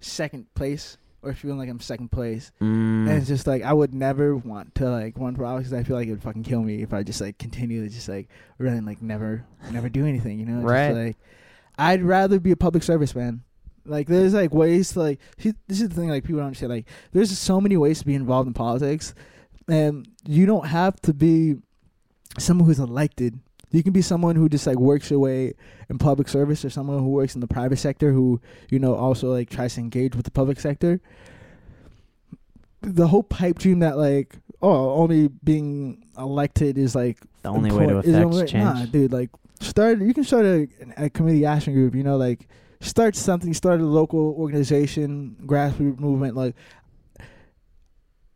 second 0.00 0.52
place 0.54 0.96
or 1.22 1.32
feeling 1.34 1.58
like 1.58 1.68
I'm 1.68 1.80
second 1.80 2.10
place. 2.10 2.50
Mm. 2.60 3.08
And 3.08 3.10
it's 3.10 3.28
just 3.28 3.46
like 3.46 3.62
I 3.62 3.72
would 3.72 3.92
never 3.94 4.34
want 4.36 4.74
to 4.76 4.90
like 4.90 5.14
run 5.18 5.36
for 5.36 5.44
office 5.44 5.66
'cause 5.68 5.74
I 5.74 5.82
feel 5.82 5.96
like 5.96 6.08
it 6.08 6.12
would 6.12 6.22
fucking 6.22 6.42
kill 6.44 6.62
me 6.62 6.82
if 6.82 6.92
I 6.94 7.02
just 7.02 7.20
like 7.20 7.38
continue 7.38 7.82
to 7.84 7.88
just 7.92 8.08
like 8.08 8.28
run 8.58 8.74
and 8.74 8.86
like 8.86 9.02
never 9.02 9.44
never 9.70 9.88
do 9.88 10.06
anything. 10.06 10.38
You 10.40 10.46
know, 10.46 10.62
Just, 10.62 10.70
Right. 10.72 10.92
like 10.92 11.16
I'd 11.78 12.02
rather 12.02 12.40
be 12.40 12.50
a 12.52 12.56
public 12.56 12.82
service 12.82 13.14
man. 13.14 13.42
Like 13.90 14.06
there's 14.06 14.34
like 14.34 14.54
ways 14.54 14.92
to 14.92 15.00
like 15.00 15.20
see, 15.38 15.52
this 15.66 15.80
is 15.80 15.88
the 15.88 15.94
thing 15.94 16.08
like 16.08 16.24
people 16.24 16.38
don't 16.38 16.46
understand 16.46 16.72
like 16.72 16.86
there's 17.12 17.36
so 17.36 17.60
many 17.60 17.76
ways 17.76 17.98
to 18.00 18.06
be 18.06 18.14
involved 18.14 18.46
in 18.46 18.54
politics, 18.54 19.14
and 19.68 20.08
you 20.26 20.46
don't 20.46 20.66
have 20.66 21.00
to 21.02 21.12
be 21.12 21.56
someone 22.38 22.66
who's 22.66 22.78
elected. 22.78 23.40
You 23.72 23.82
can 23.82 23.92
be 23.92 24.02
someone 24.02 24.36
who 24.36 24.48
just 24.48 24.66
like 24.66 24.78
works 24.78 25.10
your 25.10 25.20
way 25.20 25.54
in 25.88 25.98
public 25.98 26.28
service, 26.28 26.64
or 26.64 26.70
someone 26.70 26.98
who 26.98 27.10
works 27.10 27.34
in 27.34 27.40
the 27.40 27.48
private 27.48 27.78
sector 27.78 28.12
who 28.12 28.40
you 28.70 28.78
know 28.78 28.94
also 28.94 29.32
like 29.32 29.50
tries 29.50 29.74
to 29.74 29.80
engage 29.80 30.14
with 30.14 30.24
the 30.24 30.30
public 30.30 30.60
sector 30.60 31.00
the 32.82 33.06
whole 33.06 33.22
pipe 33.22 33.58
dream 33.58 33.80
that 33.80 33.96
like 33.96 34.36
oh 34.62 34.94
only 34.94 35.28
being 35.44 36.02
elected 36.16 36.78
is 36.78 36.94
like 36.94 37.18
the 37.42 37.48
only 37.48 37.70
way 37.70 37.86
to 37.86 37.98
affect 37.98 38.48
change. 38.48 38.64
Nah, 38.64 38.86
dude, 38.86 39.12
like 39.12 39.30
start. 39.60 40.00
You 40.00 40.14
can 40.14 40.24
start 40.24 40.44
a, 40.44 40.68
a 40.96 41.10
community 41.10 41.44
action 41.46 41.74
group. 41.74 41.94
You 41.94 42.02
know, 42.02 42.16
like 42.16 42.48
start 42.80 43.16
something. 43.16 43.52
Start 43.54 43.80
a 43.80 43.84
local 43.84 44.34
organization, 44.38 45.36
grassroots 45.46 45.98
movement. 46.00 46.36
Like 46.36 46.54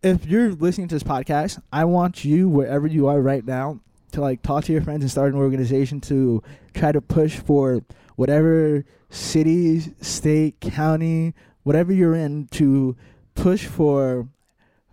if 0.03 0.26
you're 0.26 0.53
listening 0.53 0.88
to 0.88 0.95
this 0.95 1.03
podcast, 1.03 1.61
I 1.72 1.84
want 1.84 2.24
you 2.24 2.49
wherever 2.49 2.86
you 2.86 3.07
are 3.07 3.20
right 3.20 3.45
now 3.45 3.80
to 4.12 4.20
like 4.20 4.42
talk 4.42 4.64
to 4.64 4.72
your 4.72 4.82
friends 4.82 5.03
and 5.03 5.11
start 5.11 5.32
an 5.32 5.38
organization 5.38 6.01
to 6.03 6.42
try 6.74 6.92
to 6.92 7.01
push 7.01 7.36
for 7.36 7.82
whatever 8.16 8.84
city, 9.11 9.80
state, 10.01 10.61
county, 10.61 11.34
whatever 11.62 11.92
you're 11.92 12.14
in 12.14 12.47
to 12.49 12.97
push 13.34 13.66
for 13.66 14.28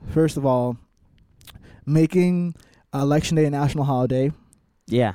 first 0.10 0.38
of 0.38 0.46
all 0.46 0.78
making 1.86 2.56
election 2.94 3.36
day 3.36 3.46
a 3.46 3.50
national 3.52 3.84
holiday 3.84 4.32
Yeah. 4.88 5.14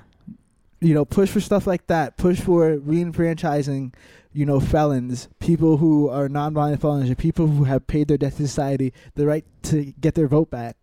you 0.81 0.95
know 0.95 1.05
push 1.05 1.29
for 1.31 1.41
stuff 1.41 1.67
like 1.67 1.87
that 1.89 2.17
push 2.17 2.41
for 2.41 2.77
reenfranchising 2.77 3.93
you 4.37 4.45
know 4.45 4.61
felons 4.61 5.31
people 5.41 5.79
who 5.79 6.11
are 6.11 6.29
nonviolent 6.29 6.79
felons 6.79 7.13
people 7.15 7.47
who 7.47 7.65
have 7.65 7.87
paid 7.87 8.07
their 8.07 8.19
debt 8.19 8.37
to 8.37 8.47
society 8.47 8.93
the 9.15 9.27
right 9.27 9.47
to 9.63 9.95
get 9.99 10.15
their 10.15 10.29
vote 10.29 10.51
back. 10.51 10.77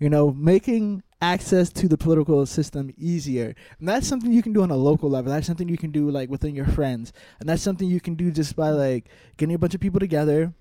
You 0.00 0.10
know 0.10 0.32
making 0.32 1.04
access 1.22 1.72
to 1.72 1.88
the 1.88 1.96
political 1.96 2.44
system 2.46 2.92
easier. 2.96 3.54
And 3.78 3.88
that's 3.88 4.06
something 4.06 4.32
you 4.32 4.42
can 4.42 4.52
do 4.52 4.62
on 4.62 4.70
a 4.70 4.76
local 4.76 5.10
level. 5.10 5.32
That's 5.32 5.46
something 5.46 5.68
you 5.68 5.76
can 5.76 5.90
do 5.90 6.10
like 6.10 6.28
within 6.28 6.54
your 6.54 6.66
friends. 6.66 7.12
And 7.40 7.48
that's 7.48 7.62
something 7.62 7.88
you 7.88 8.00
can 8.00 8.14
do 8.14 8.30
just 8.30 8.54
by 8.54 8.70
like 8.70 9.08
getting 9.36 9.54
a 9.54 9.58
bunch 9.58 9.74
of 9.74 9.80
people 9.80 10.00
together 10.00 10.52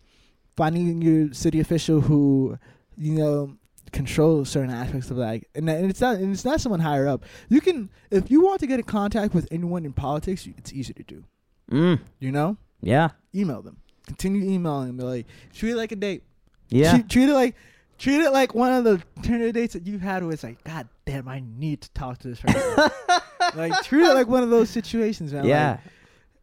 finding 0.55 1.01
your 1.01 1.33
city 1.33 1.59
official 1.59 2.01
who 2.01 2.57
you 2.97 3.13
know 3.13 3.55
control 3.91 4.45
certain 4.45 4.71
aspects 4.71 5.09
of 5.09 5.17
that. 5.17 5.41
And, 5.55 5.67
and 5.69 5.89
it's 5.89 6.01
not 6.01 6.17
and 6.17 6.33
it's 6.33 6.45
not 6.45 6.61
someone 6.61 6.81
higher 6.81 7.07
up. 7.07 7.25
You 7.49 7.61
can 7.61 7.89
if 8.11 8.29
you 8.29 8.41
want 8.41 8.59
to 8.59 8.67
get 8.67 8.79
in 8.79 8.85
contact 8.85 9.33
with 9.33 9.47
anyone 9.49 9.85
in 9.85 9.93
politics 9.93 10.47
it's 10.55 10.71
easy 10.71 10.93
to 10.93 11.03
do 11.03 11.23
Mm. 11.71 11.99
you 12.19 12.31
know 12.31 12.57
Yeah. 12.81 13.09
email 13.35 13.61
them 13.61 13.77
continue 14.05 14.43
emailing 14.49 14.87
them 14.87 14.97
Be 14.97 15.03
like 15.03 15.25
treat 15.53 15.71
it 15.71 15.75
like 15.75 15.91
a 15.91 15.95
date 15.97 16.23
Yeah. 16.69 16.91
treat, 16.93 17.09
treat 17.09 17.29
it 17.29 17.33
like 17.33 17.55
treat 17.97 18.21
it 18.21 18.31
like 18.31 18.53
one 18.55 18.71
of 18.73 18.83
the 18.83 19.01
Tinder 19.21 19.51
dates 19.51 19.73
that 19.73 19.85
you've 19.85 20.01
had 20.01 20.23
where 20.23 20.31
it's 20.33 20.43
like 20.43 20.63
god 20.63 20.87
damn 21.05 21.27
i 21.27 21.41
need 21.57 21.81
to 21.81 21.91
talk 21.91 22.17
to 22.19 22.27
this 22.29 22.39
person 22.39 22.89
like 23.55 23.73
treat 23.83 24.03
it 24.03 24.13
like 24.13 24.27
one 24.27 24.43
of 24.43 24.49
those 24.49 24.69
situations 24.69 25.33
man 25.33 25.43
Like, 25.43 25.49
yeah. 25.49 25.77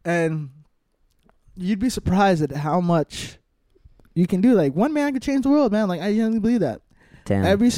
and 0.03 0.49
you'd 1.55 1.79
be 1.79 1.89
surprised 1.89 2.41
at 2.43 2.51
how 2.51 2.81
much 2.81 3.37
you 4.13 4.27
can 4.27 4.41
do 4.41 4.53
like 4.53 4.75
one 4.75 4.93
man 4.93 5.13
could 5.13 5.21
change 5.21 5.43
the 5.43 5.49
world 5.49 5.71
man 5.71 5.87
like 5.87 6.01
i 6.01 6.07
genuinely 6.09 6.39
believe 6.39 6.59
that 6.59 6.81
Damn. 7.25 7.45
every 7.45 7.69
yeah. 7.69 7.71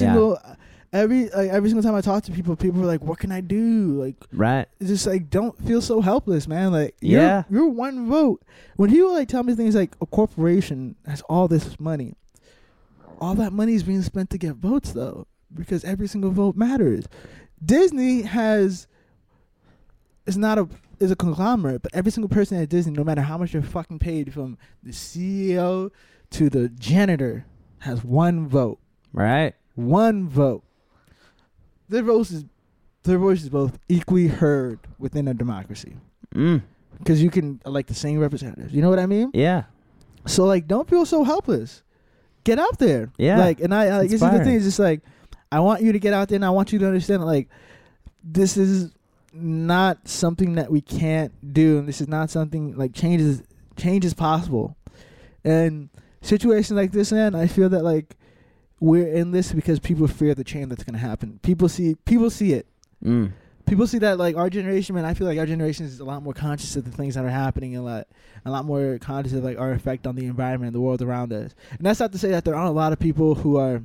Every 0.94 1.30
like 1.30 1.50
every 1.50 1.70
single 1.70 1.84
time 1.84 1.96
I 1.96 2.02
talk 2.02 2.24
to 2.24 2.32
people, 2.32 2.56
people 2.56 2.82
are 2.82 2.86
like, 2.86 3.02
"What 3.04 3.20
can 3.20 3.32
I 3.32 3.42
do?" 3.42 4.02
Like, 4.02 4.16
Right. 4.32 4.68
it's 4.80 4.90
just 4.90 5.06
like 5.08 5.30
don't 5.30 5.58
feel 5.66 5.82
so 5.82 6.02
helpless, 6.02 6.48
man. 6.48 6.72
Like, 6.72 6.96
you're, 7.02 7.22
Yeah. 7.22 7.44
you're 7.50 7.68
one 7.70 8.08
vote. 8.10 8.42
When 8.76 8.90
people 8.90 9.12
like 9.14 9.28
tell 9.28 9.44
me 9.44 9.54
things 9.56 9.76
like 9.76 9.96
a 10.02 10.06
corporation 10.06 10.96
has 11.06 11.22
all 11.24 11.48
this 11.48 11.80
money, 11.80 12.16
all 13.20 13.36
that 13.36 13.54
money 13.54 13.74
is 13.74 13.84
being 13.84 14.02
spent 14.02 14.30
to 14.32 14.38
get 14.38 14.56
votes 14.56 14.92
though, 14.94 15.28
because 15.54 15.84
every 15.84 16.08
single 16.08 16.32
vote 16.32 16.56
matters. 16.56 17.06
Disney 17.64 18.22
has 18.24 18.88
is 20.26 20.38
not 20.38 20.58
a 20.58 20.68
is 21.00 21.12
a 21.12 21.16
conglomerate, 21.16 21.82
but 21.84 21.94
every 21.94 22.12
single 22.12 22.30
person 22.30 22.58
at 22.60 22.70
Disney, 22.70 22.92
no 22.94 23.04
matter 23.04 23.22
how 23.22 23.38
much 23.38 23.54
you're 23.54 23.62
fucking 23.62 24.00
paid, 24.00 24.34
from 24.34 24.58
the 24.82 24.92
CEO 24.92 25.92
to 26.32 26.50
the 26.50 26.70
janitor, 26.70 27.46
has 27.80 28.04
one 28.04 28.48
vote 28.48 28.80
Right. 29.14 29.54
one 29.76 30.28
vote. 30.28 30.64
Their 31.90 32.04
voice 32.04 32.32
is 32.32 32.46
their 33.04 33.18
voice 33.18 33.42
is 33.43 33.50
both 33.50 33.80
equally 33.88 34.28
heard 34.28 34.80
within 35.00 35.28
a 35.30 35.34
democracy 35.34 35.96
Mm. 36.36 36.62
because 37.00 37.24
you 37.24 37.30
can 37.30 37.62
elect 37.66 37.88
the 37.88 37.93
same 37.93 38.20
representatives. 38.20 38.74
You 38.74 38.82
know 38.82 38.89
what 38.89 39.00
I 39.00 39.05
mean? 39.05 39.32
Yeah. 39.34 39.64
So 40.26 40.43
like, 40.46 40.68
don't 40.68 40.89
feel 40.89 41.05
so 41.05 41.24
helpless. 41.24 41.84
Get 42.43 42.59
out 42.59 42.78
there. 42.80 43.12
Yeah. 43.18 43.38
Like, 43.39 43.62
and 43.62 43.74
I, 43.74 44.00
I 44.01 44.08
guess 44.08 44.20
the 44.20 44.43
thing 44.43 44.55
is 44.55 44.64
just 44.66 44.80
like, 44.80 45.01
I 45.51 45.62
want 45.62 45.82
you 45.82 45.93
to 45.93 46.00
get 46.00 46.14
out 46.14 46.28
there, 46.28 46.36
and 46.36 46.43
I 46.46 46.50
want 46.50 46.74
you 46.74 46.80
to 46.80 46.86
understand 46.88 47.24
like, 47.26 47.47
this 48.24 48.58
is 48.58 48.92
not 49.32 50.05
something 50.08 50.55
that 50.55 50.70
we 50.70 50.82
can't 50.82 51.32
do, 51.54 51.78
and 51.80 51.88
this 51.88 52.01
is 52.01 52.08
not 52.09 52.30
something 52.30 52.76
like 52.76 52.93
change 52.93 53.22
is 53.22 53.43
change 53.78 54.04
is 54.04 54.14
possible. 54.14 54.76
And 55.46 55.89
situations 56.22 56.76
like 56.76 56.92
this, 56.92 57.14
man, 57.14 57.36
I 57.36 57.47
feel 57.47 57.70
that 57.70 57.84
like 57.84 58.18
we're 58.79 59.08
in 59.08 59.32
this 59.32 59.51
because 59.51 59.79
people 59.79 60.08
fear 60.08 60.36
the 60.36 60.43
change 60.43 60.70
that's 60.70 60.83
gonna 60.83 60.97
happen. 60.97 61.39
People 61.43 61.67
see 61.70 61.95
people 62.05 62.29
see 62.29 62.54
it. 62.54 62.67
Mm. 63.04 63.32
People 63.66 63.86
see 63.86 63.97
that 63.99 64.17
like 64.17 64.37
our 64.37 64.49
generation, 64.49 64.95
man. 64.95 65.04
I 65.04 65.13
feel 65.13 65.28
like 65.28 65.37
our 65.37 65.45
generation 65.45 65.86
is 65.86 65.99
a 65.99 66.05
lot 66.05 66.24
more 66.24 66.33
conscious 66.33 66.75
of 66.78 66.86
the 66.86 66.91
things 66.91 67.16
that 67.16 67.25
are 67.25 67.29
happening, 67.29 67.75
and 67.75 67.83
a 67.83 67.86
lot, 67.89 68.08
a 68.45 68.51
lot 68.51 68.63
more 68.66 68.97
conscious 68.99 69.33
of 69.33 69.43
like 69.43 69.59
our 69.59 69.74
effect 69.74 70.08
on 70.08 70.16
the 70.16 70.25
environment 70.25 70.67
and 70.67 70.75
the 70.75 70.79
world 70.82 71.01
around 71.01 71.33
us. 71.33 71.54
And 71.71 71.79
that's 71.86 71.99
not 71.99 72.12
to 72.13 72.17
say 72.17 72.29
that 72.29 72.45
there 72.45 72.55
aren't 72.55 72.70
a 72.70 72.74
lot 72.74 72.93
of 72.93 72.99
people 72.99 73.36
who 73.36 73.58
are 73.58 73.83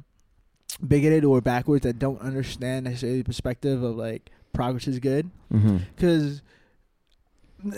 bigoted 0.87 1.25
or 1.25 1.41
backwards 1.41 1.83
that 1.83 1.99
don't 1.99 2.21
understand 2.21 2.85
necessarily 2.85 3.19
the 3.19 3.25
perspective 3.25 3.83
of 3.83 3.97
like 3.97 4.31
progress 4.53 4.87
is 4.87 4.99
good 4.99 5.31
Mm-hmm. 5.53 5.79
because 5.95 6.43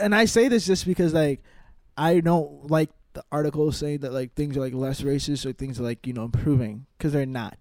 and 0.00 0.14
i 0.14 0.24
say 0.24 0.46
this 0.48 0.64
just 0.64 0.86
because 0.86 1.12
like 1.12 1.42
i 1.96 2.20
don't 2.20 2.70
like 2.70 2.90
the 3.14 3.24
articles 3.32 3.76
saying 3.76 3.98
that 3.98 4.12
like 4.12 4.34
things 4.34 4.56
are 4.56 4.60
like 4.60 4.74
less 4.74 5.00
racist 5.02 5.46
or 5.46 5.52
things 5.52 5.80
are 5.80 5.84
like 5.84 6.06
you 6.06 6.12
know 6.12 6.24
improving 6.24 6.86
because 6.98 7.12
they're 7.12 7.26
not 7.26 7.56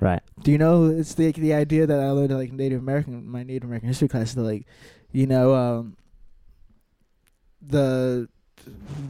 Right. 0.00 0.22
do 0.42 0.50
you 0.52 0.58
know 0.58 0.86
it's 0.86 1.14
the 1.14 1.32
the 1.32 1.52
idea 1.54 1.86
that 1.86 1.98
i 2.00 2.10
learned 2.10 2.32
like 2.32 2.52
native 2.52 2.80
american 2.80 3.26
my 3.28 3.42
native 3.42 3.64
american 3.64 3.88
history 3.88 4.08
class 4.08 4.32
that 4.34 4.42
like 4.42 4.66
you 5.12 5.26
know 5.26 5.54
um 5.54 5.96
the 7.60 8.28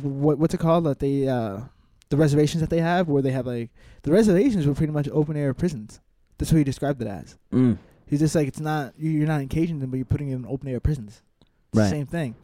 what 0.02 0.38
what's 0.38 0.54
it 0.54 0.60
called 0.60 0.84
that 0.84 0.98
they 0.98 1.28
uh 1.28 1.60
the 2.08 2.16
reservations 2.16 2.60
that 2.60 2.70
they 2.70 2.80
have 2.80 3.08
where 3.08 3.22
they 3.22 3.30
have 3.32 3.46
like 3.46 3.70
the 4.02 4.10
reservations 4.10 4.66
were 4.66 4.74
pretty 4.74 4.92
much 4.92 5.08
open 5.12 5.36
air 5.36 5.52
prisons 5.52 6.00
that's 6.38 6.50
what 6.52 6.58
he 6.58 6.64
described 6.64 7.00
it 7.02 7.08
as 7.08 7.36
Mm. 7.52 7.78
He's 8.06 8.20
just 8.20 8.34
like 8.34 8.48
it's 8.48 8.60
not 8.60 8.94
you- 8.98 9.10
you're 9.10 9.26
not 9.26 9.42
encaging 9.42 9.80
them, 9.80 9.90
but 9.90 9.96
you're 9.96 10.06
putting 10.06 10.30
them 10.30 10.44
in 10.44 10.50
open 10.50 10.66
air 10.68 10.80
prisons. 10.80 11.20
It's 11.72 11.78
the 11.82 11.88
same 11.90 12.06
thing. 12.06 12.34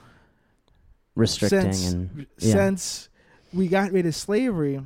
Restricting 1.17 1.73
since 1.73 1.93
and 1.93 2.27
yeah. 2.39 2.53
since 2.53 3.09
we 3.55 3.69
got 3.69 3.93
rid 3.93 4.07
of 4.07 4.15
slavery, 4.15 4.81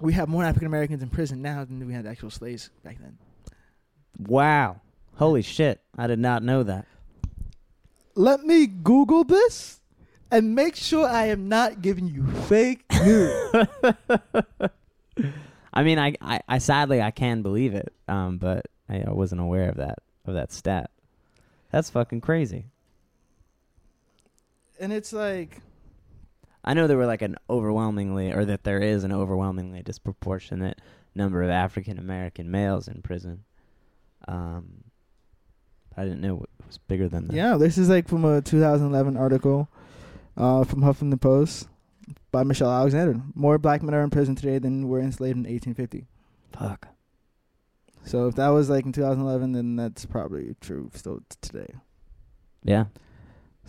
we 0.00 0.12
have 0.12 0.28
more 0.28 0.44
African 0.44 0.66
Americans 0.66 1.02
in 1.02 1.10
prison 1.10 1.42
now 1.42 1.64
than 1.64 1.86
we 1.86 1.92
had 1.92 2.06
actual 2.06 2.30
slaves 2.30 2.70
back 2.84 2.98
then. 3.00 3.18
Wow. 4.18 4.80
Holy 5.16 5.42
shit. 5.42 5.80
I 5.96 6.06
did 6.06 6.18
not 6.18 6.42
know 6.42 6.62
that. 6.62 6.86
Let 8.14 8.44
me 8.44 8.66
Google 8.66 9.24
this 9.24 9.80
and 10.30 10.54
make 10.54 10.76
sure 10.76 11.06
I 11.08 11.26
am 11.26 11.48
not 11.48 11.82
giving 11.82 12.06
you 12.06 12.26
fake 12.48 12.84
news. 12.92 13.52
I 15.72 15.82
mean, 15.82 15.98
I, 15.98 16.14
I, 16.20 16.40
I 16.48 16.58
sadly 16.58 17.00
I 17.02 17.10
can 17.10 17.42
believe 17.42 17.74
it, 17.74 17.92
um, 18.08 18.38
but 18.38 18.66
I, 18.88 19.02
I 19.06 19.10
wasn't 19.10 19.40
aware 19.40 19.68
of 19.68 19.76
that 19.76 19.98
of 20.26 20.34
that 20.34 20.52
stat. 20.52 20.90
That's 21.70 21.90
fucking 21.90 22.20
crazy. 22.20 22.66
and 24.80 24.92
it's 24.92 25.12
like, 25.12 25.60
I 26.68 26.74
know 26.74 26.86
there 26.86 26.98
were 26.98 27.06
like 27.06 27.22
an 27.22 27.36
overwhelmingly, 27.48 28.30
or 28.30 28.44
that 28.44 28.62
there 28.62 28.78
is 28.78 29.02
an 29.02 29.10
overwhelmingly 29.10 29.82
disproportionate 29.82 30.78
number 31.14 31.42
of 31.42 31.48
African 31.48 31.98
American 31.98 32.50
males 32.50 32.88
in 32.88 33.00
prison. 33.00 33.44
Um, 34.28 34.84
I 35.96 36.04
didn't 36.04 36.20
know 36.20 36.42
it 36.42 36.66
was 36.66 36.76
bigger 36.76 37.08
than 37.08 37.28
that. 37.28 37.34
yeah, 37.34 37.56
this 37.56 37.78
is 37.78 37.88
like 37.88 38.06
from 38.06 38.26
a 38.26 38.42
2011 38.42 39.16
article 39.16 39.70
uh, 40.36 40.62
from 40.64 40.82
Huffington 40.82 41.18
Post 41.18 41.68
by 42.32 42.42
Michelle 42.44 42.70
Alexander. 42.70 43.18
More 43.34 43.56
black 43.56 43.82
men 43.82 43.94
are 43.94 44.04
in 44.04 44.10
prison 44.10 44.34
today 44.34 44.58
than 44.58 44.88
were 44.88 45.00
enslaved 45.00 45.38
in 45.38 45.44
1850. 45.44 46.04
Fuck. 46.52 46.88
So 48.04 48.28
if 48.28 48.34
that 48.34 48.48
was 48.48 48.68
like 48.68 48.84
in 48.84 48.92
2011, 48.92 49.52
then 49.52 49.76
that's 49.76 50.04
probably 50.04 50.54
true 50.60 50.90
still 50.94 51.20
today. 51.40 51.72
Yeah. 52.62 52.84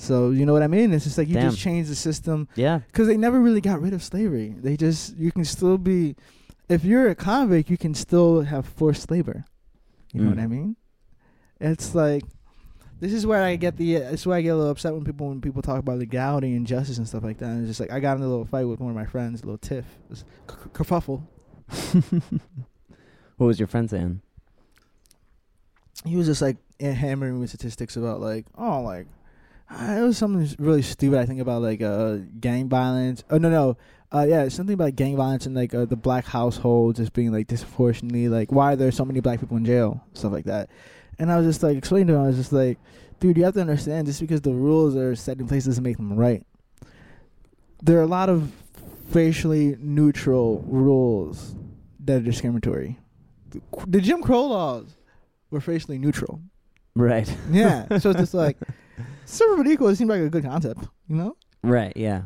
So 0.01 0.29
you 0.29 0.45
know 0.45 0.53
what 0.53 0.63
I 0.63 0.67
mean? 0.67 0.93
It's 0.93 1.03
just 1.03 1.17
like 1.17 1.27
you 1.27 1.33
Damn. 1.33 1.49
just 1.51 1.59
change 1.61 1.89
the 1.89 1.95
system 1.95 2.47
Yeah. 2.55 2.79
because 2.87 3.07
they 3.07 3.17
never 3.17 3.39
really 3.41 3.59
got 3.59 3.81
rid 3.81 3.93
of 3.93 4.01
slavery. 4.01 4.55
They 4.57 4.77
just 4.77 5.17
you 5.17 5.29
can 5.31 5.43
still 5.43 5.77
be, 5.77 6.15
if 6.69 6.85
you're 6.85 7.09
a 7.09 7.15
convict, 7.15 7.69
you 7.69 7.77
can 7.77 7.93
still 7.93 8.41
have 8.41 8.65
forced 8.65 9.11
labor. 9.11 9.43
You 10.13 10.21
know 10.21 10.29
what 10.29 10.37
Mm. 10.39 10.43
I 10.43 10.47
mean? 10.47 10.75
It's 11.59 11.93
like 11.93 12.23
this 13.01 13.11
is 13.13 13.25
where 13.27 13.43
I 13.43 13.55
get 13.57 13.75
the. 13.77 13.95
This 13.95 14.21
is 14.21 14.27
why 14.27 14.37
I 14.37 14.41
get 14.41 14.49
a 14.49 14.55
little 14.55 14.71
upset 14.71 14.93
when 14.93 15.03
people 15.03 15.27
when 15.27 15.41
people 15.41 15.61
talk 15.61 15.79
about 15.79 15.99
legality 15.99 16.55
and 16.55 16.65
justice 16.65 16.97
and 16.97 17.07
stuff 17.07 17.23
like 17.23 17.37
that. 17.39 17.47
And 17.49 17.59
it's 17.61 17.69
just 17.69 17.79
like 17.81 17.91
I 17.91 17.99
got 17.99 18.15
in 18.17 18.23
a 18.23 18.27
little 18.27 18.45
fight 18.45 18.65
with 18.65 18.79
one 18.79 18.89
of 18.89 18.95
my 18.95 19.05
friends, 19.05 19.41
a 19.41 19.45
little 19.45 19.57
tiff, 19.57 19.85
it 20.05 20.09
was 20.09 20.23
kerfuffle. 20.47 21.23
what 23.37 23.45
was 23.47 23.59
your 23.59 23.67
friend 23.67 23.89
saying? 23.89 24.21
he 26.05 26.15
was 26.15 26.25
just 26.27 26.41
like 26.41 26.55
hammering 26.79 27.39
with 27.39 27.49
statistics 27.49 27.97
about 27.97 28.21
like 28.21 28.45
oh 28.57 28.81
like 28.81 29.05
uh, 29.69 29.97
it 29.97 30.01
was 30.01 30.17
something 30.17 30.47
really 30.59 30.81
stupid 30.81 31.19
I 31.19 31.25
think 31.25 31.39
about 31.39 31.61
like 31.61 31.81
uh 31.81 32.17
gang 32.39 32.69
violence 32.69 33.23
oh 33.29 33.37
no 33.37 33.49
no 33.49 33.77
uh 34.11 34.25
yeah 34.27 34.47
something 34.49 34.73
about 34.73 34.95
gang 34.95 35.15
violence 35.15 35.45
and 35.45 35.55
like 35.55 35.73
uh, 35.73 35.85
the 35.85 35.95
black 35.95 36.25
household 36.25 36.95
just 36.95 37.13
being 37.13 37.31
like 37.31 37.47
disproportionately 37.47 38.29
like 38.29 38.51
why 38.51 38.73
are 38.73 38.75
there 38.75 38.91
so 38.91 39.05
many 39.05 39.19
black 39.19 39.39
people 39.39 39.57
in 39.57 39.65
jail 39.65 40.03
stuff 40.13 40.31
like 40.31 40.45
that 40.45 40.69
and 41.17 41.31
I 41.31 41.37
was 41.37 41.45
just 41.45 41.63
like 41.63 41.77
explaining 41.77 42.07
to 42.07 42.13
him 42.15 42.21
I 42.21 42.27
was 42.27 42.37
just 42.37 42.53
like 42.53 42.77
dude 43.19 43.37
you 43.37 43.43
have 43.43 43.53
to 43.55 43.61
understand 43.61 44.07
just 44.07 44.19
because 44.19 44.41
the 44.41 44.53
rules 44.53 44.95
are 44.95 45.15
set 45.15 45.39
in 45.39 45.47
place 45.47 45.65
doesn't 45.65 45.83
make 45.83 45.97
them 45.97 46.13
right 46.15 46.45
there 47.81 47.97
are 47.97 48.03
a 48.03 48.07
lot 48.07 48.29
of 48.29 48.51
facially 49.09 49.75
neutral 49.79 50.63
rules 50.67 51.55
that 51.99 52.17
are 52.17 52.25
discriminatory 52.25 52.97
the, 53.51 53.61
the 53.87 54.01
Jim 54.01 54.21
Crow 54.21 54.45
laws 54.45 54.95
were 55.49 55.61
facially 55.61 55.97
neutral. 55.97 56.41
Right. 56.95 57.33
Yeah. 57.51 57.97
so 57.97 58.11
it's 58.11 58.19
just 58.19 58.33
like 58.45 58.57
serve 59.29 59.57
but 59.57 59.67
equal. 59.67 59.87
It 59.89 59.95
seemed 59.95 60.09
like 60.09 60.21
a 60.21 60.29
good 60.29 60.43
concept. 60.43 60.81
You 61.07 61.15
know, 61.15 61.37
right. 61.63 61.93
Yeah. 61.95 62.23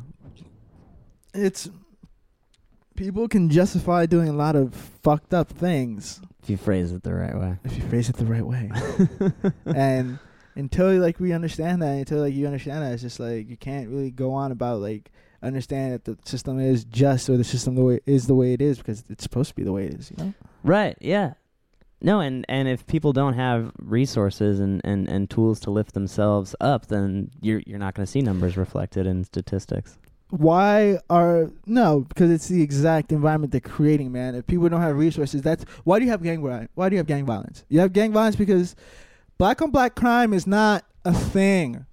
it's 1.33 1.69
people 2.95 3.27
can 3.27 3.49
justify 3.49 4.05
doing 4.05 4.29
a 4.29 4.33
lot 4.33 4.55
of 4.55 4.73
fucked 4.75 5.33
up 5.33 5.49
things 5.49 6.21
If 6.43 6.49
you 6.49 6.57
phrase 6.57 6.91
it 6.91 7.03
the 7.03 7.13
right 7.13 7.35
way. 7.35 7.57
if 7.63 7.75
you 7.75 7.83
phrase 7.83 8.09
it 8.09 8.17
the 8.17 8.25
right 8.25 8.45
way. 8.45 8.69
and 9.65 10.19
until 10.55 10.93
like 10.99 11.19
we 11.19 11.33
understand 11.33 11.81
that, 11.81 11.89
until 11.97 12.19
like 12.19 12.33
you 12.33 12.45
understand 12.45 12.83
that, 12.83 12.93
it's 12.93 13.01
just 13.01 13.19
like 13.19 13.49
you 13.49 13.57
can't 13.57 13.89
really 13.89 14.11
go 14.11 14.31
on 14.31 14.51
about 14.51 14.79
like 14.81 15.11
understand 15.41 15.93
that 15.93 16.05
the 16.05 16.17
system 16.29 16.59
is 16.59 16.85
just 16.85 17.29
or 17.29 17.35
the 17.37 17.43
system 17.43 17.75
the 17.75 17.83
way 17.83 17.99
is 18.05 18.27
the 18.27 18.35
way 18.35 18.53
it 18.53 18.61
is 18.61 18.77
because 18.77 19.03
it's 19.09 19.23
supposed 19.23 19.49
to 19.49 19.55
be 19.55 19.63
the 19.63 19.73
way 19.73 19.85
it 19.85 19.93
is. 19.95 20.11
You 20.11 20.23
know. 20.25 20.33
Right. 20.63 20.95
Yeah. 21.01 21.33
No, 22.05 22.19
and 22.19 22.45
and 22.49 22.67
if 22.67 22.85
people 22.85 23.13
don't 23.13 23.33
have 23.33 23.71
resources 23.79 24.59
and, 24.59 24.81
and, 24.83 25.07
and 25.07 25.29
tools 25.29 25.61
to 25.61 25.71
lift 25.71 25.93
themselves 25.93 26.53
up, 26.59 26.87
then 26.87 27.31
you're 27.41 27.61
you're 27.65 27.79
not 27.79 27.95
going 27.95 28.05
to 28.05 28.11
see 28.11 28.21
numbers 28.21 28.57
reflected 28.57 29.07
in 29.07 29.23
statistics. 29.23 29.97
why 30.29 30.97
are 31.09 31.49
no 31.65 32.01
because 32.01 32.31
it's 32.31 32.47
the 32.47 32.61
exact 32.61 33.11
environment 33.11 33.51
they're 33.51 33.61
creating 33.61 34.11
man. 34.11 34.35
If 34.35 34.47
people 34.47 34.67
don't 34.67 34.81
have 34.81 34.97
resources 34.97 35.41
that's 35.41 35.63
why 35.83 35.99
do 35.99 36.05
you 36.05 36.11
have 36.11 36.23
gang 36.23 36.41
why 36.41 36.89
do 36.89 36.95
you 36.95 36.97
have 36.97 37.07
gang 37.07 37.25
violence? 37.25 37.63
You 37.69 37.79
have 37.79 37.93
gang 37.93 38.11
violence 38.11 38.35
because 38.35 38.75
black 39.37 39.61
on 39.61 39.71
black 39.71 39.95
crime 39.95 40.33
is 40.33 40.47
not 40.47 40.85
a 41.05 41.13
thing 41.13 41.85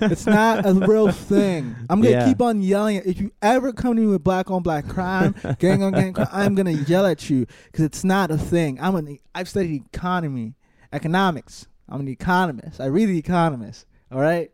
it's 0.00 0.26
not 0.26 0.66
a 0.66 0.72
real 0.74 1.10
thing 1.10 1.74
i'm 1.88 2.00
gonna 2.00 2.10
Yeah. 2.10 2.26
keep 2.28 2.40
on 2.42 2.60
yelling 2.62 2.96
if 3.04 3.20
you 3.20 3.32
ever 3.42 3.72
come 3.72 3.96
to 3.96 4.02
me 4.02 4.08
with 4.08 4.22
black 4.24 4.50
on 4.50 4.62
black 4.62 4.86
crime 4.88 5.34
gang 5.58 5.82
on 5.82 5.92
gang 5.92 6.12
crime 6.12 6.28
i'm 6.32 6.54
gonna 6.54 6.70
yell 6.72 7.06
at 7.06 7.28
you 7.30 7.46
because 7.66 7.84
it's 7.84 8.04
not 8.04 8.30
a 8.30 8.36
thing 8.38 8.78
i'm 8.80 8.94
an 8.96 9.18
i've 9.34 9.48
studied 9.48 9.84
economy 9.94 10.54
economics 10.92 11.66
i'm 11.88 12.00
an 12.00 12.08
economist 12.08 12.80
i 12.80 12.86
read 12.86 13.06
the 13.06 13.18
economist 13.18 13.86
all 14.12 14.20
right 14.20 14.50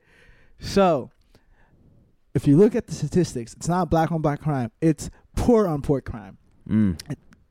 so 0.60 1.10
if 2.34 2.46
you 2.46 2.56
look 2.56 2.74
at 2.74 2.86
the 2.86 2.94
statistics, 2.94 3.52
it's 3.52 3.68
not 3.68 3.90
black 3.90 4.10
on 4.10 4.22
black 4.22 4.40
crime. 4.40 4.70
It's 4.80 5.10
poor 5.36 5.66
on 5.68 5.82
poor 5.82 6.00
crime. 6.00 6.38
Mm. 6.66 6.98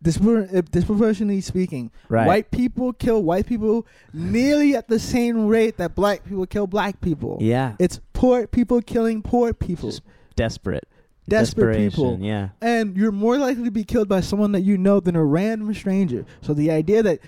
Uh, 0.03 0.61
disproportionately 0.71 1.41
speaking, 1.41 1.91
Right. 2.09 2.25
white 2.25 2.49
people 2.51 2.91
kill 2.91 3.21
white 3.21 3.45
people 3.45 3.85
nearly 4.13 4.75
at 4.75 4.87
the 4.87 4.97
same 4.97 5.45
rate 5.47 5.77
that 5.77 5.93
black 5.93 6.23
people 6.25 6.45
kill 6.47 6.65
black 6.65 6.99
people. 7.01 7.37
Yeah. 7.39 7.75
It's 7.77 7.99
poor 8.13 8.47
people 8.47 8.81
killing 8.81 9.21
poor 9.21 9.53
people. 9.53 9.89
Just 9.89 10.01
desperate. 10.35 10.87
Desperate 11.29 11.77
people. 11.77 12.17
Yeah. 12.19 12.49
and 12.61 12.97
you're 12.97 13.11
more 13.11 13.37
likely 13.37 13.63
to 13.65 13.71
be 13.71 13.83
killed 13.83 14.09
by 14.09 14.21
someone 14.21 14.53
that 14.53 14.61
you 14.61 14.75
know 14.77 14.99
than 14.99 15.15
a 15.15 15.23
random 15.23 15.71
stranger. 15.75 16.25
So 16.41 16.55
the 16.55 16.71
idea 16.71 17.03
that, 17.03 17.19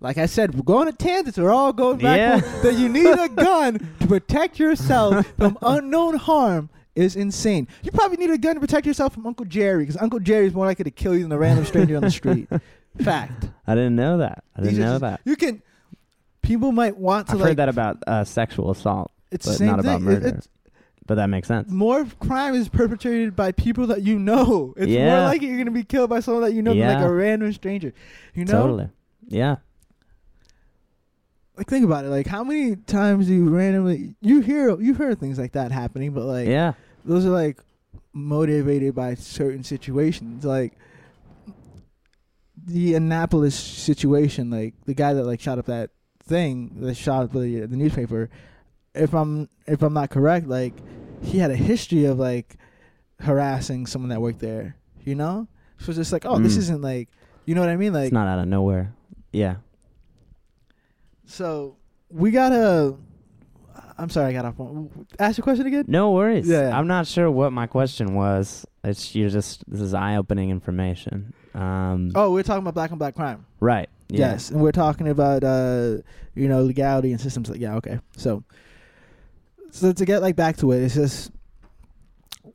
like 0.00 0.18
I 0.18 0.26
said, 0.26 0.54
we're 0.54 0.62
going 0.62 0.86
to 0.86 0.96
tangents. 0.96 1.36
We're 1.36 1.50
all 1.50 1.72
going 1.72 1.98
back 1.98 2.16
Yeah. 2.16 2.38
home, 2.38 2.62
that 2.62 2.74
you 2.78 2.88
need 2.88 3.06
a 3.18 3.28
gun 3.28 3.80
to 4.00 4.06
protect 4.06 4.60
yourself 4.60 5.26
from 5.36 5.58
unknown 5.62 6.14
harm 6.16 6.70
is 6.98 7.16
insane. 7.16 7.68
You 7.82 7.90
probably 7.92 8.16
need 8.16 8.30
a 8.30 8.38
gun 8.38 8.54
to 8.54 8.60
protect 8.60 8.86
yourself 8.86 9.14
from 9.14 9.26
Uncle 9.26 9.46
Jerry 9.46 9.84
because 9.84 9.96
Uncle 10.00 10.18
Jerry 10.20 10.46
is 10.46 10.54
more 10.54 10.66
likely 10.66 10.84
to 10.84 10.90
kill 10.90 11.14
you 11.14 11.22
than 11.22 11.32
a 11.32 11.38
random 11.38 11.64
stranger 11.64 11.96
on 11.96 12.02
the 12.02 12.10
street. 12.10 12.48
Fact. 13.02 13.48
I 13.66 13.74
didn't 13.74 13.96
know 13.96 14.18
that. 14.18 14.42
I 14.56 14.62
didn't 14.62 14.78
know 14.80 14.92
just- 14.94 15.00
that. 15.02 15.20
You 15.24 15.36
can. 15.36 15.62
People 16.42 16.72
might 16.72 16.96
want 16.96 17.26
to 17.28 17.32
I've 17.34 17.40
like. 17.40 17.48
heard 17.48 17.56
that 17.58 17.68
about 17.68 18.02
uh, 18.06 18.24
sexual 18.24 18.70
assault, 18.70 19.12
it's 19.30 19.46
but 19.46 19.64
not 19.64 19.80
about 19.80 20.00
thing. 20.00 20.08
It- 20.08 20.12
murder. 20.12 20.26
it's- 20.28 20.48
but 21.06 21.14
that 21.14 21.28
makes 21.28 21.48
sense. 21.48 21.70
more 21.70 22.04
crime 22.20 22.54
is 22.54 22.68
perpetrated 22.68 23.34
by 23.34 23.52
people 23.52 23.86
that 23.86 24.02
you 24.02 24.18
know. 24.18 24.74
It's 24.76 24.92
more 24.92 25.20
likely 25.20 25.48
you're 25.48 25.56
gonna 25.56 25.70
be 25.70 25.82
killed 25.84 26.10
by 26.10 26.20
someone 26.20 26.42
that 26.42 26.52
you 26.52 26.60
know 26.60 26.74
than 26.74 26.86
like 26.86 27.02
a 27.02 27.10
random 27.10 27.50
stranger. 27.54 27.94
You 28.34 28.44
know, 28.44 28.52
Totally. 28.52 28.88
Yeah. 29.26 29.56
like 31.56 31.66
think 31.68 31.84
about 31.84 32.04
it. 32.04 32.08
Like 32.08 32.26
how 32.26 32.44
many 32.44 32.76
times 32.76 33.26
do 33.26 33.32
you 33.34 33.48
randomly 33.48 34.14
you 34.20 34.40
hear 34.40 34.78
you 34.80 34.94
heard 34.94 35.18
things 35.18 35.38
like 35.38 35.52
that 35.52 35.72
happening, 35.72 36.12
but 36.12 36.24
like 36.24 36.46
yeah. 36.46 36.74
Those 37.04 37.24
are 37.26 37.30
like 37.30 37.60
motivated 38.12 38.94
by 38.94 39.14
certain 39.14 39.62
situations. 39.64 40.44
Like 40.44 40.72
the 42.66 42.94
Annapolis 42.94 43.54
situation, 43.54 44.50
like 44.50 44.74
the 44.84 44.94
guy 44.94 45.12
that 45.14 45.24
like 45.24 45.40
shot 45.40 45.58
up 45.58 45.66
that 45.66 45.90
thing, 46.22 46.72
that 46.80 46.96
shot 46.96 47.24
up 47.24 47.32
the 47.32 47.60
the 47.66 47.76
newspaper. 47.76 48.28
If 48.94 49.14
I'm 49.14 49.48
if 49.66 49.82
I'm 49.82 49.94
not 49.94 50.10
correct, 50.10 50.46
like 50.46 50.74
he 51.22 51.38
had 51.38 51.50
a 51.50 51.56
history 51.56 52.04
of 52.04 52.18
like 52.18 52.56
harassing 53.20 53.86
someone 53.86 54.08
that 54.10 54.20
worked 54.20 54.40
there. 54.40 54.76
You 55.04 55.14
know, 55.14 55.48
so 55.78 55.90
it's 55.90 55.96
just 55.98 56.12
like, 56.12 56.26
oh, 56.26 56.38
this 56.38 56.54
Mm. 56.54 56.58
isn't 56.58 56.82
like, 56.82 57.08
you 57.46 57.54
know 57.54 57.62
what 57.62 57.70
I 57.70 57.76
mean? 57.76 57.94
Like, 57.94 58.06
it's 58.06 58.12
not 58.12 58.26
out 58.28 58.40
of 58.40 58.48
nowhere. 58.48 58.92
Yeah. 59.32 59.56
so 61.26 61.76
we 62.10 62.30
gotta. 62.30 62.96
I'm 63.98 64.10
sorry, 64.10 64.28
I 64.28 64.32
got 64.32 64.44
off. 64.44 64.60
on- 64.60 65.06
Ask 65.18 65.38
your 65.38 65.42
question 65.42 65.66
again. 65.66 65.84
No 65.88 66.12
worries. 66.12 66.48
Yeah. 66.48 66.76
I'm 66.78 66.86
not 66.86 67.06
sure 67.06 67.30
what 67.30 67.52
my 67.52 67.66
question 67.66 68.14
was. 68.14 68.64
It's 68.84 69.14
you're 69.14 69.28
just 69.28 69.68
this 69.70 69.80
is 69.80 69.92
eye 69.94 70.16
opening 70.16 70.50
information. 70.50 71.34
Um 71.54 72.12
Oh, 72.14 72.32
we're 72.32 72.44
talking 72.44 72.62
about 72.62 72.74
black 72.74 72.92
on 72.92 72.98
black 72.98 73.14
crime. 73.16 73.44
right. 73.60 73.88
Yeah. 74.10 74.30
Yes, 74.30 74.50
and 74.50 74.62
we're 74.62 74.72
talking 74.72 75.06
about 75.08 75.44
uh, 75.44 75.98
you 76.34 76.48
know 76.48 76.62
legality 76.62 77.10
and 77.12 77.20
systems. 77.20 77.50
Like, 77.50 77.60
yeah, 77.60 77.74
okay. 77.74 77.98
So, 78.16 78.42
so 79.70 79.92
to 79.92 80.04
get 80.06 80.22
like 80.22 80.34
back 80.34 80.56
to 80.58 80.72
it, 80.72 80.82
it's 80.82 80.94
just 80.94 81.30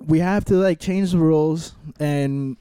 we 0.08 0.18
have 0.18 0.46
to 0.46 0.56
like 0.56 0.80
change 0.80 1.12
the 1.12 1.20
rules, 1.20 1.76
and 2.00 2.58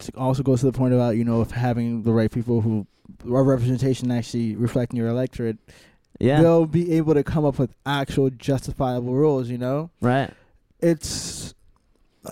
it 0.00 0.10
also 0.16 0.42
goes 0.42 0.58
to 0.60 0.66
the 0.66 0.72
point 0.72 0.92
about 0.92 1.16
you 1.16 1.22
know 1.24 1.40
of 1.40 1.52
having 1.52 2.02
the 2.02 2.10
right 2.12 2.32
people 2.32 2.60
who 2.60 2.84
are 3.32 3.44
representation 3.44 4.10
actually 4.10 4.56
reflecting 4.56 4.96
your 4.96 5.08
electorate. 5.08 5.58
Yeah. 6.18 6.42
They'll 6.42 6.66
be 6.66 6.92
able 6.94 7.14
to 7.14 7.22
come 7.22 7.44
up 7.44 7.58
with 7.58 7.72
actual 7.86 8.30
justifiable 8.30 9.14
rules. 9.14 9.48
You 9.48 9.58
know, 9.58 9.90
Right. 10.00 10.32
it's 10.80 11.54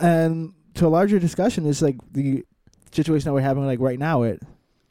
and 0.01 0.53
to 0.75 0.87
a 0.87 0.89
larger 0.89 1.19
discussion 1.19 1.67
is 1.67 1.83
like 1.83 1.97
the 2.13 2.45
situation 2.93 3.27
that 3.27 3.33
we're 3.33 3.41
having 3.41 3.65
like 3.65 3.81
right 3.81 3.99
now. 3.99 4.23
It, 4.23 4.43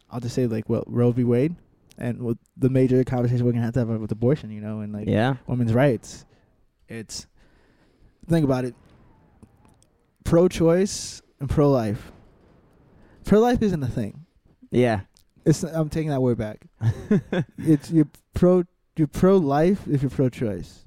I'll 0.10 0.20
just 0.20 0.36
say 0.36 0.48
like 0.48 0.70
well 0.70 0.84
Roe 0.88 1.12
v. 1.12 1.24
Wade, 1.24 1.56
and 1.98 2.22
with 2.24 2.38
the 2.58 2.70
major 2.70 3.04
conversation 3.04 3.46
we're 3.46 3.52
gonna 3.52 3.66
have 3.66 3.74
to 3.74 3.80
have 3.80 3.90
with 3.90 4.12
abortion, 4.12 4.50
you 4.52 4.62
know, 4.62 4.80
and 4.80 4.94
like 4.94 5.08
yeah. 5.08 5.36
women's 5.48 5.74
rights. 5.74 6.26
It's 6.88 7.28
think 8.28 8.44
about 8.46 8.66
it. 8.66 8.76
Pro-choice 10.24 11.22
and 11.40 11.50
pro-life. 11.50 12.12
Pro-life 13.26 13.62
isn't 13.62 13.84
a 13.84 13.88
thing. 13.88 14.26
Yeah. 14.72 15.02
It's 15.46 15.64
I'm 15.64 15.90
taking 15.90 16.10
that 16.10 16.22
word 16.22 16.38
back. 16.38 16.66
it's 17.58 17.92
you're 17.92 18.08
pro 18.34 18.64
you're 18.96 19.08
pro-life 19.08 19.88
if 19.88 20.02
you're 20.02 20.10
pro-choice 20.10 20.86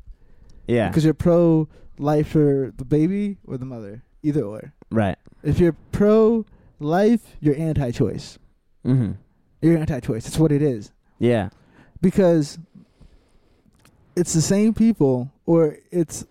Yeah. 0.66 0.88
because 0.88 1.04
you're 1.04 1.14
pro-life 1.14 2.28
for 2.28 2.72
the 2.76 2.84
baby 2.84 3.38
or 3.46 3.58
the 3.58 3.64
mother, 3.66 4.02
either 4.22 4.42
or. 4.42 4.72
Right. 4.90 5.16
If 5.42 5.58
you're 5.60 5.76
pro-life, 5.92 7.36
you're 7.40 7.56
anti-choice. 7.56 8.38
Mm-hmm. 8.86 9.12
You're 9.62 9.78
anti-choice. 9.78 10.24
That's 10.24 10.38
what 10.38 10.52
it 10.52 10.62
is. 10.62 10.92
Yeah. 11.18 11.50
because 12.00 12.58
it's 14.16 14.32
the 14.32 14.40
same 14.42 14.72
people 14.74 15.30
or 15.46 15.76
it's 15.90 16.24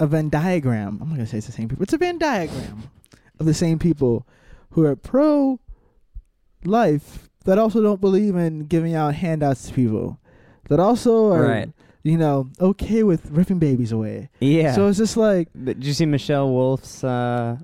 a 0.00 0.06
Venn 0.06 0.28
diagram. 0.28 0.98
I'm 1.00 1.08
not 1.08 1.16
gonna 1.16 1.26
say 1.26 1.38
it's 1.38 1.46
the 1.46 1.52
same 1.52 1.68
people. 1.68 1.82
It's 1.82 1.92
a 1.92 1.98
Venn 1.98 2.18
diagram 2.18 2.84
of 3.40 3.46
the 3.46 3.54
same 3.54 3.78
people 3.78 4.26
who 4.70 4.84
are 4.84 4.94
pro 4.96 5.58
life 6.64 7.28
that 7.44 7.58
also 7.58 7.80
don't 7.82 8.00
believe 8.00 8.36
in 8.36 8.66
giving 8.66 8.94
out 8.94 9.14
handouts 9.14 9.68
to 9.68 9.74
people. 9.74 10.20
That 10.68 10.80
also 10.80 11.32
are 11.32 11.42
Right. 11.42 11.70
you 12.02 12.16
know, 12.18 12.48
okay 12.60 13.02
with 13.02 13.30
ripping 13.30 13.58
babies 13.58 13.92
away. 13.92 14.28
Yeah. 14.40 14.74
So 14.74 14.86
it's 14.88 14.98
just 14.98 15.16
like 15.16 15.48
But 15.54 15.78
did 15.80 15.84
you 15.86 15.92
see 15.94 16.06
Michelle 16.06 16.50
Wolf's 16.50 17.02
uh 17.04 17.56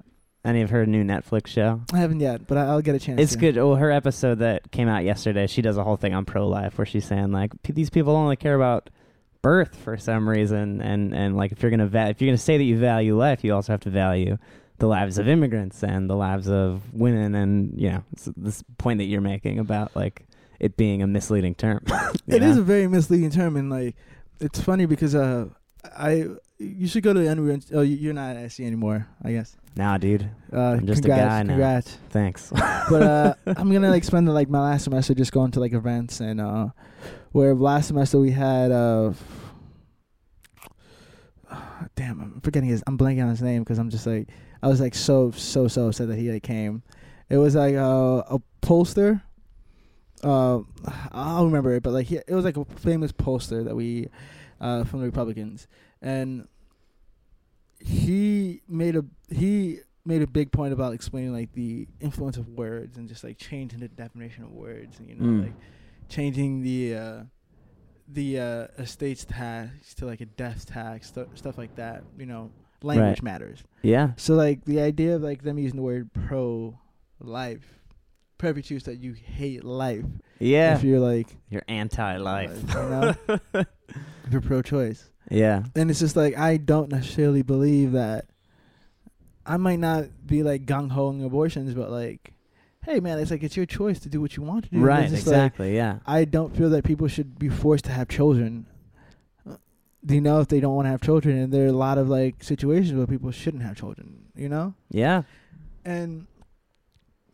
any 0.45 0.61
of 0.61 0.69
her 0.71 0.85
new 0.85 1.05
Netflix 1.05 1.47
show? 1.47 1.81
I 1.93 1.99
haven't 1.99 2.21
yet, 2.21 2.47
but 2.47 2.59
I'll 2.59 2.83
get 2.83 2.95
a 2.95 2.99
chance. 2.99 3.19
It's 3.21 3.33
to. 3.33 3.39
good. 3.39 3.57
Well, 3.57 3.77
her 3.77 3.91
episode 3.91 4.41
that 4.41 4.71
came 4.71 4.89
out 4.89 5.03
yesterday, 5.05 5.47
she 5.47 5.63
does 5.63 5.79
a 5.79 5.85
whole 5.85 5.97
thing 5.97 6.13
on 6.13 6.25
pro 6.27 6.47
life 6.47 6.77
where 6.77 6.85
she's 6.85 7.07
saying 7.07 7.33
like 7.33 7.53
p- 7.63 7.73
these 7.73 7.89
people 7.89 8.15
only 8.15 8.37
care 8.37 8.55
about 8.55 8.91
birth 9.41 9.75
for 9.77 9.97
some 9.97 10.29
reason, 10.29 10.81
and 10.83 11.15
and 11.15 11.37
like 11.37 11.53
if 11.53 11.63
you're 11.63 11.71
gonna 11.71 11.87
va- 11.87 12.09
if 12.11 12.21
you're 12.21 12.29
gonna 12.29 12.37
say 12.39 12.59
that 12.59 12.65
you 12.65 12.79
value 12.79 13.17
life, 13.17 13.43
you 13.45 13.55
also 13.55 13.73
have 13.73 13.81
to 13.83 13.91
value 13.91 14.37
the 14.79 14.87
lives 14.87 15.17
of 15.19 15.29
immigrants 15.29 15.83
and 15.85 16.11
the 16.11 16.17
lives 16.17 16.49
of 16.49 16.83
women, 16.93 17.35
and 17.35 17.81
you 17.81 17.91
know 17.91 18.03
this 18.37 18.63
point 18.77 18.99
that 18.99 19.05
you're 19.05 19.21
making 19.23 19.59
about 19.59 19.95
like 19.97 20.27
it 20.65 20.77
being 20.77 21.03
a 21.03 21.07
misleading 21.07 21.55
term. 21.55 21.85
It 22.27 22.43
is 22.43 22.57
a 22.57 22.63
very 22.63 22.89
misleading 22.89 23.31
term, 23.31 23.57
and 23.57 23.69
like 23.69 23.95
it's 24.41 24.59
funny 24.61 24.87
because 24.87 25.15
uh, 25.15 25.47
I 25.97 26.27
you 26.59 26.87
should 26.89 27.03
go 27.03 27.13
to 27.13 27.21
the 27.21 27.27
Unruh. 27.27 27.63
Oh, 27.75 27.83
you- 27.83 27.97
you're 27.97 28.15
not 28.15 28.35
at 28.37 28.51
SC 28.51 28.61
anymore, 28.61 29.07
I 29.23 29.33
guess. 29.33 29.57
Nah, 29.77 29.99
dude. 29.99 30.31
Uh, 30.53 30.79
I'm 30.79 30.87
just 30.87 31.01
a 31.01 31.09
congrats, 31.09 31.29
guy 31.29 31.43
now. 31.43 31.49
Congrats. 31.53 31.99
Thanks. 32.11 32.51
but 32.91 33.03
uh, 33.03 33.35
I'm 33.47 33.71
gonna 33.73 33.91
like 33.91 34.05
spend 34.05 34.33
like 34.33 34.49
my 34.49 34.61
last 34.61 34.85
semester 34.85 35.13
just 35.15 35.33
going 35.33 35.51
to 35.53 35.61
like 35.61 35.73
events 35.75 36.21
and 36.21 36.41
uh, 36.41 36.69
where 37.33 37.55
last 37.55 37.89
semester 37.89 38.19
we 38.19 38.31
had 38.31 38.71
uh, 38.73 39.13
damn, 41.95 42.21
I'm 42.21 42.41
forgetting 42.43 42.69
his. 42.71 42.83
I'm 42.87 42.97
blanking 42.97 43.23
on 43.25 43.31
his 43.31 43.43
name 43.43 43.63
because 43.63 43.79
I'm 43.79 43.91
just 43.91 44.07
like 44.07 44.29
I 44.63 44.69
was 44.69 44.81
like 44.81 44.95
so 44.95 45.31
so 45.33 45.69
so 45.69 45.89
upset 45.89 46.09
that 46.09 46.17
he 46.17 46.31
like 46.33 46.43
came. 46.43 46.83
It 47.29 47.37
was 47.37 47.55
like 47.55 47.75
uh, 47.75 48.23
a 48.31 48.39
poster. 48.63 49.23
Uh, 50.25 50.61
I'll 51.13 51.45
remember 51.47 51.75
it, 51.75 51.83
but 51.83 51.93
like 51.93 52.07
he, 52.07 52.17
it 52.17 52.31
was 52.35 52.45
like 52.45 52.57
a 52.57 52.65
famous 52.65 53.13
poster 53.13 53.63
that 53.63 53.75
we 53.77 54.09
uh, 54.61 54.85
from 54.85 55.01
the 55.01 55.07
Republicans, 55.07 55.69
and 56.01 56.49
he 57.79 58.63
made 58.69 58.97
a 58.97 59.05
he 59.31 59.81
made 60.05 60.23
a 60.23 60.27
big 60.27 60.53
point 60.53 60.73
about 60.73 60.93
explaining 60.95 61.33
like 61.33 61.53
the 61.53 61.87
influence 62.01 62.37
of 62.37 62.49
words 62.49 62.97
and 62.99 63.09
just 63.09 63.25
like 63.25 63.39
changing 63.39 63.81
the 63.81 63.89
definition 63.89 64.45
of 64.45 64.51
words 64.53 64.99
and 64.99 65.09
you 65.09 65.15
know 65.17 65.25
Mm. 65.25 65.43
like 65.45 65.55
changing 66.09 66.63
the 66.63 66.95
uh 66.95 67.23
the 68.09 68.39
uh 68.39 68.67
estates 68.79 69.25
tax 69.25 69.95
to 69.95 70.05
like 70.07 70.21
a 70.21 70.27
death 70.27 70.67
tax 70.67 71.09
stu- 71.09 71.29
stuff 71.35 71.57
like 71.57 71.75
that 71.77 72.05
you 72.19 72.27
know 72.27 72.51
language 72.83 73.19
Right. 73.21 73.23
matters 73.23 73.65
yeah. 73.83 74.11
so 74.17 74.35
like 74.35 74.65
the 74.67 74.81
idea 74.81 75.17
of 75.17 75.23
like 75.23 75.43
them 75.43 75.59
using 75.59 75.77
the 75.77 75.83
word 75.83 76.11
pro 76.13 76.79
life 77.19 77.81
probably 78.39 78.63
choose 78.63 78.85
that 78.85 78.99
you 78.99 79.13
hate 79.13 79.65
life 79.65 80.05
Yeah. 80.39 80.75
if 80.77 80.83
you're 80.85 81.01
like 81.01 81.29
You're 81.49 81.63
anti-life. 81.69 82.57
you 82.69 82.75
know 82.75 83.15
if 83.29 83.67
you're 84.31 84.41
pro 84.41 84.61
choice 84.63 85.11
yeah. 85.31 85.63
and 85.75 85.91
it's 85.91 86.01
just 86.01 86.17
like 86.17 86.37
I 86.37 86.57
don't 86.59 86.91
necessarily 86.91 87.43
believe 87.43 87.93
that 87.93 88.27
I 89.47 89.57
might 89.57 89.79
not 89.79 90.07
be 90.27 90.43
like 90.43 90.65
gung 90.67 90.91
ho 90.91 91.09
on 91.09 91.23
abortions, 91.23 91.75
but 91.75 91.91
like, 91.91 92.33
hey 92.83 92.99
man, 93.01 93.19
it's 93.19 93.31
like 93.31 93.43
it's 93.43 93.57
your 93.57 93.67
choice 93.67 93.99
to 94.01 94.09
do 94.09 94.21
what 94.21 94.37
you 94.39 94.43
want 94.43 94.65
to 94.65 94.71
do. 94.71 94.79
Right. 94.81 95.09
Just 95.09 95.27
like, 95.27 95.35
Exactly. 95.35 95.77
yeah. 95.77 95.99
I 96.07 96.25
don't 96.25 96.57
feel 96.57 96.71
that 96.71 96.85
people 96.85 97.09
should 97.09 97.39
be 97.39 97.49
forced 97.51 97.85
to 97.87 97.93
have 97.93 98.09
children. 98.09 98.65
Do 100.07 100.15
you 100.15 100.21
know 100.21 100.41
if 100.41 100.49
they 100.49 100.61
don't 100.61 100.75
want 100.75 100.87
to 100.87 100.91
have 100.91 101.01
children? 101.03 101.37
And 101.39 101.53
there 101.53 101.65
are 101.65 101.69
a 101.69 101.73
lot 101.73 101.97
of 101.99 102.09
like 102.09 102.43
situations 102.43 102.93
where 102.95 103.07
people 103.07 103.31
shouldn't 103.31 103.63
have 103.63 103.77
children. 103.77 104.27
You 104.37 104.49
know, 104.49 104.75
Yeah. 104.91 105.23
and 105.85 106.27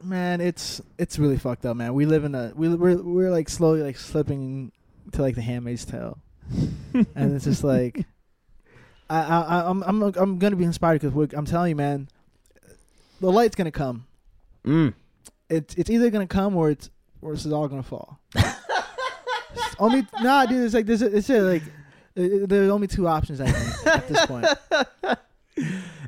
man, 0.02 0.40
it's 0.40 0.80
it's 0.98 1.18
really 1.18 1.36
fucked 1.36 1.66
up, 1.66 1.76
man. 1.76 1.94
We 1.94 2.06
live 2.06 2.24
in 2.24 2.34
a 2.34 2.52
we 2.54 2.68
we're 2.74 2.96
we're 3.02 3.30
like 3.30 3.48
slowly 3.48 3.82
like 3.82 3.96
slipping 3.96 4.72
to 5.12 5.22
like 5.22 5.34
the 5.34 5.42
Handmaid's 5.42 5.84
Tale, 5.84 6.18
and 6.94 7.34
it's 7.34 7.44
just 7.44 7.64
like. 7.64 8.04
I, 9.12 9.22
I, 9.22 9.68
I'm, 9.68 9.82
I'm, 9.82 10.02
I'm 10.02 10.38
gonna 10.38 10.54
be 10.54 10.62
inspired 10.62 11.00
because 11.00 11.32
I'm 11.34 11.44
telling 11.44 11.70
you, 11.70 11.74
man, 11.74 12.06
the 13.20 13.32
light's 13.32 13.56
gonna 13.56 13.72
come. 13.72 14.06
Mm. 14.64 14.94
It's, 15.48 15.74
it's 15.74 15.90
either 15.90 16.10
gonna 16.10 16.28
come 16.28 16.56
or 16.56 16.70
it's, 16.70 16.90
or 17.20 17.32
this 17.32 17.44
is 17.44 17.52
all 17.52 17.66
gonna 17.66 17.82
fall. 17.82 18.20
Only, 19.80 20.06
nah, 20.20 20.46
dude, 20.46 20.64
it's 20.64 20.74
like 20.74 20.86
this. 20.86 21.02
It's 21.02 21.28
uh, 21.28 21.40
like 21.40 21.62
uh, 22.16 22.46
there's 22.46 22.70
only 22.70 22.86
two 22.86 23.08
options 23.08 23.40
I 23.40 23.50
think 23.50 23.86
at 23.86 24.08
this 24.08 24.26
point. 24.26 24.46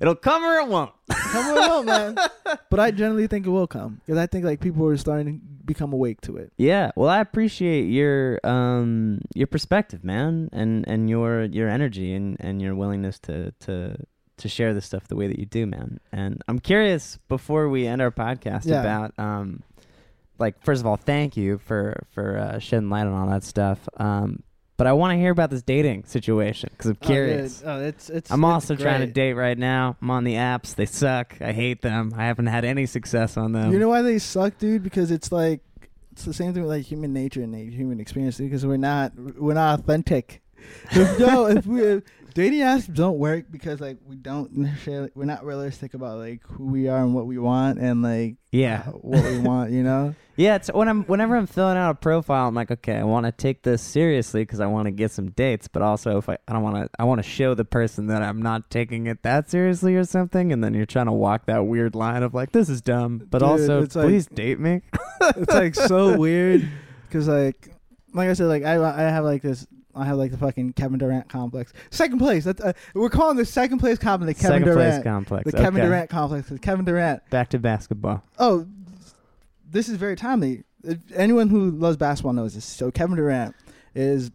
It'll 0.01 0.15
come 0.15 0.45
or 0.45 0.57
it 0.61 0.69
won't. 0.69 0.93
Come 1.11 1.47
or 1.49 1.61
it 1.61 1.69
won't, 1.69 1.87
man. 1.87 2.17
But 2.71 2.81
I 2.81 2.91
generally 2.91 3.27
think 3.27 3.47
it 3.47 3.51
will 3.51 3.67
come 3.67 4.01
because 4.05 4.19
I 4.19 4.27
think 4.27 4.45
like 4.45 4.61
people 4.61 4.87
are 4.87 4.97
starting 4.97 5.39
to 5.41 5.45
become 5.65 5.93
awake 5.93 6.21
to 6.23 6.37
it. 6.37 6.53
Yeah, 6.57 6.91
well, 6.97 7.09
I 7.09 7.21
appreciate 7.21 7.85
your 7.85 8.41
um 8.45 9.21
your 9.35 9.47
perspective, 9.47 10.05
man, 10.05 10.49
and 10.53 10.87
and 10.89 11.09
your 11.11 11.45
your 11.45 11.69
energy 11.69 12.15
and 12.15 12.37
and 12.41 12.61
your 12.63 12.75
willingness 12.75 13.19
to 13.21 13.53
to 13.61 13.97
to 14.39 14.49
share 14.49 14.75
this 14.75 14.87
stuff 14.87 15.07
the 15.09 15.17
way 15.17 15.29
that 15.29 15.39
you 15.39 15.47
do, 15.47 15.67
man. 15.67 16.01
And 16.11 16.43
I'm 16.49 16.59
curious 16.59 17.19
before 17.29 17.69
we 17.69 17.87
end 17.87 18.01
our 18.03 18.11
podcast 18.11 18.65
Yeah. 18.67 18.81
about 18.81 19.13
um 19.19 19.63
like 20.39 20.61
first 20.65 20.81
of 20.81 20.87
all, 20.87 20.97
thank 20.97 21.37
you 21.37 21.59
for 21.59 22.05
for 22.11 22.39
uh, 22.39 22.59
shedding 22.59 22.89
light 22.91 23.07
on 23.07 23.13
all 23.13 23.29
that 23.29 23.45
stuff. 23.45 23.79
Um, 23.99 24.43
but 24.83 24.89
I 24.89 24.95
want 24.95 25.13
to 25.13 25.17
hear 25.17 25.31
about 25.31 25.51
this 25.51 25.63
dating 25.63 26.07
situation 26.07 26.71
because 26.73 26.91
I'm 26.91 26.99
oh, 27.01 27.07
curious. 27.07 27.63
Oh, 27.65 27.71
oh 27.71 27.85
it's 27.85 28.11
it's. 28.11 28.33
I'm 28.33 28.43
it's 28.43 28.51
also 28.53 28.75
trying 28.75 28.99
to 28.99 29.07
date 29.07 29.35
right 29.35 29.57
now. 29.57 29.97
I'm 30.03 30.11
on 30.11 30.25
the 30.25 30.35
apps. 30.35 30.75
They 30.75 30.87
suck. 30.87 31.37
I 31.41 31.53
hate 31.53 31.83
them. 31.83 32.13
I 32.17 32.25
haven't 32.25 32.49
had 32.49 32.65
any 32.65 32.87
success 32.87 33.37
on 33.37 33.53
them. 33.53 33.73
You 33.73 33.79
know 33.79 33.91
why 33.91 34.03
they 34.03 34.19
suck, 34.19 34.59
dude? 34.59 34.83
Because 34.83 35.13
it's 35.13 35.31
like 35.31 35.61
it's 36.11 36.25
the 36.25 36.35
same 36.35 36.53
thing 36.53 36.65
with 36.65 36.73
like 36.73 36.85
human 36.85 37.13
nature 37.13 37.43
and 37.43 37.55
human 37.55 38.01
experience. 38.01 38.39
Because 38.39 38.67
we're 38.67 38.77
not 38.77 39.13
we're 39.17 39.55
not 39.55 39.79
authentic. 39.79 40.43
If, 40.91 41.17
no, 41.21 41.47
if 41.47 41.65
we 41.65 41.81
if 41.81 42.03
dating 42.35 42.61
apps 42.61 42.93
don't 42.93 43.19
work 43.19 43.47
because 43.51 43.81
like 43.81 43.99
we 44.07 44.17
don't 44.17 44.57
necessarily 44.57 45.11
we're 45.15 45.25
not 45.25 45.45
realistic 45.45 45.95
about 45.95 46.19
like 46.19 46.41
who 46.45 46.67
we 46.67 46.89
are 46.89 46.99
and 46.99 47.15
what 47.15 47.27
we 47.27 47.39
want 47.39 47.79
and 47.79 48.03
like 48.03 48.37
yeah. 48.51 48.85
uh, 48.87 48.91
what 48.93 49.25
we 49.25 49.39
want. 49.39 49.71
You 49.73 49.83
know. 49.83 50.15
Yeah, 50.35 50.57
it's 50.57 50.73
when 50.73 50.89
I'm 50.89 51.05
whenever 51.05 51.37
I'm 51.37 51.47
filling 51.47 51.77
out 51.77 51.91
a 51.91 51.95
profile, 51.95 52.49
I'm 52.49 52.55
like, 52.55 52.71
okay, 52.71 52.97
I 52.97 53.05
want 53.05 53.27
to 53.27 53.33
take 53.33 53.63
this 53.63 53.83
seriously 53.83 54.43
because 54.43 54.61
I 54.61 54.67
want 54.67 54.87
to 54.87 54.91
get 54.91 55.11
some 55.11 55.31
dates, 55.31 55.69
but 55.69 55.83
also 55.83 56.17
if 56.17 56.27
I, 56.27 56.39
I 56.49 56.55
don't 56.55 56.63
want 56.63 56.77
to, 56.77 56.91
I 56.99 57.05
want 57.05 57.23
to 57.23 57.29
show 57.29 57.53
the 57.55 57.67
person 57.67 58.07
that 58.07 58.23
I'm 58.23 58.41
not 58.41 58.71
taking 58.71 59.07
it 59.09 59.23
that 59.25 59.51
seriously 59.51 59.95
or 59.95 60.05
something, 60.05 60.51
and 60.51 60.65
then 60.65 60.73
you're 60.73 60.87
trying 60.87 61.07
to 61.07 61.13
walk 61.13 61.47
that 61.47 61.67
weird 61.67 61.95
line 61.95 62.23
of 62.23 62.33
like, 62.33 62.51
this 62.53 62.71
is 62.71 62.81
dumb, 62.81 63.27
but 63.31 63.41
Dude, 63.41 63.49
also 63.49 63.83
it's 63.83 63.95
like- 63.95 64.07
please 64.07 64.27
date 64.27 64.59
me. 64.59 64.81
it's 65.21 65.53
like 65.53 65.75
so 65.75 66.17
weird 66.19 66.67
because 67.07 67.29
like 67.29 67.69
like 68.15 68.31
I 68.31 68.33
said 68.33 68.47
like 68.47 68.65
I 68.65 68.77
I 68.77 69.03
have 69.03 69.25
like 69.25 69.43
this 69.43 69.67
I 69.95 70.05
have 70.07 70.17
like 70.17 70.31
the 70.31 70.39
fucking 70.39 70.73
Kevin 70.75 70.99
Durant 70.99 71.29
complex 71.29 71.73
second 71.91 72.19
place 72.19 72.45
that's 72.45 72.61
uh, 72.61 72.73
we're 72.95 73.11
calling 73.11 73.37
the 73.37 73.45
second 73.45 73.79
place 73.79 73.99
complex 73.99 74.39
the 74.39 74.43
Kevin 74.49 74.61
Second 74.63 74.75
Durant 74.75 74.93
place 75.03 75.13
complex. 75.13 75.45
the 75.53 75.57
Kevin. 75.59 75.85
Durant 75.85 76.11
complex 76.11 76.49
the 76.49 76.59
Kevin 76.59 76.85
Durant 76.85 77.29
Back 77.31 77.51
to 77.51 77.59
basketball. 77.59 78.23
oh 78.39 78.67
this 79.71 79.89
is 79.89 79.97
very 79.97 80.17
timely 80.17 80.65
if 80.85 80.99
anyone 81.15 81.49
who 81.49 81.71
loves 81.71 81.97
basketball 81.97 82.33
knows 82.33 82.55
this 82.55 82.65
so 82.65 82.91
Kevin 82.91 83.17
Durant 83.17 83.55
is 83.95 84.31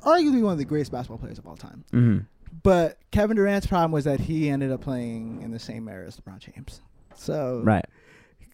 arguably 0.00 0.42
one 0.42 0.52
of 0.52 0.58
the 0.58 0.64
greatest 0.64 0.92
basketball 0.92 1.18
players 1.18 1.38
of 1.38 1.46
all 1.46 1.56
time 1.56 1.84
hmm 1.90 2.18
but 2.62 2.98
Kevin 3.10 3.36
Durant's 3.36 3.66
problem 3.66 3.90
was 3.90 4.04
that 4.04 4.20
he 4.20 4.48
ended 4.48 4.70
up 4.70 4.80
playing 4.80 5.42
in 5.42 5.50
the 5.50 5.58
same 5.58 5.88
era 5.88 6.06
as 6.06 6.16
LeBron 6.18 6.38
James 6.38 6.80
so 7.14 7.60
Right. 7.64 7.84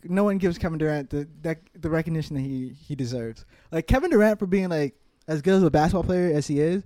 no 0.04 0.24
one 0.24 0.38
gives 0.38 0.58
Kevin 0.58 0.78
Durant 0.78 1.10
the 1.10 1.28
that, 1.42 1.58
the 1.74 1.90
recognition 1.90 2.34
that 2.36 2.42
he 2.42 2.70
he 2.70 2.94
deserves. 2.96 3.44
Like 3.70 3.86
Kevin 3.86 4.10
Durant 4.10 4.38
for 4.38 4.46
being 4.46 4.68
like 4.68 4.94
as 5.30 5.42
good 5.42 5.54
of 5.54 5.62
a 5.62 5.70
basketball 5.70 6.04
player 6.04 6.34
as 6.34 6.46
he 6.46 6.60
is, 6.60 6.82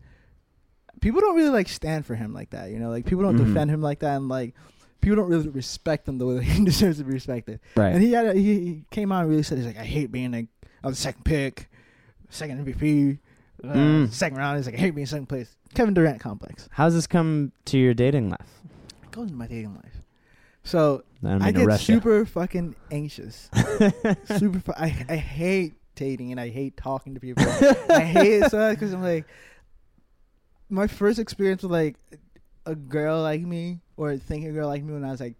people 1.00 1.20
don't 1.20 1.34
really 1.36 1.50
like 1.50 1.68
stand 1.68 2.04
for 2.06 2.14
him 2.14 2.32
like 2.32 2.50
that. 2.50 2.70
You 2.70 2.78
know, 2.78 2.90
like 2.90 3.06
people 3.06 3.24
don't 3.24 3.36
Mhm. 3.38 3.46
defend 3.46 3.70
him 3.70 3.80
like 3.82 4.00
that, 4.00 4.16
and 4.16 4.28
like 4.28 4.54
people 5.00 5.16
don't 5.16 5.28
really 5.28 5.48
respect 5.48 6.08
him 6.08 6.18
the 6.18 6.26
way 6.26 6.34
that 6.34 6.42
he 6.54 6.64
deserves 6.64 6.98
to 6.98 7.04
be 7.04 7.12
respected. 7.12 7.60
Right. 7.76 7.92
And 7.94 8.02
he 8.02 8.12
had 8.12 8.26
a, 8.26 8.34
he, 8.34 8.84
came 8.90 9.12
out 9.12 9.20
and 9.22 9.30
really 9.30 9.42
said 9.42 9.58
he's 9.58 9.66
like 9.66 9.78
I 9.78 9.84
hate 9.84 10.12
being 10.12 10.32
like 10.32 10.46
I 10.82 10.86
was 10.88 10.96
the 10.96 11.02
second 11.02 11.24
pick, 11.24 11.70
second 12.30 12.64
MVP, 12.66 13.18
uh, 13.64 13.68
Mm. 13.72 14.12
second 14.12 14.38
round. 14.38 14.58
He's 14.58 14.66
like 14.66 14.74
I 14.76 14.78
hate 14.78 14.90
being 14.94 15.06
second 15.06 15.26
place. 15.26 15.56
Kevin 15.74 15.94
Durant 15.94 16.20
complex. 16.20 16.68
How's 16.72 16.94
this 16.94 17.06
come 17.06 17.52
to 17.66 17.78
your 17.78 17.94
dating 17.94 18.28
life? 18.30 18.60
It 19.02 19.10
goes 19.10 19.24
into 19.24 19.34
my 19.36 19.46
dating 19.46 19.74
life. 19.74 20.02
So 20.62 21.02
I 21.24 21.48
I 21.48 21.52
get 21.52 21.66
rush 21.66 21.88
you. 21.88 21.96
super 21.96 22.24
fucking 22.24 22.74
anxious. 22.90 23.50
super. 24.38 24.60
Fu- 24.60 24.72
I 24.76 25.04
I 25.08 25.16
hate 25.16 25.74
dating 25.94 26.30
and 26.32 26.40
I 26.40 26.48
hate 26.48 26.76
talking 26.76 27.14
to 27.14 27.20
people. 27.20 27.44
I 27.90 28.00
hate 28.00 28.42
it 28.42 28.50
so 28.50 28.70
because 28.70 28.92
I'm 28.92 29.02
like, 29.02 29.26
my 30.68 30.86
first 30.86 31.18
experience 31.18 31.62
with 31.62 31.72
like 31.72 31.96
a 32.66 32.74
girl 32.74 33.22
like 33.22 33.42
me 33.42 33.80
or 33.96 34.16
thinking 34.16 34.50
a 34.50 34.52
girl 34.52 34.68
like 34.68 34.82
me 34.82 34.92
when 34.94 35.04
I 35.04 35.10
was 35.10 35.20
like 35.20 35.36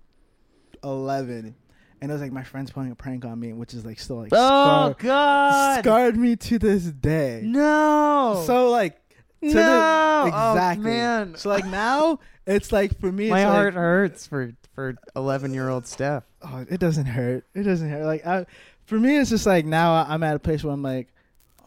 11, 0.83 1.55
and 2.01 2.11
it 2.11 2.13
was 2.13 2.21
like 2.23 2.33
my 2.33 2.45
friends 2.45 2.71
playing 2.71 2.93
a 2.93 2.95
prank 2.95 3.25
on 3.25 3.41
me, 3.41 3.53
which 3.53 3.75
is 3.75 3.85
like 3.85 3.99
still 3.99 4.17
like 4.17 4.33
oh 4.33 4.93
scar- 4.93 4.95
God! 4.99 5.79
scarred 5.81 6.17
me 6.17 6.37
to 6.37 6.59
this 6.59 6.85
day. 6.85 7.41
No. 7.45 8.43
So 8.47 8.71
like 8.71 8.97
to 9.43 9.49
the- 9.49 9.55
no. 9.55 10.31
Oh, 10.33 10.53
exactly. 10.53 10.91
Oh, 10.91 10.95
man. 10.95 11.37
So 11.37 11.49
like 11.49 11.67
now 11.67 12.19
it's 12.47 12.73
like 12.73 13.01
for 13.01 13.11
me, 13.11 13.31
My 13.31 13.43
heart 13.43 13.75
like, 13.75 13.81
hurts 13.83 14.27
for 14.27 14.53
for 14.75 14.97
eleven 15.17 15.55
year 15.55 15.69
old 15.69 15.87
Steph. 15.87 16.25
oh, 16.43 16.67
it 16.69 16.81
doesn't 16.81 17.07
hurt. 17.07 17.45
It 17.55 17.63
doesn't 17.63 17.89
hurt. 17.89 18.05
Like 18.05 18.27
I, 18.27 18.45
for 18.87 18.99
me, 18.99 19.17
it's 19.19 19.31
just 19.31 19.47
like 19.47 19.65
now 19.65 20.05
I'm 20.09 20.23
at 20.23 20.37
a 20.37 20.39
place 20.39 20.63
where 20.65 20.73
I'm 20.73 20.83
like, 20.83 21.09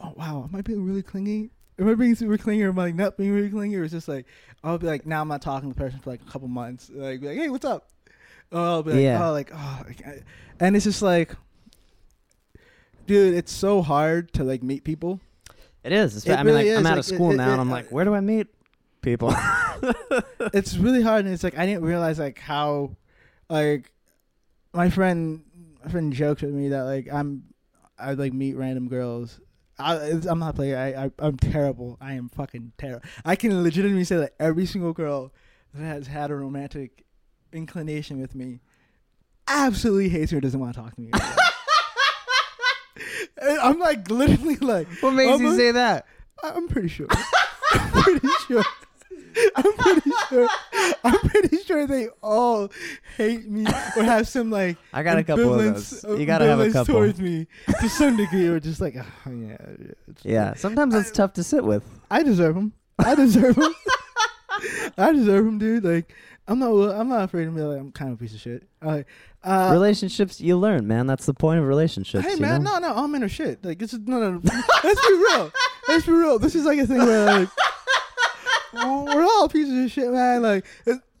oh 0.02 0.12
wow, 0.16 0.48
am 0.50 0.56
I 0.58 0.62
being 0.62 0.84
really 0.84 1.02
clingy? 1.02 1.50
Am 1.78 1.88
I 1.88 1.94
being 1.94 2.14
super 2.14 2.36
clingy 2.38 2.62
or 2.64 2.70
am 2.70 2.78
I 2.78 2.84
like 2.84 2.94
not 2.94 3.16
being 3.16 3.32
really 3.32 3.50
clingy? 3.50 3.76
Or 3.76 3.84
it's 3.84 3.92
just 3.92 4.08
like 4.08 4.26
I'll 4.64 4.78
be 4.78 4.86
like 4.86 5.06
now 5.06 5.20
I'm 5.20 5.28
not 5.28 5.42
talking 5.42 5.70
to 5.70 5.74
the 5.74 5.80
person 5.80 6.00
for 6.00 6.10
like 6.10 6.20
a 6.26 6.30
couple 6.30 6.48
months. 6.48 6.90
Like, 6.92 7.20
be 7.20 7.28
like 7.28 7.38
hey, 7.38 7.48
what's 7.48 7.64
up? 7.64 7.88
Oh, 8.50 8.62
I'll 8.76 8.82
be 8.82 8.92
like, 8.92 9.00
Yeah. 9.02 9.28
oh, 9.28 9.32
like 9.32 9.50
oh, 9.54 9.82
like, 9.86 10.24
and 10.60 10.74
it's 10.74 10.84
just 10.84 11.02
like, 11.02 11.32
dude, 13.06 13.34
it's 13.34 13.52
so 13.52 13.82
hard 13.82 14.32
to 14.34 14.44
like 14.44 14.62
meet 14.62 14.84
people. 14.84 15.20
It 15.84 15.92
is. 15.92 16.26
It 16.26 16.32
I 16.32 16.42
mean, 16.42 16.54
really 16.54 16.70
like, 16.70 16.78
I'm 16.78 16.86
out 16.86 16.90
like, 16.90 16.98
of 17.00 17.04
school 17.04 17.32
it- 17.32 17.36
now, 17.36 17.50
it- 17.50 17.52
and 17.52 17.60
I'm 17.60 17.70
like, 17.70 17.90
where 17.90 18.04
do 18.04 18.14
I 18.14 18.20
meet 18.20 18.48
people? 19.00 19.34
it's 20.52 20.76
really 20.76 21.02
hard 21.02 21.24
and 21.24 21.32
it's 21.32 21.44
like 21.44 21.56
I 21.56 21.66
didn't 21.66 21.84
realize 21.84 22.18
like 22.18 22.38
how 22.38 22.96
like 23.48 23.92
my 24.72 24.90
friend 24.90 25.42
my 25.84 25.90
friend 25.90 26.12
jokes 26.12 26.42
with 26.42 26.52
me 26.52 26.68
that 26.68 26.82
like 26.82 27.08
I'm 27.12 27.44
I 27.98 28.14
like 28.14 28.32
meet 28.32 28.54
random 28.54 28.88
girls. 28.88 29.40
I, 29.80 30.20
I'm 30.28 30.40
not 30.40 30.56
playing. 30.56 30.74
I, 30.74 31.04
I 31.04 31.10
I'm 31.18 31.36
terrible. 31.36 31.98
I 32.00 32.14
am 32.14 32.28
fucking 32.28 32.72
terrible. 32.78 33.02
I 33.24 33.36
can 33.36 33.62
legitimately 33.62 34.04
say 34.04 34.16
that 34.16 34.34
every 34.40 34.66
single 34.66 34.92
girl 34.92 35.32
that 35.74 35.84
has 35.84 36.06
had 36.08 36.30
a 36.30 36.34
romantic 36.34 37.04
inclination 37.52 38.20
with 38.20 38.34
me 38.34 38.60
absolutely 39.46 40.08
hates 40.08 40.32
me 40.32 40.38
or 40.38 40.40
doesn't 40.40 40.58
want 40.58 40.74
to 40.74 40.80
talk 40.80 40.94
to 40.94 41.00
me. 41.00 41.10
I'm 43.62 43.78
like 43.78 44.10
literally 44.10 44.56
like 44.56 44.88
what 45.00 45.12
makes 45.12 45.32
I'm 45.32 45.42
you 45.42 45.56
say 45.56 45.70
that? 45.72 46.06
I'm 46.42 46.68
pretty 46.68 46.88
sure. 46.88 47.06
I'm 47.72 48.02
pretty 48.02 48.28
sure. 48.46 48.64
I'm 49.56 49.72
pretty 49.76 50.10
sure. 50.28 50.48
I'm 51.04 51.18
pretty 51.28 51.56
sure 51.58 51.86
they 51.86 52.08
all 52.22 52.70
hate 53.16 53.48
me 53.48 53.66
or 53.96 54.02
have 54.02 54.28
some 54.28 54.50
like. 54.50 54.76
I 54.92 55.02
got 55.02 55.18
a 55.18 55.24
couple 55.24 55.54
of 55.54 55.74
those. 55.74 56.04
You 56.04 56.26
gotta 56.26 56.46
have 56.46 56.60
a 56.60 56.70
couple. 56.70 56.94
towards 56.94 57.20
me 57.20 57.46
to 57.80 57.88
some 57.88 58.16
degree, 58.16 58.46
or 58.46 58.60
just 58.60 58.80
like, 58.80 58.96
oh, 58.96 59.30
yeah, 59.30 59.56
yeah, 59.78 59.92
Yeah. 60.22 60.54
Sometimes 60.54 60.94
it's 60.94 61.10
tough 61.10 61.34
to 61.34 61.42
sit 61.42 61.64
with. 61.64 61.84
I 62.10 62.22
deserve 62.22 62.54
them. 62.54 62.72
I 62.98 63.14
deserve 63.14 63.56
them. 63.56 63.74
I 64.98 65.12
deserve 65.12 65.44
them, 65.44 65.58
dude. 65.58 65.84
Like, 65.84 66.14
I'm 66.48 66.58
not. 66.58 66.72
I'm 66.72 67.08
not 67.08 67.24
afraid 67.24 67.44
to 67.44 67.50
be 67.50 67.60
like 67.60 67.78
I'm 67.78 67.92
kind 67.92 68.10
of 68.12 68.18
a 68.18 68.20
piece 68.20 68.34
of 68.34 68.40
shit. 68.40 68.66
Like, 68.82 69.06
uh, 69.44 69.70
relationships, 69.72 70.40
you 70.40 70.56
learn, 70.56 70.86
man. 70.86 71.06
That's 71.06 71.26
the 71.26 71.34
point 71.34 71.60
of 71.60 71.66
relationships. 71.66 72.26
Hey 72.26 72.36
man, 72.36 72.62
know? 72.62 72.78
no, 72.78 72.88
no, 72.88 72.94
all 72.94 73.08
men 73.08 73.22
are 73.22 73.28
shit. 73.28 73.64
Like 73.64 73.78
this 73.78 73.92
is 73.92 74.00
no, 74.00 74.18
no. 74.18 74.30
no. 74.32 74.40
Let's 74.84 75.06
be 75.06 75.14
real. 75.14 75.52
Let's 75.86 76.06
be 76.06 76.12
real. 76.12 76.38
This 76.38 76.54
is 76.54 76.64
like 76.64 76.78
a 76.78 76.86
thing 76.86 76.98
where 76.98 77.24
like 77.26 77.48
we're 78.72 79.24
all 79.24 79.48
pieces 79.48 79.84
of 79.84 79.90
shit, 79.90 80.10
man. 80.10 80.42
Like 80.42 80.64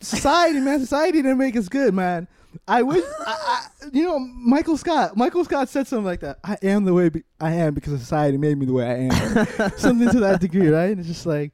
society, 0.00 0.60
man. 0.60 0.80
Society 0.80 1.22
didn't 1.22 1.38
make 1.38 1.56
us 1.56 1.68
good, 1.68 1.94
man. 1.94 2.28
I 2.66 2.82
wish, 2.82 3.04
I, 3.26 3.36
I, 3.36 3.66
you 3.92 4.04
know, 4.04 4.18
Michael 4.18 4.76
Scott. 4.76 5.16
Michael 5.16 5.44
Scott 5.44 5.68
said 5.68 5.86
something 5.86 6.04
like 6.04 6.20
that. 6.20 6.38
I 6.42 6.56
am 6.62 6.84
the 6.84 6.94
way 6.94 7.08
be- 7.10 7.24
I 7.40 7.52
am 7.52 7.74
because 7.74 7.98
society 8.00 8.38
made 8.38 8.56
me 8.58 8.66
the 8.66 8.72
way 8.72 8.86
I 8.86 8.94
am. 9.14 9.70
something 9.76 10.08
to 10.10 10.20
that 10.20 10.40
degree, 10.40 10.68
right? 10.68 10.90
And 10.90 10.98
it's 10.98 11.08
just 11.08 11.26
like 11.26 11.52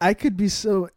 I 0.00 0.14
could 0.14 0.36
be 0.36 0.48
so. 0.48 0.88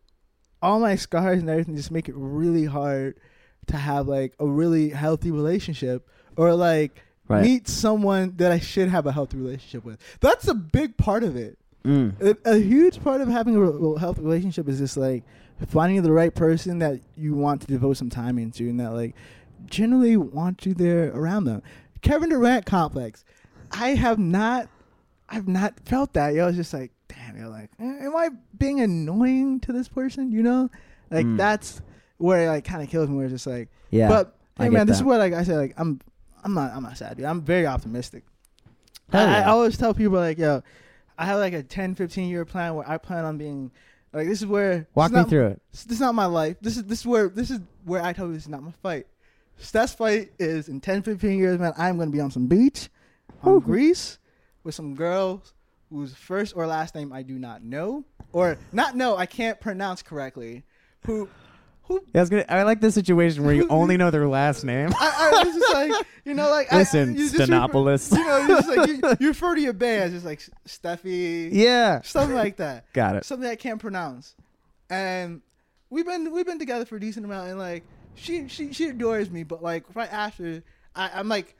All 0.61 0.79
my 0.79 0.95
scars 0.95 1.41
and 1.41 1.49
everything 1.49 1.75
just 1.75 1.91
make 1.91 2.07
it 2.09 2.15
really 2.17 2.65
hard 2.65 3.19
to 3.67 3.77
have 3.77 4.07
like 4.07 4.33
a 4.39 4.47
really 4.47 4.89
healthy 4.89 5.31
relationship 5.31 6.07
or 6.37 6.53
like 6.55 7.01
Right. 7.27 7.41
meet 7.41 7.67
someone 7.67 8.35
that 8.37 8.51
I 8.51 8.59
should 8.59 8.87
have 8.89 9.07
a 9.07 9.11
healthy 9.11 9.37
relationship 9.37 9.83
with. 9.83 9.99
That's 10.19 10.47
a 10.47 10.53
big 10.53 10.95
part 10.95 11.23
of 11.23 11.35
it. 11.35 11.57
Mm. 11.85 12.19
A, 12.45 12.51
a 12.53 12.57
huge 12.57 13.03
part 13.03 13.21
of 13.21 13.27
having 13.27 13.55
a 13.55 13.61
re- 13.61 13.99
healthy 13.99 14.21
relationship 14.21 14.67
is 14.67 14.79
just 14.79 14.97
like 14.97 15.23
finding 15.67 16.01
the 16.01 16.11
right 16.11 16.33
person 16.33 16.79
that 16.79 16.99
you 17.15 17.33
want 17.35 17.61
to 17.61 17.67
devote 17.67 17.93
some 17.97 18.09
time 18.09 18.37
into 18.37 18.67
and 18.69 18.79
that 18.79 18.91
like 18.91 19.15
generally 19.65 20.17
want 20.17 20.65
you 20.65 20.73
there 20.73 21.11
around 21.15 21.45
them. 21.45 21.61
Kevin 22.01 22.29
Durant 22.29 22.65
complex. 22.65 23.23
I 23.71 23.89
have 23.89 24.19
not 24.19 24.67
I've 25.29 25.47
not 25.47 25.79
felt 25.85 26.13
that. 26.13 26.33
Yo, 26.35 26.47
it's 26.47 26.57
just 26.57 26.73
like, 26.73 26.91
damn, 27.07 27.35
you're 27.37 27.47
like, 27.47 27.69
am 27.79 28.15
I 28.15 28.29
being 28.57 28.79
annoying 28.81 29.59
to 29.61 29.73
this 29.73 29.87
person? 29.87 30.31
You 30.31 30.43
know? 30.43 30.69
Like 31.11 31.25
Mm. 31.25 31.37
that's 31.37 31.81
where 32.17 32.45
it 32.45 32.47
like 32.49 32.63
kind 32.65 32.81
of 32.83 32.89
kills 32.89 33.09
me 33.09 33.15
where 33.15 33.25
it's 33.25 33.33
just 33.33 33.47
like 33.47 33.69
Yeah. 33.91 34.07
but 34.07 34.35
hey 34.57 34.69
man, 34.69 34.87
this 34.87 34.95
is 34.97 35.01
that. 35.01 35.07
what 35.07 35.19
like 35.19 35.33
I 35.33 35.43
said, 35.43 35.57
like 35.57 35.73
I'm 35.77 35.99
I'm 36.43 36.53
not 36.53 36.71
I'm 36.73 36.83
not 36.83 36.97
sad, 36.97 37.17
dude. 37.17 37.25
I'm 37.25 37.41
very 37.41 37.65
optimistic. 37.67 38.23
I, 39.13 39.41
I 39.41 39.43
always 39.45 39.77
tell 39.77 39.93
people 39.93 40.17
like, 40.17 40.37
yo, 40.39 40.63
I 41.17 41.25
have 41.25 41.39
like 41.39 41.53
a 41.53 41.63
10, 41.63 41.95
15 41.95 42.29
year 42.29 42.45
plan 42.45 42.75
where 42.75 42.89
I 42.89 42.97
plan 42.97 43.25
on 43.25 43.37
being 43.37 43.71
like 44.13 44.27
this 44.27 44.41
is 44.41 44.47
where 44.47 44.87
Walk 44.95 45.11
me 45.11 45.17
not, 45.17 45.29
through 45.29 45.47
it. 45.47 45.61
This 45.71 45.91
is 45.91 45.99
not 45.99 46.15
my 46.15 46.25
life. 46.25 46.57
This 46.61 46.77
is 46.77 46.85
this 46.85 47.01
is 47.01 47.05
where 47.05 47.27
this 47.27 47.51
is 47.51 47.59
where 47.83 48.01
I 48.01 48.13
tell 48.13 48.27
you 48.27 48.33
this 48.33 48.43
is 48.43 48.49
not 48.49 48.63
my 48.63 48.71
fight. 48.81 49.07
Steph's 49.57 49.93
fight 49.93 50.31
is 50.39 50.67
in 50.69 50.81
10, 50.81 51.01
15 51.03 51.37
years, 51.37 51.59
man. 51.59 51.73
I'm 51.77 51.97
gonna 51.97 52.11
be 52.11 52.19
on 52.19 52.31
some 52.31 52.47
beach, 52.47 52.89
on 53.43 53.59
Greece, 53.59 54.19
with 54.63 54.75
some 54.75 54.95
girls 54.95 55.53
whose 55.89 56.13
first 56.13 56.55
or 56.55 56.65
last 56.67 56.95
name 56.95 57.13
I 57.13 57.23
do 57.23 57.37
not 57.39 57.63
know, 57.63 58.03
or 58.31 58.57
not 58.71 58.95
know. 58.95 59.17
I 59.17 59.25
can't 59.25 59.59
pronounce 59.59 60.01
correctly. 60.01 60.63
Who, 61.05 61.29
who 61.87 62.01
Yeah, 62.13 62.19
I, 62.19 62.21
was 62.21 62.29
gonna, 62.29 62.45
I 62.49 62.63
like 62.63 62.81
the 62.81 62.91
situation 62.91 63.43
where 63.43 63.53
you 63.55 63.67
only 63.69 63.97
know 63.97 64.11
their 64.11 64.27
last 64.27 64.63
name. 64.63 64.89
I, 64.99 65.31
I 65.33 65.43
was 65.43 65.53
just 65.55 65.73
like, 65.73 66.07
you 66.25 66.33
know, 66.33 66.49
like 66.49 66.71
I- 66.73 66.77
Listen, 66.77 67.15
you 67.15 67.29
just 67.29 67.33
refer- 67.37 67.45
you 67.53 68.25
know, 68.25 68.37
you 68.37 68.47
just 68.47 68.67
like 68.69 68.87
you, 68.87 69.01
you 69.19 69.27
refer 69.29 69.55
to 69.55 69.61
your 69.61 69.73
band 69.73 70.03
as 70.05 70.11
just 70.13 70.25
like 70.25 70.41
Steffi, 70.67 71.49
yeah. 71.51 72.01
something 72.01 72.35
like 72.35 72.57
that, 72.57 72.91
Got 72.93 73.15
it. 73.17 73.25
something 73.25 73.49
I 73.49 73.55
can't 73.55 73.79
pronounce. 73.79 74.35
And 74.89 75.41
we've 75.89 76.05
been 76.05 76.31
we've 76.31 76.45
been 76.45 76.59
together 76.59 76.85
for 76.85 76.95
a 76.97 76.99
decent 76.99 77.25
amount, 77.25 77.49
and 77.49 77.59
like 77.59 77.83
she 78.15 78.47
she 78.47 78.71
she 78.73 78.87
adores 78.89 79.29
me, 79.31 79.43
but 79.43 79.63
like 79.63 79.83
right 79.95 80.11
after, 80.11 80.63
I, 80.95 81.09
I'm 81.13 81.27
like, 81.27 81.55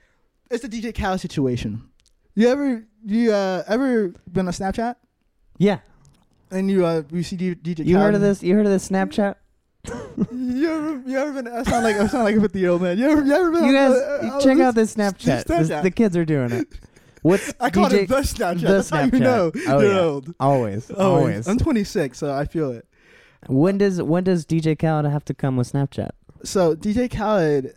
it's 0.50 0.62
the 0.62 0.68
DJ 0.68 0.94
Khaled 0.96 1.20
situation. 1.20 1.88
You 2.34 2.48
ever 2.48 2.84
you 3.04 3.32
uh 3.32 3.62
ever 3.66 4.08
been 4.30 4.46
on 4.46 4.52
Snapchat 4.52 4.96
Yeah. 5.58 5.78
and 6.50 6.70
you 6.70 6.84
uh 6.84 7.02
you 7.10 7.22
see 7.22 7.36
DJ. 7.36 7.54
DJ? 7.56 7.86
You 7.86 7.96
heard 7.98 8.14
of 8.14 8.20
this? 8.20 8.42
You 8.42 8.54
heard 8.54 8.66
of 8.66 8.72
this 8.72 8.88
Snapchat? 8.88 9.36
You 10.32 10.70
ever 10.70 11.02
you 11.10 11.18
ever 11.18 11.32
been? 11.42 11.52
I 11.52 11.62
sound 11.64 11.84
like 11.84 11.96
I 11.96 12.06
sound 12.06 12.24
like 12.24 12.36
a 12.36 12.40
fifty 12.40 12.60
year 12.60 12.70
old 12.70 12.82
man. 12.82 12.96
You 12.98 13.10
ever 13.10 13.22
you 13.24 13.32
ever 13.32 13.50
been? 13.52 13.64
You 13.64 13.72
guys, 13.72 13.92
the- 13.92 14.30
uh, 14.34 14.40
check 14.40 14.58
out 14.58 14.74
this 14.74 14.94
Snapchat. 14.94 15.44
This- 15.44 15.68
the 15.82 15.90
kids 15.90 16.16
are 16.16 16.24
doing 16.24 16.52
it. 16.52 16.68
What's 17.22 17.52
I 17.60 17.70
call 17.70 17.88
DJ 17.90 18.02
it 18.04 18.08
the 18.08 18.14
Snapchat. 18.16 18.60
the 18.60 18.66
That's 18.68 18.90
how 18.90 19.04
you 19.04 19.18
know 19.18 19.50
Oh, 19.66 19.80
you're 19.80 19.92
yeah. 19.92 20.00
old. 20.00 20.34
Always, 20.38 20.90
Always. 20.90 20.98
always. 21.46 21.48
I'm 21.48 21.58
26, 21.58 22.16
so 22.18 22.32
I 22.32 22.44
feel 22.44 22.70
it. 22.70 22.86
When 23.48 23.78
does 23.78 24.00
when 24.00 24.24
does 24.24 24.46
DJ 24.46 24.78
Khaled 24.78 25.06
have 25.10 25.24
to 25.26 25.34
come 25.34 25.56
with 25.56 25.72
Snapchat? 25.72 26.10
So 26.44 26.74
DJ 26.76 27.10
Khaled, 27.10 27.74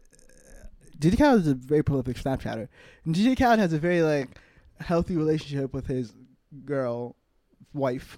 DJ 1.00 1.18
Khaled 1.18 1.42
is 1.42 1.48
a 1.48 1.56
very 1.56 1.84
prolific 1.84 2.18
Snapchatter, 2.18 2.68
and 3.06 3.16
DJ 3.16 3.38
Khaled 3.38 3.60
has 3.60 3.74
a 3.74 3.80
very 3.80 4.02
like 4.02 4.30
healthy 4.80 5.18
relationship 5.18 5.74
with 5.74 5.88
his 5.88 6.14
girl, 6.66 7.16
wife. 7.74 8.18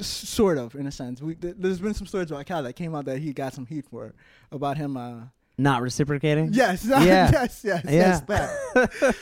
Sort 0.00 0.58
of, 0.58 0.74
in 0.74 0.86
a 0.86 0.92
sense. 0.92 1.20
We, 1.22 1.34
th- 1.34 1.54
there's 1.58 1.80
been 1.80 1.94
some 1.94 2.06
stories 2.06 2.30
about 2.30 2.44
Cal 2.46 2.62
that 2.62 2.74
came 2.74 2.94
out 2.94 3.06
that 3.06 3.18
he 3.18 3.32
got 3.32 3.54
some 3.54 3.66
heat 3.66 3.86
for 3.90 4.12
about 4.52 4.76
him. 4.76 4.96
Uh, 4.96 5.22
Not 5.56 5.80
reciprocating. 5.82 6.50
yes, 6.52 6.84
Yeah. 6.88 7.02
yes, 7.04 7.60
yes, 7.64 7.82
Yeah. 7.84 7.90
yes, 7.90 8.20
that. 8.22 8.50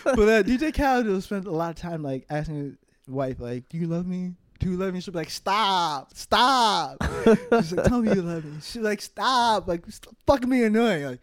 but 0.05 0.29
uh, 0.29 0.43
DJ 0.43 0.75
Khaled 0.75 1.07
will 1.07 1.21
spend 1.21 1.47
a 1.47 1.51
lot 1.51 1.71
of 1.71 1.77
time 1.77 2.03
like 2.03 2.27
asking 2.31 2.57
his 2.57 2.75
wife, 3.09 3.37
like, 3.39 3.69
"Do 3.69 3.79
you 3.79 3.87
love 3.87 4.07
me? 4.07 4.35
Do 4.59 4.71
you 4.71 4.77
love 4.77 4.93
me?" 4.93 5.01
She'll 5.01 5.13
be 5.13 5.19
like, 5.21 5.31
"Stop, 5.31 6.15
stop." 6.15 6.97
She's 7.25 7.73
like, 7.73 7.87
"Tell 7.87 8.03
me 8.03 8.13
you 8.15 8.23
love 8.23 8.45
me." 8.45 8.59
She's 8.61 8.83
like, 8.83 9.01
"Stop, 9.01 9.69
like, 9.69 9.85
stop 9.91 10.15
fucking 10.27 10.49
me 10.49 10.65
annoying." 10.65 11.05
Like, 11.05 11.21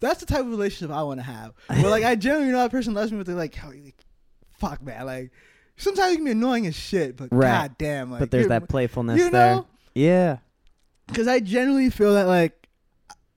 that's 0.00 0.18
the 0.20 0.26
type 0.26 0.40
of 0.40 0.48
relationship 0.50 0.94
I 0.94 1.02
want 1.04 1.20
to 1.20 1.24
have. 1.24 1.52
Where 1.68 1.90
like 1.90 2.04
I 2.04 2.16
generally 2.16 2.50
know 2.50 2.58
that 2.58 2.70
person 2.72 2.92
loves 2.94 3.12
me, 3.12 3.18
but 3.18 3.26
they're 3.26 3.36
like, 3.36 3.56
"Oh, 3.64 3.68
like, 3.68 3.96
fuck, 4.58 4.82
man." 4.82 5.06
Like, 5.06 5.30
sometimes 5.80 6.10
you 6.12 6.16
can 6.18 6.24
be 6.24 6.30
annoying 6.32 6.66
as 6.66 6.74
shit, 6.74 7.16
but 7.16 7.28
Right. 7.32 7.48
god 7.50 7.78
damn, 7.78 8.10
like, 8.10 8.20
but 8.20 8.30
there's 8.30 8.42
you're- 8.44 8.58
that 8.58 8.68
playfulness 8.68 9.18
you 9.18 9.30
there. 9.30 9.54
know, 9.56 9.66
Yeah. 9.94 10.38
because 11.06 11.26
I 11.28 11.40
generally 11.40 11.90
feel 11.90 12.14
that 12.14 12.26
like 12.26 12.56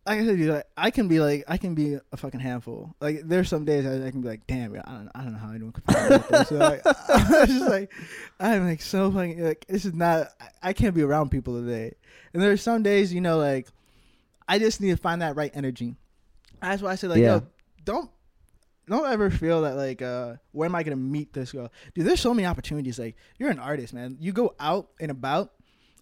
like 0.06 0.20
I 0.20 0.26
said, 0.26 0.36
dude, 0.36 0.50
like, 0.50 0.68
I 0.76 0.92
can 0.92 1.08
be 1.08 1.22
like 1.22 1.46
I 1.48 1.56
can 1.56 1.76
be 1.76 1.94
a 2.12 2.18
fucking 2.18 2.42
handful. 2.42 2.94
Like 3.00 3.22
there's 3.24 3.48
some 3.48 3.64
days 3.64 3.86
I, 3.86 4.06
I 4.08 4.12
can 4.12 4.20
be 4.22 4.28
like, 4.28 4.46
damn, 4.48 4.74
I 4.74 4.80
don't 4.80 5.10
I 5.16 5.24
don't 5.24 5.32
know 5.32 5.40
how 5.40 5.52
anyone 5.52 5.72
could 5.72 5.84
like 5.88 6.28
this. 6.28 6.48
So, 6.50 6.56
like, 6.58 6.82
I'm 7.08 7.48
just 7.48 7.70
like 7.70 7.94
I'm 8.38 8.68
like 8.68 8.82
so 8.82 9.10
fucking 9.10 9.42
like 9.42 9.66
this 9.70 9.86
is 9.86 9.94
not 9.94 10.28
I, 10.42 10.70
I 10.70 10.74
can't 10.74 10.94
be 10.94 11.04
around 11.04 11.30
people 11.30 11.58
today. 11.62 11.94
And 12.34 12.44
there's 12.44 12.62
some 12.62 12.84
days, 12.84 13.14
you 13.14 13.22
know, 13.22 13.38
like 13.38 13.68
I 14.46 14.60
just 14.60 14.82
need 14.82 14.90
to 14.92 14.98
find 14.98 15.22
that 15.22 15.38
right 15.38 15.52
energy. 15.54 15.96
That's 16.62 16.82
why 16.82 16.92
I 16.92 16.96
said 16.96 17.10
like, 17.12 17.20
Yeah. 17.20 17.36
yo, 17.36 17.44
don't 17.86 18.10
don't 18.88 19.10
ever 19.12 19.30
feel 19.30 19.62
that 19.62 19.76
like 19.76 20.02
uh 20.02 20.36
where 20.52 20.68
am 20.68 20.76
I 20.76 20.84
gonna 20.84 20.96
meet 20.96 21.34
this 21.34 21.52
girl? 21.52 21.72
Dude, 21.94 22.06
there's 22.06 22.20
so 22.20 22.34
many 22.34 22.46
opportunities. 22.46 23.00
Like 23.00 23.16
you're 23.38 23.50
an 23.50 23.60
artist, 23.60 23.94
man. 23.94 24.18
You 24.20 24.32
go 24.32 24.56
out 24.60 24.90
and 25.00 25.12
about. 25.12 25.54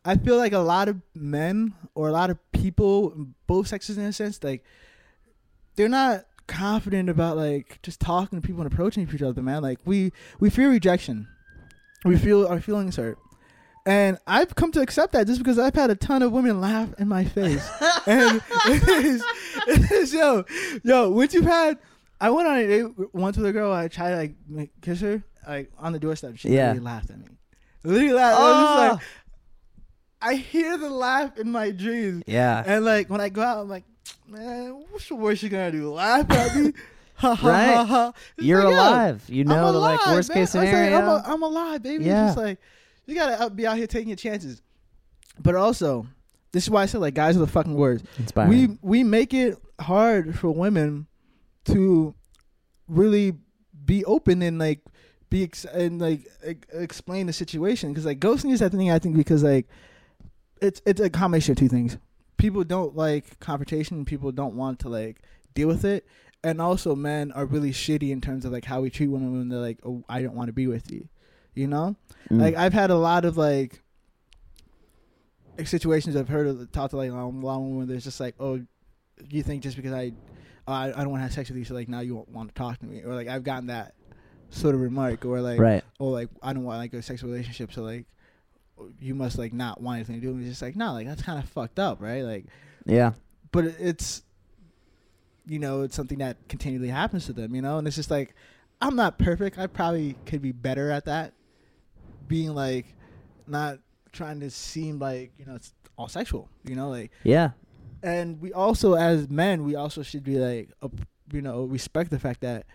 I 0.03 0.17
feel 0.17 0.37
like 0.37 0.53
a 0.53 0.59
lot 0.59 0.89
of 0.89 0.99
men 1.13 1.75
or 1.93 2.07
a 2.07 2.11
lot 2.11 2.31
of 2.31 2.39
people, 2.53 3.27
both 3.45 3.67
sexes 3.67 3.99
in 3.99 4.05
a 4.05 4.13
sense, 4.13 4.43
like 4.43 4.63
they're 5.75 5.87
not 5.87 6.25
confident 6.47 7.07
about 7.07 7.37
like 7.37 7.79
just 7.83 7.99
talking 7.99 8.41
to 8.41 8.45
people 8.45 8.61
and 8.61 8.71
approaching 8.71 9.07
each 9.11 9.21
other, 9.21 9.41
man. 9.41 9.61
Like 9.61 9.79
we 9.85 10.11
we 10.39 10.49
fear 10.49 10.69
rejection. 10.69 11.27
We 12.03 12.17
feel 12.17 12.47
our 12.47 12.59
feelings 12.59 12.95
hurt. 12.95 13.19
And 13.85 14.19
I've 14.27 14.53
come 14.53 14.71
to 14.73 14.81
accept 14.81 15.13
that 15.13 15.25
just 15.25 15.39
because 15.39 15.57
I've 15.57 15.73
had 15.73 15.89
a 15.89 15.95
ton 15.95 16.21
of 16.21 16.31
women 16.31 16.61
laugh 16.61 16.93
in 16.99 17.07
my 17.07 17.23
face. 17.23 17.67
and 18.05 18.41
it 18.65 19.05
is, 19.05 19.23
it 19.67 19.91
is, 19.91 20.13
yo, 20.13 20.45
yo, 20.83 21.09
once 21.09 21.33
you've 21.33 21.45
had, 21.45 21.79
I 22.21 22.29
went 22.29 22.47
on 22.47 22.57
a 22.57 22.67
date 22.67 22.85
once 23.13 23.35
with 23.35 23.45
a 23.47 23.51
girl, 23.51 23.73
I 23.73 23.87
tried 23.87 24.11
to 24.11 24.33
like 24.55 24.69
kiss 24.81 25.01
her, 25.01 25.23
like 25.47 25.71
on 25.79 25.91
the 25.91 25.99
doorstep. 25.99 26.37
She 26.37 26.49
Yeah. 26.49 26.67
literally 26.67 26.79
laughed 26.85 27.09
at 27.09 27.17
me. 27.19 27.25
Literally 27.83 28.13
laughed. 28.13 28.39
I 28.39 28.43
was 28.43 28.61
just 28.61 28.71
Oh. 28.71 28.93
like, 28.93 29.01
ah. 29.01 30.27
I 30.29 30.35
hear 30.35 30.77
the 30.77 30.89
laugh 30.89 31.37
in 31.37 31.51
my 31.51 31.71
dreams. 31.71 32.23
Yeah. 32.27 32.63
And 32.65 32.85
like 32.85 33.09
when 33.09 33.19
I 33.21 33.29
go 33.29 33.41
out, 33.41 33.57
I'm 33.59 33.67
like, 33.69 33.85
man, 34.27 34.83
what's 34.91 35.07
the 35.09 35.15
worst 35.15 35.41
you 35.41 35.49
gonna 35.49 35.71
do? 35.71 35.91
Laugh 35.93 36.29
at 36.31 36.55
me? 36.55 36.73
Ha 37.15 37.35
ha 37.35 37.47
Right. 37.47 37.73
ha 37.75 37.85
ha. 37.85 38.13
You're 38.39 38.63
like, 38.63 38.71
yo, 38.73 38.79
alive. 38.79 39.23
You 39.27 39.43
know 39.43 39.71
the 39.71 39.77
like 39.79 40.03
worst 40.07 40.29
man. 40.29 40.37
case 40.39 40.55
I 40.55 40.59
was 40.63 40.71
like, 40.71 40.75
scenario. 40.75 40.97
I'm, 40.97 41.07
a, 41.07 41.23
I'm 41.27 41.43
alive, 41.43 41.83
baby. 41.83 42.05
Yeah. 42.05 42.25
It's 42.27 42.35
just 42.35 42.43
like 42.45 42.59
you 43.05 43.13
gotta 43.13 43.39
uh, 43.43 43.49
be 43.49 43.67
out 43.67 43.77
here 43.77 43.85
taking 43.85 44.09
your 44.09 44.15
chances. 44.15 44.63
But 45.39 45.53
also, 45.55 46.07
this 46.51 46.63
is 46.63 46.71
why 46.71 46.81
I 46.81 46.85
said 46.87 46.99
like 47.01 47.13
guys 47.13 47.35
are 47.35 47.39
the 47.39 47.45
fucking 47.47 47.75
worst. 47.75 48.05
Inspiring. 48.17 48.49
We 48.49 48.77
we 48.81 49.03
make 49.03 49.35
it 49.35 49.55
hard 49.79 50.37
for 50.39 50.49
women 50.49 51.05
to 51.65 52.13
really 52.87 53.33
be 53.85 54.03
open 54.05 54.41
and 54.41 54.59
like 54.59 54.81
be 55.29 55.43
ex- 55.43 55.65
and 55.65 56.01
like 56.01 56.27
e- 56.47 56.55
explain 56.73 57.27
the 57.27 57.33
situation 57.33 57.89
because 57.89 58.05
like 58.05 58.19
ghosting 58.19 58.51
is 58.51 58.59
that 58.59 58.71
thing 58.71 58.91
I 58.91 58.99
think 58.99 59.15
because 59.15 59.43
like 59.43 59.67
it's 60.61 60.81
it's 60.85 61.01
a 61.01 61.09
combination 61.09 61.53
of 61.53 61.57
two 61.57 61.69
things. 61.69 61.97
People 62.37 62.63
don't 62.63 62.95
like 62.95 63.39
confrontation. 63.39 64.03
People 64.05 64.31
don't 64.31 64.55
want 64.55 64.79
to 64.79 64.89
like 64.89 65.21
deal 65.53 65.67
with 65.67 65.85
it, 65.85 66.05
and 66.43 66.61
also 66.61 66.95
men 66.95 67.31
are 67.31 67.45
really 67.45 67.71
shitty 67.71 68.11
in 68.11 68.21
terms 68.21 68.45
of 68.45 68.51
like 68.51 68.65
how 68.65 68.81
we 68.81 68.89
treat 68.89 69.07
women 69.07 69.37
when 69.37 69.49
they're 69.49 69.59
like, 69.59 69.79
"Oh, 69.83 70.03
I 70.09 70.21
don't 70.21 70.35
want 70.35 70.47
to 70.47 70.53
be 70.53 70.67
with 70.67 70.91
you," 70.91 71.07
you 71.53 71.67
know. 71.67 71.95
Mm. 72.29 72.41
Like 72.41 72.55
I've 72.55 72.73
had 72.73 72.89
a 72.89 72.97
lot 72.97 73.25
of 73.25 73.37
like 73.37 73.81
situations 75.65 76.15
I've 76.15 76.29
heard 76.29 76.47
of 76.47 76.71
talked 76.71 76.91
to 76.91 76.97
like 76.97 77.11
a 77.11 77.13
lot 77.13 77.57
of 77.57 77.61
women 77.61 77.87
there's 77.87 78.03
just 78.03 78.19
like, 78.19 78.35
oh, 78.39 78.61
you 79.29 79.43
think 79.43 79.63
just 79.63 79.75
because 79.75 79.93
I, 79.93 80.13
oh, 80.67 80.73
I, 80.73 80.85
I 80.87 81.01
don't 81.01 81.09
want 81.09 81.19
to 81.19 81.23
have 81.23 81.33
sex 81.33 81.49
with 81.49 81.57
you, 81.57 81.65
so 81.65 81.73
like 81.73 81.89
now 81.89 81.99
you 82.01 82.15
won't 82.15 82.29
want 82.29 82.49
to 82.49 82.55
talk 82.55 82.79
to 82.79 82.85
me, 82.85 83.01
or 83.03 83.13
like 83.15 83.27
I've 83.27 83.43
gotten 83.43 83.67
that 83.67 83.93
sort 84.49 84.75
of 84.75 84.81
remark, 84.81 85.25
or 85.25 85.41
like, 85.41 85.59
right. 85.59 85.83
oh, 85.99 86.07
like 86.07 86.29
I 86.41 86.53
don't 86.53 86.63
want 86.63 86.79
like 86.79 86.93
a 86.93 87.01
sexual 87.01 87.29
relationship, 87.31 87.71
so 87.73 87.81
like 87.83 88.05
you 88.99 89.13
must 89.15 89.37
like 89.37 89.53
not 89.53 89.79
want 89.81 89.97
anything 89.97 90.15
to 90.15 90.21
do. 90.21 90.27
with 90.29 90.37
me. 90.37 90.43
It's 90.43 90.51
just 90.53 90.61
like 90.61 90.75
no, 90.75 90.93
like 90.93 91.07
that's 91.07 91.21
kind 91.21 91.41
of 91.41 91.47
fucked 91.49 91.79
up, 91.79 92.01
right? 92.01 92.23
Like, 92.23 92.45
Yeah. 92.85 93.13
but 93.51 93.65
it's 93.65 94.23
you 95.47 95.59
know 95.59 95.81
it's 95.81 95.95
something 95.95 96.19
that 96.19 96.37
continually 96.49 96.89
happens 96.89 97.25
to 97.27 97.33
them, 97.33 97.53
you 97.55 97.61
know, 97.61 97.77
and 97.77 97.87
it's 97.87 97.95
just 97.95 98.11
like 98.11 98.33
I'm 98.81 98.95
not 98.95 99.17
perfect. 99.19 99.57
I 99.59 99.67
probably 99.67 100.15
could 100.25 100.41
be 100.41 100.51
better 100.51 100.89
at 100.91 101.05
that, 101.05 101.33
being 102.27 102.53
like 102.55 102.85
not 103.47 103.79
trying 104.11 104.39
to 104.39 104.49
seem 104.49 104.99
like 104.99 105.31
you 105.37 105.45
know 105.45 105.55
it's 105.55 105.73
all 105.97 106.07
sexual, 106.07 106.49
you 106.63 106.75
know, 106.75 106.89
like 106.89 107.11
Yeah. 107.23 107.51
And 108.03 108.41
we 108.41 108.53
also 108.53 108.93
as 108.93 109.29
men 109.29 109.63
we 109.63 109.75
also 109.75 110.03
should 110.03 110.23
be 110.23 110.37
like 110.37 110.69
uh, 110.81 110.89
you 111.31 111.41
know 111.41 111.63
respect 111.63 112.09
the 112.09 112.19
fact 112.19 112.41
that 112.41 112.65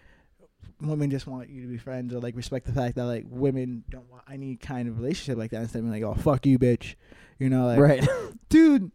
women 0.80 1.10
just 1.10 1.26
want 1.26 1.48
you 1.48 1.62
to 1.62 1.68
be 1.68 1.78
friends 1.78 2.12
or 2.12 2.20
like 2.20 2.36
respect 2.36 2.66
the 2.66 2.72
fact 2.72 2.96
that 2.96 3.04
like 3.04 3.24
women 3.28 3.82
don't 3.90 4.10
want 4.10 4.22
any 4.30 4.56
kind 4.56 4.88
of 4.88 4.98
relationship 4.98 5.38
like 5.38 5.50
that 5.50 5.62
instead 5.62 5.78
of 5.78 5.90
being 5.90 6.02
like 6.02 6.02
oh 6.02 6.20
fuck 6.20 6.44
you 6.46 6.58
bitch 6.58 6.94
you 7.38 7.48
know 7.48 7.66
like 7.66 7.78
right. 7.78 8.08
dude 8.48 8.90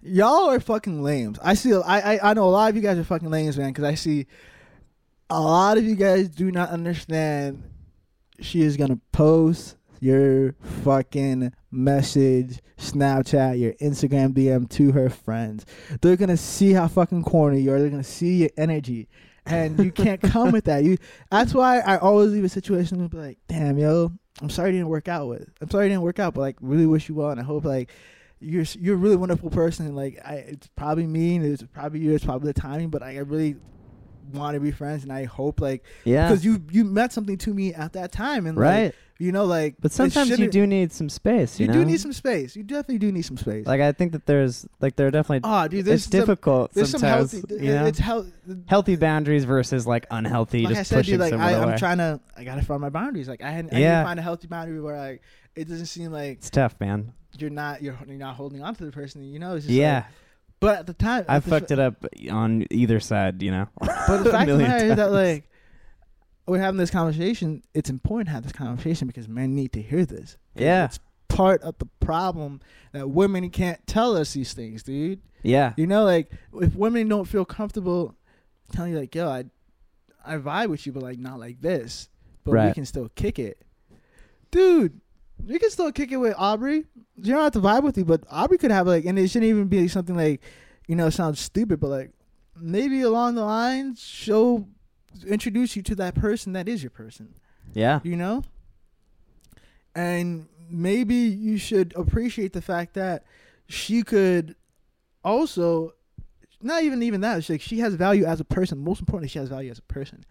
y'all 0.00 0.50
are 0.50 0.60
fucking 0.60 1.02
lames 1.02 1.38
i 1.42 1.54
see 1.54 1.72
i 1.74 2.14
i, 2.14 2.30
I 2.30 2.34
know 2.34 2.44
a 2.44 2.50
lot 2.50 2.70
of 2.70 2.76
you 2.76 2.82
guys 2.82 2.98
are 2.98 3.04
fucking 3.04 3.30
lames 3.30 3.56
man 3.56 3.70
because 3.70 3.84
i 3.84 3.94
see 3.94 4.26
a 5.30 5.40
lot 5.40 5.78
of 5.78 5.84
you 5.84 5.94
guys 5.94 6.28
do 6.28 6.50
not 6.50 6.70
understand 6.70 7.62
she 8.40 8.62
is 8.62 8.76
gonna 8.76 8.98
post 9.12 9.76
your 10.02 10.54
fucking 10.82 11.52
message 11.70 12.60
snapchat 12.76 13.58
your 13.58 13.72
instagram 13.74 14.32
dm 14.34 14.68
to 14.68 14.92
her 14.92 15.08
friends. 15.08 15.64
They're 16.00 16.16
gonna 16.16 16.36
see 16.36 16.72
how 16.72 16.88
fucking 16.88 17.22
corny 17.24 17.60
you 17.60 17.72
are. 17.72 17.78
They're 17.78 17.88
gonna 17.88 18.02
see 18.02 18.36
your 18.36 18.50
energy. 18.56 19.08
And 19.46 19.78
you 19.78 19.90
can't 19.90 20.20
come 20.32 20.52
with 20.52 20.64
that. 20.64 20.84
You 20.84 20.98
that's 21.30 21.54
why 21.54 21.80
i 21.80 21.96
always 21.98 22.32
leave 22.32 22.44
a 22.44 22.48
situation 22.48 23.00
and 23.00 23.10
be 23.10 23.16
like 23.16 23.38
damn 23.48 23.78
yo 23.78 24.12
i'm 24.40 24.50
sorry 24.50 24.70
it 24.70 24.72
didn't 24.72 24.88
work 24.88 25.08
out 25.08 25.28
with 25.28 25.48
i'm 25.60 25.70
sorry 25.70 25.86
it 25.86 25.88
didn't 25.90 26.02
work 26.02 26.18
out 26.18 26.34
but 26.34 26.40
like 26.40 26.56
really 26.60 26.86
wish 26.86 27.08
you 27.08 27.14
well 27.14 27.30
and 27.30 27.40
i 27.40 27.42
hope 27.42 27.64
like 27.64 27.90
you're 28.42 28.64
you're 28.78 28.94
a 28.94 28.98
really 28.98 29.16
wonderful 29.16 29.50
person. 29.50 29.94
Like 29.94 30.18
I, 30.24 30.34
it's 30.34 30.68
probably 30.76 31.06
me, 31.06 31.36
and 31.36 31.44
it's 31.44 31.62
probably 31.72 32.00
you, 32.00 32.14
it's 32.14 32.24
probably 32.24 32.52
the 32.52 32.60
timing, 32.60 32.90
but 32.90 33.02
I 33.02 33.18
really 33.18 33.56
want 34.32 34.54
to 34.54 34.60
be 34.60 34.70
friends, 34.70 35.02
and 35.02 35.12
I 35.12 35.24
hope 35.24 35.60
like 35.60 35.84
Yeah. 36.04 36.28
because 36.28 36.44
you 36.44 36.62
you 36.70 36.84
meant 36.84 37.12
something 37.12 37.36
to 37.38 37.52
me 37.54 37.74
at 37.74 37.92
that 37.94 38.12
time, 38.12 38.46
and 38.46 38.56
like, 38.56 38.64
right. 38.64 38.94
you 39.18 39.32
know 39.32 39.44
like 39.44 39.74
But 39.80 39.92
sometimes 39.92 40.38
you 40.38 40.48
do 40.50 40.66
need 40.66 40.92
some 40.92 41.08
space. 41.08 41.58
You, 41.58 41.66
you 41.66 41.72
know? 41.72 41.78
do 41.80 41.84
need 41.84 42.00
some 42.00 42.12
space. 42.12 42.54
You 42.56 42.62
definitely 42.62 42.98
do 42.98 43.10
need 43.12 43.22
some 43.22 43.36
space. 43.36 43.66
Like 43.66 43.80
I 43.80 43.92
think 43.92 44.12
that 44.12 44.26
there's 44.26 44.66
like 44.80 44.96
there 44.96 45.06
are 45.06 45.10
definitely 45.10 45.40
oh, 45.44 45.68
dude, 45.68 45.84
there's 45.84 46.02
it's 46.02 46.10
difficult 46.10 46.72
Some, 46.72 46.80
there's 46.80 46.90
some 46.90 47.00
sometimes. 47.00 47.32
healthy. 47.32 47.54
you 47.64 47.72
know? 47.72 47.86
It's 47.86 47.98
health. 47.98 48.26
healthy 48.66 48.96
boundaries 48.96 49.44
versus 49.44 49.86
like 49.86 50.06
unhealthy. 50.10 50.62
Like 50.64 50.74
just 50.76 50.80
I 50.80 50.82
said, 50.82 50.96
pushing 50.98 51.12
dude, 51.18 51.20
like, 51.20 51.34
I, 51.34 51.54
I'm 51.62 51.78
trying 51.78 51.98
to. 51.98 52.20
I 52.36 52.44
gotta 52.44 52.62
find 52.62 52.80
my 52.80 52.90
boundaries. 52.90 53.28
Like 53.28 53.42
I, 53.42 53.50
had, 53.50 53.66
I 53.72 53.76
need 53.76 53.82
Yeah. 53.82 54.00
to 54.00 54.06
find 54.06 54.18
a 54.18 54.22
healthy 54.22 54.46
boundary 54.46 54.80
where 54.80 54.96
like 54.98 55.22
it 55.54 55.68
doesn't 55.68 55.86
seem 55.86 56.10
like 56.12 56.38
it's 56.38 56.50
tough, 56.50 56.78
man. 56.80 57.12
you're 57.38 57.50
not 57.50 57.82
you're, 57.82 57.98
you're 58.06 58.16
not 58.16 58.36
holding 58.36 58.62
on 58.62 58.74
to 58.76 58.84
the 58.84 58.92
person. 58.92 59.22
You 59.24 59.38
know, 59.38 59.56
it's 59.56 59.66
just 59.66 59.74
Yeah, 59.74 59.96
Like, 59.96 60.04
but 60.62 60.78
at 60.78 60.86
the 60.86 60.94
time, 60.94 61.24
I 61.28 61.40
fucked 61.40 61.70
it 61.70 61.78
up 61.78 62.04
on 62.30 62.66
either 62.70 63.00
side. 63.00 63.42
You 63.42 63.50
know. 63.50 63.68
But 63.78 64.24
the 64.24 64.30
fact 64.32 64.48
of 64.50 64.58
the 64.58 64.64
matter 64.64 64.86
is 64.86 64.96
that 64.96 65.12
like 65.12 65.48
we're 66.46 66.58
having 66.58 66.78
this 66.78 66.90
conversation. 66.90 67.62
It's 67.74 67.90
important 67.90 68.28
to 68.28 68.32
have 68.32 68.42
this 68.42 68.52
conversation 68.52 69.06
because 69.06 69.28
men 69.28 69.54
need 69.54 69.72
to 69.72 69.82
hear 69.82 70.04
this. 70.04 70.36
Yeah. 70.54 70.86
it's 70.86 70.98
part 71.28 71.62
of 71.62 71.78
the 71.78 71.86
problem 72.00 72.60
that 72.92 73.08
women 73.08 73.50
can't 73.50 73.84
tell 73.86 74.16
us 74.16 74.32
these 74.32 74.52
things, 74.52 74.82
dude. 74.82 75.20
Yeah. 75.42 75.72
You 75.76 75.86
know, 75.86 76.04
like 76.04 76.30
if 76.60 76.74
women 76.74 77.08
don't 77.08 77.26
feel 77.26 77.44
comfortable 77.44 78.14
telling 78.72 78.92
you, 78.92 78.98
like, 78.98 79.14
"Yo, 79.14 79.28
I, 79.28 79.44
I 80.24 80.36
vibe 80.36 80.68
with 80.68 80.86
you, 80.86 80.92
but 80.92 81.02
like 81.02 81.18
not 81.18 81.38
like 81.38 81.60
this," 81.60 82.08
but 82.44 82.66
we 82.66 82.72
can 82.72 82.86
still 82.86 83.08
kick 83.14 83.38
it, 83.38 83.60
dude. 84.50 85.00
We 85.44 85.58
can 85.58 85.70
still 85.70 85.90
kick 85.90 86.12
it 86.12 86.18
with 86.18 86.34
Aubrey. 86.38 86.84
You 87.16 87.32
don't 87.34 87.42
have 87.42 87.52
to 87.52 87.60
vibe 87.60 87.82
with 87.82 87.98
you, 87.98 88.04
but 88.04 88.24
Aubrey 88.30 88.58
could 88.58 88.70
have 88.70 88.86
like, 88.86 89.04
and 89.04 89.18
it 89.18 89.28
shouldn't 89.28 89.50
even 89.50 89.66
be 89.68 89.86
something 89.88 90.16
like, 90.16 90.40
you 90.88 90.96
know, 90.96 91.10
sounds 91.10 91.40
stupid, 91.40 91.78
but 91.80 91.88
like 91.88 92.10
maybe 92.60 93.02
along 93.02 93.34
the 93.34 93.44
lines, 93.44 94.00
show, 94.02 94.66
introduce 95.26 95.76
you 95.76 95.82
to 95.82 95.94
that 95.96 96.14
person 96.14 96.52
that 96.54 96.68
is 96.68 96.82
your 96.82 96.90
person. 96.90 97.34
Yeah. 97.74 98.00
You 98.02 98.16
know, 98.16 98.44
and 99.94 100.46
maybe 100.70 101.14
you 101.14 101.58
should 101.58 101.92
appreciate 101.96 102.52
the 102.52 102.62
fact 102.62 102.94
that 102.94 103.24
she 103.68 104.02
could 104.02 104.56
also 105.24 105.92
not 106.60 106.82
even 106.82 107.02
even 107.02 107.20
that. 107.22 107.38
It's 107.38 107.48
like 107.50 107.60
she 107.60 107.78
has 107.80 107.94
value 107.94 108.24
as 108.24 108.40
a 108.40 108.44
person. 108.44 108.78
Most 108.78 109.00
importantly, 109.00 109.28
she 109.28 109.38
has 109.38 109.48
value 109.48 109.70
as 109.70 109.78
a 109.78 109.82
person, 109.82 110.24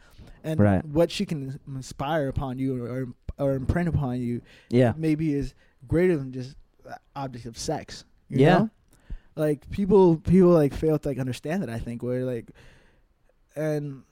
and 0.44 0.60
Right. 0.60 0.84
what 0.86 1.12
she 1.12 1.26
can 1.26 1.60
inspire 1.68 2.28
upon 2.28 2.58
you 2.58 2.84
or 2.86 3.08
or 3.38 3.54
imprint 3.54 3.88
upon 3.90 4.20
you 4.20 4.42
Yeah. 4.70 4.94
maybe 4.98 5.34
is 5.34 5.54
greater 5.88 6.16
than 6.18 6.32
just 6.32 6.56
object 7.16 7.46
of 7.46 7.58
sex. 7.58 8.04
You 8.30 8.40
Yeah. 8.40 8.58
know? 8.58 8.70
Like 9.36 9.70
people 9.70 10.18
people 10.18 10.50
like 10.50 10.74
fail 10.74 11.00
to 11.00 11.08
like 11.08 11.18
understand 11.20 11.64
it, 11.64 11.70
I 11.70 11.80
think, 11.80 12.04
where 12.04 12.26
like 12.26 12.52
and 13.56 14.04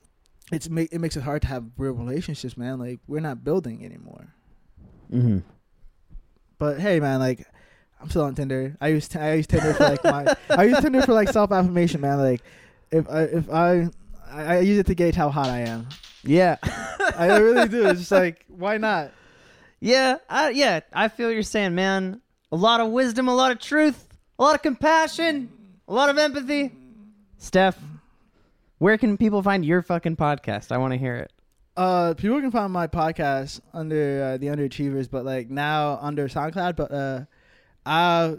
it's 0.52 0.68
ma- 0.68 0.86
it 0.90 0.98
makes 1.00 1.16
it 1.16 1.22
hard 1.22 1.42
to 1.42 1.48
have 1.48 1.64
real 1.76 1.92
relationships, 1.92 2.56
man. 2.56 2.78
Like 2.78 3.00
we're 3.06 3.20
not 3.20 3.44
building 3.44 3.84
anymore. 3.84 4.34
Mm-hmm. 5.12 5.38
But 6.58 6.80
hey, 6.80 7.00
man, 7.00 7.20
like 7.20 7.46
I'm 8.00 8.08
still 8.08 8.22
on 8.22 8.34
Tinder. 8.34 8.76
I 8.80 8.88
use 8.88 9.14
I 9.14 9.34
use 9.34 9.46
Tinder 9.46 9.74
for 9.74 9.84
like 9.84 10.04
my 10.04 10.34
I 10.50 10.64
use 10.64 10.80
Tinder 10.80 11.02
for 11.02 11.12
like 11.12 11.28
self 11.28 11.52
affirmation, 11.52 12.00
man. 12.00 12.18
Like 12.18 12.40
if 12.90 13.08
I 13.08 13.22
if 13.24 13.50
I 13.50 13.88
I, 14.30 14.42
I 14.56 14.58
use 14.60 14.78
it 14.78 14.86
to 14.86 14.94
gauge 14.94 15.14
how 15.14 15.28
hot 15.28 15.48
I 15.48 15.60
am. 15.60 15.88
Yeah. 16.24 16.56
I 17.16 17.36
really 17.38 17.68
do. 17.68 17.86
It's 17.86 18.00
just 18.00 18.12
like 18.12 18.44
why 18.48 18.78
not? 18.78 19.12
Yeah, 19.82 20.16
I, 20.28 20.50
yeah, 20.50 20.80
I 20.92 21.08
feel 21.08 21.28
what 21.28 21.32
you're 21.32 21.42
saying, 21.42 21.74
man. 21.74 22.20
A 22.52 22.56
lot 22.56 22.80
of 22.80 22.90
wisdom, 22.90 23.28
a 23.28 23.34
lot 23.34 23.52
of 23.52 23.58
truth, 23.60 24.08
a 24.38 24.42
lot 24.42 24.54
of 24.56 24.62
compassion, 24.62 25.50
a 25.86 25.92
lot 25.92 26.08
of 26.08 26.18
empathy. 26.18 26.72
Steph, 27.38 27.78
where 28.78 28.98
can 28.98 29.16
people 29.16 29.42
find 29.42 29.64
your 29.64 29.82
fucking 29.82 30.16
podcast? 30.16 30.72
I 30.72 30.78
want 30.78 30.92
to 30.92 30.98
hear 30.98 31.16
it. 31.16 31.32
Uh, 31.76 32.14
people 32.14 32.40
can 32.40 32.50
find 32.50 32.72
my 32.72 32.86
podcast 32.88 33.60
under 33.72 34.32
uh, 34.34 34.36
the 34.36 34.48
Underachievers, 34.48 35.08
but 35.08 35.24
like 35.24 35.48
now 35.48 35.98
under 36.02 36.28
SoundCloud. 36.28 36.76
But 36.76 36.90
uh, 36.92 37.24
uh, 37.86 38.36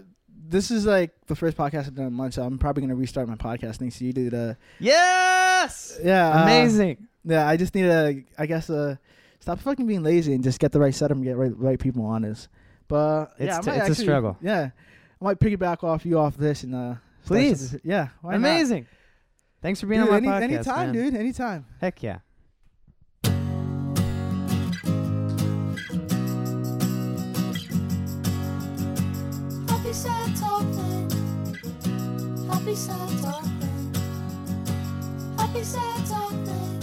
this 0.47 0.69
is 0.71 0.85
like 0.85 1.11
the 1.27 1.35
first 1.35 1.55
podcast 1.55 1.87
I've 1.87 1.95
done 1.95 2.07
in 2.07 2.13
a 2.13 2.15
month, 2.15 2.33
so 2.33 2.43
I'm 2.43 2.57
probably 2.59 2.81
gonna 2.81 2.95
restart 2.95 3.29
my 3.29 3.35
podcast 3.35 3.77
thanks 3.77 3.97
to 3.99 4.05
you, 4.05 4.13
dude. 4.13 4.33
Uh, 4.33 4.53
Yes. 4.79 5.97
yeah, 6.03 6.31
uh, 6.39 6.43
Amazing. 6.43 7.07
yeah, 7.23 7.47
I 7.47 7.55
just 7.55 7.73
need 7.73 7.83
to, 7.83 8.23
I 8.37 8.45
guess, 8.45 8.69
uh, 8.69 8.97
stop 9.39 9.59
fucking 9.59 9.87
being 9.87 10.03
lazy 10.03 10.33
and 10.33 10.43
just 10.43 10.59
get 10.59 10.71
the 10.73 10.79
right 10.79 10.93
setup 10.93 11.15
and 11.15 11.23
get 11.25 11.37
right 11.37 11.57
right 11.57 11.79
people 11.79 12.03
on 12.05 12.23
this. 12.23 12.49
But 12.91 13.31
It's 13.39 13.55
I 13.57 13.61
t- 13.61 13.69
might 13.71 13.87
it's 13.89 13.99
a 13.99 14.01
struggle. 14.01 14.37
Yeah, 14.41 14.69
I 15.21 15.23
might 15.23 15.39
piggyback 15.39 15.81
off 15.81 16.05
you 16.05 16.19
off 16.19 16.35
this 16.35 16.63
and 16.63 16.75
uh, 16.75 16.95
Please. 17.25 17.69
something- 17.69 17.89
Yeah, 17.89 18.09
why 18.21 18.31
not? 18.31 18.37
Amazing. 18.37 18.85
Thanks 19.61 19.79
for 19.79 19.87
being 19.87 20.01
Dude, 20.01 20.09
on 20.13 20.23
my 20.25 20.41
any, 20.41 20.53
podcast. 20.55 20.55
anytime, 20.67 20.91
man. 20.91 20.93
dude. 21.11 21.15
Anytime. 21.15 21.65
Heck 21.79 22.03
yeah. 22.03 22.17
Happy 29.67 29.93
sad 29.93 30.35
talking. 30.37 31.09
Happy 32.47 32.75
sad 32.75 33.09
talking. 33.21 33.93
Happy 35.37 35.63
sad 35.63 36.05
talking. 36.07 36.81